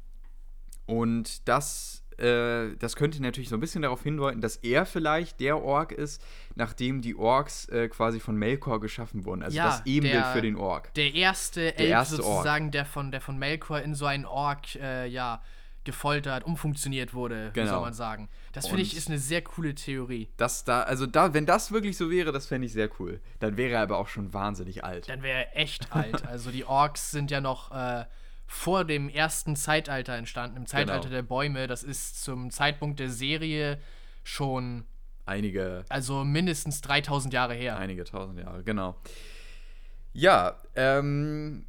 und 0.85 1.47
das 1.47 2.02
äh, 2.19 2.75
das 2.77 2.95
könnte 2.95 3.21
natürlich 3.21 3.49
so 3.49 3.55
ein 3.55 3.59
bisschen 3.59 3.81
darauf 3.81 4.03
hindeuten, 4.03 4.41
dass 4.41 4.57
er 4.57 4.85
vielleicht 4.85 5.39
der 5.39 5.61
Ork 5.61 5.91
ist, 5.91 6.23
nachdem 6.55 7.01
die 7.01 7.15
Orks 7.15 7.67
äh, 7.69 7.87
quasi 7.89 8.19
von 8.19 8.35
Melkor 8.35 8.79
geschaffen 8.79 9.25
wurden. 9.25 9.43
Also 9.43 9.57
ja, 9.57 9.65
das 9.65 9.85
Ebenbild 9.85 10.25
für 10.27 10.41
den 10.41 10.55
Ork. 10.55 10.93
Der 10.93 11.13
erste 11.13 11.71
der 11.71 11.79
Elb 11.79 12.05
sozusagen, 12.05 12.71
der 12.71 12.85
von, 12.85 13.11
der 13.11 13.21
von 13.21 13.37
Melkor 13.37 13.81
in 13.81 13.95
so 13.95 14.05
einen 14.05 14.25
Ork, 14.25 14.75
äh, 14.75 15.07
ja, 15.07 15.41
gefoltert, 15.83 16.45
umfunktioniert 16.45 17.13
wurde, 17.13 17.51
genau. 17.53 17.71
soll 17.71 17.81
man 17.81 17.93
sagen. 17.93 18.29
Das 18.53 18.67
finde 18.67 18.83
ich 18.83 18.95
ist 18.95 19.09
eine 19.09 19.19
sehr 19.19 19.41
coole 19.41 19.75
Theorie. 19.75 20.29
Das 20.37 20.63
da, 20.63 20.83
also 20.83 21.05
da, 21.05 21.33
wenn 21.33 21.45
das 21.45 21.71
wirklich 21.71 21.97
so 21.97 22.09
wäre, 22.09 22.31
das 22.31 22.47
fände 22.47 22.67
ich 22.67 22.73
sehr 22.73 22.89
cool. 22.99 23.19
Dann 23.39 23.57
wäre 23.57 23.73
er 23.73 23.81
aber 23.81 23.97
auch 23.97 24.07
schon 24.07 24.33
wahnsinnig 24.33 24.83
alt. 24.83 25.09
Dann 25.09 25.23
wäre 25.23 25.39
er 25.39 25.57
echt 25.57 25.91
alt. 25.95 26.25
Also 26.25 26.51
die 26.51 26.65
Orks 26.65 27.11
sind 27.11 27.31
ja 27.31 27.41
noch 27.41 27.71
äh, 27.71 28.05
vor 28.53 28.85
dem 28.85 29.09
ersten 29.09 29.55
Zeitalter 29.55 30.13
entstanden, 30.13 30.57
im 30.57 30.65
Zeitalter 30.67 31.01
genau. 31.01 31.11
der 31.11 31.23
Bäume. 31.23 31.65
Das 31.65 31.83
ist 31.83 32.23
zum 32.23 32.51
Zeitpunkt 32.51 32.99
der 32.99 33.09
Serie 33.09 33.79
schon 34.23 34.85
einige. 35.25 35.83
Also 35.89 36.23
mindestens 36.23 36.81
3000 36.81 37.33
Jahre 37.33 37.55
her. 37.55 37.77
Einige 37.77 38.03
tausend 38.03 38.39
Jahre, 38.39 38.63
genau. 38.63 38.95
Ja, 40.13 40.57
ähm. 40.75 41.65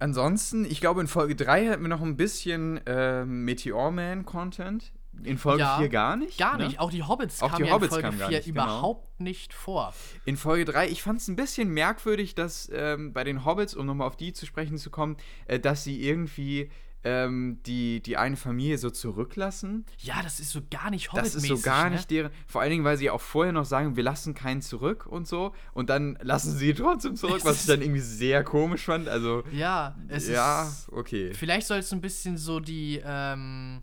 Ansonsten, 0.00 0.64
ich 0.64 0.80
glaube, 0.80 1.00
in 1.00 1.06
Folge 1.06 1.34
3 1.34 1.68
hatten 1.68 1.82
wir 1.82 1.88
noch 1.88 2.02
ein 2.02 2.16
bisschen 2.16 2.84
äh, 2.86 3.24
Meteor 3.24 3.90
Man-Content. 3.90 4.92
In 5.24 5.38
Folge 5.38 5.60
ja, 5.60 5.78
4 5.78 5.88
gar 5.88 6.16
nicht? 6.16 6.38
Gar 6.38 6.58
ne? 6.58 6.66
nicht. 6.66 6.80
Auch 6.80 6.90
die 6.90 7.02
Hobbits 7.02 7.42
Auch 7.42 7.50
kamen 7.50 7.64
die 7.64 7.70
Hobbits 7.70 7.96
in 7.96 8.02
Folge 8.02 8.16
4 8.18 8.28
nicht, 8.28 8.44
genau. 8.44 8.62
überhaupt 8.62 9.20
nicht 9.20 9.52
vor. 9.52 9.92
In 10.24 10.36
Folge 10.36 10.64
3, 10.64 10.88
ich 10.88 11.02
fand 11.02 11.20
es 11.20 11.28
ein 11.28 11.36
bisschen 11.36 11.70
merkwürdig, 11.70 12.34
dass 12.34 12.70
ähm, 12.72 13.12
bei 13.12 13.24
den 13.24 13.44
Hobbits, 13.44 13.74
um 13.74 13.86
nochmal 13.86 14.06
auf 14.06 14.16
die 14.16 14.32
zu 14.32 14.46
sprechen 14.46 14.78
zu 14.78 14.90
kommen, 14.90 15.16
äh, 15.46 15.58
dass 15.58 15.84
sie 15.84 16.02
irgendwie 16.02 16.70
ähm, 17.04 17.60
die, 17.64 18.00
die 18.00 18.16
eine 18.16 18.36
Familie 18.36 18.76
so 18.78 18.90
zurücklassen. 18.90 19.86
Ja, 19.98 20.22
das 20.22 20.40
ist 20.40 20.50
so 20.50 20.60
gar 20.68 20.90
nicht 20.90 21.12
hobbit 21.12 21.26
Das 21.26 21.34
ist 21.34 21.46
so 21.46 21.58
gar 21.58 21.84
ne? 21.84 21.96
nicht 21.96 22.10
deren. 22.10 22.32
Vor 22.46 22.60
allen 22.60 22.70
Dingen, 22.70 22.84
weil 22.84 22.96
sie 22.96 23.10
auch 23.10 23.20
vorher 23.20 23.52
noch 23.52 23.64
sagen, 23.64 23.96
wir 23.96 24.02
lassen 24.02 24.34
keinen 24.34 24.62
zurück 24.62 25.06
und 25.06 25.28
so. 25.28 25.54
Und 25.72 25.90
dann 25.90 26.18
lassen 26.22 26.56
sie 26.56 26.74
trotzdem 26.74 27.16
zurück, 27.16 27.40
was 27.44 27.60
ich 27.60 27.66
dann 27.66 27.82
irgendwie 27.82 28.00
sehr 28.00 28.42
komisch 28.42 28.84
fand. 28.84 29.08
Also. 29.08 29.44
Ja, 29.52 29.96
es 30.08 30.28
ja, 30.28 30.64
ist. 30.64 30.88
Ja, 30.88 30.94
okay. 30.96 31.32
Vielleicht 31.34 31.66
soll 31.66 31.78
es 31.78 31.92
ein 31.92 32.00
bisschen 32.00 32.36
so 32.36 32.60
die. 32.60 33.00
Ähm 33.04 33.82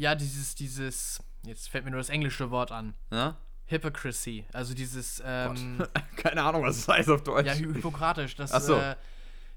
ja, 0.00 0.14
dieses, 0.14 0.54
dieses, 0.54 1.22
jetzt 1.44 1.68
fällt 1.68 1.84
mir 1.84 1.90
nur 1.90 2.00
das 2.00 2.08
englische 2.08 2.50
Wort 2.50 2.72
an. 2.72 2.94
Ja? 3.12 3.36
Hypocrisy. 3.66 4.46
Also 4.52 4.72
dieses, 4.72 5.22
ähm, 5.24 5.84
Keine 6.16 6.42
Ahnung, 6.42 6.62
was 6.62 6.78
das 6.78 6.88
heißt 6.88 7.10
auf 7.10 7.22
Deutsch. 7.22 7.46
Ja, 7.46 7.54
hypokratisch. 7.54 8.34
Dass, 8.34 8.50
so. 8.64 8.76
äh, 8.76 8.96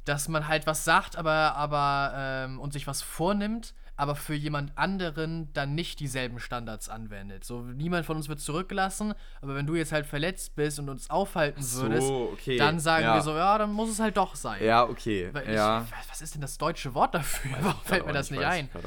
dass 0.04 0.28
man 0.28 0.50
halt 0.50 0.68
was 0.68 0.84
sagt, 0.84 1.16
aber, 1.16 1.56
aber, 1.56 2.12
ähm, 2.16 2.60
und 2.60 2.74
sich 2.74 2.88
was 2.88 3.02
vornimmt, 3.02 3.74
aber 3.96 4.18
für 4.18 4.34
jemand 4.34 4.78
anderen 4.78 5.54
dann 5.54 5.76
nicht 5.76 6.02
dieselben 6.02 6.40
Standards 6.40 6.90
anwendet. 6.90 7.46
So, 7.46 7.62
niemand 7.62 8.06
von 8.06 8.18
uns 8.18 8.28
wird 8.28 8.42
zurückgelassen, 8.42 9.14
aber 9.42 9.56
wenn 9.56 9.66
du 9.66 9.76
jetzt 9.76 9.94
halt 9.94 10.06
verletzt 10.06 10.56
bist 10.56 10.78
und 10.78 10.90
uns 10.90 11.10
aufhalten 11.10 11.64
würdest, 11.64 12.08
so, 12.08 12.32
okay. 12.34 12.58
dann 12.58 12.82
sagen 12.82 13.06
ja. 13.06 13.16
wir 13.16 13.22
so, 13.22 13.34
ja, 13.34 13.58
dann 13.58 13.72
muss 13.72 13.90
es 13.90 14.00
halt 14.00 14.18
doch 14.18 14.36
sein. 14.36 14.62
Ja, 14.62 14.84
okay. 14.84 15.32
ja. 15.50 15.88
Ich, 15.88 16.10
was 16.10 16.22
ist 16.22 16.34
denn 16.34 16.42
das 16.42 16.58
deutsche 16.58 16.94
Wort 16.94 17.16
dafür? 17.16 17.52
Warum 17.62 17.82
fällt 17.86 18.06
mir 18.06 18.14
das 18.14 18.30
nicht, 18.30 18.42
nicht 18.42 18.50
ein? 18.50 18.66
Nicht. 18.66 18.86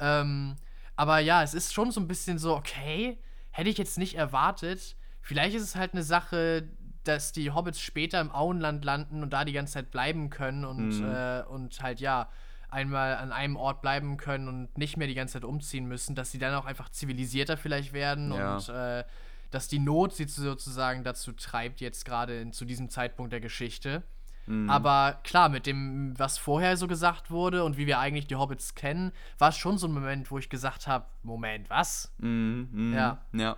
Ähm, 0.00 0.56
aber 0.98 1.20
ja, 1.20 1.44
es 1.44 1.54
ist 1.54 1.72
schon 1.72 1.92
so 1.92 2.00
ein 2.00 2.08
bisschen 2.08 2.38
so, 2.38 2.56
okay, 2.56 3.20
hätte 3.52 3.70
ich 3.70 3.78
jetzt 3.78 3.98
nicht 3.98 4.16
erwartet. 4.16 4.96
Vielleicht 5.22 5.54
ist 5.54 5.62
es 5.62 5.76
halt 5.76 5.92
eine 5.92 6.02
Sache, 6.02 6.68
dass 7.04 7.30
die 7.30 7.52
Hobbits 7.52 7.80
später 7.80 8.20
im 8.20 8.32
Auenland 8.32 8.84
landen 8.84 9.22
und 9.22 9.32
da 9.32 9.44
die 9.44 9.52
ganze 9.52 9.74
Zeit 9.74 9.92
bleiben 9.92 10.28
können 10.28 10.64
und, 10.64 10.98
mhm. 10.98 11.04
äh, 11.04 11.42
und 11.42 11.80
halt, 11.84 12.00
ja, 12.00 12.28
einmal 12.68 13.14
an 13.14 13.30
einem 13.30 13.54
Ort 13.54 13.80
bleiben 13.80 14.16
können 14.16 14.48
und 14.48 14.76
nicht 14.76 14.96
mehr 14.96 15.06
die 15.06 15.14
ganze 15.14 15.34
Zeit 15.34 15.44
umziehen 15.44 15.86
müssen, 15.86 16.16
dass 16.16 16.32
sie 16.32 16.38
dann 16.40 16.52
auch 16.56 16.66
einfach 16.66 16.88
zivilisierter 16.88 17.56
vielleicht 17.56 17.92
werden 17.92 18.32
ja. 18.32 18.56
und 18.56 18.68
äh, 18.68 19.04
dass 19.52 19.68
die 19.68 19.78
Not 19.78 20.16
sie 20.16 20.26
sozusagen 20.26 21.04
dazu 21.04 21.30
treibt, 21.30 21.80
jetzt 21.80 22.06
gerade 22.06 22.50
zu 22.50 22.64
diesem 22.64 22.90
Zeitpunkt 22.90 23.32
der 23.32 23.40
Geschichte. 23.40 24.02
Mhm. 24.48 24.70
Aber 24.70 25.20
klar, 25.24 25.48
mit 25.48 25.66
dem, 25.66 26.14
was 26.18 26.38
vorher 26.38 26.76
so 26.76 26.88
gesagt 26.88 27.30
wurde 27.30 27.64
und 27.64 27.76
wie 27.76 27.86
wir 27.86 27.98
eigentlich 27.98 28.26
die 28.26 28.36
Hobbits 28.36 28.74
kennen, 28.74 29.12
war 29.38 29.50
es 29.50 29.58
schon 29.58 29.78
so 29.78 29.86
ein 29.86 29.92
Moment, 29.92 30.30
wo 30.30 30.38
ich 30.38 30.48
gesagt 30.48 30.86
habe: 30.86 31.06
Moment, 31.22 31.68
was? 31.70 32.12
Mhm, 32.18 32.68
mh, 32.72 32.96
ja. 32.96 33.18
Ja. 33.32 33.56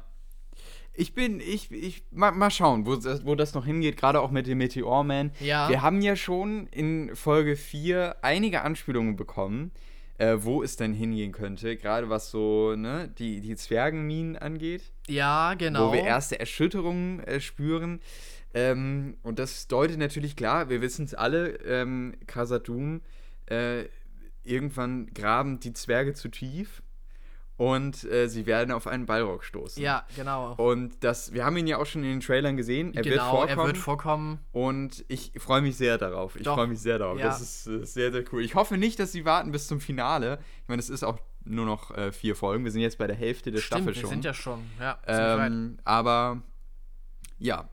Ich 0.93 1.14
bin, 1.14 1.41
ich, 1.41 1.70
ich, 1.70 2.05
mal, 2.11 2.32
mal 2.32 2.51
schauen, 2.51 2.84
wo, 2.84 2.97
wo 3.24 3.34
das 3.36 3.55
noch 3.55 3.64
hingeht, 3.64 3.97
gerade 3.97 4.20
auch 4.20 4.30
mit 4.32 4.47
dem 4.47 4.59
Meteorman. 4.59 5.30
Ja. 5.38 5.68
Wir 5.68 5.82
haben 5.82 6.03
ja 6.03 6.16
schon 6.16 6.66
in 6.66 7.14
Folge 7.14 7.57
4 7.57 8.16
einige 8.22 8.62
Anspielungen 8.62 9.16
bekommen, 9.16 9.70
äh, 10.18 10.36
wo 10.41 10.62
es 10.62 10.76
denn 10.76 10.93
hingehen 10.93 11.32
könnte, 11.32 11.76
gerade 11.76 12.11
was 12.11 12.30
so, 12.30 12.74
ne, 12.76 13.09
die, 13.18 13.41
die 13.41 13.55
Zwergenminen 13.57 14.36
angeht. 14.36 14.93
Ja, 15.07 15.55
genau. 15.55 15.88
Wo 15.88 15.93
wir 15.93 16.03
erste 16.03 16.38
Erschütterungen 16.38 17.20
äh, 17.20 17.41
spüren. 17.41 18.01
Ähm, 18.53 19.16
und 19.22 19.38
das 19.38 19.68
deutet 19.68 19.98
natürlich 19.98 20.36
klar, 20.36 20.68
wir 20.68 20.80
wissen 20.80 21.05
es 21.05 21.14
alle, 21.14 21.57
ähm, 21.61 22.14
Khazad-dûm, 22.26 23.01
äh, 23.46 23.84
irgendwann 24.42 25.07
graben 25.14 25.61
die 25.61 25.72
Zwerge 25.72 26.14
zu 26.14 26.28
tief 26.28 26.82
und 27.61 28.05
äh, 28.05 28.26
sie 28.26 28.46
werden 28.46 28.72
auf 28.72 28.86
einen 28.86 29.05
Ballrock 29.05 29.44
stoßen. 29.44 29.82
Ja, 29.82 30.07
genau. 30.16 30.55
Und 30.55 31.05
das, 31.05 31.34
wir 31.34 31.44
haben 31.44 31.59
ihn 31.59 31.66
ja 31.66 31.76
auch 31.76 31.84
schon 31.84 32.03
in 32.03 32.09
den 32.09 32.20
Trailern 32.20 32.57
gesehen. 32.57 32.94
Er 32.94 33.03
genau, 33.03 33.11
wird 33.11 33.20
vorkommen. 33.20 33.59
er 33.59 33.66
wird 33.66 33.76
vorkommen. 33.76 34.38
Und 34.53 35.05
ich 35.09 35.32
freue 35.36 35.61
mich 35.61 35.76
sehr 35.76 35.98
darauf. 35.98 36.36
Ich 36.36 36.48
freue 36.48 36.68
mich 36.68 36.80
sehr 36.80 36.98
darauf. 36.98 37.18
Ja. 37.18 37.26
Das 37.26 37.42
ist, 37.42 37.66
ist, 37.66 37.92
sehr, 37.92 38.12
sehr 38.12 38.24
cool. 38.32 38.42
Ich 38.42 38.55
hoffe 38.55 38.78
nicht, 38.78 38.98
dass 38.98 39.12
sie 39.12 39.26
warten 39.26 39.53
bis 39.53 39.66
zum 39.66 39.78
Finale. 39.78 40.38
Ich 40.62 40.68
meine, 40.68 40.80
es 40.80 40.88
ist 40.88 41.05
auch 41.05 41.18
nur 41.44 41.66
noch 41.66 41.90
äh, 41.90 42.12
vier 42.12 42.34
Folgen. 42.34 42.64
Wir 42.64 42.70
sind 42.70 42.80
jetzt 42.80 42.96
bei 42.96 43.07
der 43.07 43.16
Hälfte 43.16 43.51
der 43.51 43.61
Stimmt, 43.61 43.82
Staffel 43.82 43.94
schon. 43.94 44.03
wir 44.05 44.09
sind 44.09 44.24
ja 44.24 44.32
schon. 44.32 44.62
Ja, 44.80 44.98
ähm, 45.07 45.76
aber 45.84 46.42
ja, 47.38 47.68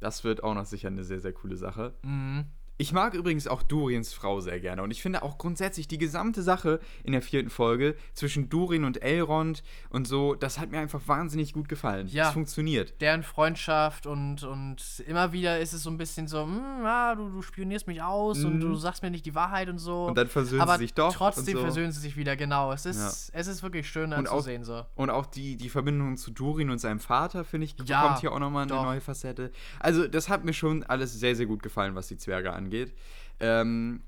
das 0.00 0.24
wird 0.24 0.42
auch 0.42 0.54
noch 0.54 0.66
sicher 0.66 0.88
eine 0.88 1.04
sehr, 1.04 1.20
sehr 1.20 1.32
coole 1.32 1.56
Sache. 1.56 1.94
Mhm. 2.02 2.46
Ich 2.80 2.94
mag 2.94 3.12
übrigens 3.12 3.46
auch 3.46 3.62
Duriens 3.62 4.14
Frau 4.14 4.40
sehr 4.40 4.58
gerne 4.58 4.82
und 4.82 4.90
ich 4.90 5.02
finde 5.02 5.22
auch 5.22 5.36
grundsätzlich 5.36 5.86
die 5.86 5.98
gesamte 5.98 6.42
Sache 6.42 6.80
in 7.04 7.12
der 7.12 7.20
vierten 7.20 7.50
Folge 7.50 7.94
zwischen 8.14 8.48
Durin 8.48 8.84
und 8.84 9.02
Elrond 9.02 9.62
und 9.90 10.08
so, 10.08 10.34
das 10.34 10.58
hat 10.58 10.70
mir 10.70 10.78
einfach 10.78 11.02
wahnsinnig 11.04 11.52
gut 11.52 11.68
gefallen. 11.68 12.06
Ja. 12.08 12.24
Das 12.24 12.32
funktioniert. 12.32 12.98
Deren 13.02 13.22
Freundschaft 13.22 14.06
und, 14.06 14.44
und 14.44 15.04
immer 15.06 15.34
wieder 15.34 15.60
ist 15.60 15.74
es 15.74 15.82
so 15.82 15.90
ein 15.90 15.98
bisschen 15.98 16.26
so, 16.26 16.44
hm, 16.44 16.62
ja, 16.82 17.14
du, 17.16 17.28
du 17.28 17.42
spionierst 17.42 17.86
mich 17.86 18.00
aus 18.00 18.38
mhm. 18.38 18.46
und 18.46 18.60
du 18.60 18.74
sagst 18.76 19.02
mir 19.02 19.10
nicht 19.10 19.26
die 19.26 19.34
Wahrheit 19.34 19.68
und 19.68 19.76
so. 19.76 20.06
Und 20.06 20.16
dann 20.16 20.28
versöhnen 20.28 20.62
Aber 20.62 20.78
sie 20.78 20.84
sich 20.84 20.94
doch. 20.94 21.12
Trotzdem 21.12 21.58
so. 21.58 21.60
versöhnen 21.60 21.92
sie 21.92 22.00
sich 22.00 22.16
wieder, 22.16 22.34
genau. 22.34 22.72
Es 22.72 22.86
ist, 22.86 23.28
ja. 23.30 23.38
es 23.38 23.46
ist 23.46 23.62
wirklich 23.62 23.90
schön 23.90 24.14
anzusehen. 24.14 24.64
So. 24.64 24.86
Und 24.94 25.10
auch 25.10 25.26
die, 25.26 25.58
die 25.58 25.68
Verbindung 25.68 26.16
zu 26.16 26.30
Durin 26.30 26.70
und 26.70 26.78
seinem 26.78 27.00
Vater, 27.00 27.44
finde 27.44 27.66
ich, 27.66 27.74
ja, 27.84 28.06
kommt 28.06 28.20
hier 28.20 28.32
auch 28.32 28.38
nochmal 28.38 28.62
eine 28.62 28.72
doch. 28.72 28.84
neue 28.84 29.02
Facette. 29.02 29.50
Also, 29.80 30.08
das 30.08 30.30
hat 30.30 30.46
mir 30.46 30.54
schon 30.54 30.82
alles 30.84 31.12
sehr, 31.12 31.36
sehr 31.36 31.44
gut 31.44 31.62
gefallen, 31.62 31.94
was 31.94 32.08
die 32.08 32.16
Zwerge 32.16 32.54
angeht 32.54 32.69
angeht. 32.70 32.94
Ähm, 33.40 34.02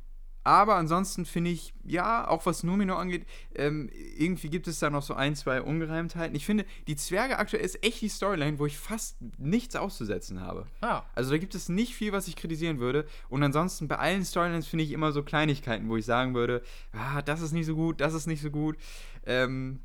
aber 0.45 0.75
ansonsten 0.75 1.25
finde 1.25 1.51
ich, 1.51 1.73
ja, 1.85 2.27
auch 2.27 2.47
was 2.47 2.65
Numino 2.65 2.97
angeht, 2.97 3.27
ähm, 3.55 3.89
irgendwie 3.93 4.51
gibt 4.51 4.67
es 4.67 4.81
da 4.81 4.91
noch 4.91 5.03
so 5.03 5.15
ein, 5.15 5.37
zwei 5.37 5.63
Ungereimtheiten. 5.63 6.35
Ich 6.35 6.45
finde, 6.45 6.65
die 6.89 6.97
Zwerge 6.97 7.39
aktuell 7.39 7.65
ist 7.65 7.85
echt 7.85 8.01
die 8.01 8.09
Storyline, 8.09 8.59
wo 8.59 8.67
ich 8.67 8.77
fast 8.77 9.19
nichts 9.39 9.77
auszusetzen 9.77 10.41
habe. 10.41 10.67
Ah. 10.81 11.03
Also 11.15 11.31
da 11.31 11.39
gibt 11.39 11.55
es 11.55 11.69
nicht 11.69 11.95
viel, 11.95 12.11
was 12.11 12.27
ich 12.27 12.35
kritisieren 12.35 12.81
würde. 12.81 13.07
Und 13.29 13.45
ansonsten 13.45 13.87
bei 13.87 13.99
allen 13.99 14.25
Storylines 14.25 14.67
finde 14.67 14.85
ich 14.85 14.91
immer 14.91 15.13
so 15.13 15.23
Kleinigkeiten, 15.23 15.89
wo 15.89 15.97
ich 15.97 16.07
sagen 16.07 16.35
würde, 16.35 16.63
ah, 16.93 17.23
das 17.23 17.41
ist 17.41 17.53
nicht 17.53 17.67
so 17.67 17.77
gut, 17.77 18.01
das 18.01 18.13
ist 18.13 18.27
nicht 18.27 18.43
so 18.43 18.51
gut. 18.51 18.77
Ähm, 19.25 19.79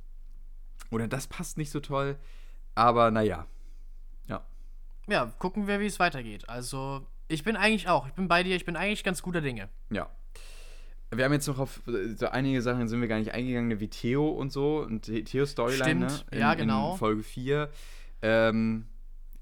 oder 0.90 1.08
das 1.08 1.28
passt 1.28 1.58
nicht 1.58 1.70
so 1.70 1.82
toll. 1.82 2.18
Aber 2.74 3.12
naja. 3.12 3.46
Ja. 4.26 4.44
Ja, 5.08 5.32
gucken 5.38 5.68
wir, 5.68 5.80
wie 5.80 5.86
es 5.86 6.00
weitergeht. 6.00 6.50
Also 6.50 7.06
ich 7.28 7.44
bin 7.44 7.56
eigentlich 7.56 7.88
auch. 7.88 8.08
Ich 8.08 8.14
bin 8.14 8.28
bei 8.28 8.44
dir. 8.44 8.56
Ich 8.56 8.66
bin 8.66 8.76
eigentlich 8.76 9.04
ganz 9.04 9.22
guter 9.22 9.42
Dinge. 9.42 9.70
Ja. 9.90 10.10
Wir 11.10 11.24
haben 11.24 11.34
jetzt 11.34 11.48
noch 11.48 11.60
auf 11.60 11.82
so 12.16 12.28
einige 12.28 12.62
Sachen 12.62 12.88
sind 12.90 13.00
wir 13.00 13.08
gar 13.08 13.20
nicht 13.20 13.34
eingegangen, 13.34 13.80
wie 13.80 13.88
Theo 13.88 14.28
und 14.28 14.52
so 14.52 14.80
und 14.80 15.04
Theos 15.04 15.52
Storyline, 15.52 16.08
ne? 16.08 16.20
In, 16.32 16.40
ja, 16.40 16.54
genau. 16.54 16.94
In 16.94 16.98
Folge 16.98 17.24
4. 17.24 17.70
Ähm, 18.22 18.88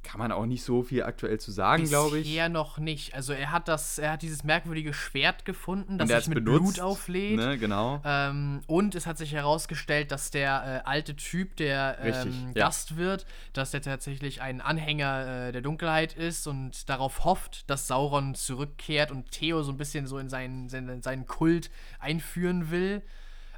kann 0.06 0.20
man 0.20 0.32
auch 0.32 0.46
nicht 0.46 0.64
so 0.64 0.84
viel 0.84 1.04
aktuell 1.04 1.40
zu 1.40 1.52
sagen, 1.52 1.84
glaube 1.86 2.20
ich. 2.20 2.28
Bisher 2.28 2.48
noch 2.48 2.78
nicht. 2.78 3.16
Also 3.16 3.34
er 3.34 3.52
hat 3.52 3.68
das, 3.68 3.98
er 3.98 4.12
hat 4.12 4.22
dieses 4.22 4.44
merkwürdige 4.44 4.94
Schwert 4.94 5.46
gefunden, 5.46 5.98
das 5.98 6.08
sich 6.08 6.28
mit 6.28 6.46
benutzt, 6.46 6.76
Blut 6.76 6.80
auflädt. 6.80 7.38
Ne, 7.38 7.58
genau. 7.58 8.02
Ähm, 8.06 8.62
und 8.68 8.94
es 8.94 9.08
hat 9.08 9.18
sich 9.18 9.34
herausgestellt, 9.34 10.12
dass 10.12 10.30
der 10.30 10.84
äh, 10.86 10.88
alte 10.88 11.16
Typ, 11.16 11.58
der 11.58 11.98
ähm, 12.02 12.54
Gast 12.54 12.92
ja. 12.92 12.98
wird, 12.98 13.26
dass 13.54 13.72
der 13.72 13.82
tatsächlich 13.82 14.42
ein 14.42 14.62
Anhänger 14.62 15.48
äh, 15.48 15.52
der 15.52 15.62
Dunkelheit 15.62 16.14
ist 16.14 16.46
und 16.46 16.88
darauf 16.88 17.26
hofft, 17.26 17.70
dass 17.70 17.88
Sauron 17.88 18.36
zurückkehrt 18.36 19.12
und 19.12 19.32
Theo 19.32 19.64
so 19.64 19.72
ein 19.72 19.78
bisschen 19.78 20.06
so 20.06 20.20
in 20.20 20.30
seinen, 20.30 20.70
seinen, 20.70 21.02
seinen 21.02 21.26
Kult 21.26 21.72
einführen 22.00 22.70
will. 22.70 23.02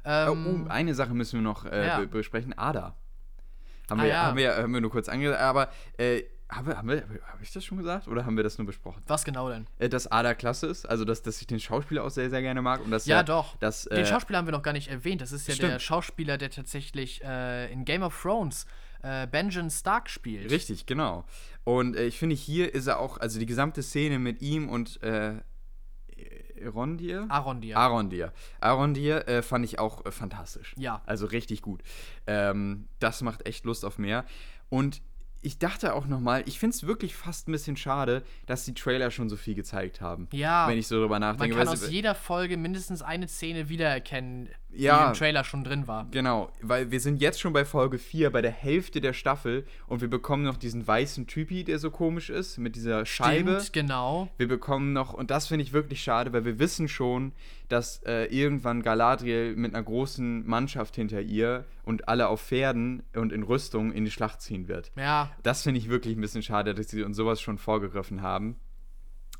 Ähm, 0.04 0.66
oh, 0.66 0.70
eine 0.70 0.94
Sache 0.94 1.12
müssen 1.12 1.40
wir 1.40 1.42
noch 1.42 1.66
äh, 1.66 1.86
ja. 1.86 2.00
besprechen. 2.00 2.56
Ada. 2.56 2.96
Haben, 3.90 4.00
ah, 4.00 4.02
wir, 4.02 4.08
ja. 4.10 4.22
haben, 4.22 4.36
wir, 4.36 4.56
haben 4.56 4.72
wir 4.72 4.80
nur 4.80 4.90
kurz 4.90 5.08
angesagt, 5.08 5.40
aber 5.40 5.68
äh, 5.98 6.22
habe 6.48 6.76
hab 6.76 6.86
hab 6.86 7.42
ich 7.42 7.52
das 7.52 7.64
schon 7.64 7.78
gesagt 7.78 8.08
oder 8.08 8.24
haben 8.24 8.36
wir 8.36 8.44
das 8.44 8.58
nur 8.58 8.66
besprochen? 8.66 9.02
Was 9.06 9.24
genau 9.24 9.50
denn? 9.50 9.66
Äh, 9.78 9.88
dass 9.88 10.06
Ada 10.06 10.34
klasse 10.34 10.66
ist, 10.66 10.88
also 10.88 11.04
dass, 11.04 11.22
dass 11.22 11.40
ich 11.40 11.46
den 11.46 11.60
Schauspieler 11.60 12.04
auch 12.04 12.10
sehr, 12.10 12.30
sehr 12.30 12.40
gerne 12.40 12.62
mag. 12.62 12.82
Und 12.82 12.90
dass 12.90 13.06
ja, 13.06 13.18
er, 13.18 13.24
doch. 13.24 13.56
Dass, 13.56 13.86
äh, 13.86 13.96
den 13.96 14.06
Schauspieler 14.06 14.38
haben 14.38 14.46
wir 14.46 14.52
noch 14.52 14.62
gar 14.62 14.72
nicht 14.72 14.88
erwähnt. 14.88 15.20
Das 15.20 15.32
ist 15.32 15.46
ja 15.46 15.54
stimmt. 15.54 15.72
der 15.72 15.78
Schauspieler, 15.78 16.38
der 16.38 16.50
tatsächlich 16.50 17.22
äh, 17.22 17.70
in 17.72 17.84
Game 17.84 18.02
of 18.02 18.20
Thrones 18.20 18.66
äh, 19.02 19.26
Benjamin 19.26 19.70
Stark 19.70 20.08
spielt. 20.08 20.50
Richtig, 20.50 20.86
genau. 20.86 21.24
Und 21.64 21.96
äh, 21.96 22.06
ich 22.06 22.18
finde, 22.18 22.34
hier 22.34 22.74
ist 22.74 22.86
er 22.86 22.98
auch, 22.98 23.18
also 23.18 23.38
die 23.38 23.46
gesamte 23.46 23.82
Szene 23.82 24.18
mit 24.18 24.40
ihm 24.40 24.68
und 24.68 25.02
äh, 25.02 25.34
Arondir? 26.64 27.26
Arondir. 27.28 27.76
Arondir. 27.76 28.32
Arondir 28.60 29.28
äh, 29.28 29.42
fand 29.42 29.64
ich 29.64 29.78
auch 29.78 30.04
äh, 30.04 30.10
fantastisch. 30.10 30.74
Ja. 30.76 31.02
Also 31.06 31.26
richtig 31.26 31.62
gut. 31.62 31.82
Ähm, 32.26 32.88
das 32.98 33.22
macht 33.22 33.46
echt 33.46 33.64
Lust 33.64 33.84
auf 33.84 33.98
mehr. 33.98 34.24
Und 34.68 35.00
ich 35.40 35.58
dachte 35.58 35.94
auch 35.94 36.06
nochmal, 36.06 36.42
ich 36.46 36.58
finde 36.58 36.74
es 36.74 36.86
wirklich 36.86 37.14
fast 37.14 37.48
ein 37.48 37.52
bisschen 37.52 37.76
schade, 37.76 38.22
dass 38.46 38.64
die 38.64 38.74
Trailer 38.74 39.10
schon 39.10 39.28
so 39.28 39.36
viel 39.36 39.54
gezeigt 39.54 40.00
haben. 40.00 40.28
Ja. 40.32 40.68
Wenn 40.68 40.78
ich 40.78 40.88
so 40.88 41.00
drüber 41.00 41.18
nachdenke. 41.18 41.54
Man 41.54 41.64
kann 41.64 41.72
aus 41.72 41.88
jeder 41.90 42.14
Folge 42.14 42.56
mindestens 42.56 43.02
eine 43.02 43.28
Szene 43.28 43.68
wiedererkennen, 43.68 44.48
ja, 44.70 45.04
die 45.04 45.08
im 45.08 45.14
Trailer 45.14 45.44
schon 45.44 45.64
drin 45.64 45.86
war. 45.86 46.06
Genau, 46.10 46.50
weil 46.60 46.90
wir 46.90 47.00
sind 47.00 47.20
jetzt 47.20 47.40
schon 47.40 47.52
bei 47.52 47.64
Folge 47.64 47.98
4, 47.98 48.30
bei 48.30 48.42
der 48.42 48.50
Hälfte 48.50 49.00
der 49.00 49.12
Staffel 49.12 49.66
und 49.86 50.00
wir 50.00 50.08
bekommen 50.08 50.44
noch 50.44 50.56
diesen 50.56 50.86
weißen 50.86 51.26
Typi, 51.26 51.64
der 51.64 51.78
so 51.78 51.90
komisch 51.90 52.30
ist, 52.30 52.58
mit 52.58 52.76
dieser 52.76 53.06
Scheibe. 53.06 53.60
Stimmt, 53.60 53.72
genau. 53.72 54.28
Wir 54.36 54.48
bekommen 54.48 54.92
noch, 54.92 55.14
und 55.14 55.30
das 55.30 55.48
finde 55.48 55.62
ich 55.62 55.72
wirklich 55.72 56.02
schade, 56.02 56.32
weil 56.32 56.44
wir 56.44 56.58
wissen 56.58 56.88
schon, 56.88 57.32
dass 57.68 58.02
äh, 58.04 58.24
irgendwann 58.26 58.82
Galadriel 58.82 59.54
mit 59.56 59.74
einer 59.74 59.82
großen 59.82 60.46
Mannschaft 60.46 60.96
hinter 60.96 61.20
ihr 61.20 61.64
und 61.84 62.08
alle 62.08 62.28
auf 62.28 62.42
Pferden 62.42 63.02
und 63.14 63.32
in 63.32 63.42
Rüstung 63.42 63.92
in 63.92 64.04
die 64.04 64.10
Schlacht 64.10 64.40
ziehen 64.40 64.68
wird. 64.68 64.92
Ja. 64.96 65.30
Das 65.42 65.62
finde 65.62 65.78
ich 65.78 65.88
wirklich 65.88 66.16
ein 66.16 66.20
bisschen 66.20 66.42
schade, 66.42 66.74
dass 66.74 66.88
sie 66.88 67.02
uns 67.02 67.16
sowas 67.16 67.40
schon 67.40 67.58
vorgegriffen 67.58 68.22
haben. 68.22 68.56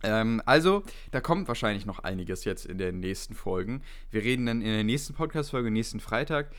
Ähm, 0.02 0.42
also, 0.46 0.82
da 1.10 1.20
kommt 1.20 1.48
wahrscheinlich 1.48 1.86
noch 1.86 1.98
einiges 2.00 2.44
jetzt 2.44 2.66
in 2.66 2.78
den 2.78 3.00
nächsten 3.00 3.34
Folgen. 3.34 3.82
Wir 4.10 4.22
reden 4.22 4.46
dann 4.46 4.62
in 4.62 4.72
der 4.72 4.84
nächsten 4.84 5.14
Podcast-Folge, 5.14 5.70
nächsten 5.70 6.00
Freitag, 6.00 6.50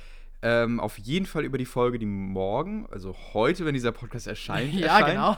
ähm, 0.42 0.80
auf 0.80 0.98
jeden 0.98 1.26
Fall 1.26 1.44
über 1.44 1.58
die 1.58 1.66
Folge, 1.66 2.00
die 2.00 2.06
morgen, 2.06 2.88
also 2.92 3.16
heute, 3.34 3.66
wenn 3.66 3.74
dieser 3.74 3.92
Podcast 3.92 4.28
erscheint, 4.28 4.74
ja, 4.74 5.00
erscheint. 5.00 5.08
genau. 5.14 5.38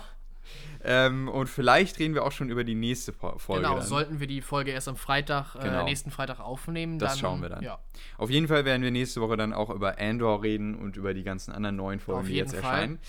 Ähm, 0.84 1.28
und 1.28 1.48
vielleicht 1.48 2.00
reden 2.00 2.16
wir 2.16 2.24
auch 2.26 2.32
schon 2.32 2.50
über 2.50 2.64
die 2.64 2.74
nächste 2.74 3.14
Folge. 3.14 3.62
Genau, 3.62 3.78
dann. 3.78 3.86
sollten 3.86 4.20
wir 4.20 4.28
die 4.28 4.42
Folge 4.42 4.72
erst 4.72 4.88
am 4.88 4.96
Freitag, 4.96 5.56
äh, 5.56 5.60
genau. 5.60 5.84
nächsten 5.84 6.10
Freitag 6.10 6.40
aufnehmen. 6.40 6.98
Das 6.98 7.14
dann, 7.14 7.20
schauen 7.20 7.42
wir 7.42 7.50
dann. 7.50 7.64
Ja. 7.64 7.80
Auf 8.18 8.30
jeden 8.32 8.48
Fall 8.48 8.66
werden 8.66 8.82
wir 8.82 8.92
nächste 8.92 9.22
Woche 9.22 9.38
dann 9.38 9.54
auch 9.54 9.70
über 9.70 10.00
Andor 10.00 10.42
reden 10.42 10.76
und 10.76 10.98
über 10.98 11.14
die 11.14 11.24
ganzen 11.24 11.52
anderen 11.52 11.76
neuen 11.76 12.00
Folgen, 12.00 12.28
die 12.28 12.34
jetzt 12.34 12.56
Fall. 12.56 12.64
erscheinen. 12.64 13.00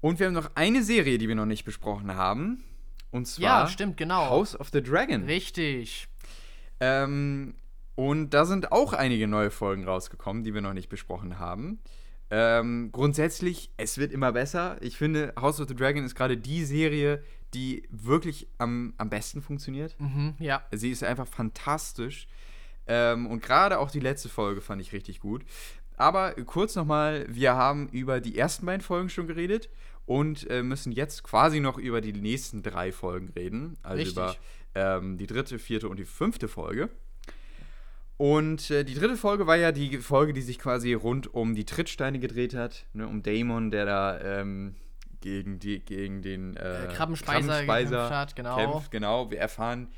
Und 0.00 0.20
wir 0.20 0.26
haben 0.26 0.34
noch 0.34 0.50
eine 0.54 0.82
Serie, 0.84 1.18
die 1.18 1.26
wir 1.26 1.34
noch 1.34 1.46
nicht 1.46 1.64
besprochen 1.64 2.14
haben. 2.14 2.62
Und 3.10 3.26
zwar 3.26 3.62
ja, 3.62 3.68
stimmt, 3.68 3.96
genau. 3.96 4.28
House 4.30 4.58
of 4.58 4.68
the 4.72 4.82
Dragon. 4.82 5.24
Richtig. 5.24 6.08
Ähm, 6.80 7.54
Und 7.94 8.30
da 8.30 8.44
sind 8.44 8.72
auch 8.72 8.92
einige 8.92 9.26
neue 9.26 9.50
Folgen 9.50 9.84
rausgekommen, 9.84 10.44
die 10.44 10.52
wir 10.52 10.60
noch 10.60 10.74
nicht 10.74 10.88
besprochen 10.90 11.38
haben. 11.38 11.80
Ähm, 12.28 12.90
grundsätzlich, 12.92 13.70
es 13.76 13.98
wird 13.98 14.12
immer 14.12 14.32
besser. 14.32 14.76
Ich 14.82 14.96
finde, 14.98 15.32
House 15.40 15.60
of 15.60 15.68
the 15.68 15.74
Dragon 15.74 16.04
ist 16.04 16.14
gerade 16.14 16.36
die 16.36 16.64
Serie, 16.64 17.22
die 17.54 17.84
wirklich 17.88 18.48
am, 18.58 18.92
am 18.98 19.08
besten 19.08 19.40
funktioniert. 19.40 19.94
Mhm, 19.98 20.34
ja. 20.38 20.62
Sie 20.72 20.90
ist 20.90 21.04
einfach 21.04 21.26
fantastisch. 21.26 22.26
Ähm, 22.86 23.26
und 23.28 23.42
gerade 23.42 23.78
auch 23.78 23.90
die 23.90 24.00
letzte 24.00 24.28
Folge 24.28 24.60
fand 24.60 24.82
ich 24.82 24.92
richtig 24.92 25.20
gut. 25.20 25.44
Aber 25.96 26.32
kurz 26.32 26.74
nochmal, 26.74 27.24
wir 27.28 27.54
haben 27.54 27.88
über 27.88 28.20
die 28.20 28.36
ersten 28.36 28.66
beiden 28.66 28.82
Folgen 28.82 29.08
schon 29.08 29.26
geredet 29.26 29.70
und 30.06 30.48
äh, 30.48 30.62
müssen 30.62 30.92
jetzt 30.92 31.24
quasi 31.24 31.60
noch 31.60 31.78
über 31.78 32.00
die 32.00 32.12
nächsten 32.12 32.62
drei 32.62 32.92
Folgen 32.92 33.28
reden. 33.36 33.76
Also 33.82 33.98
Richtig. 33.98 34.16
über 34.16 34.36
ähm, 34.74 35.18
die 35.18 35.26
dritte, 35.26 35.58
vierte 35.58 35.88
und 35.88 35.98
die 35.98 36.04
fünfte 36.04 36.48
Folge. 36.48 36.88
Und 38.16 38.70
äh, 38.70 38.84
die 38.84 38.94
dritte 38.94 39.16
Folge 39.16 39.46
war 39.46 39.56
ja 39.56 39.72
die 39.72 39.98
Folge, 39.98 40.32
die 40.32 40.40
sich 40.40 40.58
quasi 40.58 40.94
rund 40.94 41.34
um 41.34 41.54
die 41.54 41.66
Trittsteine 41.66 42.18
gedreht 42.18 42.54
hat, 42.54 42.86
ne, 42.94 43.06
um 43.06 43.22
Damon, 43.22 43.70
der 43.70 43.84
da 43.84 44.20
ähm, 44.20 44.76
gegen, 45.20 45.58
die, 45.58 45.80
gegen 45.80 46.22
den 46.22 46.56
äh, 46.56 46.88
Krabbenspeiser, 46.94 47.64
Krabbenspeiser 47.64 48.10
hat, 48.10 48.36
genau. 48.36 48.56
kämpft. 48.56 48.90
Genau, 48.90 49.30
wir 49.30 49.38
erfahren, 49.38 49.88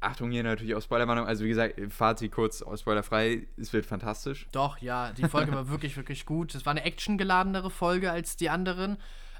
Achtung 0.00 0.30
hier 0.30 0.42
natürlich 0.42 0.74
auch 0.74 0.82
Spoilerwarnung, 0.82 1.26
also 1.26 1.44
wie 1.44 1.48
gesagt, 1.48 1.80
Fazit 1.90 2.32
kurz, 2.32 2.64
spoilerfrei, 2.76 3.46
es 3.56 3.72
wird 3.72 3.84
fantastisch. 3.84 4.48
Doch, 4.52 4.78
ja, 4.78 5.12
die 5.12 5.28
Folge 5.28 5.52
war 5.52 5.68
wirklich, 5.68 5.96
wirklich 5.96 6.24
gut. 6.24 6.54
Es 6.54 6.64
war 6.64 6.70
eine 6.70 6.84
actiongeladenere 6.84 7.70
Folge 7.70 8.10
als 8.10 8.36
die 8.36 8.48
anderen. 8.48 8.96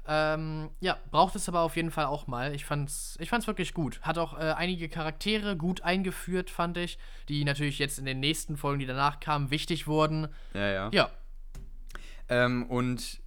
Ähm, 0.07 0.69
ja, 0.79 0.97
braucht 1.11 1.35
es 1.35 1.47
aber 1.47 1.61
auf 1.61 1.75
jeden 1.75 1.91
Fall 1.91 2.05
auch 2.05 2.27
mal. 2.27 2.53
Ich 2.55 2.65
fand's, 2.65 3.17
ich 3.19 3.29
fand's 3.29 3.47
wirklich 3.47 3.73
gut. 3.73 4.01
Hat 4.01 4.17
auch 4.17 4.37
äh, 4.37 4.53
einige 4.53 4.89
Charaktere 4.89 5.55
gut 5.55 5.81
eingeführt, 5.81 6.49
fand 6.49 6.77
ich, 6.77 6.97
die 7.29 7.43
natürlich 7.43 7.79
jetzt 7.79 7.99
in 7.99 8.05
den 8.05 8.19
nächsten 8.19 8.57
Folgen, 8.57 8.79
die 8.79 8.87
danach 8.87 9.19
kamen, 9.19 9.51
wichtig 9.51 9.87
wurden. 9.87 10.27
Ja, 10.53 10.67
ja. 10.67 10.89
Ja. 10.91 11.09
Ähm, 12.29 12.65
und 12.67 13.21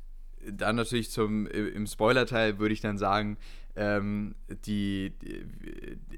dann 0.50 0.76
natürlich 0.76 1.10
zum 1.10 1.46
im 1.46 1.86
Spoiler-Teil 1.86 2.58
würde 2.58 2.74
ich 2.74 2.80
dann 2.80 2.98
sagen, 2.98 3.38
ähm, 3.76 4.34
die, 4.48 5.14
die 5.18 5.46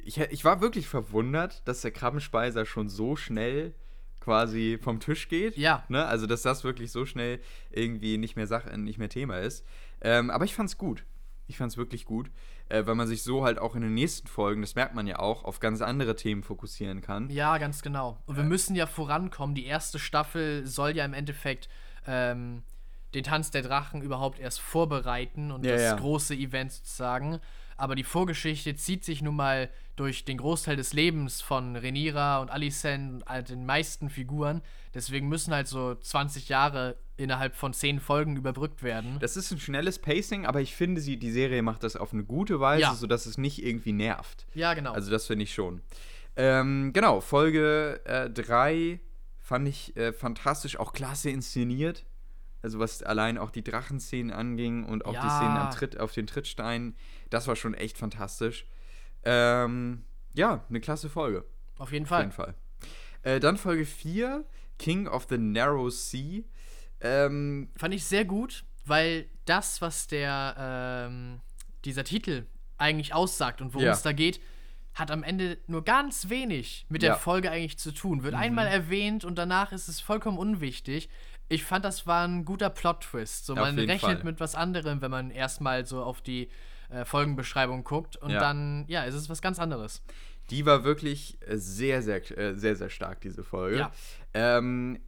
ich, 0.04 0.18
ich 0.18 0.44
war 0.44 0.60
wirklich 0.60 0.88
verwundert, 0.88 1.66
dass 1.66 1.80
der 1.80 1.90
Krabbenspeiser 1.90 2.64
schon 2.66 2.88
so 2.88 3.16
schnell 3.16 3.74
quasi 4.20 4.78
vom 4.80 5.00
Tisch 5.00 5.28
geht. 5.28 5.56
Ja. 5.56 5.84
Ne? 5.88 6.04
Also, 6.04 6.26
dass 6.26 6.42
das 6.42 6.64
wirklich 6.64 6.90
so 6.90 7.06
schnell 7.06 7.40
irgendwie 7.70 8.18
nicht 8.18 8.36
mehr 8.36 8.46
Sache, 8.46 8.76
nicht 8.76 8.98
mehr 8.98 9.08
Thema 9.08 9.38
ist. 9.38 9.64
Ähm, 10.00 10.30
aber 10.30 10.44
ich 10.44 10.54
fand's 10.54 10.78
gut. 10.78 11.04
Ich 11.48 11.58
fand's 11.58 11.76
wirklich 11.76 12.06
gut, 12.06 12.30
äh, 12.68 12.84
weil 12.86 12.96
man 12.96 13.06
sich 13.06 13.22
so 13.22 13.44
halt 13.44 13.60
auch 13.60 13.76
in 13.76 13.82
den 13.82 13.94
nächsten 13.94 14.26
Folgen, 14.26 14.62
das 14.62 14.74
merkt 14.74 14.96
man 14.96 15.06
ja 15.06 15.20
auch, 15.20 15.44
auf 15.44 15.60
ganz 15.60 15.80
andere 15.80 16.16
Themen 16.16 16.42
fokussieren 16.42 17.02
kann. 17.02 17.30
Ja, 17.30 17.58
ganz 17.58 17.82
genau. 17.82 18.18
Und 18.26 18.34
wir 18.36 18.42
äh. 18.42 18.48
müssen 18.48 18.74
ja 18.74 18.88
vorankommen. 18.88 19.54
Die 19.54 19.66
erste 19.66 20.00
Staffel 20.00 20.66
soll 20.66 20.96
ja 20.96 21.04
im 21.04 21.14
Endeffekt 21.14 21.68
ähm, 22.04 22.64
den 23.14 23.24
Tanz 23.24 23.50
der 23.50 23.62
Drachen 23.62 24.02
überhaupt 24.02 24.38
erst 24.38 24.60
vorbereiten 24.60 25.50
und 25.50 25.64
ja, 25.64 25.72
das 25.72 25.82
ja. 25.82 25.94
große 25.96 26.34
Event 26.34 26.72
sozusagen. 26.72 27.40
Aber 27.76 27.94
die 27.94 28.04
Vorgeschichte 28.04 28.74
zieht 28.74 29.04
sich 29.04 29.22
nun 29.22 29.36
mal 29.36 29.70
durch 29.96 30.24
den 30.24 30.38
Großteil 30.38 30.76
des 30.76 30.92
Lebens 30.92 31.40
von 31.42 31.76
Renira 31.76 32.38
und 32.40 32.50
Alicent, 32.50 33.24
halt 33.26 33.50
den 33.50 33.66
meisten 33.66 34.08
Figuren. 34.08 34.62
Deswegen 34.94 35.28
müssen 35.28 35.52
halt 35.52 35.66
so 35.66 35.94
20 35.94 36.48
Jahre 36.48 36.96
innerhalb 37.16 37.54
von 37.54 37.72
10 37.72 38.00
Folgen 38.00 38.36
überbrückt 38.36 38.82
werden. 38.82 39.18
Das 39.20 39.36
ist 39.36 39.50
ein 39.50 39.58
schnelles 39.58 39.98
Pacing, 39.98 40.46
aber 40.46 40.60
ich 40.60 40.74
finde, 40.74 41.00
sie, 41.00 41.18
die 41.18 41.30
Serie 41.30 41.62
macht 41.62 41.82
das 41.82 41.96
auf 41.96 42.12
eine 42.12 42.24
gute 42.24 42.60
Weise, 42.60 42.82
ja. 42.82 42.94
sodass 42.94 43.26
es 43.26 43.38
nicht 43.38 43.62
irgendwie 43.64 43.92
nervt. 43.92 44.46
Ja, 44.54 44.74
genau. 44.74 44.92
Also 44.92 45.10
das 45.10 45.26
finde 45.26 45.44
ich 45.44 45.54
schon. 45.54 45.80
Ähm, 46.36 46.92
genau, 46.92 47.20
Folge 47.20 48.00
3 48.34 48.74
äh, 48.74 48.98
fand 49.40 49.68
ich 49.68 49.96
äh, 49.96 50.12
fantastisch, 50.12 50.78
auch 50.78 50.92
klasse 50.92 51.30
inszeniert. 51.30 52.04
Also 52.66 52.80
was 52.80 53.04
allein 53.04 53.38
auch 53.38 53.52
die 53.52 53.62
Drachenszenen 53.62 54.32
anging 54.32 54.82
und 54.82 55.04
auch 55.04 55.14
ja. 55.14 55.22
die 55.22 55.30
Szenen 55.30 55.56
am 55.56 55.70
Tritt, 55.70 56.00
auf 56.00 56.10
den 56.10 56.26
Trittsteinen, 56.26 56.96
das 57.30 57.46
war 57.46 57.54
schon 57.54 57.74
echt 57.74 57.96
fantastisch. 57.96 58.66
Ähm, 59.22 60.02
ja, 60.34 60.64
eine 60.68 60.80
klasse 60.80 61.08
Folge. 61.08 61.44
Auf 61.78 61.92
jeden 61.92 62.06
Fall. 62.06 62.18
Auf 62.18 62.24
jeden 62.24 62.32
Fall. 62.32 62.54
Äh, 63.22 63.38
dann 63.38 63.56
Folge 63.56 63.86
4, 63.86 64.44
King 64.80 65.06
of 65.06 65.28
the 65.30 65.38
Narrow 65.38 65.92
Sea. 65.92 66.42
Ähm, 67.00 67.68
Fand 67.76 67.94
ich 67.94 68.04
sehr 68.04 68.24
gut, 68.24 68.64
weil 68.84 69.26
das, 69.44 69.80
was 69.80 70.08
der 70.08 70.56
ähm, 70.58 71.40
dieser 71.84 72.02
Titel 72.02 72.46
eigentlich 72.78 73.14
aussagt 73.14 73.60
und 73.60 73.74
worum 73.74 73.86
ja. 73.86 73.92
es 73.92 74.02
da 74.02 74.10
geht, 74.10 74.40
hat 74.92 75.12
am 75.12 75.22
Ende 75.22 75.58
nur 75.68 75.84
ganz 75.84 76.30
wenig 76.30 76.84
mit 76.88 77.02
der 77.02 77.10
ja. 77.10 77.16
Folge 77.16 77.48
eigentlich 77.48 77.78
zu 77.78 77.92
tun. 77.92 78.24
Wird 78.24 78.34
mhm. 78.34 78.40
einmal 78.40 78.66
erwähnt 78.66 79.24
und 79.24 79.36
danach 79.38 79.70
ist 79.70 79.86
es 79.86 80.00
vollkommen 80.00 80.36
unwichtig. 80.36 81.08
Ich 81.48 81.64
fand, 81.64 81.84
das 81.84 82.06
war 82.06 82.26
ein 82.26 82.44
guter 82.44 82.70
Plot-Twist. 82.70 83.46
So, 83.46 83.54
man 83.54 83.78
rechnet 83.78 84.00
Fall. 84.00 84.24
mit 84.24 84.40
was 84.40 84.54
anderem, 84.54 85.00
wenn 85.00 85.10
man 85.10 85.30
erstmal 85.30 85.86
so 85.86 86.02
auf 86.02 86.20
die 86.20 86.48
äh, 86.90 87.04
Folgenbeschreibung 87.04 87.84
guckt 87.84 88.16
und 88.16 88.30
ja. 88.30 88.40
dann, 88.40 88.84
ja, 88.88 89.04
es 89.04 89.14
ist 89.14 89.28
was 89.28 89.42
ganz 89.42 89.58
anderes. 89.58 90.02
Die 90.50 90.64
war 90.64 90.84
wirklich 90.84 91.38
sehr, 91.48 92.02
sehr, 92.02 92.38
äh, 92.38 92.54
sehr, 92.54 92.76
sehr 92.76 92.90
stark, 92.90 93.20
diese 93.20 93.42
Folge. 93.42 93.78
Ja. 93.78 93.92
Ähm, 94.34 95.00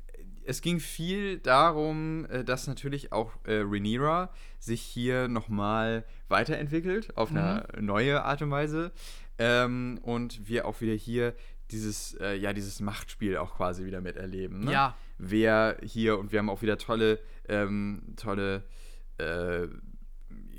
es 0.45 0.62
ging 0.62 0.80
viel 0.80 1.39
darum, 1.39 2.26
äh, 2.30 2.43
dass 2.43 2.66
natürlich 2.66 3.12
auch 3.12 3.32
äh, 3.45 3.61
Rhaenyra 3.61 4.30
sich 4.59 4.80
hier 4.80 5.28
nochmal 5.28 6.05
weiterentwickelt, 6.28 7.16
auf 7.16 7.30
eine 7.30 7.66
mhm. 7.76 7.84
neue 7.84 8.24
Art 8.24 8.43
und 8.43 8.51
Weise. 8.51 8.93
Ähm, 9.39 10.01
und 10.03 10.49
wir 10.49 10.66
auch 10.66 10.80
wieder 10.80 10.95
hier 10.95 11.34
dieses, 11.71 12.14
äh, 12.14 12.35
ja, 12.35 12.53
dieses 12.53 12.81
Machtspiel 12.81 13.37
auch 13.37 13.57
quasi 13.57 13.85
wieder 13.85 14.01
miterleben. 14.01 14.64
Ne? 14.64 14.73
Ja. 14.73 14.97
Wer 15.19 15.79
hier, 15.83 16.19
und 16.19 16.33
wir 16.33 16.39
haben 16.39 16.51
auch 16.51 16.62
wieder 16.62 16.79
tolle, 16.79 17.19
ähm, 17.49 18.14
tolle 18.16 18.64
äh, 19.19 19.69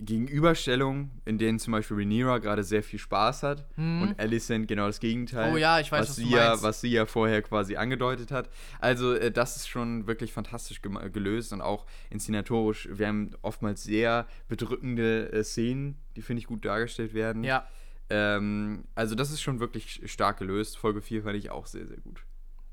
Gegenüberstellungen, 0.01 1.11
in 1.25 1.37
denen 1.37 1.59
zum 1.59 1.73
Beispiel 1.73 1.97
Rhaenyra 1.97 2.37
gerade 2.37 2.63
sehr 2.63 2.83
viel 2.83 2.99
Spaß 2.99 3.43
hat 3.43 3.65
mhm. 3.75 4.01
und 4.01 4.19
Alicent 4.19 4.67
genau 4.67 4.87
das 4.87 4.99
Gegenteil. 4.99 5.53
Oh 5.53 5.57
ja, 5.57 5.79
ich 5.79 5.91
weiß, 5.91 6.01
was, 6.01 6.09
was 6.09 6.15
sie 6.15 6.29
ja, 6.29 6.61
was 6.61 6.81
sie 6.81 6.89
ja 6.89 7.05
vorher 7.05 7.41
quasi 7.41 7.75
angedeutet 7.75 8.31
hat. 8.31 8.49
Also 8.79 9.13
äh, 9.13 9.31
das 9.31 9.57
ist 9.57 9.67
schon 9.67 10.07
wirklich 10.07 10.31
fantastisch 10.31 10.81
gelöst 10.81 11.51
und 11.51 11.61
auch 11.61 11.85
inszenatorisch. 12.09 12.87
Wir 12.91 13.07
haben 13.07 13.31
oftmals 13.41 13.83
sehr 13.83 14.25
bedrückende 14.47 15.31
äh, 15.33 15.43
Szenen, 15.43 15.97
die 16.15 16.21
finde 16.21 16.39
ich 16.41 16.47
gut 16.47 16.63
dargestellt 16.63 17.13
werden. 17.13 17.43
Ja. 17.43 17.67
Ähm, 18.09 18.85
also 18.95 19.15
das 19.15 19.31
ist 19.31 19.41
schon 19.41 19.59
wirklich 19.59 20.01
stark 20.05 20.37
gelöst. 20.37 20.77
Folge 20.77 21.01
4 21.01 21.23
fand 21.23 21.35
ich 21.35 21.51
auch 21.51 21.65
sehr, 21.65 21.87
sehr 21.87 21.97
gut. 21.97 22.23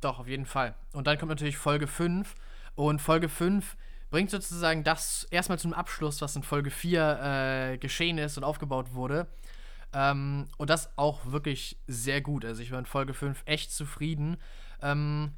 Doch, 0.01 0.19
auf 0.19 0.29
jeden 0.29 0.47
Fall. 0.47 0.75
Und 0.93 1.07
dann 1.07 1.19
kommt 1.19 1.31
natürlich 1.31 1.57
Folge 1.57 1.87
5 1.87 2.35
und 2.75 3.01
Folge 3.01 3.29
5 3.29 3.77
bringt 4.11 4.31
sozusagen 4.31 4.85
das 4.85 5.27
erstmal 5.31 5.59
zum 5.59 5.73
Abschluss, 5.73 6.21
was 6.21 6.37
in 6.37 6.43
Folge 6.43 6.71
4 6.71 7.73
äh, 7.73 7.79
geschehen 7.79 8.19
ist 8.19 8.37
und 8.37 8.45
aufgebaut 8.45 8.95
wurde. 8.95 9.27
Ähm, 9.93 10.49
und 10.59 10.71
das 10.71 10.97
auch 10.97 11.27
wirklich 11.27 11.79
sehr 11.87 12.21
gut. 12.21 12.45
Also 12.45 12.63
ich 12.63 12.71
war 12.71 12.79
in 12.79 12.87
Folge 12.87 13.15
5 13.15 13.43
echt 13.47 13.73
zufrieden. 13.73 14.37
Ähm, 14.83 15.33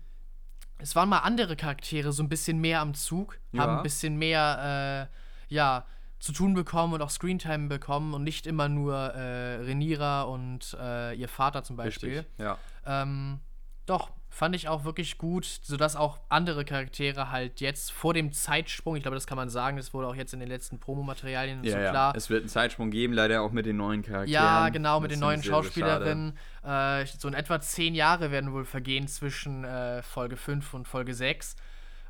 es 0.79 0.95
waren 0.95 1.09
mal 1.09 1.19
andere 1.19 1.57
Charaktere 1.57 2.13
so 2.13 2.23
ein 2.23 2.29
bisschen 2.29 2.59
mehr 2.59 2.81
am 2.81 2.95
Zug, 2.95 3.39
ja. 3.53 3.63
haben 3.63 3.79
ein 3.79 3.83
bisschen 3.83 4.17
mehr, 4.17 5.09
äh, 5.51 5.55
ja, 5.55 5.87
zu 6.19 6.33
tun 6.33 6.55
bekommen 6.55 6.95
und 6.95 7.03
auch 7.03 7.11
Screentime 7.11 7.69
bekommen 7.69 8.15
und 8.15 8.25
nicht 8.25 8.47
immer 8.47 8.69
nur 8.69 8.95
äh, 8.95 9.57
Renira 9.57 10.23
und 10.23 10.77
äh, 10.81 11.15
ihr 11.15 11.29
Vater 11.29 11.63
zum 11.63 11.77
Beispiel. 11.77 12.19
Richtig, 12.19 12.39
ja. 12.39 12.59
Ähm, 12.87 13.41
doch, 13.87 14.11
fand 14.29 14.55
ich 14.55 14.69
auch 14.69 14.85
wirklich 14.85 15.19
gut, 15.19 15.45
sodass 15.45 15.97
auch 15.97 16.21
andere 16.29 16.65
Charaktere 16.65 17.31
halt 17.31 17.61
jetzt 17.61 17.91
vor 17.91 18.15
dem 18.15 18.33
Zeitsprung, 18.33 18.97
ich 18.97 19.03
glaube, 19.03 19.15
das 19.17 19.27
kann 19.27 19.37
man 19.37 19.49
sagen, 19.49 19.77
das 19.77 19.95
wurde 19.95 20.07
auch 20.07 20.15
jetzt 20.15 20.35
in 20.35 20.41
den 20.41 20.49
letzten 20.49 20.79
Promomaterialien 20.79 21.65
ja, 21.65 21.73
so 21.73 21.79
ja. 21.79 21.91
klar. 21.91 22.13
Es 22.17 22.29
wird 22.29 22.43
einen 22.43 22.49
Zeitsprung 22.49 22.91
geben, 22.91 23.15
leider 23.15 23.43
auch 23.43 23.53
mit 23.53 23.67
den 23.67 23.77
neuen 23.77 24.03
Charakteren. 24.03 24.29
Ja, 24.29 24.69
genau, 24.69 25.01
mit 25.01 25.11
das 25.11 25.19
den 25.19 25.21
neuen 25.21 25.43
Schauspielerinnen. 25.43 26.37
Äh, 26.65 27.07
so 27.07 27.29
in 27.29 27.35
etwa 27.35 27.61
zehn 27.61 27.95
Jahre 27.95 28.31
werden 28.31 28.53
wohl 28.53 28.65
vergehen 28.65 29.09
zwischen 29.09 29.65
äh, 29.65 30.03
Folge 30.03 30.37
5 30.37 30.75
und 30.75 30.87
Folge 30.87 31.15
6. 31.15 31.57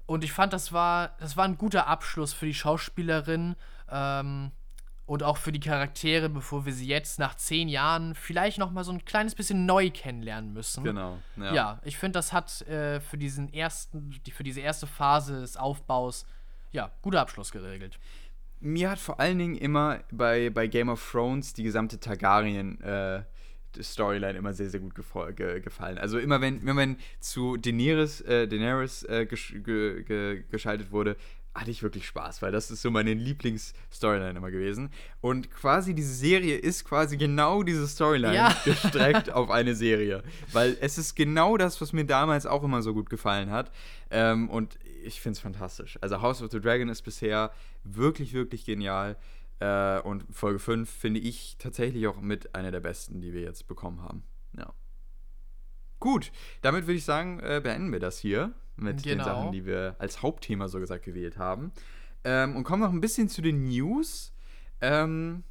Und 0.06 0.24
ich 0.24 0.32
fand, 0.32 0.52
das 0.52 0.72
war, 0.72 1.16
das 1.20 1.36
war 1.36 1.44
ein 1.44 1.58
guter 1.58 1.86
Abschluss 1.86 2.32
für 2.32 2.46
die 2.46 2.54
Schauspielerin. 2.54 3.56
Ähm, 3.90 4.52
und 5.08 5.22
auch 5.22 5.38
für 5.38 5.52
die 5.52 5.60
Charaktere, 5.60 6.28
bevor 6.28 6.66
wir 6.66 6.72
sie 6.74 6.86
jetzt 6.86 7.18
nach 7.18 7.34
zehn 7.34 7.68
Jahren 7.68 8.14
vielleicht 8.14 8.58
noch 8.58 8.70
mal 8.70 8.84
so 8.84 8.92
ein 8.92 9.06
kleines 9.06 9.34
bisschen 9.34 9.64
neu 9.64 9.90
kennenlernen 9.90 10.52
müssen. 10.52 10.84
Genau. 10.84 11.16
Ja, 11.36 11.54
ja 11.54 11.80
ich 11.82 11.96
finde, 11.96 12.18
das 12.18 12.34
hat 12.34 12.60
äh, 12.68 13.00
für 13.00 13.16
diesen 13.16 13.50
ersten, 13.50 14.10
die, 14.26 14.30
für 14.30 14.44
diese 14.44 14.60
erste 14.60 14.86
Phase 14.86 15.40
des 15.40 15.56
Aufbaus 15.56 16.26
ja 16.72 16.90
guter 17.00 17.22
Abschluss 17.22 17.52
geregelt. 17.52 17.98
Mir 18.60 18.90
hat 18.90 18.98
vor 18.98 19.18
allen 19.18 19.38
Dingen 19.38 19.56
immer 19.56 20.00
bei, 20.12 20.50
bei 20.50 20.66
Game 20.66 20.90
of 20.90 21.10
Thrones 21.10 21.54
die 21.54 21.62
gesamte 21.62 21.98
Targaryen 21.98 22.78
äh, 22.82 23.22
Storyline 23.80 24.36
immer 24.36 24.52
sehr, 24.52 24.68
sehr 24.68 24.80
gut 24.80 24.94
ge 24.94 25.60
gefallen. 25.60 25.98
Also 25.98 26.18
immer 26.18 26.40
wenn, 26.40 26.64
wenn 26.66 26.76
man 26.76 26.96
zu 27.20 27.56
Daenerys, 27.56 28.20
äh, 28.22 28.46
Daenerys 28.48 29.04
äh, 29.04 29.26
gesch 29.26 29.54
ge 29.64 30.44
geschaltet 30.50 30.90
wurde, 30.90 31.16
hatte 31.58 31.70
ich 31.70 31.82
wirklich 31.82 32.06
Spaß, 32.06 32.42
weil 32.42 32.52
das 32.52 32.70
ist 32.70 32.82
so 32.82 32.90
meine 32.90 33.14
Lieblings-Storyline 33.14 34.38
immer 34.38 34.50
gewesen. 34.50 34.90
Und 35.20 35.50
quasi 35.50 35.94
diese 35.94 36.14
Serie 36.14 36.56
ist 36.56 36.84
quasi 36.84 37.16
genau 37.16 37.62
diese 37.62 37.86
Storyline 37.86 38.34
ja. 38.34 38.56
gestreckt 38.64 39.30
auf 39.32 39.50
eine 39.50 39.74
Serie. 39.74 40.22
Weil 40.52 40.76
es 40.80 40.98
ist 40.98 41.14
genau 41.14 41.56
das, 41.56 41.80
was 41.80 41.92
mir 41.92 42.04
damals 42.04 42.46
auch 42.46 42.62
immer 42.62 42.82
so 42.82 42.94
gut 42.94 43.10
gefallen 43.10 43.50
hat. 43.50 43.72
Ähm, 44.10 44.48
und 44.48 44.78
ich 45.02 45.20
finde 45.20 45.36
es 45.36 45.40
fantastisch. 45.40 45.98
Also 46.00 46.20
House 46.22 46.42
of 46.42 46.50
the 46.50 46.60
Dragon 46.60 46.88
ist 46.88 47.02
bisher 47.02 47.52
wirklich, 47.84 48.32
wirklich 48.34 48.64
genial. 48.64 49.16
Äh, 49.60 50.00
und 50.00 50.24
Folge 50.30 50.58
5 50.58 50.88
finde 50.88 51.20
ich 51.20 51.56
tatsächlich 51.58 52.06
auch 52.06 52.20
mit 52.20 52.54
einer 52.54 52.70
der 52.70 52.80
besten, 52.80 53.20
die 53.20 53.32
wir 53.32 53.42
jetzt 53.42 53.66
bekommen 53.66 54.02
haben. 54.02 54.22
Ja. 54.56 54.72
Gut, 55.98 56.30
damit 56.62 56.86
würde 56.86 56.98
ich 56.98 57.04
sagen, 57.04 57.40
äh, 57.40 57.60
beenden 57.62 57.90
wir 57.90 58.00
das 58.00 58.18
hier 58.18 58.54
mit 58.80 59.02
genau. 59.02 59.16
den 59.16 59.24
Sachen, 59.24 59.52
die 59.52 59.66
wir 59.66 59.96
als 59.98 60.22
Hauptthema 60.22 60.68
so 60.68 60.80
gesagt 60.80 61.04
gewählt 61.04 61.38
haben. 61.38 61.72
Ähm, 62.24 62.56
und 62.56 62.64
kommen 62.64 62.82
noch 62.82 62.92
ein 62.92 63.00
bisschen 63.00 63.28
zu 63.28 63.42
den 63.42 63.68
News. 63.68 64.32
Ähm, 64.80 65.44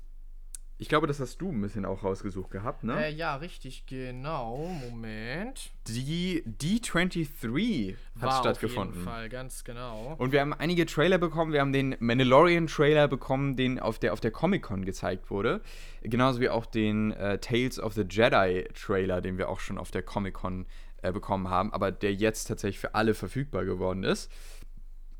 ich 0.79 0.89
glaube, 0.89 1.07
das 1.07 1.19
hast 1.19 1.41
du 1.41 1.49
ein 1.49 1.59
bisschen 1.59 1.85
auch 1.85 2.03
rausgesucht 2.03 2.51
gehabt, 2.51 2.83
ne? 2.83 3.07
Äh, 3.07 3.11
ja, 3.11 3.35
richtig, 3.37 3.87
genau. 3.87 4.69
Moment. 4.87 5.71
Die 5.87 6.43
D23 6.45 7.95
hat 8.19 8.23
War 8.23 8.39
stattgefunden. 8.39 8.89
Auf 8.89 8.95
jeden 8.95 9.05
Fall, 9.07 9.29
ganz 9.29 9.63
genau. 9.63 10.13
Und 10.19 10.31
wir 10.31 10.39
haben 10.39 10.53
einige 10.53 10.85
Trailer 10.85 11.17
bekommen. 11.17 11.51
Wir 11.51 11.61
haben 11.61 11.73
den 11.73 11.95
Mandalorian-Trailer 11.99 13.07
bekommen, 13.07 13.55
den 13.55 13.79
auf 13.79 13.97
der, 13.97 14.13
auf 14.13 14.19
der 14.19 14.29
Comic-Con 14.29 14.85
gezeigt 14.85 15.31
wurde. 15.31 15.61
Genauso 16.03 16.41
wie 16.41 16.49
auch 16.49 16.67
den 16.67 17.11
äh, 17.11 17.39
Tales 17.39 17.79
of 17.79 17.93
the 17.93 18.03
Jedi-Trailer, 18.07 19.21
den 19.21 19.39
wir 19.39 19.49
auch 19.49 19.59
schon 19.59 19.79
auf 19.79 19.89
der 19.89 20.03
Comic-Con 20.03 20.67
äh, 21.01 21.11
bekommen 21.11 21.49
haben, 21.49 21.73
aber 21.73 21.91
der 21.91 22.13
jetzt 22.13 22.45
tatsächlich 22.45 22.79
für 22.79 22.95
alle 22.95 23.13
verfügbar 23.13 23.65
geworden 23.65 24.03
ist. 24.03 24.31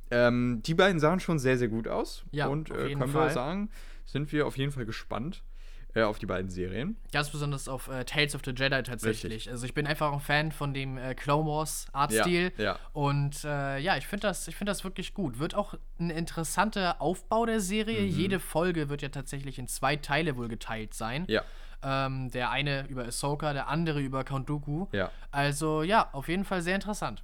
Ähm, 0.10 0.62
die 0.66 0.74
beiden 0.74 1.00
sahen 1.00 1.20
schon 1.20 1.40
sehr, 1.40 1.58
sehr 1.58 1.68
gut 1.68 1.88
aus. 1.88 2.24
Ja, 2.32 2.48
und 2.48 2.70
äh, 2.72 2.94
können 2.94 3.12
Fall. 3.12 3.28
wir 3.28 3.34
sagen, 3.34 3.70
sind 4.06 4.32
wir 4.32 4.48
auf 4.48 4.58
jeden 4.58 4.72
Fall 4.72 4.86
gespannt 4.86 5.44
äh, 5.98 6.04
auf 6.04 6.20
die 6.20 6.26
beiden 6.26 6.50
Serien. 6.50 6.96
Ganz 7.12 7.30
besonders 7.30 7.68
auf 7.68 7.88
äh, 7.88 8.06
Tales 8.06 8.36
of 8.36 8.42
the 8.46 8.52
Jedi 8.52 8.84
tatsächlich. 8.84 9.34
Richtig. 9.34 9.52
Also 9.52 9.66
ich 9.66 9.74
bin 9.74 9.88
einfach 9.88 10.14
ein 10.14 10.20
Fan 10.20 10.52
von 10.52 10.74
dem 10.74 10.98
äh, 10.98 11.16
Clone 11.16 11.50
Wars 11.50 11.88
Artstil. 11.92 12.52
Ja, 12.58 12.64
ja. 12.64 12.80
Und 12.94 13.44
äh, 13.44 13.80
ja, 13.80 13.98
ich 13.98 14.08
finde 14.08 14.28
das, 14.28 14.46
find 14.46 14.70
das 14.70 14.84
wirklich 14.84 15.14
gut. 15.14 15.40
Wird 15.40 15.56
auch 15.56 15.76
ein 16.00 16.10
interessanter 16.10 17.02
Aufbau 17.02 17.46
der 17.46 17.60
Serie. 17.60 18.02
Mhm. 18.02 18.08
Jede 18.10 18.40
Folge 18.40 18.90
wird 18.90 19.02
ja 19.02 19.10
tatsächlich 19.10 19.60
in 19.60 19.68
zwei 19.68 19.96
Teile 19.96 20.38
wohl 20.38 20.48
geteilt 20.48 20.94
sein. 20.94 21.26
Ja. 21.28 21.44
Ähm, 21.84 22.32
der 22.32 22.50
eine 22.50 22.88
über 22.88 23.06
Ahsoka, 23.06 23.54
der 23.54 23.68
andere 23.68 24.02
über 24.02 24.24
Count 24.24 24.50
Dooku. 24.50 24.88
Ja. 24.92 25.12
Also 25.32 25.84
ja, 25.84 26.10
auf 26.12 26.28
jeden 26.28 26.44
Fall 26.44 26.62
sehr 26.62 26.76
interessant. 26.76 27.24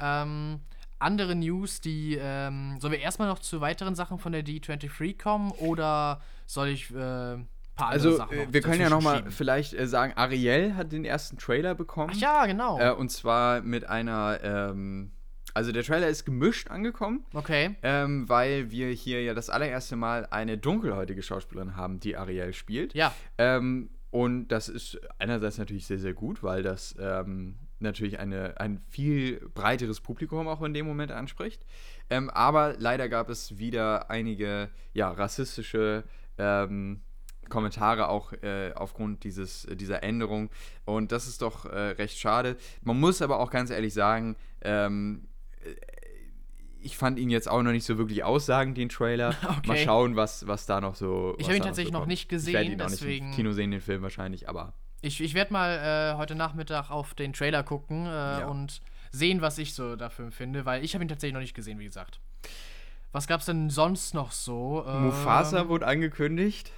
Ähm, 0.00 0.60
andere 0.98 1.34
News, 1.34 1.80
die. 1.80 2.18
Ähm, 2.20 2.78
sollen 2.80 2.92
wir 2.92 3.00
erstmal 3.00 3.28
noch 3.28 3.38
zu 3.38 3.60
weiteren 3.60 3.94
Sachen 3.94 4.18
von 4.18 4.32
der 4.32 4.44
D23 4.44 5.20
kommen 5.20 5.50
oder 5.52 6.20
soll 6.46 6.68
ich. 6.68 6.94
Äh, 6.94 7.38
also, 7.76 8.20
äh, 8.20 8.46
wir 8.50 8.60
können 8.60 8.80
ja 8.80 8.90
nochmal 8.90 9.24
vielleicht 9.30 9.72
äh, 9.72 9.86
sagen, 9.86 10.12
Ariel 10.14 10.74
hat 10.74 10.92
den 10.92 11.06
ersten 11.06 11.38
Trailer 11.38 11.74
bekommen. 11.74 12.12
Ach 12.14 12.20
ja, 12.20 12.44
genau. 12.44 12.78
Äh, 12.78 12.92
und 12.92 13.10
zwar 13.10 13.62
mit 13.62 13.88
einer, 13.88 14.38
ähm, 14.42 15.12
also 15.54 15.72
der 15.72 15.82
Trailer 15.82 16.08
ist 16.08 16.24
gemischt 16.24 16.70
angekommen. 16.70 17.24
Okay. 17.34 17.76
Ähm, 17.82 18.28
weil 18.28 18.70
wir 18.70 18.88
hier 18.88 19.22
ja 19.22 19.34
das 19.34 19.50
allererste 19.50 19.96
Mal 19.96 20.26
eine 20.30 20.58
dunkelhäutige 20.58 21.22
Schauspielerin 21.22 21.76
haben, 21.76 22.00
die 22.00 22.16
Ariel 22.16 22.52
spielt. 22.52 22.94
Ja. 22.94 23.14
Ähm, 23.38 23.90
und 24.10 24.48
das 24.48 24.68
ist 24.68 25.00
einerseits 25.18 25.58
natürlich 25.58 25.86
sehr, 25.86 25.98
sehr 25.98 26.14
gut, 26.14 26.42
weil 26.42 26.62
das 26.62 26.96
ähm, 27.00 27.56
natürlich 27.78 28.18
eine, 28.18 28.60
ein 28.60 28.80
viel 28.88 29.48
breiteres 29.54 30.00
Publikum 30.00 30.48
auch 30.48 30.62
in 30.62 30.74
dem 30.74 30.86
Moment 30.86 31.12
anspricht. 31.12 31.64
Ähm, 32.10 32.28
aber 32.30 32.74
leider 32.78 33.08
gab 33.08 33.30
es 33.30 33.58
wieder 33.58 34.10
einige 34.10 34.68
ja, 34.92 35.10
rassistische 35.10 36.04
ähm, 36.38 37.02
Kommentare 37.48 38.08
auch 38.08 38.32
äh, 38.32 38.72
aufgrund 38.74 39.24
dieses, 39.24 39.66
dieser 39.72 40.02
Änderung. 40.02 40.50
Und 40.84 41.12
das 41.12 41.26
ist 41.26 41.42
doch 41.42 41.66
äh, 41.66 41.90
recht 41.90 42.18
schade. 42.18 42.56
Man 42.82 42.98
muss 42.98 43.22
aber 43.22 43.38
auch 43.40 43.50
ganz 43.50 43.70
ehrlich 43.70 43.94
sagen, 43.94 44.36
ähm, 44.62 45.28
ich 46.82 46.96
fand 46.96 47.18
ihn 47.18 47.30
jetzt 47.30 47.48
auch 47.48 47.62
noch 47.62 47.72
nicht 47.72 47.84
so 47.84 47.98
wirklich 47.98 48.24
aussagend, 48.24 48.76
den 48.76 48.88
Trailer. 48.88 49.34
Okay. 49.60 49.68
Mal 49.68 49.78
schauen, 49.78 50.16
was, 50.16 50.46
was 50.46 50.64
da 50.66 50.80
noch 50.80 50.94
so. 50.94 51.34
Ich 51.38 51.46
habe 51.46 51.56
ihn 51.56 51.62
tatsächlich 51.62 51.92
noch, 51.92 52.00
so 52.00 52.04
noch 52.04 52.08
nicht 52.08 52.28
gesehen. 52.28 52.62
Ich 52.62 52.70
ihn 52.70 52.78
deswegen... 52.78 53.26
auch 53.26 53.28
nicht 53.28 53.30
im 53.30 53.30
Kino 53.32 53.52
sehen, 53.52 53.70
den 53.70 53.80
Film 53.80 54.02
wahrscheinlich, 54.02 54.48
aber. 54.48 54.72
Ich, 55.02 55.20
ich 55.20 55.34
werde 55.34 55.52
mal 55.52 56.12
äh, 56.14 56.16
heute 56.16 56.34
Nachmittag 56.34 56.90
auf 56.90 57.14
den 57.14 57.32
Trailer 57.32 57.62
gucken 57.62 58.06
äh, 58.06 58.08
ja. 58.08 58.46
und 58.46 58.80
sehen, 59.10 59.40
was 59.42 59.58
ich 59.58 59.74
so 59.74 59.96
dafür 59.96 60.30
finde, 60.30 60.64
weil 60.64 60.84
ich 60.84 60.94
habe 60.94 61.04
ihn 61.04 61.08
tatsächlich 61.08 61.34
noch 61.34 61.40
nicht 61.40 61.54
gesehen, 61.54 61.78
wie 61.78 61.84
gesagt. 61.84 62.20
Was 63.12 63.26
gab 63.26 63.40
es 63.40 63.46
denn 63.46 63.70
sonst 63.70 64.14
noch 64.14 64.30
so? 64.30 64.84
Mufasa 64.86 65.62
ähm, 65.62 65.68
wurde 65.68 65.86
angekündigt. 65.86 66.70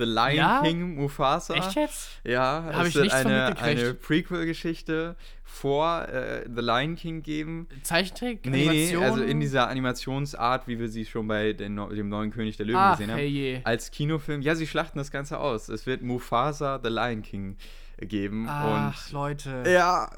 The 0.00 0.06
Lion 0.06 0.34
ja? 0.34 0.62
King 0.62 0.94
Mufasa. 0.94 1.54
Echt 1.54 1.74
jetzt? 1.74 2.20
Ja, 2.24 2.70
Hab 2.72 2.86
es 2.86 2.94
wird 2.94 3.12
eine, 3.12 3.56
eine 3.58 3.94
Prequel-Geschichte 3.94 5.14
vor 5.44 6.08
äh, 6.08 6.44
The 6.44 6.62
Lion 6.62 6.96
King 6.96 7.22
geben. 7.22 7.68
Zeichentrick? 7.82 8.46
Nee, 8.46 8.66
nee, 8.66 8.96
also 8.96 9.22
in 9.22 9.40
dieser 9.40 9.68
Animationsart, 9.68 10.66
wie 10.68 10.78
wir 10.78 10.88
sie 10.88 11.04
schon 11.04 11.28
bei 11.28 11.52
den, 11.52 11.76
dem 11.76 12.08
neuen 12.08 12.30
König 12.30 12.56
der 12.56 12.66
Löwen 12.66 12.78
Ach, 12.78 12.96
gesehen 12.96 13.10
haben. 13.10 13.18
Hey 13.18 13.60
als 13.64 13.90
Kinofilm. 13.90 14.40
Ja, 14.40 14.54
sie 14.54 14.66
schlachten 14.66 14.96
das 14.96 15.10
Ganze 15.10 15.38
aus. 15.38 15.68
Es 15.68 15.86
wird 15.86 16.02
Mufasa 16.02 16.80
The 16.82 16.88
Lion 16.88 17.22
King 17.22 17.56
geben. 18.00 18.46
Ach, 18.48 18.94
und 18.94 19.12
Leute. 19.12 19.64
Ja, 19.66 20.10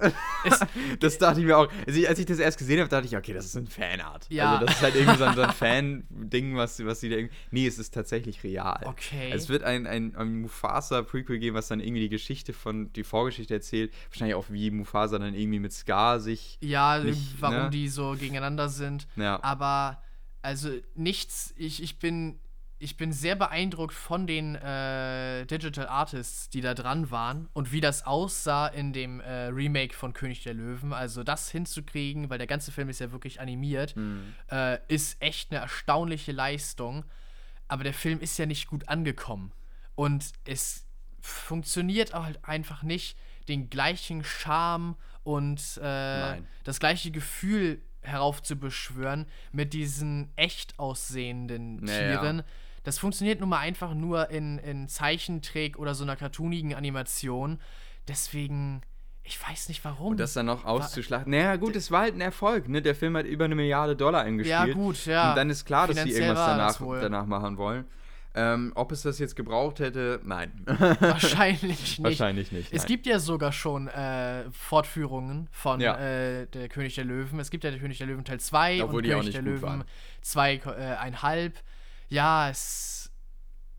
das 1.00 1.18
dachte 1.18 1.40
ich 1.40 1.46
mir 1.46 1.58
auch. 1.58 1.68
Also, 1.86 2.06
als 2.06 2.18
ich 2.18 2.26
das 2.26 2.38
erst 2.38 2.58
gesehen 2.58 2.80
habe, 2.80 2.88
dachte 2.88 3.06
ich, 3.06 3.16
okay, 3.16 3.32
das 3.32 3.46
ist 3.46 3.56
ein 3.56 3.66
Fanart. 3.66 4.26
Ja. 4.28 4.54
Also 4.54 4.66
das 4.66 4.76
ist 4.76 4.82
halt 4.82 4.94
irgendwie 4.94 5.18
so 5.18 5.24
ein, 5.24 5.34
so 5.34 5.42
ein 5.42 5.50
Fan-Ding, 5.52 6.56
was, 6.56 6.84
was 6.84 7.00
sie 7.00 7.08
da 7.08 7.16
irgendwie. 7.16 7.34
Nee, 7.50 7.66
es 7.66 7.78
ist 7.78 7.94
tatsächlich 7.94 8.44
real. 8.44 8.80
Okay. 8.84 9.30
Es 9.32 9.48
wird 9.48 9.62
ein, 9.62 9.86
ein, 9.86 10.14
ein 10.16 10.42
Mufasa-Prequel 10.42 11.38
geben, 11.38 11.56
was 11.56 11.68
dann 11.68 11.80
irgendwie 11.80 12.02
die 12.02 12.08
Geschichte 12.08 12.52
von, 12.52 12.92
die 12.92 13.04
Vorgeschichte 13.04 13.54
erzählt. 13.54 13.92
Wahrscheinlich 14.10 14.34
auch, 14.34 14.46
wie 14.48 14.70
Mufasa 14.70 15.18
dann 15.18 15.34
irgendwie 15.34 15.60
mit 15.60 15.72
Scar 15.72 16.20
sich. 16.20 16.58
Ja, 16.60 16.98
nicht, 16.98 17.40
warum 17.40 17.56
ne? 17.56 17.70
die 17.70 17.88
so 17.88 18.12
gegeneinander 18.18 18.68
sind. 18.68 19.06
Ja. 19.16 19.42
Aber, 19.42 20.02
also 20.42 20.70
nichts, 20.94 21.54
ich, 21.56 21.82
ich 21.82 21.98
bin 21.98 22.38
ich 22.82 22.96
bin 22.96 23.12
sehr 23.12 23.36
beeindruckt 23.36 23.94
von 23.94 24.26
den 24.26 24.56
äh, 24.56 25.46
Digital 25.46 25.86
Artists, 25.86 26.50
die 26.50 26.60
da 26.60 26.74
dran 26.74 27.12
waren 27.12 27.48
und 27.52 27.70
wie 27.70 27.80
das 27.80 28.04
aussah 28.04 28.66
in 28.66 28.92
dem 28.92 29.20
äh, 29.20 29.46
Remake 29.46 29.94
von 29.94 30.12
König 30.12 30.42
der 30.42 30.54
Löwen. 30.54 30.92
Also 30.92 31.22
das 31.22 31.48
hinzukriegen, 31.48 32.28
weil 32.28 32.38
der 32.38 32.48
ganze 32.48 32.72
Film 32.72 32.88
ist 32.88 32.98
ja 32.98 33.12
wirklich 33.12 33.40
animiert, 33.40 33.94
mhm. 33.94 34.34
äh, 34.50 34.78
ist 34.88 35.22
echt 35.22 35.52
eine 35.52 35.60
erstaunliche 35.60 36.32
Leistung. 36.32 37.04
Aber 37.68 37.84
der 37.84 37.94
Film 37.94 38.18
ist 38.18 38.36
ja 38.38 38.46
nicht 38.46 38.66
gut 38.66 38.88
angekommen. 38.88 39.52
Und 39.94 40.32
es 40.44 40.84
funktioniert 41.20 42.14
auch 42.14 42.24
halt 42.24 42.44
einfach 42.44 42.82
nicht, 42.82 43.16
den 43.46 43.70
gleichen 43.70 44.24
Charme 44.24 44.96
und 45.22 45.76
äh, 45.76 46.42
das 46.64 46.80
gleiche 46.80 47.12
Gefühl 47.12 47.80
heraufzubeschwören 48.00 49.26
mit 49.52 49.72
diesen 49.72 50.32
echt 50.34 50.80
aussehenden 50.80 51.86
Tieren. 51.86 52.38
Ja 52.38 52.44
das 52.84 52.98
funktioniert 52.98 53.40
nun 53.40 53.48
mal 53.48 53.58
einfach 53.58 53.94
nur 53.94 54.30
in, 54.30 54.58
in 54.58 54.88
Zeichentrick 54.88 55.78
oder 55.78 55.94
so 55.94 56.04
einer 56.04 56.16
cartoonigen 56.16 56.74
Animation. 56.74 57.58
Deswegen, 58.08 58.82
ich 59.22 59.38
weiß 59.40 59.68
nicht 59.68 59.84
warum. 59.84 60.12
Und 60.12 60.20
das 60.20 60.32
dann 60.32 60.46
noch 60.46 60.64
auszuschlachten. 60.64 61.30
Naja, 61.30 61.56
gut, 61.56 61.76
es 61.76 61.90
war 61.90 62.02
halt 62.02 62.14
ein 62.14 62.20
Erfolg, 62.20 62.68
ne? 62.68 62.82
Der 62.82 62.94
Film 62.94 63.16
hat 63.16 63.26
über 63.26 63.44
eine 63.44 63.54
Milliarde 63.54 63.94
Dollar 63.94 64.22
eingespielt. 64.22 64.68
Ja, 64.68 64.72
gut, 64.72 65.06
ja. 65.06 65.30
Und 65.30 65.36
dann 65.36 65.50
ist 65.50 65.64
klar, 65.64 65.86
dass 65.86 66.02
sie 66.02 66.10
irgendwas 66.10 66.46
danach, 66.46 66.78
danach 67.00 67.26
machen 67.26 67.56
wollen. 67.56 67.86
Ähm, 68.34 68.72
ob 68.74 68.92
es 68.92 69.02
das 69.02 69.18
jetzt 69.18 69.36
gebraucht 69.36 69.78
hätte, 69.78 70.18
nein. 70.24 70.52
Wahrscheinlich 70.66 71.98
nicht. 71.98 72.02
Wahrscheinlich 72.02 72.50
nicht. 72.50 72.72
Nein. 72.72 72.80
Es 72.80 72.86
gibt 72.86 73.06
ja 73.06 73.18
sogar 73.18 73.52
schon 73.52 73.88
äh, 73.88 74.50
Fortführungen 74.50 75.48
von 75.52 75.80
ja. 75.80 75.98
äh, 75.98 76.46
Der 76.46 76.68
König 76.70 76.94
der 76.94 77.04
Löwen. 77.04 77.38
Es 77.40 77.50
gibt 77.50 77.62
ja 77.62 77.70
Der 77.70 77.78
König 77.78 77.98
der 77.98 78.06
Löwen 78.06 78.24
Teil 78.24 78.40
2 78.40 78.84
und 78.84 79.02
König 79.02 79.32
der 79.32 79.42
Löwen 79.42 79.84
2,5. 80.24 81.44
Äh, 81.44 81.50
ja, 82.12 82.50
es. 82.50 83.10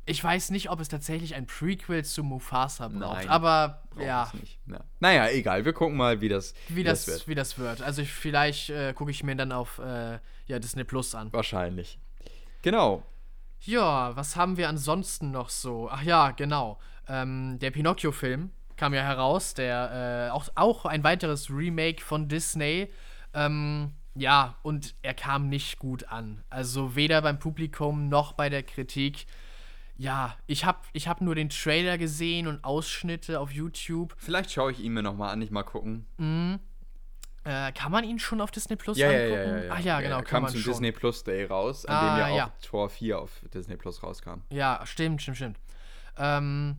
Ich 0.05 0.21
weiß 0.21 0.49
nicht, 0.49 0.69
ob 0.69 0.81
es 0.81 0.89
tatsächlich 0.89 1.33
ein 1.33 1.45
Prequel 1.45 2.03
zu 2.03 2.25
Mufasa 2.25 2.89
braucht, 2.89 3.19
Nein, 3.19 3.29
aber 3.29 3.83
ja. 3.97 4.29
ja. 4.65 4.83
Naja, 4.99 5.29
egal, 5.29 5.63
wir 5.63 5.71
gucken 5.71 5.95
mal, 5.95 6.19
wie 6.19 6.27
das, 6.27 6.53
wie, 6.67 6.77
wie 6.77 6.83
das, 6.83 7.05
das, 7.05 7.15
wird. 7.15 7.27
Wie 7.29 7.35
das 7.35 7.57
wird. 7.57 7.81
Also 7.81 8.01
ich, 8.01 8.11
vielleicht 8.11 8.69
äh, 8.69 8.93
gucke 8.93 9.11
ich 9.11 9.23
mir 9.23 9.37
dann 9.37 9.53
auf 9.53 9.79
äh, 9.79 10.19
ja, 10.47 10.59
Disney 10.59 10.83
Plus 10.83 11.15
an. 11.15 11.31
Wahrscheinlich. 11.31 11.99
Genau. 12.63 13.03
Ja, 13.61 14.13
was 14.17 14.35
haben 14.35 14.57
wir 14.57 14.67
ansonsten 14.67 15.31
noch 15.31 15.49
so? 15.49 15.87
Ach 15.89 16.03
ja, 16.03 16.31
genau. 16.31 16.79
Ähm, 17.07 17.59
der 17.59 17.71
Pinocchio-Film 17.71 18.51
kam 18.75 18.93
ja 18.93 19.03
heraus, 19.03 19.53
der 19.53 20.27
äh, 20.27 20.31
auch, 20.31 20.49
auch 20.55 20.85
ein 20.85 21.05
weiteres 21.05 21.49
Remake 21.49 22.01
von 22.01 22.27
Disney. 22.27 22.91
Ähm, 23.33 23.93
ja, 24.15 24.57
und 24.61 24.95
er 25.01 25.13
kam 25.13 25.49
nicht 25.49 25.79
gut 25.79 26.09
an. 26.09 26.43
Also 26.49 26.95
weder 26.95 27.21
beim 27.21 27.39
Publikum 27.39 28.09
noch 28.09 28.33
bei 28.33 28.49
der 28.49 28.63
Kritik. 28.63 29.25
Ja, 29.95 30.35
ich 30.47 30.65
habe 30.65 30.79
ich 30.93 31.07
hab 31.07 31.21
nur 31.21 31.35
den 31.35 31.49
Trailer 31.49 31.97
gesehen 31.97 32.47
und 32.47 32.63
Ausschnitte 32.63 33.39
auf 33.39 33.51
YouTube. 33.51 34.13
Vielleicht 34.17 34.51
schaue 34.51 34.71
ich 34.71 34.79
ihn 34.79 34.93
mir 34.93 35.03
nochmal 35.03 35.31
an, 35.31 35.39
nicht 35.39 35.51
mal 35.51 35.63
gucken. 35.63 36.05
Mhm. 36.17 36.59
Äh, 37.45 37.73
kann 37.73 37.91
man 37.91 38.03
ihn 38.03 38.19
schon 38.19 38.39
auf 38.39 38.51
Disney 38.51 38.75
Plus 38.75 38.97
ja, 38.97 39.09
angucken? 39.09 39.31
Ja, 39.31 39.57
ja, 39.57 39.63
ja, 39.63 39.73
Ach 39.73 39.79
ja, 39.79 40.01
genau, 40.01 40.17
er 40.17 40.23
kam 40.23 40.47
zum 40.47 40.61
schon. 40.61 40.71
Disney 40.71 40.91
Plus 40.91 41.23
Day 41.23 41.45
raus, 41.45 41.85
an 41.85 41.95
ah, 41.95 42.15
dem 42.15 42.35
ja 42.35 42.45
auch 42.45 42.51
Tor 42.61 42.89
4 42.89 43.19
auf 43.19 43.41
Disney 43.53 43.75
Plus 43.75 44.01
rauskam. 44.01 44.41
Ja, 44.49 44.81
stimmt, 44.85 45.21
stimmt, 45.21 45.37
stimmt. 45.37 45.59
Ähm, 46.17 46.77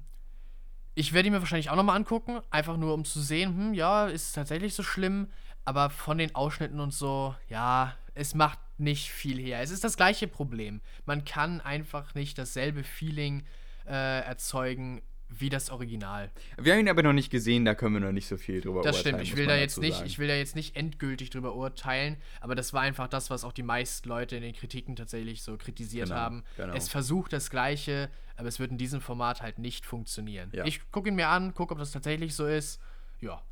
ich 0.95 1.13
werde 1.13 1.27
ihn 1.27 1.35
mir 1.35 1.41
wahrscheinlich 1.41 1.69
auch 1.69 1.77
nochmal 1.77 1.97
angucken, 1.97 2.41
einfach 2.51 2.79
nur 2.79 2.95
um 2.95 3.05
zu 3.05 3.21
sehen, 3.21 3.57
hm, 3.57 3.75
ja, 3.75 4.07
ist 4.07 4.33
tatsächlich 4.33 4.75
so 4.75 4.83
schlimm, 4.83 5.29
aber 5.65 5.91
von 5.91 6.19
den 6.19 6.35
Ausschnitten 6.35 6.81
und 6.81 6.93
so, 6.93 7.35
ja, 7.49 7.97
es 8.15 8.35
macht 8.35 8.59
nicht 8.79 9.11
viel 9.11 9.39
her. 9.39 9.61
Es 9.61 9.71
ist 9.71 9.85
das 9.85 9.97
gleiche 9.97 10.29
Problem. 10.29 10.81
Man 11.07 11.25
kann 11.25 11.61
einfach 11.61 12.15
nicht 12.15 12.39
dasselbe 12.39 12.85
Feeling 12.85 13.45
äh, 13.87 14.21
erzeugen 14.21 15.03
wie 15.29 15.49
das 15.49 15.71
Original. 15.71 16.31
Wir 16.57 16.73
haben 16.73 16.81
ihn 16.81 16.89
aber 16.89 17.03
noch 17.03 17.13
nicht 17.13 17.31
gesehen, 17.31 17.65
da 17.65 17.75
können 17.75 17.95
wir 17.95 18.01
noch 18.01 18.13
nicht 18.13 18.29
so 18.29 18.37
viel 18.37 18.61
drüber 18.61 18.83
das 18.83 18.99
urteilen. 18.99 19.19
Das 19.19 19.27
stimmt, 19.27 19.33
ich 19.33 19.37
will 19.37 19.47
da 19.47 19.57
jetzt 19.57 19.79
nicht, 19.79 20.03
ich 20.05 20.19
will 20.19 20.29
da 20.29 20.35
jetzt 20.35 20.55
nicht 20.55 20.77
endgültig 20.77 21.31
drüber 21.31 21.55
urteilen, 21.55 22.17
aber 22.41 22.55
das 22.55 22.73
war 22.73 22.83
einfach 22.83 23.09
das, 23.09 23.31
was 23.31 23.45
auch 23.45 23.53
die 23.53 23.63
meisten 23.63 24.09
Leute 24.09 24.37
in 24.37 24.43
den 24.43 24.55
Kritiken 24.55 24.97
tatsächlich 24.97 25.43
so 25.43 25.57
kritisiert 25.57 26.09
genau, 26.09 26.21
haben. 26.21 26.45
Genau. 26.57 26.75
Es 26.75 26.89
versucht 26.89 27.33
das 27.33 27.51
Gleiche, 27.51 28.11
aber 28.37 28.49
es 28.49 28.61
wird 28.61 28.71
in 28.71 28.79
diesem 28.79 29.01
Format 29.01 29.43
halt 29.43 29.59
nicht 29.59 29.87
funktionieren. 29.87 30.51
Ja. 30.53 30.65
Ich 30.67 30.91
gucke 30.91 31.09
ihn 31.09 31.17
mir 31.17 31.29
an, 31.29 31.55
gucke, 31.55 31.73
ob 31.73 31.79
das 31.79 31.91
tatsächlich 31.91 32.35
so 32.35 32.47
ist. 32.47 32.81
Ja. 33.21 33.43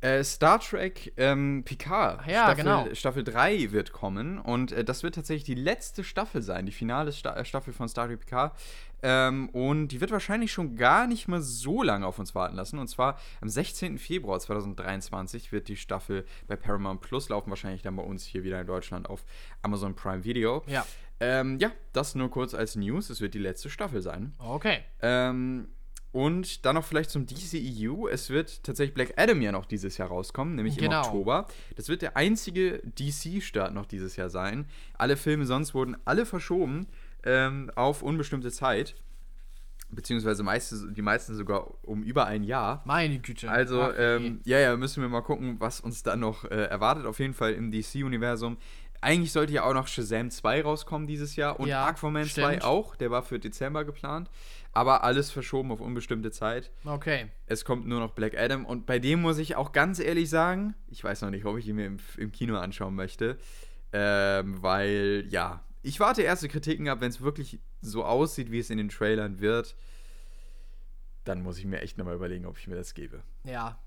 Äh, 0.00 0.24
Star 0.24 0.58
Trek 0.60 1.12
ähm, 1.18 1.62
Picard, 1.64 2.26
ja, 2.26 2.44
Staffel, 2.44 2.56
genau. 2.56 2.94
Staffel 2.94 3.24
3 3.24 3.72
wird 3.72 3.92
kommen 3.92 4.38
und 4.38 4.72
äh, 4.72 4.82
das 4.82 5.02
wird 5.02 5.14
tatsächlich 5.14 5.44
die 5.44 5.54
letzte 5.54 6.04
Staffel 6.04 6.40
sein, 6.40 6.64
die 6.64 6.72
finale 6.72 7.12
Sta 7.12 7.36
äh, 7.36 7.44
Staffel 7.44 7.74
von 7.74 7.86
Star 7.88 8.06
Trek 8.06 8.20
Picard. 8.20 8.56
Ähm, 9.02 9.48
und 9.50 9.88
die 9.88 10.00
wird 10.00 10.10
wahrscheinlich 10.10 10.52
schon 10.52 10.76
gar 10.76 11.06
nicht 11.06 11.28
mehr 11.28 11.40
so 11.40 11.82
lange 11.82 12.06
auf 12.06 12.18
uns 12.18 12.34
warten 12.34 12.56
lassen. 12.56 12.78
Und 12.78 12.88
zwar 12.88 13.18
am 13.40 13.48
16. 13.48 13.98
Februar 13.98 14.38
2023 14.40 15.52
wird 15.52 15.68
die 15.68 15.76
Staffel 15.76 16.26
bei 16.46 16.56
Paramount 16.56 17.00
Plus 17.00 17.28
laufen, 17.28 17.50
wahrscheinlich 17.50 17.82
dann 17.82 17.96
bei 17.96 18.02
uns 18.02 18.24
hier 18.24 18.44
wieder 18.44 18.60
in 18.60 18.66
Deutschland 18.66 19.08
auf 19.08 19.24
Amazon 19.62 19.94
Prime 19.94 20.24
Video. 20.24 20.62
Ja. 20.66 20.86
Ähm, 21.20 21.58
ja, 21.58 21.70
das 21.92 22.14
nur 22.14 22.30
kurz 22.30 22.54
als 22.54 22.76
News. 22.76 23.10
Es 23.10 23.20
wird 23.20 23.34
die 23.34 23.38
letzte 23.38 23.68
Staffel 23.68 24.00
sein. 24.00 24.34
Okay. 24.38 24.80
Ähm, 25.02 25.68
und 26.12 26.64
dann 26.64 26.74
noch 26.74 26.84
vielleicht 26.84 27.10
zum 27.10 27.26
DCEU. 27.26 28.08
Es 28.08 28.30
wird 28.30 28.64
tatsächlich 28.64 28.94
Black 28.94 29.14
Adam 29.16 29.40
ja 29.40 29.52
noch 29.52 29.66
dieses 29.66 29.96
Jahr 29.96 30.08
rauskommen, 30.08 30.56
nämlich 30.56 30.76
genau. 30.76 31.00
im 31.00 31.06
Oktober. 31.06 31.46
Das 31.76 31.88
wird 31.88 32.02
der 32.02 32.16
einzige 32.16 32.82
DC-Start 32.84 33.72
noch 33.74 33.86
dieses 33.86 34.16
Jahr 34.16 34.28
sein. 34.28 34.66
Alle 34.98 35.16
Filme 35.16 35.46
sonst 35.46 35.74
wurden 35.74 35.96
alle 36.04 36.26
verschoben 36.26 36.88
ähm, 37.24 37.70
auf 37.76 38.02
unbestimmte 38.02 38.50
Zeit. 38.50 38.96
Beziehungsweise 39.92 40.44
meiste, 40.44 40.92
die 40.92 41.02
meisten 41.02 41.34
sogar 41.34 41.66
um 41.82 42.04
über 42.04 42.26
ein 42.26 42.44
Jahr. 42.44 42.82
Meine 42.84 43.18
Güte. 43.18 43.50
Also, 43.50 43.82
okay. 43.82 44.16
ähm, 44.16 44.40
ja, 44.44 44.58
ja, 44.58 44.76
müssen 44.76 45.02
wir 45.02 45.08
mal 45.08 45.22
gucken, 45.22 45.56
was 45.58 45.80
uns 45.80 46.04
dann 46.04 46.20
noch 46.20 46.44
äh, 46.44 46.64
erwartet. 46.66 47.06
Auf 47.06 47.18
jeden 47.18 47.34
Fall 47.34 47.54
im 47.54 47.72
DC-Universum. 47.72 48.56
Eigentlich 49.00 49.32
sollte 49.32 49.52
ja 49.52 49.64
auch 49.64 49.72
noch 49.72 49.88
Shazam 49.88 50.30
2 50.30 50.62
rauskommen 50.62 51.06
dieses 51.06 51.34
Jahr 51.34 51.58
und 51.58 51.68
ja, 51.68 51.86
Aquaman 51.86 52.26
stimmt. 52.26 52.60
2 52.60 52.64
auch. 52.64 52.96
Der 52.96 53.10
war 53.10 53.22
für 53.22 53.38
Dezember 53.38 53.84
geplant. 53.84 54.30
Aber 54.72 55.02
alles 55.02 55.30
verschoben 55.30 55.72
auf 55.72 55.80
unbestimmte 55.80 56.30
Zeit. 56.30 56.70
Okay. 56.84 57.28
Es 57.46 57.64
kommt 57.64 57.86
nur 57.86 57.98
noch 57.98 58.12
Black 58.12 58.38
Adam. 58.38 58.64
Und 58.64 58.86
bei 58.86 58.98
dem 58.98 59.20
muss 59.20 59.38
ich 59.38 59.56
auch 59.56 59.72
ganz 59.72 59.98
ehrlich 59.98 60.30
sagen, 60.30 60.74
ich 60.86 61.02
weiß 61.02 61.22
noch 61.22 61.30
nicht, 61.30 61.44
ob 61.44 61.58
ich 61.58 61.66
ihn 61.66 61.76
mir 61.76 61.86
im, 61.86 61.98
im 62.16 62.30
Kino 62.30 62.56
anschauen 62.56 62.94
möchte. 62.94 63.38
Ähm, 63.92 64.62
weil, 64.62 65.26
ja, 65.28 65.64
ich 65.82 65.98
warte 65.98 66.22
erste 66.22 66.48
Kritiken 66.48 66.88
ab, 66.88 67.00
wenn 67.00 67.10
es 67.10 67.20
wirklich 67.20 67.58
so 67.80 68.04
aussieht, 68.04 68.52
wie 68.52 68.58
es 68.58 68.70
in 68.70 68.78
den 68.78 68.90
Trailern 68.90 69.40
wird. 69.40 69.74
Dann 71.24 71.42
muss 71.42 71.58
ich 71.58 71.64
mir 71.64 71.80
echt 71.80 71.98
nochmal 71.98 72.14
überlegen, 72.14 72.46
ob 72.46 72.58
ich 72.58 72.68
mir 72.68 72.76
das 72.76 72.94
gebe. 72.94 73.22
Ja. 73.44 73.80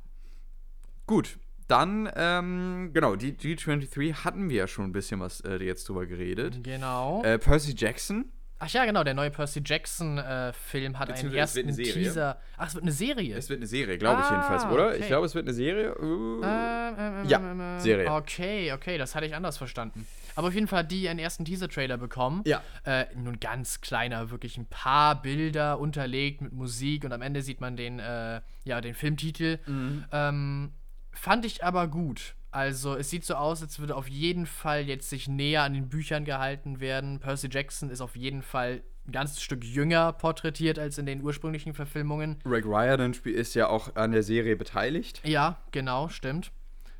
Gut, 1.06 1.38
dann, 1.68 2.10
ähm, 2.16 2.92
genau, 2.94 3.16
die 3.16 3.34
G23 3.34 4.26
hatten 4.26 4.50
wir 4.50 4.58
ja 4.58 4.68
schon 4.68 4.86
ein 4.86 4.92
bisschen 4.92 5.20
was 5.20 5.42
äh, 5.42 5.64
jetzt 5.64 5.88
drüber 5.88 6.06
geredet. 6.06 6.60
Genau. 6.64 7.24
Äh, 7.24 7.40
Percy 7.40 7.74
Jackson. 7.76 8.32
Ach 8.64 8.70
ja, 8.70 8.86
genau, 8.86 9.04
der 9.04 9.14
neue 9.14 9.30
Percy 9.30 9.62
Jackson-Film 9.64 10.94
äh, 10.94 10.98
hat 10.98 11.12
einen 11.12 11.34
ersten 11.34 11.76
Teaser. 11.76 12.40
Ach, 12.56 12.68
es 12.68 12.76
wird 12.76 12.84
eine 12.84 12.94
Serie. 12.94 13.36
Es 13.36 13.50
wird 13.50 13.60
eine 13.60 13.68
Serie, 13.68 13.98
glaube 13.98 14.22
ich 14.22 14.28
ah, 14.28 14.32
jedenfalls, 14.32 14.66
oder? 14.72 14.88
Okay. 14.88 14.98
Ich 15.02 15.08
glaube, 15.08 15.26
es 15.26 15.36
wird 15.36 15.46
eine 15.46 15.54
Serie. 15.54 15.94
Uh, 16.00 16.42
ähm, 16.42 16.96
ähm, 16.98 17.14
ähm, 17.24 17.30
ja, 17.30 17.80
Serie. 17.80 18.10
Okay, 18.10 18.72
okay, 18.72 18.98
das 18.98 19.16
hatte 19.16 19.26
ich 19.26 19.36
anders 19.36 19.58
verstanden. 19.58 20.08
Aber 20.36 20.48
auf 20.48 20.54
jeden 20.54 20.68
Fall 20.68 20.80
hat 20.80 20.92
die 20.92 21.10
einen 21.10 21.20
ersten 21.20 21.44
Teaser-Trailer 21.44 21.98
bekommen. 21.98 22.42
Ja. 22.46 22.62
Äh, 22.86 23.08
nun 23.16 23.42
ganz 23.42 23.82
kleiner, 23.82 24.32
wirklich 24.32 24.58
ein 24.58 24.66
paar 24.66 25.22
Bilder 25.22 25.78
unterlegt 25.78 26.42
mit 26.42 26.54
Musik 26.54 27.04
und 27.04 27.12
am 27.12 27.22
Ende 27.22 27.42
sieht 27.42 27.60
man 27.60 27.76
den, 27.76 28.00
äh, 28.00 28.40
ja, 28.64 28.80
den 28.80 28.94
Filmtitel. 28.94 29.60
Mhm. 29.68 30.06
Ähm, 30.14 30.74
Fand 31.12 31.46
ich 31.46 31.64
aber 31.64 31.88
gut. 31.90 32.34
Also 32.54 32.96
es 32.96 33.10
sieht 33.10 33.26
so 33.26 33.34
aus, 33.34 33.64
als 33.64 33.80
würde 33.80 33.96
auf 33.96 34.08
jeden 34.08 34.46
Fall 34.46 34.82
jetzt 34.82 35.10
sich 35.10 35.28
näher 35.28 35.64
an 35.64 35.74
den 35.74 35.90
Büchern 35.90 36.24
gehalten 36.24 36.80
werden. 36.80 37.20
Percy 37.20 37.50
Jackson 37.52 37.90
ist 37.90 38.00
auf 38.00 38.16
jeden 38.16 38.44
Fall 38.44 38.84
ein 39.08 39.12
ganzes 39.12 39.42
Stück 39.42 39.64
jünger 39.64 40.14
porträtiert 40.14 40.78
als 40.78 41.00
in 41.00 41.08
den 41.08 41.24
ursprünglichen 41.24 41.74
Verfilmungen. 41.74 42.38
Rick 42.46 42.66
Riordan 42.66 43.16
ist 43.24 43.56
ja 43.56 43.70
auch 43.70 43.96
an 43.96 44.12
der 44.12 44.22
Serie 44.22 44.56
beteiligt. 44.56 45.22
Ja, 45.26 45.58
genau, 45.72 46.10
stimmt. 46.10 46.52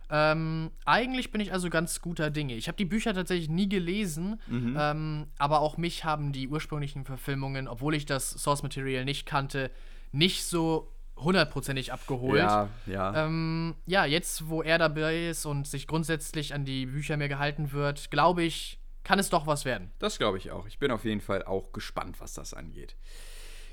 Ähm, 0.10 0.72
eigentlich 0.86 1.32
bin 1.32 1.40
ich 1.40 1.54
also 1.54 1.70
ganz 1.70 2.02
guter 2.02 2.32
Dinge. 2.32 2.56
Ich 2.56 2.68
habe 2.68 2.76
die 2.76 2.86
Bücher 2.86 3.14
tatsächlich 3.14 3.50
nie 3.50 3.70
gelesen, 3.70 4.42
mhm. 4.48 4.76
ähm, 4.78 5.28
aber 5.38 5.62
auch 5.62 5.78
mich 5.78 6.04
haben 6.04 6.34
die 6.34 6.48
ursprünglichen 6.48 7.06
Verfilmungen, 7.06 7.68
obwohl 7.68 7.94
ich 7.94 8.06
das 8.06 8.32
Source 8.32 8.64
Material 8.64 9.06
nicht 9.06 9.26
kannte, 9.28 9.70
nicht 10.12 10.46
so 10.46 10.93
hundertprozentig 11.18 11.94
abgeholt. 11.94 12.40
Ja, 12.40 12.70
ja. 12.86 13.26
Ähm, 13.26 13.76
ja, 13.86 14.06
jetzt, 14.06 14.50
wo 14.50 14.62
er 14.62 14.78
dabei 14.78 15.28
ist 15.28 15.46
und 15.46 15.68
sich 15.68 15.88
grundsätzlich 15.88 16.54
an 16.54 16.66
die 16.66 16.86
Bücher 16.86 17.18
mehr 17.18 17.30
gehalten 17.30 17.72
wird, 17.72 18.12
glaube 18.12 18.44
ich, 18.44 18.80
kann 19.04 19.20
es 19.20 19.30
doch 19.30 19.48
was 19.48 19.66
werden. 19.66 19.92
Das 20.00 20.18
glaube 20.18 20.38
ich 20.38 20.52
auch. 20.52 20.66
Ich 20.68 20.80
bin 20.80 20.92
auf 20.92 21.06
jeden 21.06 21.22
Fall 21.22 21.44
auch 21.44 21.72
gespannt, 21.72 22.20
was 22.20 22.34
das 22.34 22.54
angeht. 22.54 22.96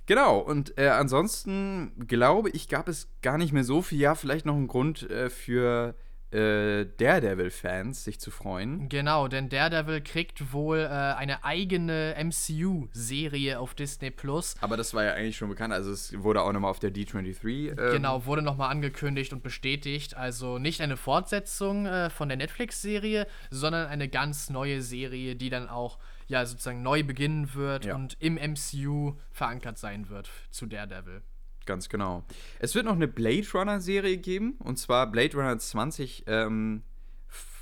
Genau, 0.07 0.39
und 0.39 0.77
äh, 0.77 0.89
ansonsten 0.89 2.07
glaube 2.09 2.51
ich, 2.51 2.69
gab 2.69 2.89
es 2.89 3.09
gar 3.23 3.39
nicht 3.39 3.53
mehr 3.53 3.65
so 3.65 3.81
viel. 3.81 4.01
Ja, 4.01 4.15
vielleicht 4.15 4.45
noch 4.45 4.57
einen 4.57 4.67
Grund 4.67 5.09
äh, 5.09 5.31
für 5.31 5.95
äh, 6.33 6.87
Daredevil-Fans 6.99 8.05
sich 8.05 8.21
zu 8.21 8.31
freuen. 8.31 8.89
Genau, 8.89 9.29
denn 9.29 9.49
Daredevil 9.49 10.01
kriegt 10.01 10.53
wohl 10.53 10.79
äh, 10.79 10.89
eine 10.89 11.45
eigene 11.45 12.15
MCU-Serie 12.19 13.59
auf 13.59 13.75
Disney 13.75 14.11
Plus. 14.11 14.55
Aber 14.61 14.77
das 14.77 14.95
war 14.95 15.05
ja 15.05 15.13
eigentlich 15.15 15.37
schon 15.37 15.49
bekannt, 15.49 15.73
also 15.73 15.91
es 15.91 16.13
wurde 16.23 16.43
auch 16.43 16.53
nochmal 16.53 16.71
auf 16.71 16.79
der 16.79 16.93
D23. 16.93 17.71
Ähm 17.71 17.93
genau, 17.93 18.27
wurde 18.27 18.43
nochmal 18.43 18.71
angekündigt 18.71 19.33
und 19.33 19.43
bestätigt. 19.43 20.17
Also 20.17 20.59
nicht 20.59 20.81
eine 20.81 20.97
Fortsetzung 20.97 21.87
äh, 21.87 22.11
von 22.11 22.29
der 22.29 22.37
Netflix-Serie, 22.37 23.27
sondern 23.51 23.89
eine 23.89 24.09
ganz 24.09 24.51
neue 24.51 24.83
Serie, 24.83 25.37
die 25.37 25.51
dann 25.51 25.69
auch 25.69 25.99
ja 26.29 26.47
sozusagen 26.47 26.83
neu 26.83 27.03
beginnen 27.03 27.55
wird 27.55 27.87
ja. 27.87 27.97
und 27.97 28.17
im 28.21 28.35
MCU 28.35 29.17
verankert 29.33 29.79
sein 29.79 30.09
wird 30.09 30.31
zu 30.51 30.67
Daredevil. 30.67 31.23
Ganz 31.71 31.89
genau. 31.89 32.25
Es 32.59 32.75
wird 32.75 32.85
noch 32.85 32.97
eine 32.97 33.07
Blade 33.07 33.47
Runner-Serie 33.55 34.17
geben, 34.17 34.57
und 34.59 34.77
zwar 34.77 35.07
Blade 35.07 35.37
Runner 35.37 35.57
20, 35.57 36.25
ähm, 36.27 36.83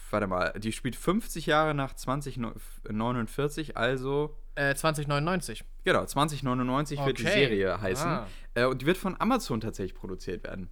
warte 0.09 0.27
mal, 0.27 0.55
die 0.57 0.73
spielt 0.73 0.97
50 0.97 1.45
Jahre 1.45 1.75
nach 1.75 1.93
2049, 1.93 3.77
also. 3.77 4.35
Äh, 4.55 4.75
2099. 4.75 5.63
Genau, 5.85 6.07
2099 6.07 6.99
okay. 7.01 7.07
wird 7.07 7.19
die 7.19 7.25
Serie 7.25 7.79
heißen. 7.83 8.09
Ah. 8.09 8.27
Äh, 8.55 8.65
und 8.65 8.81
die 8.81 8.87
wird 8.87 8.97
von 8.97 9.15
Amazon 9.21 9.61
tatsächlich 9.61 9.95
produziert 9.95 10.43
werden. 10.43 10.71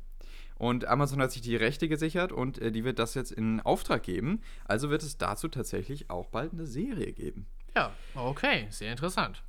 Und 0.54 0.86
Amazon 0.86 1.20
hat 1.20 1.30
sich 1.30 1.42
die 1.42 1.56
Rechte 1.56 1.88
gesichert 1.88 2.32
und 2.32 2.56
äh, 2.56 2.72
die 2.72 2.84
wird 2.84 2.98
das 2.98 3.12
jetzt 3.12 3.32
in 3.32 3.60
Auftrag 3.60 4.02
geben. 4.02 4.40
Also 4.64 4.88
wird 4.88 5.02
es 5.02 5.18
dazu 5.18 5.48
tatsächlich 5.48 6.08
auch 6.08 6.28
bald 6.28 6.54
eine 6.54 6.64
Serie 6.64 7.12
geben. 7.12 7.46
Ja, 7.76 7.92
okay, 8.14 8.66
sehr 8.70 8.92
interessant. 8.92 9.42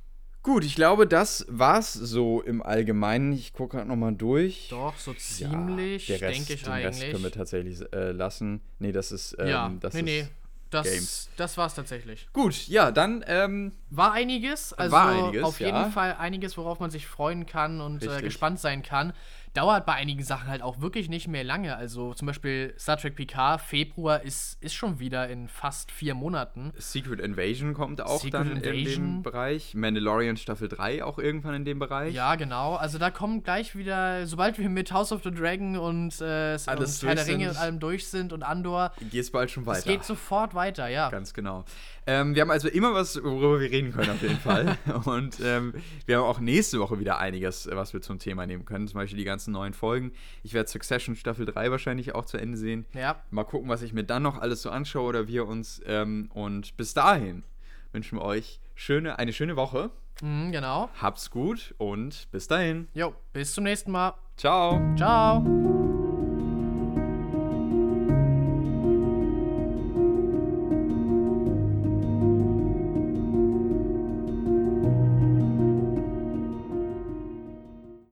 Gut, 0.48 0.64
ich 0.64 0.76
glaube, 0.76 1.06
das 1.06 1.44
war's 1.50 1.92
so 1.92 2.40
im 2.40 2.62
Allgemeinen. 2.62 3.34
Ich 3.34 3.52
gucke 3.52 3.76
gerade 3.76 3.86
nochmal 3.86 4.14
durch. 4.14 4.68
Doch, 4.70 4.96
so 4.96 5.12
ziemlich, 5.12 6.08
ja, 6.08 6.16
denke 6.16 6.54
ich 6.54 6.62
den 6.62 6.72
eigentlich. 6.72 7.02
Rest 7.02 7.12
können 7.12 7.22
wir 7.22 7.32
tatsächlich 7.32 7.92
äh, 7.92 8.12
lassen. 8.12 8.62
Nee, 8.78 8.92
das 8.92 9.12
ist. 9.12 9.36
Ähm, 9.38 9.46
ja, 9.46 9.70
das 9.78 9.92
nee, 9.92 10.00
ist 10.00 10.04
nee. 10.06 10.28
Das, 10.70 10.90
Games. 10.90 11.28
das 11.36 11.58
war's 11.58 11.74
tatsächlich. 11.74 12.28
Gut, 12.32 12.66
ja, 12.66 12.90
dann. 12.90 13.22
Ähm, 13.26 13.72
war 13.90 14.12
einiges. 14.12 14.72
Also 14.72 14.90
war 14.90 15.08
einiges, 15.10 15.44
auf 15.44 15.60
jeden 15.60 15.76
ja. 15.76 15.90
Fall 15.90 16.16
einiges, 16.18 16.56
worauf 16.56 16.80
man 16.80 16.90
sich 16.90 17.06
freuen 17.06 17.44
kann 17.44 17.82
und 17.82 18.02
äh, 18.02 18.22
gespannt 18.22 18.58
sein 18.58 18.82
kann 18.82 19.12
dauert 19.58 19.86
bei 19.86 19.94
einigen 19.94 20.22
Sachen 20.22 20.46
halt 20.46 20.62
auch 20.62 20.80
wirklich 20.80 21.08
nicht 21.08 21.26
mehr 21.26 21.42
lange. 21.42 21.76
Also 21.76 22.14
zum 22.14 22.26
Beispiel 22.26 22.74
Star 22.78 22.96
Trek 22.96 23.16
Picard, 23.16 23.60
Februar 23.60 24.22
ist, 24.22 24.56
ist 24.62 24.74
schon 24.74 25.00
wieder 25.00 25.28
in 25.28 25.48
fast 25.48 25.90
vier 25.90 26.14
Monaten. 26.14 26.72
Secret 26.78 27.18
Invasion 27.18 27.74
kommt 27.74 28.00
auch 28.00 28.20
Secret 28.20 28.34
dann 28.34 28.50
Invasion. 28.52 28.76
in 28.76 28.84
dem 28.84 29.22
Bereich. 29.24 29.74
Mandalorian 29.74 30.36
Staffel 30.36 30.68
3 30.68 31.02
auch 31.02 31.18
irgendwann 31.18 31.54
in 31.54 31.64
dem 31.64 31.80
Bereich. 31.80 32.14
Ja, 32.14 32.36
genau. 32.36 32.76
Also 32.76 32.98
da 32.98 33.10
kommen 33.10 33.42
gleich 33.42 33.74
wieder, 33.74 34.28
sobald 34.28 34.58
wir 34.58 34.68
mit 34.68 34.92
House 34.92 35.10
of 35.10 35.24
the 35.24 35.32
Dragon 35.32 35.76
und, 35.76 36.20
äh, 36.20 36.52
und 36.54 37.00
Teil 37.00 37.16
der 37.16 37.26
Ringe 37.26 37.50
und 37.50 37.56
allem 37.56 37.80
durch 37.80 38.06
sind 38.06 38.32
und 38.32 38.44
Andor. 38.44 38.92
Geht 39.10 39.22
es 39.22 39.32
bald 39.32 39.50
schon 39.50 39.66
weiter. 39.66 39.80
Es 39.80 39.84
geht 39.84 40.04
sofort 40.04 40.54
weiter, 40.54 40.86
ja. 40.86 41.10
Ganz 41.10 41.34
genau. 41.34 41.64
Ähm, 42.06 42.34
wir 42.34 42.40
haben 42.40 42.50
also 42.50 42.68
immer 42.68 42.94
was, 42.94 43.22
worüber 43.22 43.60
wir 43.60 43.70
reden 43.70 43.92
können, 43.92 44.10
auf 44.10 44.22
jeden 44.22 44.38
Fall. 44.38 44.78
und 45.04 45.40
ähm, 45.42 45.74
wir 46.06 46.16
haben 46.16 46.24
auch 46.24 46.40
nächste 46.40 46.78
Woche 46.78 47.00
wieder 47.00 47.18
einiges, 47.18 47.68
was 47.70 47.92
wir 47.92 48.00
zum 48.00 48.18
Thema 48.18 48.46
nehmen 48.46 48.64
können. 48.64 48.88
Zum 48.88 48.98
Beispiel 48.98 49.18
die 49.18 49.24
ganzen 49.24 49.47
ersten 49.48 49.52
neun 49.52 49.72
Folgen. 49.72 50.12
Ich 50.42 50.54
werde 50.54 50.68
Succession 50.68 51.16
Staffel 51.16 51.46
3 51.46 51.70
wahrscheinlich 51.70 52.14
auch 52.14 52.24
zu 52.24 52.36
Ende 52.36 52.58
sehen. 52.58 52.86
Ja. 52.92 53.22
Mal 53.30 53.44
gucken, 53.44 53.68
was 53.68 53.82
ich 53.82 53.92
mir 53.92 54.04
dann 54.04 54.22
noch 54.22 54.38
alles 54.38 54.62
so 54.62 54.70
anschaue 54.70 55.08
oder 55.08 55.28
wir 55.28 55.46
uns. 55.46 55.80
Ähm, 55.86 56.30
und 56.34 56.76
bis 56.76 56.94
dahin 56.94 57.42
wünschen 57.92 58.18
wir 58.18 58.24
euch 58.24 58.60
schöne, 58.74 59.18
eine 59.18 59.32
schöne 59.32 59.56
Woche. 59.56 59.90
Mhm, 60.22 60.52
genau. 60.52 60.90
Habt's 61.00 61.30
gut 61.30 61.74
und 61.78 62.28
bis 62.30 62.48
dahin. 62.48 62.88
Jo, 62.94 63.14
bis 63.32 63.54
zum 63.54 63.64
nächsten 63.64 63.90
Mal. 63.90 64.14
Ciao. 64.36 64.80
Ciao. 64.96 66.07